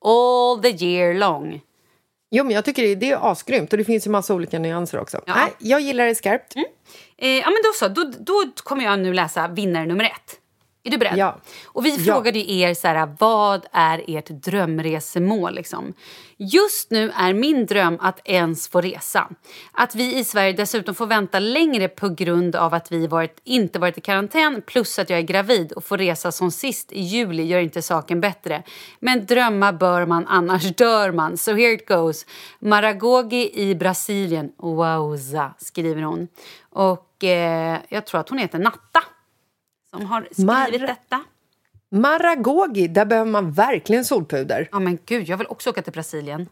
all 0.04 0.62
the 0.62 0.84
year 0.84 1.14
long. 1.14 1.60
Jo, 2.36 2.44
men 2.44 2.54
jag 2.54 2.64
tycker 2.64 2.82
det, 2.82 2.94
det 2.94 3.10
är 3.10 3.32
asgrymt 3.32 3.72
och 3.72 3.78
det 3.78 3.84
finns 3.84 4.06
ju 4.06 4.10
massa 4.10 4.34
olika 4.34 4.58
nyanser 4.58 4.98
också. 4.98 5.20
Nej, 5.26 5.52
jag 5.58 5.80
gillar 5.80 6.06
det 6.06 6.14
skarpt. 6.14 6.54
Eh, 7.18 7.28
ja, 7.28 7.44
men 7.44 7.56
då 7.64 7.72
så. 7.74 7.88
Då, 7.88 8.12
då 8.18 8.52
kommer 8.56 8.84
jag 8.84 8.98
nu 8.98 9.12
läsa 9.12 9.48
vinnare 9.48 9.86
nummer 9.86 10.04
ett. 10.04 10.40
Är 10.86 10.90
du 10.90 10.98
beredd? 10.98 11.16
Ja. 11.18 11.36
Och 11.66 11.84
vi 11.86 11.96
Ja. 11.96 12.14
frågade 12.14 12.38
ju 12.38 12.60
er 12.60 12.74
så 12.74 12.88
här, 12.88 13.14
vad 13.18 13.66
är 13.72 14.04
ert 14.06 14.28
drömresemål? 14.28 15.54
Liksom? 15.54 15.92
Just 16.36 16.90
nu 16.90 17.12
är 17.16 17.32
min 17.32 17.66
dröm 17.66 17.98
att 18.00 18.20
ens 18.24 18.68
få 18.68 18.80
resa. 18.80 19.28
Att 19.72 19.94
vi 19.94 20.18
i 20.18 20.24
Sverige 20.24 20.52
dessutom 20.52 20.94
får 20.94 21.06
vänta 21.06 21.38
längre 21.38 21.88
på 21.88 22.08
grund 22.08 22.56
av 22.56 22.74
att 22.74 22.92
vi 22.92 23.06
varit, 23.06 23.40
inte 23.44 23.78
varit 23.78 23.98
i 23.98 24.00
karantän 24.00 24.62
plus 24.66 24.98
att 24.98 25.10
jag 25.10 25.18
är 25.18 25.22
gravid 25.22 25.72
och 25.72 25.84
får 25.84 25.98
resa 25.98 26.32
som 26.32 26.50
sist 26.50 26.92
i 26.92 27.00
juli 27.00 27.42
gör 27.42 27.60
inte 27.60 27.82
saken 27.82 28.20
bättre. 28.20 28.62
Men 29.00 29.26
drömma 29.26 29.72
bör 29.72 30.06
man, 30.06 30.26
annars 30.28 30.76
dör 30.76 31.12
man. 31.12 31.36
So 31.36 31.50
here 31.54 31.72
it 31.72 31.88
goes. 31.88 32.26
Maragogi 32.58 33.50
i 33.62 33.74
Brasilien. 33.74 34.52
Wowza, 34.58 35.54
skriver 35.58 36.02
hon. 36.02 36.28
Och 36.70 37.24
eh, 37.24 37.78
jag 37.88 38.06
tror 38.06 38.20
att 38.20 38.28
hon 38.28 38.38
heter 38.38 38.58
Natta 38.58 39.02
som 39.96 40.06
har 40.06 40.28
skrivit 40.32 40.80
Mar- 40.82 40.86
detta. 40.86 41.20
Maragogi, 41.90 42.88
där 42.88 43.04
behöver 43.04 43.30
man 43.30 43.52
verkligen 43.52 44.04
solpuder. 44.04 44.68
Ja 44.72 44.78
men 44.78 44.98
gud, 45.06 45.28
jag 45.28 45.36
vill 45.36 45.46
också 45.46 45.70
åka 45.70 45.82
till 45.82 45.92
Brasilien. 45.92 46.48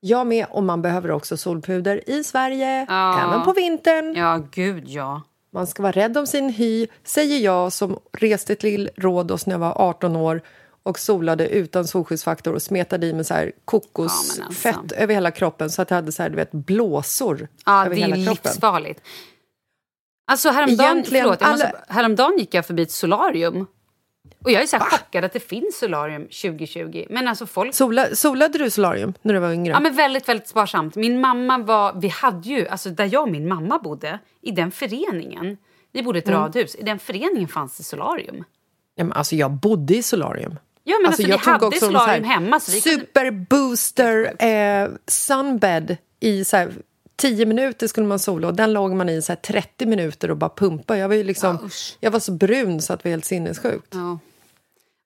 Jag 0.00 0.26
med, 0.26 0.46
och 0.50 0.62
man 0.62 0.82
behöver 0.82 1.10
också 1.10 1.36
solpuder 1.36 2.10
i 2.10 2.24
Sverige, 2.24 2.86
Ja. 2.88 3.24
även 3.28 3.42
på 3.44 3.52
vintern. 3.52 4.14
Ja, 4.16 4.40
gud 4.52 4.88
ja. 4.88 5.22
Man 5.52 5.66
ska 5.66 5.82
vara 5.82 5.92
rädd 5.92 6.18
om 6.18 6.26
sin 6.26 6.48
hy, 6.50 6.86
säger 7.04 7.38
jag 7.38 7.72
som 7.72 7.98
reste 8.12 8.54
till 8.54 8.90
Rhodos 8.96 9.46
när 9.46 9.54
jag 9.54 9.58
var 9.58 9.72
18 9.80 10.16
år 10.16 10.40
och 10.82 10.98
solade 10.98 11.48
utan 11.48 11.86
solskyddsfaktor 11.86 12.52
och 12.54 12.62
smetade 12.62 13.06
i 13.06 13.12
med 13.12 13.26
så 13.26 13.34
här 13.34 13.46
Ja, 13.46 13.52
kokosfett 13.64 14.64
men 14.64 14.74
alltså. 14.74 14.96
över 14.96 15.14
hela 15.14 15.30
kroppen 15.30 15.70
så 15.70 15.82
att 15.82 15.90
jag 15.90 15.94
hade 15.96 16.12
så 16.12 16.22
här, 16.22 16.30
du 16.30 16.36
vet, 16.36 16.52
blåsor 16.52 17.48
Ja, 17.66 17.86
över 17.86 17.94
det 17.96 18.02
är 18.02 18.06
hela 18.06 18.16
kroppen. 18.16 18.50
livsfarligt. 18.50 19.00
Alltså 20.26 20.50
häromdagen, 20.50 20.90
Egentligen, 20.96 21.24
förlåt, 21.24 21.40
måste, 21.40 21.68
alla- 21.68 21.84
häromdagen 21.88 22.38
gick 22.38 22.54
jag 22.54 22.66
förbi 22.66 22.82
ett 22.82 22.90
solarium. 22.90 23.66
Och 24.44 24.50
jag 24.50 24.62
är 24.62 24.66
så 24.66 24.76
här 24.76 24.84
chockad 24.84 25.24
att 25.24 25.32
det 25.32 25.40
finns 25.40 25.78
solarium 25.78 26.22
2020. 26.22 27.06
Men 27.10 27.28
alltså 27.28 27.46
folk... 27.46 27.74
Sola, 27.74 28.14
solade 28.14 28.58
du 28.58 28.70
solarium 28.70 29.14
när 29.22 29.34
du 29.34 29.40
var 29.40 29.52
yngre? 29.52 29.72
Ja, 29.72 29.80
men 29.80 29.94
väldigt, 29.94 30.28
väldigt 30.28 30.48
sparsamt. 30.48 30.94
Min 30.96 31.20
mamma 31.20 31.58
var... 31.58 31.92
Vi 32.00 32.08
hade 32.08 32.48
ju, 32.48 32.68
alltså 32.68 32.90
där 32.90 33.08
jag 33.12 33.22
och 33.22 33.28
min 33.30 33.48
mamma 33.48 33.78
bodde, 33.78 34.18
i 34.42 34.50
den 34.50 34.70
föreningen. 34.70 35.56
Vi 35.92 36.02
bodde 36.02 36.18
i 36.18 36.22
ett 36.22 36.28
Mm. 36.28 36.40
radhus. 36.40 36.74
I 36.74 36.82
den 36.82 36.98
föreningen 36.98 37.48
fanns 37.48 37.76
det 37.76 37.82
solarium. 37.84 38.44
Ja, 38.94 39.04
men 39.04 39.12
alltså, 39.12 39.36
jag 39.36 39.50
bodde 39.50 39.96
i 39.96 40.02
solarium. 40.02 40.58
Ja, 40.84 40.96
men 41.00 41.06
alltså, 41.06 41.22
vi 41.22 41.28
jag 41.30 41.42
tog 41.42 41.52
hade 41.52 41.66
också 41.66 41.80
solarium 41.86 42.24
hemma. 42.24 42.60
Så 42.60 42.72
vi 42.72 42.80
kunde... 42.80 43.00
Superbooster 43.00 44.44
eh, 44.44 44.88
sunbed 45.06 45.96
i 46.20 46.44
så 46.44 46.56
här, 46.56 46.72
10 47.16 47.46
minuter 47.46 47.86
skulle 47.86 48.06
man 48.06 48.18
sola 48.18 48.48
och 48.48 48.54
den 48.54 48.72
låg 48.72 48.92
man 48.92 49.08
i 49.08 49.22
så 49.22 49.32
här 49.32 49.36
30 49.36 49.86
minuter 49.86 50.30
och 50.30 50.36
bara 50.36 50.50
pumpa. 50.50 50.98
Jag 50.98 51.08
var 51.08 51.14
ju 51.14 51.24
liksom, 51.24 51.58
usch. 51.64 51.96
jag 52.00 52.10
var 52.10 52.20
så 52.20 52.32
brun 52.32 52.82
så 52.82 52.92
att 52.92 53.02
det 53.02 53.08
var 53.08 53.10
helt 53.10 53.24
sinnessjukt. 53.24 53.94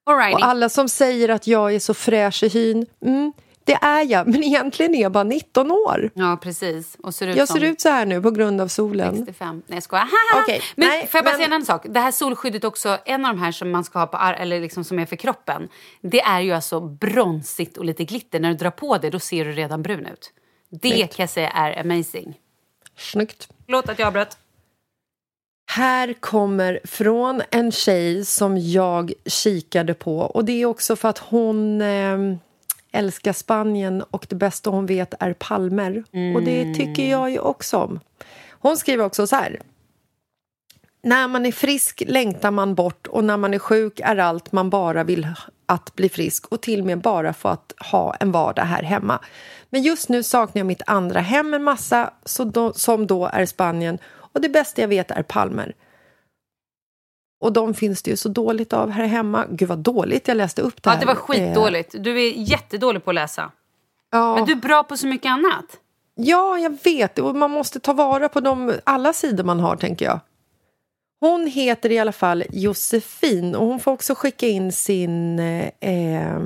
Alrighty. 0.05 0.33
Och 0.33 0.45
alla 0.45 0.69
som 0.69 0.89
säger 0.89 1.29
att 1.29 1.47
jag 1.47 1.75
är 1.75 1.79
så 1.79 1.93
fräsch 1.93 2.43
i 2.43 2.47
hyn, 2.47 2.85
mm, 3.05 3.33
det 3.63 3.73
är 3.81 4.05
jag, 4.05 4.27
men 4.27 4.43
egentligen 4.43 4.95
är 4.95 5.01
jag 5.01 5.11
bara 5.11 5.23
19 5.23 5.71
år. 5.71 6.09
Ja, 6.13 6.37
precis. 6.41 6.97
Och 7.03 7.15
ser 7.15 7.27
ut 7.27 7.35
Jag 7.35 7.47
ser 7.47 7.63
ut 7.63 7.81
så 7.81 7.89
här 7.89 8.05
nu 8.05 8.21
på 8.21 8.31
grund 8.31 8.61
av 8.61 8.67
solen. 8.67 9.17
65. 9.17 9.61
Nej, 9.67 9.75
jag 9.77 9.83
skojar. 9.83 10.07
Okej, 10.43 10.61
men 10.75 10.87
nej, 10.87 11.07
får 11.07 11.17
jag 11.17 11.25
bara 11.25 11.37
men- 11.37 11.45
säga 11.45 11.55
en 11.55 11.65
sak? 11.65 11.85
Det 11.89 11.99
här 11.99 12.11
solskyddet 12.11 12.63
också, 12.63 12.97
en 13.05 13.25
av 13.25 13.35
de 13.35 13.41
här 13.41 13.51
som 13.51 13.71
man 13.71 13.83
ska 13.83 13.99
ha 13.99 14.07
på 14.07 14.17
eller 14.17 14.59
liksom 14.59 14.83
som 14.83 14.99
är 14.99 15.05
för 15.05 15.15
kroppen. 15.15 15.67
Det 16.01 16.21
är 16.21 16.39
ju 16.39 16.51
alltså 16.51 16.79
bronsigt 16.79 17.77
och 17.77 17.85
lite 17.85 18.03
glitter. 18.03 18.39
När 18.39 18.49
du 18.49 18.55
drar 18.55 18.71
på 18.71 18.97
det 18.97 19.09
då 19.09 19.19
ser 19.19 19.45
du 19.45 19.51
redan 19.51 19.81
brun 19.81 20.05
ut. 20.05 20.31
Det 20.69 20.89
Snyggt. 20.89 21.15
kan 21.15 21.23
jag 21.23 21.29
säga 21.29 21.49
är 21.49 21.79
amazing. 21.79 22.39
Snyggt. 22.97 23.49
Förlåt 23.65 23.89
att 23.89 23.99
jag 23.99 24.07
avbröt. 24.07 24.37
Här 25.71 26.13
kommer 26.13 26.79
från 26.83 27.41
en 27.51 27.71
tjej 27.71 28.25
som 28.25 28.57
jag 28.57 29.13
kikade 29.25 29.93
på. 29.93 30.17
Och 30.19 30.45
Det 30.45 30.61
är 30.61 30.65
också 30.65 30.95
för 30.95 31.09
att 31.09 31.17
hon 31.17 31.81
eh, 31.81 32.17
älskar 32.91 33.33
Spanien 33.33 34.03
och 34.03 34.25
det 34.29 34.35
bästa 34.35 34.69
hon 34.69 34.85
vet 34.85 35.13
är 35.19 35.33
palmer. 35.33 36.03
Och 36.35 36.43
det 36.43 36.73
tycker 36.73 37.09
jag 37.09 37.31
ju 37.31 37.39
också 37.39 37.77
om. 37.77 37.99
Hon 38.49 38.77
skriver 38.77 39.05
också 39.05 39.27
så 39.27 39.35
här. 39.35 39.61
När 41.01 41.27
man 41.27 41.45
är 41.45 41.51
frisk 41.51 42.03
längtar 42.07 42.51
man 42.51 42.75
bort 42.75 43.07
och 43.07 43.23
när 43.23 43.37
man 43.37 43.53
är 43.53 43.59
sjuk 43.59 43.99
är 43.99 44.17
allt 44.17 44.51
man 44.51 44.69
bara 44.69 45.03
vill 45.03 45.27
att 45.65 45.95
bli 45.95 46.09
frisk 46.09 46.45
och 46.45 46.61
till 46.61 46.79
och 46.79 46.85
med 46.85 47.01
bara 47.01 47.33
få 47.33 47.47
att 47.47 47.73
ha 47.91 48.13
en 48.13 48.31
vardag 48.31 48.63
här 48.63 48.83
hemma. 48.83 49.19
Men 49.69 49.81
just 49.81 50.09
nu 50.09 50.23
saknar 50.23 50.59
jag 50.59 50.67
mitt 50.67 50.81
andra 50.87 51.19
hem 51.19 51.53
en 51.53 51.63
massa 51.63 52.13
så 52.25 52.43
då, 52.43 52.73
som 52.73 53.07
då 53.07 53.25
är 53.25 53.45
Spanien 53.45 53.97
och 54.33 54.41
det 54.41 54.49
bästa 54.49 54.81
jag 54.81 54.87
vet 54.87 55.11
är 55.11 55.23
palmer. 55.23 55.75
Och 57.41 57.53
de 57.53 57.73
finns 57.73 58.03
det 58.03 58.11
ju 58.11 58.17
så 58.17 58.29
dåligt 58.29 58.73
av 58.73 58.89
här 58.89 59.05
hemma. 59.05 59.45
Gud 59.49 59.67
vad 59.69 59.79
dåligt 59.79 60.27
jag 60.27 60.37
läste 60.37 60.61
upp 60.61 60.83
det 60.83 60.89
Ja, 60.89 60.93
här. 60.93 60.99
det 60.99 61.05
var 61.05 61.15
skitdåligt. 61.15 61.95
Du 61.99 62.21
är 62.21 62.33
jättedålig 62.37 63.03
på 63.03 63.11
att 63.11 63.15
läsa. 63.15 63.41
Eh, 63.43 63.49
ja. 64.11 64.35
Men 64.35 64.45
du 64.45 64.51
är 64.51 64.55
bra 64.55 64.83
på 64.83 64.97
så 64.97 65.07
mycket 65.07 65.29
annat. 65.29 65.65
Ja, 66.15 66.57
jag 66.59 66.77
vet. 66.83 67.19
Och 67.19 67.35
man 67.35 67.51
måste 67.51 67.79
ta 67.79 67.93
vara 67.93 68.29
på 68.29 68.39
de, 68.39 68.73
alla 68.83 69.13
sidor 69.13 69.43
man 69.43 69.59
har, 69.59 69.75
tänker 69.75 70.05
jag. 70.05 70.19
Hon 71.19 71.47
heter 71.47 71.91
i 71.91 71.99
alla 71.99 72.11
fall 72.11 72.43
Josefin 72.51 73.55
och 73.55 73.65
hon 73.65 73.79
får 73.79 73.91
också 73.91 74.15
skicka 74.15 74.47
in 74.47 74.71
sin 74.71 75.39
eh, 75.79 76.39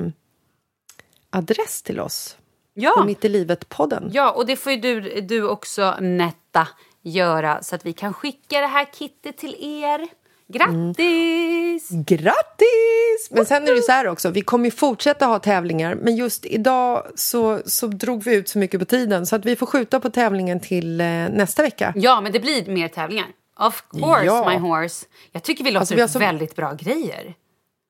adress 1.30 1.82
till 1.82 2.00
oss. 2.00 2.36
På 2.74 2.80
Ja, 2.80 3.04
Mitt 3.04 3.24
i 3.24 3.28
livet-podden. 3.28 4.10
ja 4.12 4.30
och 4.30 4.46
det 4.46 4.56
får 4.56 4.72
ju 4.72 4.78
du, 4.80 5.20
du 5.20 5.48
också, 5.48 5.94
Netta, 6.00 6.68
göra 7.02 7.62
så 7.62 7.74
att 7.74 7.86
vi 7.86 7.92
kan 7.92 8.14
skicka 8.14 8.60
det 8.60 8.66
här 8.66 8.86
kittet 8.98 9.36
till 9.38 9.56
er. 9.60 10.08
Grattis! 10.48 11.88
Grattis! 11.90 13.30
Men 13.30 13.46
sen 13.46 13.68
är 13.68 13.74
det 13.74 13.82
så 13.82 13.92
här 13.92 14.08
också, 14.08 14.30
vi 14.30 14.40
kommer 14.40 14.64
ju 14.64 14.70
fortsätta 14.70 15.26
ha 15.26 15.38
tävlingar 15.38 15.94
men 15.94 16.16
just 16.16 16.46
idag 16.46 17.06
så, 17.14 17.60
så 17.66 17.86
drog 17.86 18.22
vi 18.24 18.34
ut 18.34 18.48
så 18.48 18.58
mycket 18.58 18.80
på 18.80 18.86
tiden 18.86 19.26
så 19.26 19.36
att 19.36 19.44
vi 19.44 19.56
får 19.56 19.66
skjuta 19.66 20.00
på 20.00 20.10
tävlingen 20.10 20.60
till 20.60 21.00
eh, 21.00 21.06
nästa 21.06 21.62
vecka. 21.62 21.92
Ja, 21.96 22.20
men 22.20 22.32
det 22.32 22.40
blir 22.40 22.66
mer 22.70 22.88
tävlingar. 22.88 23.26
Of 23.60 23.82
course, 23.90 24.24
Ja. 24.24 24.48
my 24.50 24.56
horse. 24.56 25.06
Jag 25.32 25.42
tycker 25.42 25.64
vi 25.64 25.70
låter 25.70 25.80
Alltså, 25.80 25.94
vi 25.94 26.02
ut 26.02 26.10
så- 26.10 26.18
väldigt 26.18 26.56
bra 26.56 26.72
grejer. 26.72 27.34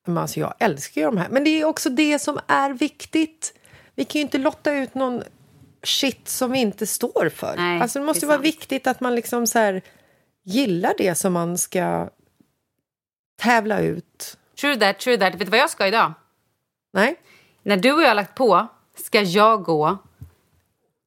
Men 0.07 0.17
alltså 0.17 0.39
jag 0.39 0.53
älskar 0.59 1.01
ju 1.01 1.05
de 1.07 1.17
här. 1.17 1.27
Men 1.29 1.43
det 1.43 1.49
är 1.61 1.65
också 1.65 1.89
det 1.89 2.19
som 2.19 2.39
är 2.47 2.69
viktigt. 2.73 3.53
Vi 3.95 4.05
kan 4.05 4.19
ju 4.19 4.21
inte 4.21 4.37
lotta 4.37 4.73
ut 4.73 4.95
någon 4.95 5.23
shit 5.83 6.27
som 6.27 6.51
vi 6.51 6.59
inte 6.59 6.87
står 6.87 7.29
för. 7.29 7.55
Nej, 7.57 7.81
alltså 7.81 7.99
det 7.99 8.05
måste 8.05 8.19
det 8.19 8.27
vara 8.27 8.37
sant. 8.37 8.45
viktigt 8.45 8.87
att 8.87 8.99
man 8.99 9.15
liksom 9.15 9.47
så 9.47 9.59
här 9.59 9.81
gillar 10.43 10.93
det 10.97 11.15
som 11.15 11.33
man 11.33 11.57
ska 11.57 12.09
tävla 13.41 13.79
ut. 13.79 14.37
True 14.61 14.77
that, 14.77 14.99
true 14.99 15.17
that. 15.17 15.33
Vet 15.33 15.39
du 15.39 15.45
vad 15.45 15.59
jag 15.59 15.69
ska 15.69 15.87
idag? 15.87 16.13
Nej? 16.93 17.15
När 17.63 17.77
du 17.77 17.93
och 17.93 18.01
jag 18.01 18.07
har 18.07 18.15
lagt 18.15 18.35
på 18.35 18.67
ska 18.95 19.21
jag 19.21 19.63
gå 19.63 19.97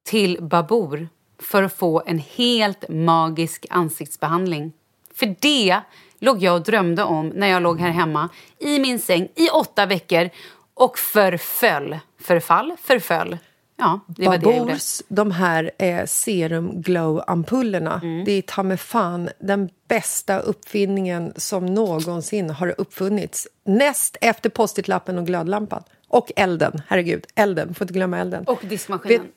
till 0.05 0.43
Babor 0.43 1.09
för 1.39 1.63
att 1.63 1.77
få 1.77 2.03
en 2.07 2.19
helt 2.19 2.89
magisk 2.89 3.67
ansiktsbehandling. 3.71 4.73
För 5.15 5.37
det 5.41 5.81
låg 6.19 6.43
jag 6.43 6.55
och 6.55 6.63
drömde 6.63 7.05
om 7.05 7.29
när 7.29 7.47
jag 7.47 7.63
låg 7.63 7.81
här 7.81 7.91
hemma 7.91 8.29
i 8.59 8.79
min 8.79 8.99
säng 8.99 9.29
i 9.35 9.49
åtta 9.49 9.87
veckor 9.87 10.31
och 10.75 10.99
förföll. 10.99 11.99
Förfall? 12.21 12.73
Förföll. 12.83 13.39
Ja, 13.81 14.01
det 14.09 14.27
var 14.27 14.39
det 14.39 14.47
jag 14.47 14.57
gjorde. 14.57 14.67
Babors, 14.71 15.03
de 15.09 15.31
här 15.31 15.71
eh, 15.79 16.05
serum 16.07 16.83
glow-ampullerna. 16.83 18.01
Mm. 18.03 18.25
Det 18.25 18.33
är 18.33 18.43
ta 18.43 18.63
mig 18.63 18.77
fan 18.77 19.29
den 19.41 19.69
bästa 19.89 20.39
uppfinningen 20.39 21.33
som 21.37 21.67
någonsin 21.67 22.51
har 22.51 22.75
uppfunnits. 22.81 23.49
Näst 23.65 24.17
efter 24.21 24.51
post-it-lappen 24.51 25.19
och 25.19 25.27
glödlampan. 25.27 25.83
Och 26.09 26.33
elden, 26.37 26.83
herregud. 26.89 27.27
Elden, 27.35 27.75
får 27.75 27.85
inte 27.85 27.95
glömma 27.95 28.19
elden. 28.19 28.45
Och 28.45 28.61
diskmaskinen. 28.63 29.21
Vet- 29.23 29.31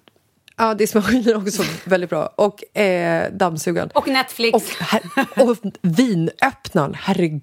Ja, 0.58 0.74
diskmaskinen 0.74 1.28
är 1.28 1.38
också 1.38 1.64
väldigt 1.90 2.10
bra. 2.10 2.26
Och 2.36 2.78
eh, 2.78 3.32
dammsugaren. 3.34 3.90
Och 3.94 4.08
Netflix. 4.08 4.56
Och, 4.56 4.62
her- 4.84 5.50
och 5.50 5.58
vinöppnaren, 5.82 6.94
herregud! 7.00 7.42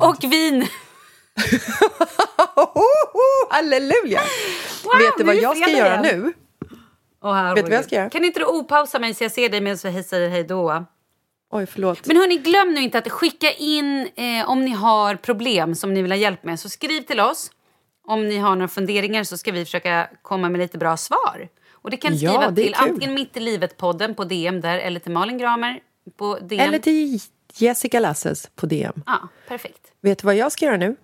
Och 0.00 0.24
vin. 0.32 0.66
Halleluja! 3.50 4.20
Wow, 4.84 4.92
Vet 4.98 5.12
du 5.18 5.24
vad 5.24 5.36
jag 5.36 5.56
ska 5.56 5.70
göra 5.70 6.02
nu? 6.02 6.32
Herregud. 7.22 7.54
Vet 7.56 7.64
du 7.64 7.70
vad 7.70 7.78
jag 7.78 7.84
ska 7.84 7.94
göra? 7.94 8.10
Kan 8.10 8.24
inte 8.24 8.40
du 8.40 8.46
opausa 8.46 8.98
mig 8.98 9.14
så 9.14 9.24
jag 9.24 9.32
ser 9.32 9.48
dig 9.48 9.60
medan 9.60 9.78
jag 9.94 10.04
säger 10.04 10.28
hej 10.28 10.44
då? 10.44 10.84
Oj, 11.50 11.66
förlåt. 11.66 12.06
Men 12.06 12.16
hörni, 12.16 12.36
glöm 12.36 12.74
nu 12.74 12.80
inte 12.80 12.98
att 12.98 13.08
skicka 13.10 13.52
in 13.52 14.08
eh, 14.16 14.50
om 14.50 14.64
ni 14.64 14.70
har 14.70 15.16
problem 15.16 15.74
som 15.74 15.94
ni 15.94 16.02
vill 16.02 16.10
ha 16.12 16.16
hjälp 16.16 16.44
med. 16.44 16.60
Så 16.60 16.68
skriv 16.68 17.00
till 17.02 17.20
oss. 17.20 17.50
Om 18.06 18.28
ni 18.28 18.38
har 18.38 18.56
några 18.56 18.68
funderingar 18.68 19.24
så 19.24 19.38
ska 19.38 19.52
vi 19.52 19.64
försöka 19.64 20.08
komma 20.22 20.48
med 20.48 20.58
lite 20.58 20.78
bra 20.78 20.96
svar. 20.96 21.48
Och 21.72 21.90
det 21.90 21.96
kan 21.96 22.12
ni 22.12 22.18
Ja, 22.18 22.30
skriva 22.30 22.44
är 22.44 22.52
till 22.54 22.74
kul. 22.74 22.90
antingen 22.90 23.14
Mitt 23.14 23.36
i 23.36 23.40
livet-podden 23.40 24.14
på 24.14 24.24
DM 24.24 24.60
där 24.60 24.78
eller 24.78 25.00
till 25.00 25.12
Malin 25.12 25.38
Gramer 25.38 25.80
på 26.18 26.38
DM. 26.38 26.60
Eller 26.60 26.78
till 26.78 27.20
Jessica 27.54 28.00
Lasses 28.00 28.50
på 28.56 28.66
DM. 28.66 29.02
Ja, 29.06 29.28
perfekt. 29.48 29.80
Vet 30.00 30.18
du 30.18 30.26
vad 30.26 30.36
jag 30.36 30.52
ska 30.52 30.64
göra 30.64 30.76
nu? 30.76 30.96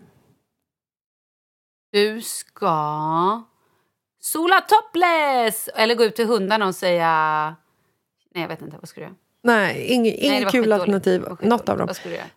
Du 1.94 2.22
ska 2.22 3.42
sola 4.20 4.60
topless! 4.60 5.68
Eller 5.74 5.94
gå 5.94 6.04
ut 6.04 6.16
till 6.16 6.26
hundarna 6.26 6.66
och 6.66 6.74
säga... 6.74 7.10
Nej, 8.34 8.42
jag 8.42 8.48
vet 8.48 8.62
inte. 8.62 8.76
Vad 8.80 8.88
ska 8.88 9.00
du 9.00 9.04
göra? 9.04 9.14
Nej, 9.42 9.86
ing, 9.92 10.06
inget 10.06 10.44
var 10.44 10.50
kul 10.50 10.72
alternativ. 10.72 11.24
Något 11.40 11.68
av 11.68 11.78
dem. 11.78 11.88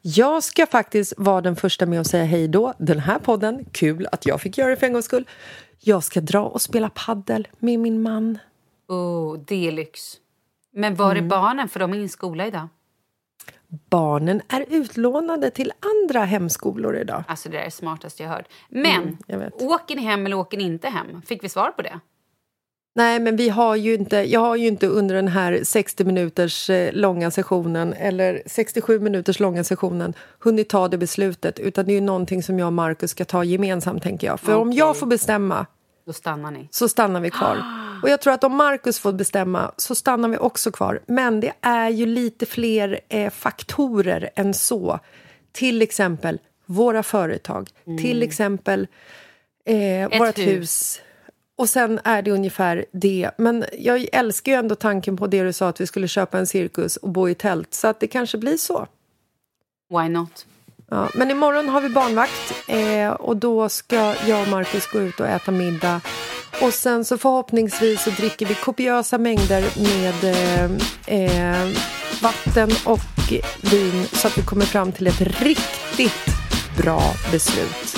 Jag 0.01 0.43
ska 0.43 0.65
faktiskt 0.65 1.13
vara 1.17 1.41
den 1.41 1.55
första 1.55 1.85
med 1.85 2.01
att 2.01 2.07
säga 2.07 2.23
hej 2.23 2.47
då. 2.47 2.73
Den 2.77 2.99
här 2.99 3.19
podden, 3.19 3.65
kul 3.71 4.07
att 4.11 4.25
jag 4.25 4.41
fick 4.41 4.57
göra 4.57 4.69
det 4.69 4.77
för 4.77 4.88
en 4.88 4.93
gångs 4.93 5.05
skull. 5.05 5.27
Jag 5.79 6.03
ska 6.03 6.21
dra 6.21 6.45
och 6.45 6.61
spela 6.61 6.89
paddel 6.89 7.47
med 7.59 7.79
min 7.79 8.01
man. 8.01 8.39
Oh, 8.88 9.38
det 9.38 9.67
är 9.67 9.71
lyx. 9.71 10.13
Men 10.73 10.95
var 10.95 11.11
Mm. 11.11 11.25
är 11.25 11.29
barnen? 11.29 11.69
För 11.69 11.79
de 11.79 11.91
är 11.91 11.95
ingen 11.95 12.09
skola 12.09 12.47
idag. 12.47 12.67
Barnen 13.89 14.41
är 14.48 14.65
utlånade 14.69 15.49
till 15.49 15.72
andra 15.80 16.26
hemskolor 16.26 16.95
idag. 16.98 17.23
Alltså 17.27 17.49
det 17.49 17.60
är 17.60 17.65
det 17.65 17.72
smartaste 17.72 18.23
jag 18.23 18.30
hört. 18.30 18.45
Men, 18.69 19.18
Mm, 19.30 19.52
jag 19.60 19.69
åker 19.69 19.95
ni 19.95 20.02
hem 20.02 20.26
eller 20.26 20.38
åker 20.38 20.57
ni 20.57 20.64
inte 20.64 20.89
hem? 20.89 21.22
Fick 21.22 21.44
vi 21.44 21.49
svar 21.49 21.72
på 21.72 21.81
det? 21.81 21.99
Nej, 22.95 23.19
men 23.19 23.35
vi 23.35 23.49
har 23.49 23.76
ju 23.76 23.94
inte, 23.94 24.18
jag 24.18 24.39
har 24.39 24.56
ju 24.56 24.68
inte 24.68 24.88
under 24.88 25.15
den 25.15 25.27
här 25.27 25.60
60 25.64 26.03
minuters 26.03 26.69
eh, 26.69 26.94
långa 26.94 27.31
sessionen 27.31 27.94
eller 27.94 28.44
67 28.45 28.99
minuters 28.99 29.39
långa 29.39 29.64
sessionen 29.64 30.14
hunnit 30.39 30.69
ta 30.69 30.88
det 30.88 30.98
beslutet. 30.98 31.60
Utan 31.60 31.85
det 31.85 31.91
är 31.91 31.95
ju 31.95 32.02
någonting 32.02 32.44
som 32.44 32.60
jag 32.60 32.65
och 32.65 32.73
Markus 32.73 33.11
ska 33.11 33.26
ta 33.26 33.44
gemensamt, 33.44 34.03
tänker 34.03 34.27
jag. 34.27 34.39
För 34.39 34.56
om 34.56 34.68
Okej. 34.68 34.80
jag 34.80 34.98
får 34.98 35.07
bestämma 35.07 35.65
Då 36.07 36.13
stannar 36.13 36.51
ni. 36.51 36.67
så 36.71 36.89
stannar 36.89 37.19
vi 37.19 37.29
kvar. 37.29 37.63
Och 38.03 38.09
jag 38.09 38.21
tror 38.21 38.34
att 38.34 38.43
om 38.43 38.55
Markus 38.55 38.99
får 38.99 39.13
bestämma 39.13 39.71
så 39.77 39.95
stannar 39.95 40.29
vi 40.29 40.38
också 40.38 40.71
kvar. 40.71 41.01
Men 41.07 41.39
det 41.39 41.53
är 41.61 41.89
ju 41.89 42.05
lite 42.05 42.45
fler 42.45 42.99
eh, 43.09 43.31
faktorer 43.31 44.29
än 44.35 44.53
så. 44.53 44.99
Till 45.51 45.81
exempel 45.81 46.39
våra 46.65 47.03
företag, 47.03 47.69
till 47.99 48.23
exempel 48.23 48.88
eh, 49.65 50.19
vårt 50.19 50.38
hus. 50.38 50.47
hus. 50.47 51.01
Och 51.57 51.69
sen 51.69 51.99
är 52.03 52.21
det 52.21 52.31
ungefär 52.31 52.85
det. 52.91 53.31
Men 53.38 53.65
jag 53.77 54.07
älskar 54.11 54.51
ju 54.51 54.57
ändå 54.57 54.75
tanken 54.75 55.17
på 55.17 55.27
det 55.27 55.43
du 55.43 55.53
sa 55.53 55.69
att 55.69 55.81
vi 55.81 55.88
skulle 55.88 56.07
köpa 56.07 56.39
en 56.39 56.47
cirkus 56.47 56.97
och 56.97 57.09
bo 57.09 57.29
i 57.29 57.35
tält. 57.35 57.73
Så 57.73 57.88
att 57.88 57.99
det 57.99 58.07
kanske 58.07 58.38
blir 58.38 58.57
så. 58.57 58.88
Why 59.89 60.09
not? 60.09 60.45
Ja, 60.89 61.09
men 61.13 61.31
imorgon 61.31 61.69
har 61.69 61.81
vi 61.81 61.89
barnvakt 61.89 62.56
eh, 62.68 63.10
och 63.10 63.38
då 63.38 63.69
ska 63.69 64.14
jag 64.27 64.41
och 64.41 64.48
Markus 64.48 64.88
gå 64.88 64.99
ut 64.99 65.19
och 65.19 65.27
äta 65.27 65.52
middag. 65.52 66.02
Och 66.61 66.73
sen 66.73 67.06
så 67.06 67.18
förhoppningsvis 67.18 68.03
så 68.03 68.10
dricker 68.10 68.45
vi 68.45 68.53
kopiösa 68.56 69.18
mängder 69.18 69.64
med 69.76 70.23
eh, 70.23 70.72
eh, 71.22 71.68
vatten 72.22 72.69
och 72.85 72.99
vin 73.61 74.06
så 74.14 74.27
att 74.27 74.38
vi 74.38 74.41
kommer 74.41 74.65
fram 74.65 74.91
till 74.91 75.07
ett 75.07 75.22
riktigt 75.22 76.26
bra 76.77 77.02
beslut. 77.31 77.98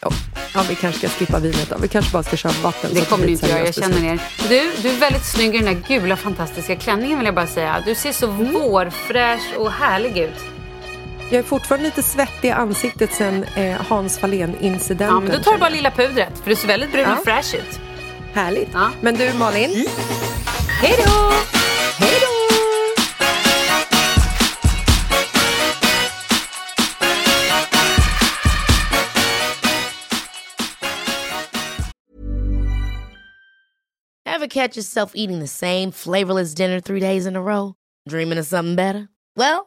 Ja, 0.00 0.10
ja 0.54 0.64
vi 0.68 0.74
kanske 0.74 0.98
ska 0.98 1.08
skippa 1.08 1.38
vinet 1.38 1.70
då. 1.70 1.76
Vi 1.82 1.88
kanske 1.88 2.12
bara 2.12 2.22
ska 2.22 2.36
köra 2.36 2.52
vatten. 2.62 2.90
Det 2.94 3.08
kommer 3.08 3.24
ett 3.24 3.30
inte 3.30 3.48
göra, 3.48 3.64
jag 3.66 3.74
känner 3.74 4.12
er. 4.12 4.20
Du, 4.48 4.72
du 4.82 4.88
är 4.88 4.96
väldigt 5.00 5.24
snygg 5.26 5.54
i 5.54 5.58
den 5.58 5.74
där 5.74 5.82
gula 5.88 6.16
fantastiska 6.16 6.76
klänningen 6.76 7.18
vill 7.18 7.26
jag 7.26 7.34
bara 7.34 7.46
säga. 7.46 7.82
Du 7.86 7.94
ser 7.94 8.12
så 8.12 8.26
Mm. 8.26 8.52
vårfräsch 8.52 9.54
och 9.58 9.72
härlig 9.72 10.18
ut. 10.18 10.57
Jag 11.30 11.38
är 11.38 11.42
fortfarande 11.42 11.84
lite 11.86 12.02
svettig 12.02 12.48
i 12.48 12.50
ansiktet 12.50 13.12
sen 13.12 13.44
eh, 13.44 13.80
Hans 13.88 14.18
Fahlén-incidenten. 14.18 15.06
Ja, 15.14 15.20
men 15.20 15.30
då 15.32 15.38
tar 15.42 15.52
du 15.52 15.58
bara 15.58 15.68
lilla 15.70 15.90
pudret 15.90 16.38
för 16.42 16.50
du 16.50 16.56
ser 16.56 16.68
väldigt 16.68 16.92
brun 16.92 17.04
Ja. 17.08 17.16
och 17.18 17.24
fräsch 17.24 17.54
ut. 17.54 17.80
Härligt. 18.32 18.68
Ja. 18.72 18.90
Men 19.00 19.14
du 19.14 19.32
Malin, 19.32 19.86
Hej 20.80 20.94
då! 21.06 21.32
hej 21.98 22.14
då! 22.20 22.28
Ever 34.26 34.46
catch 34.46 34.76
yourself 34.76 35.12
eating 35.14 35.40
the 35.40 35.46
same 35.48 35.90
flavorless 35.92 36.54
dinner 36.54 36.80
three 36.80 37.00
days 37.00 37.26
in 37.26 37.36
a 37.36 37.40
row? 37.42 37.74
Dreaming 38.08 38.38
of 38.38 38.46
something 38.46 38.76
better? 38.76 39.08
Well, 39.36 39.66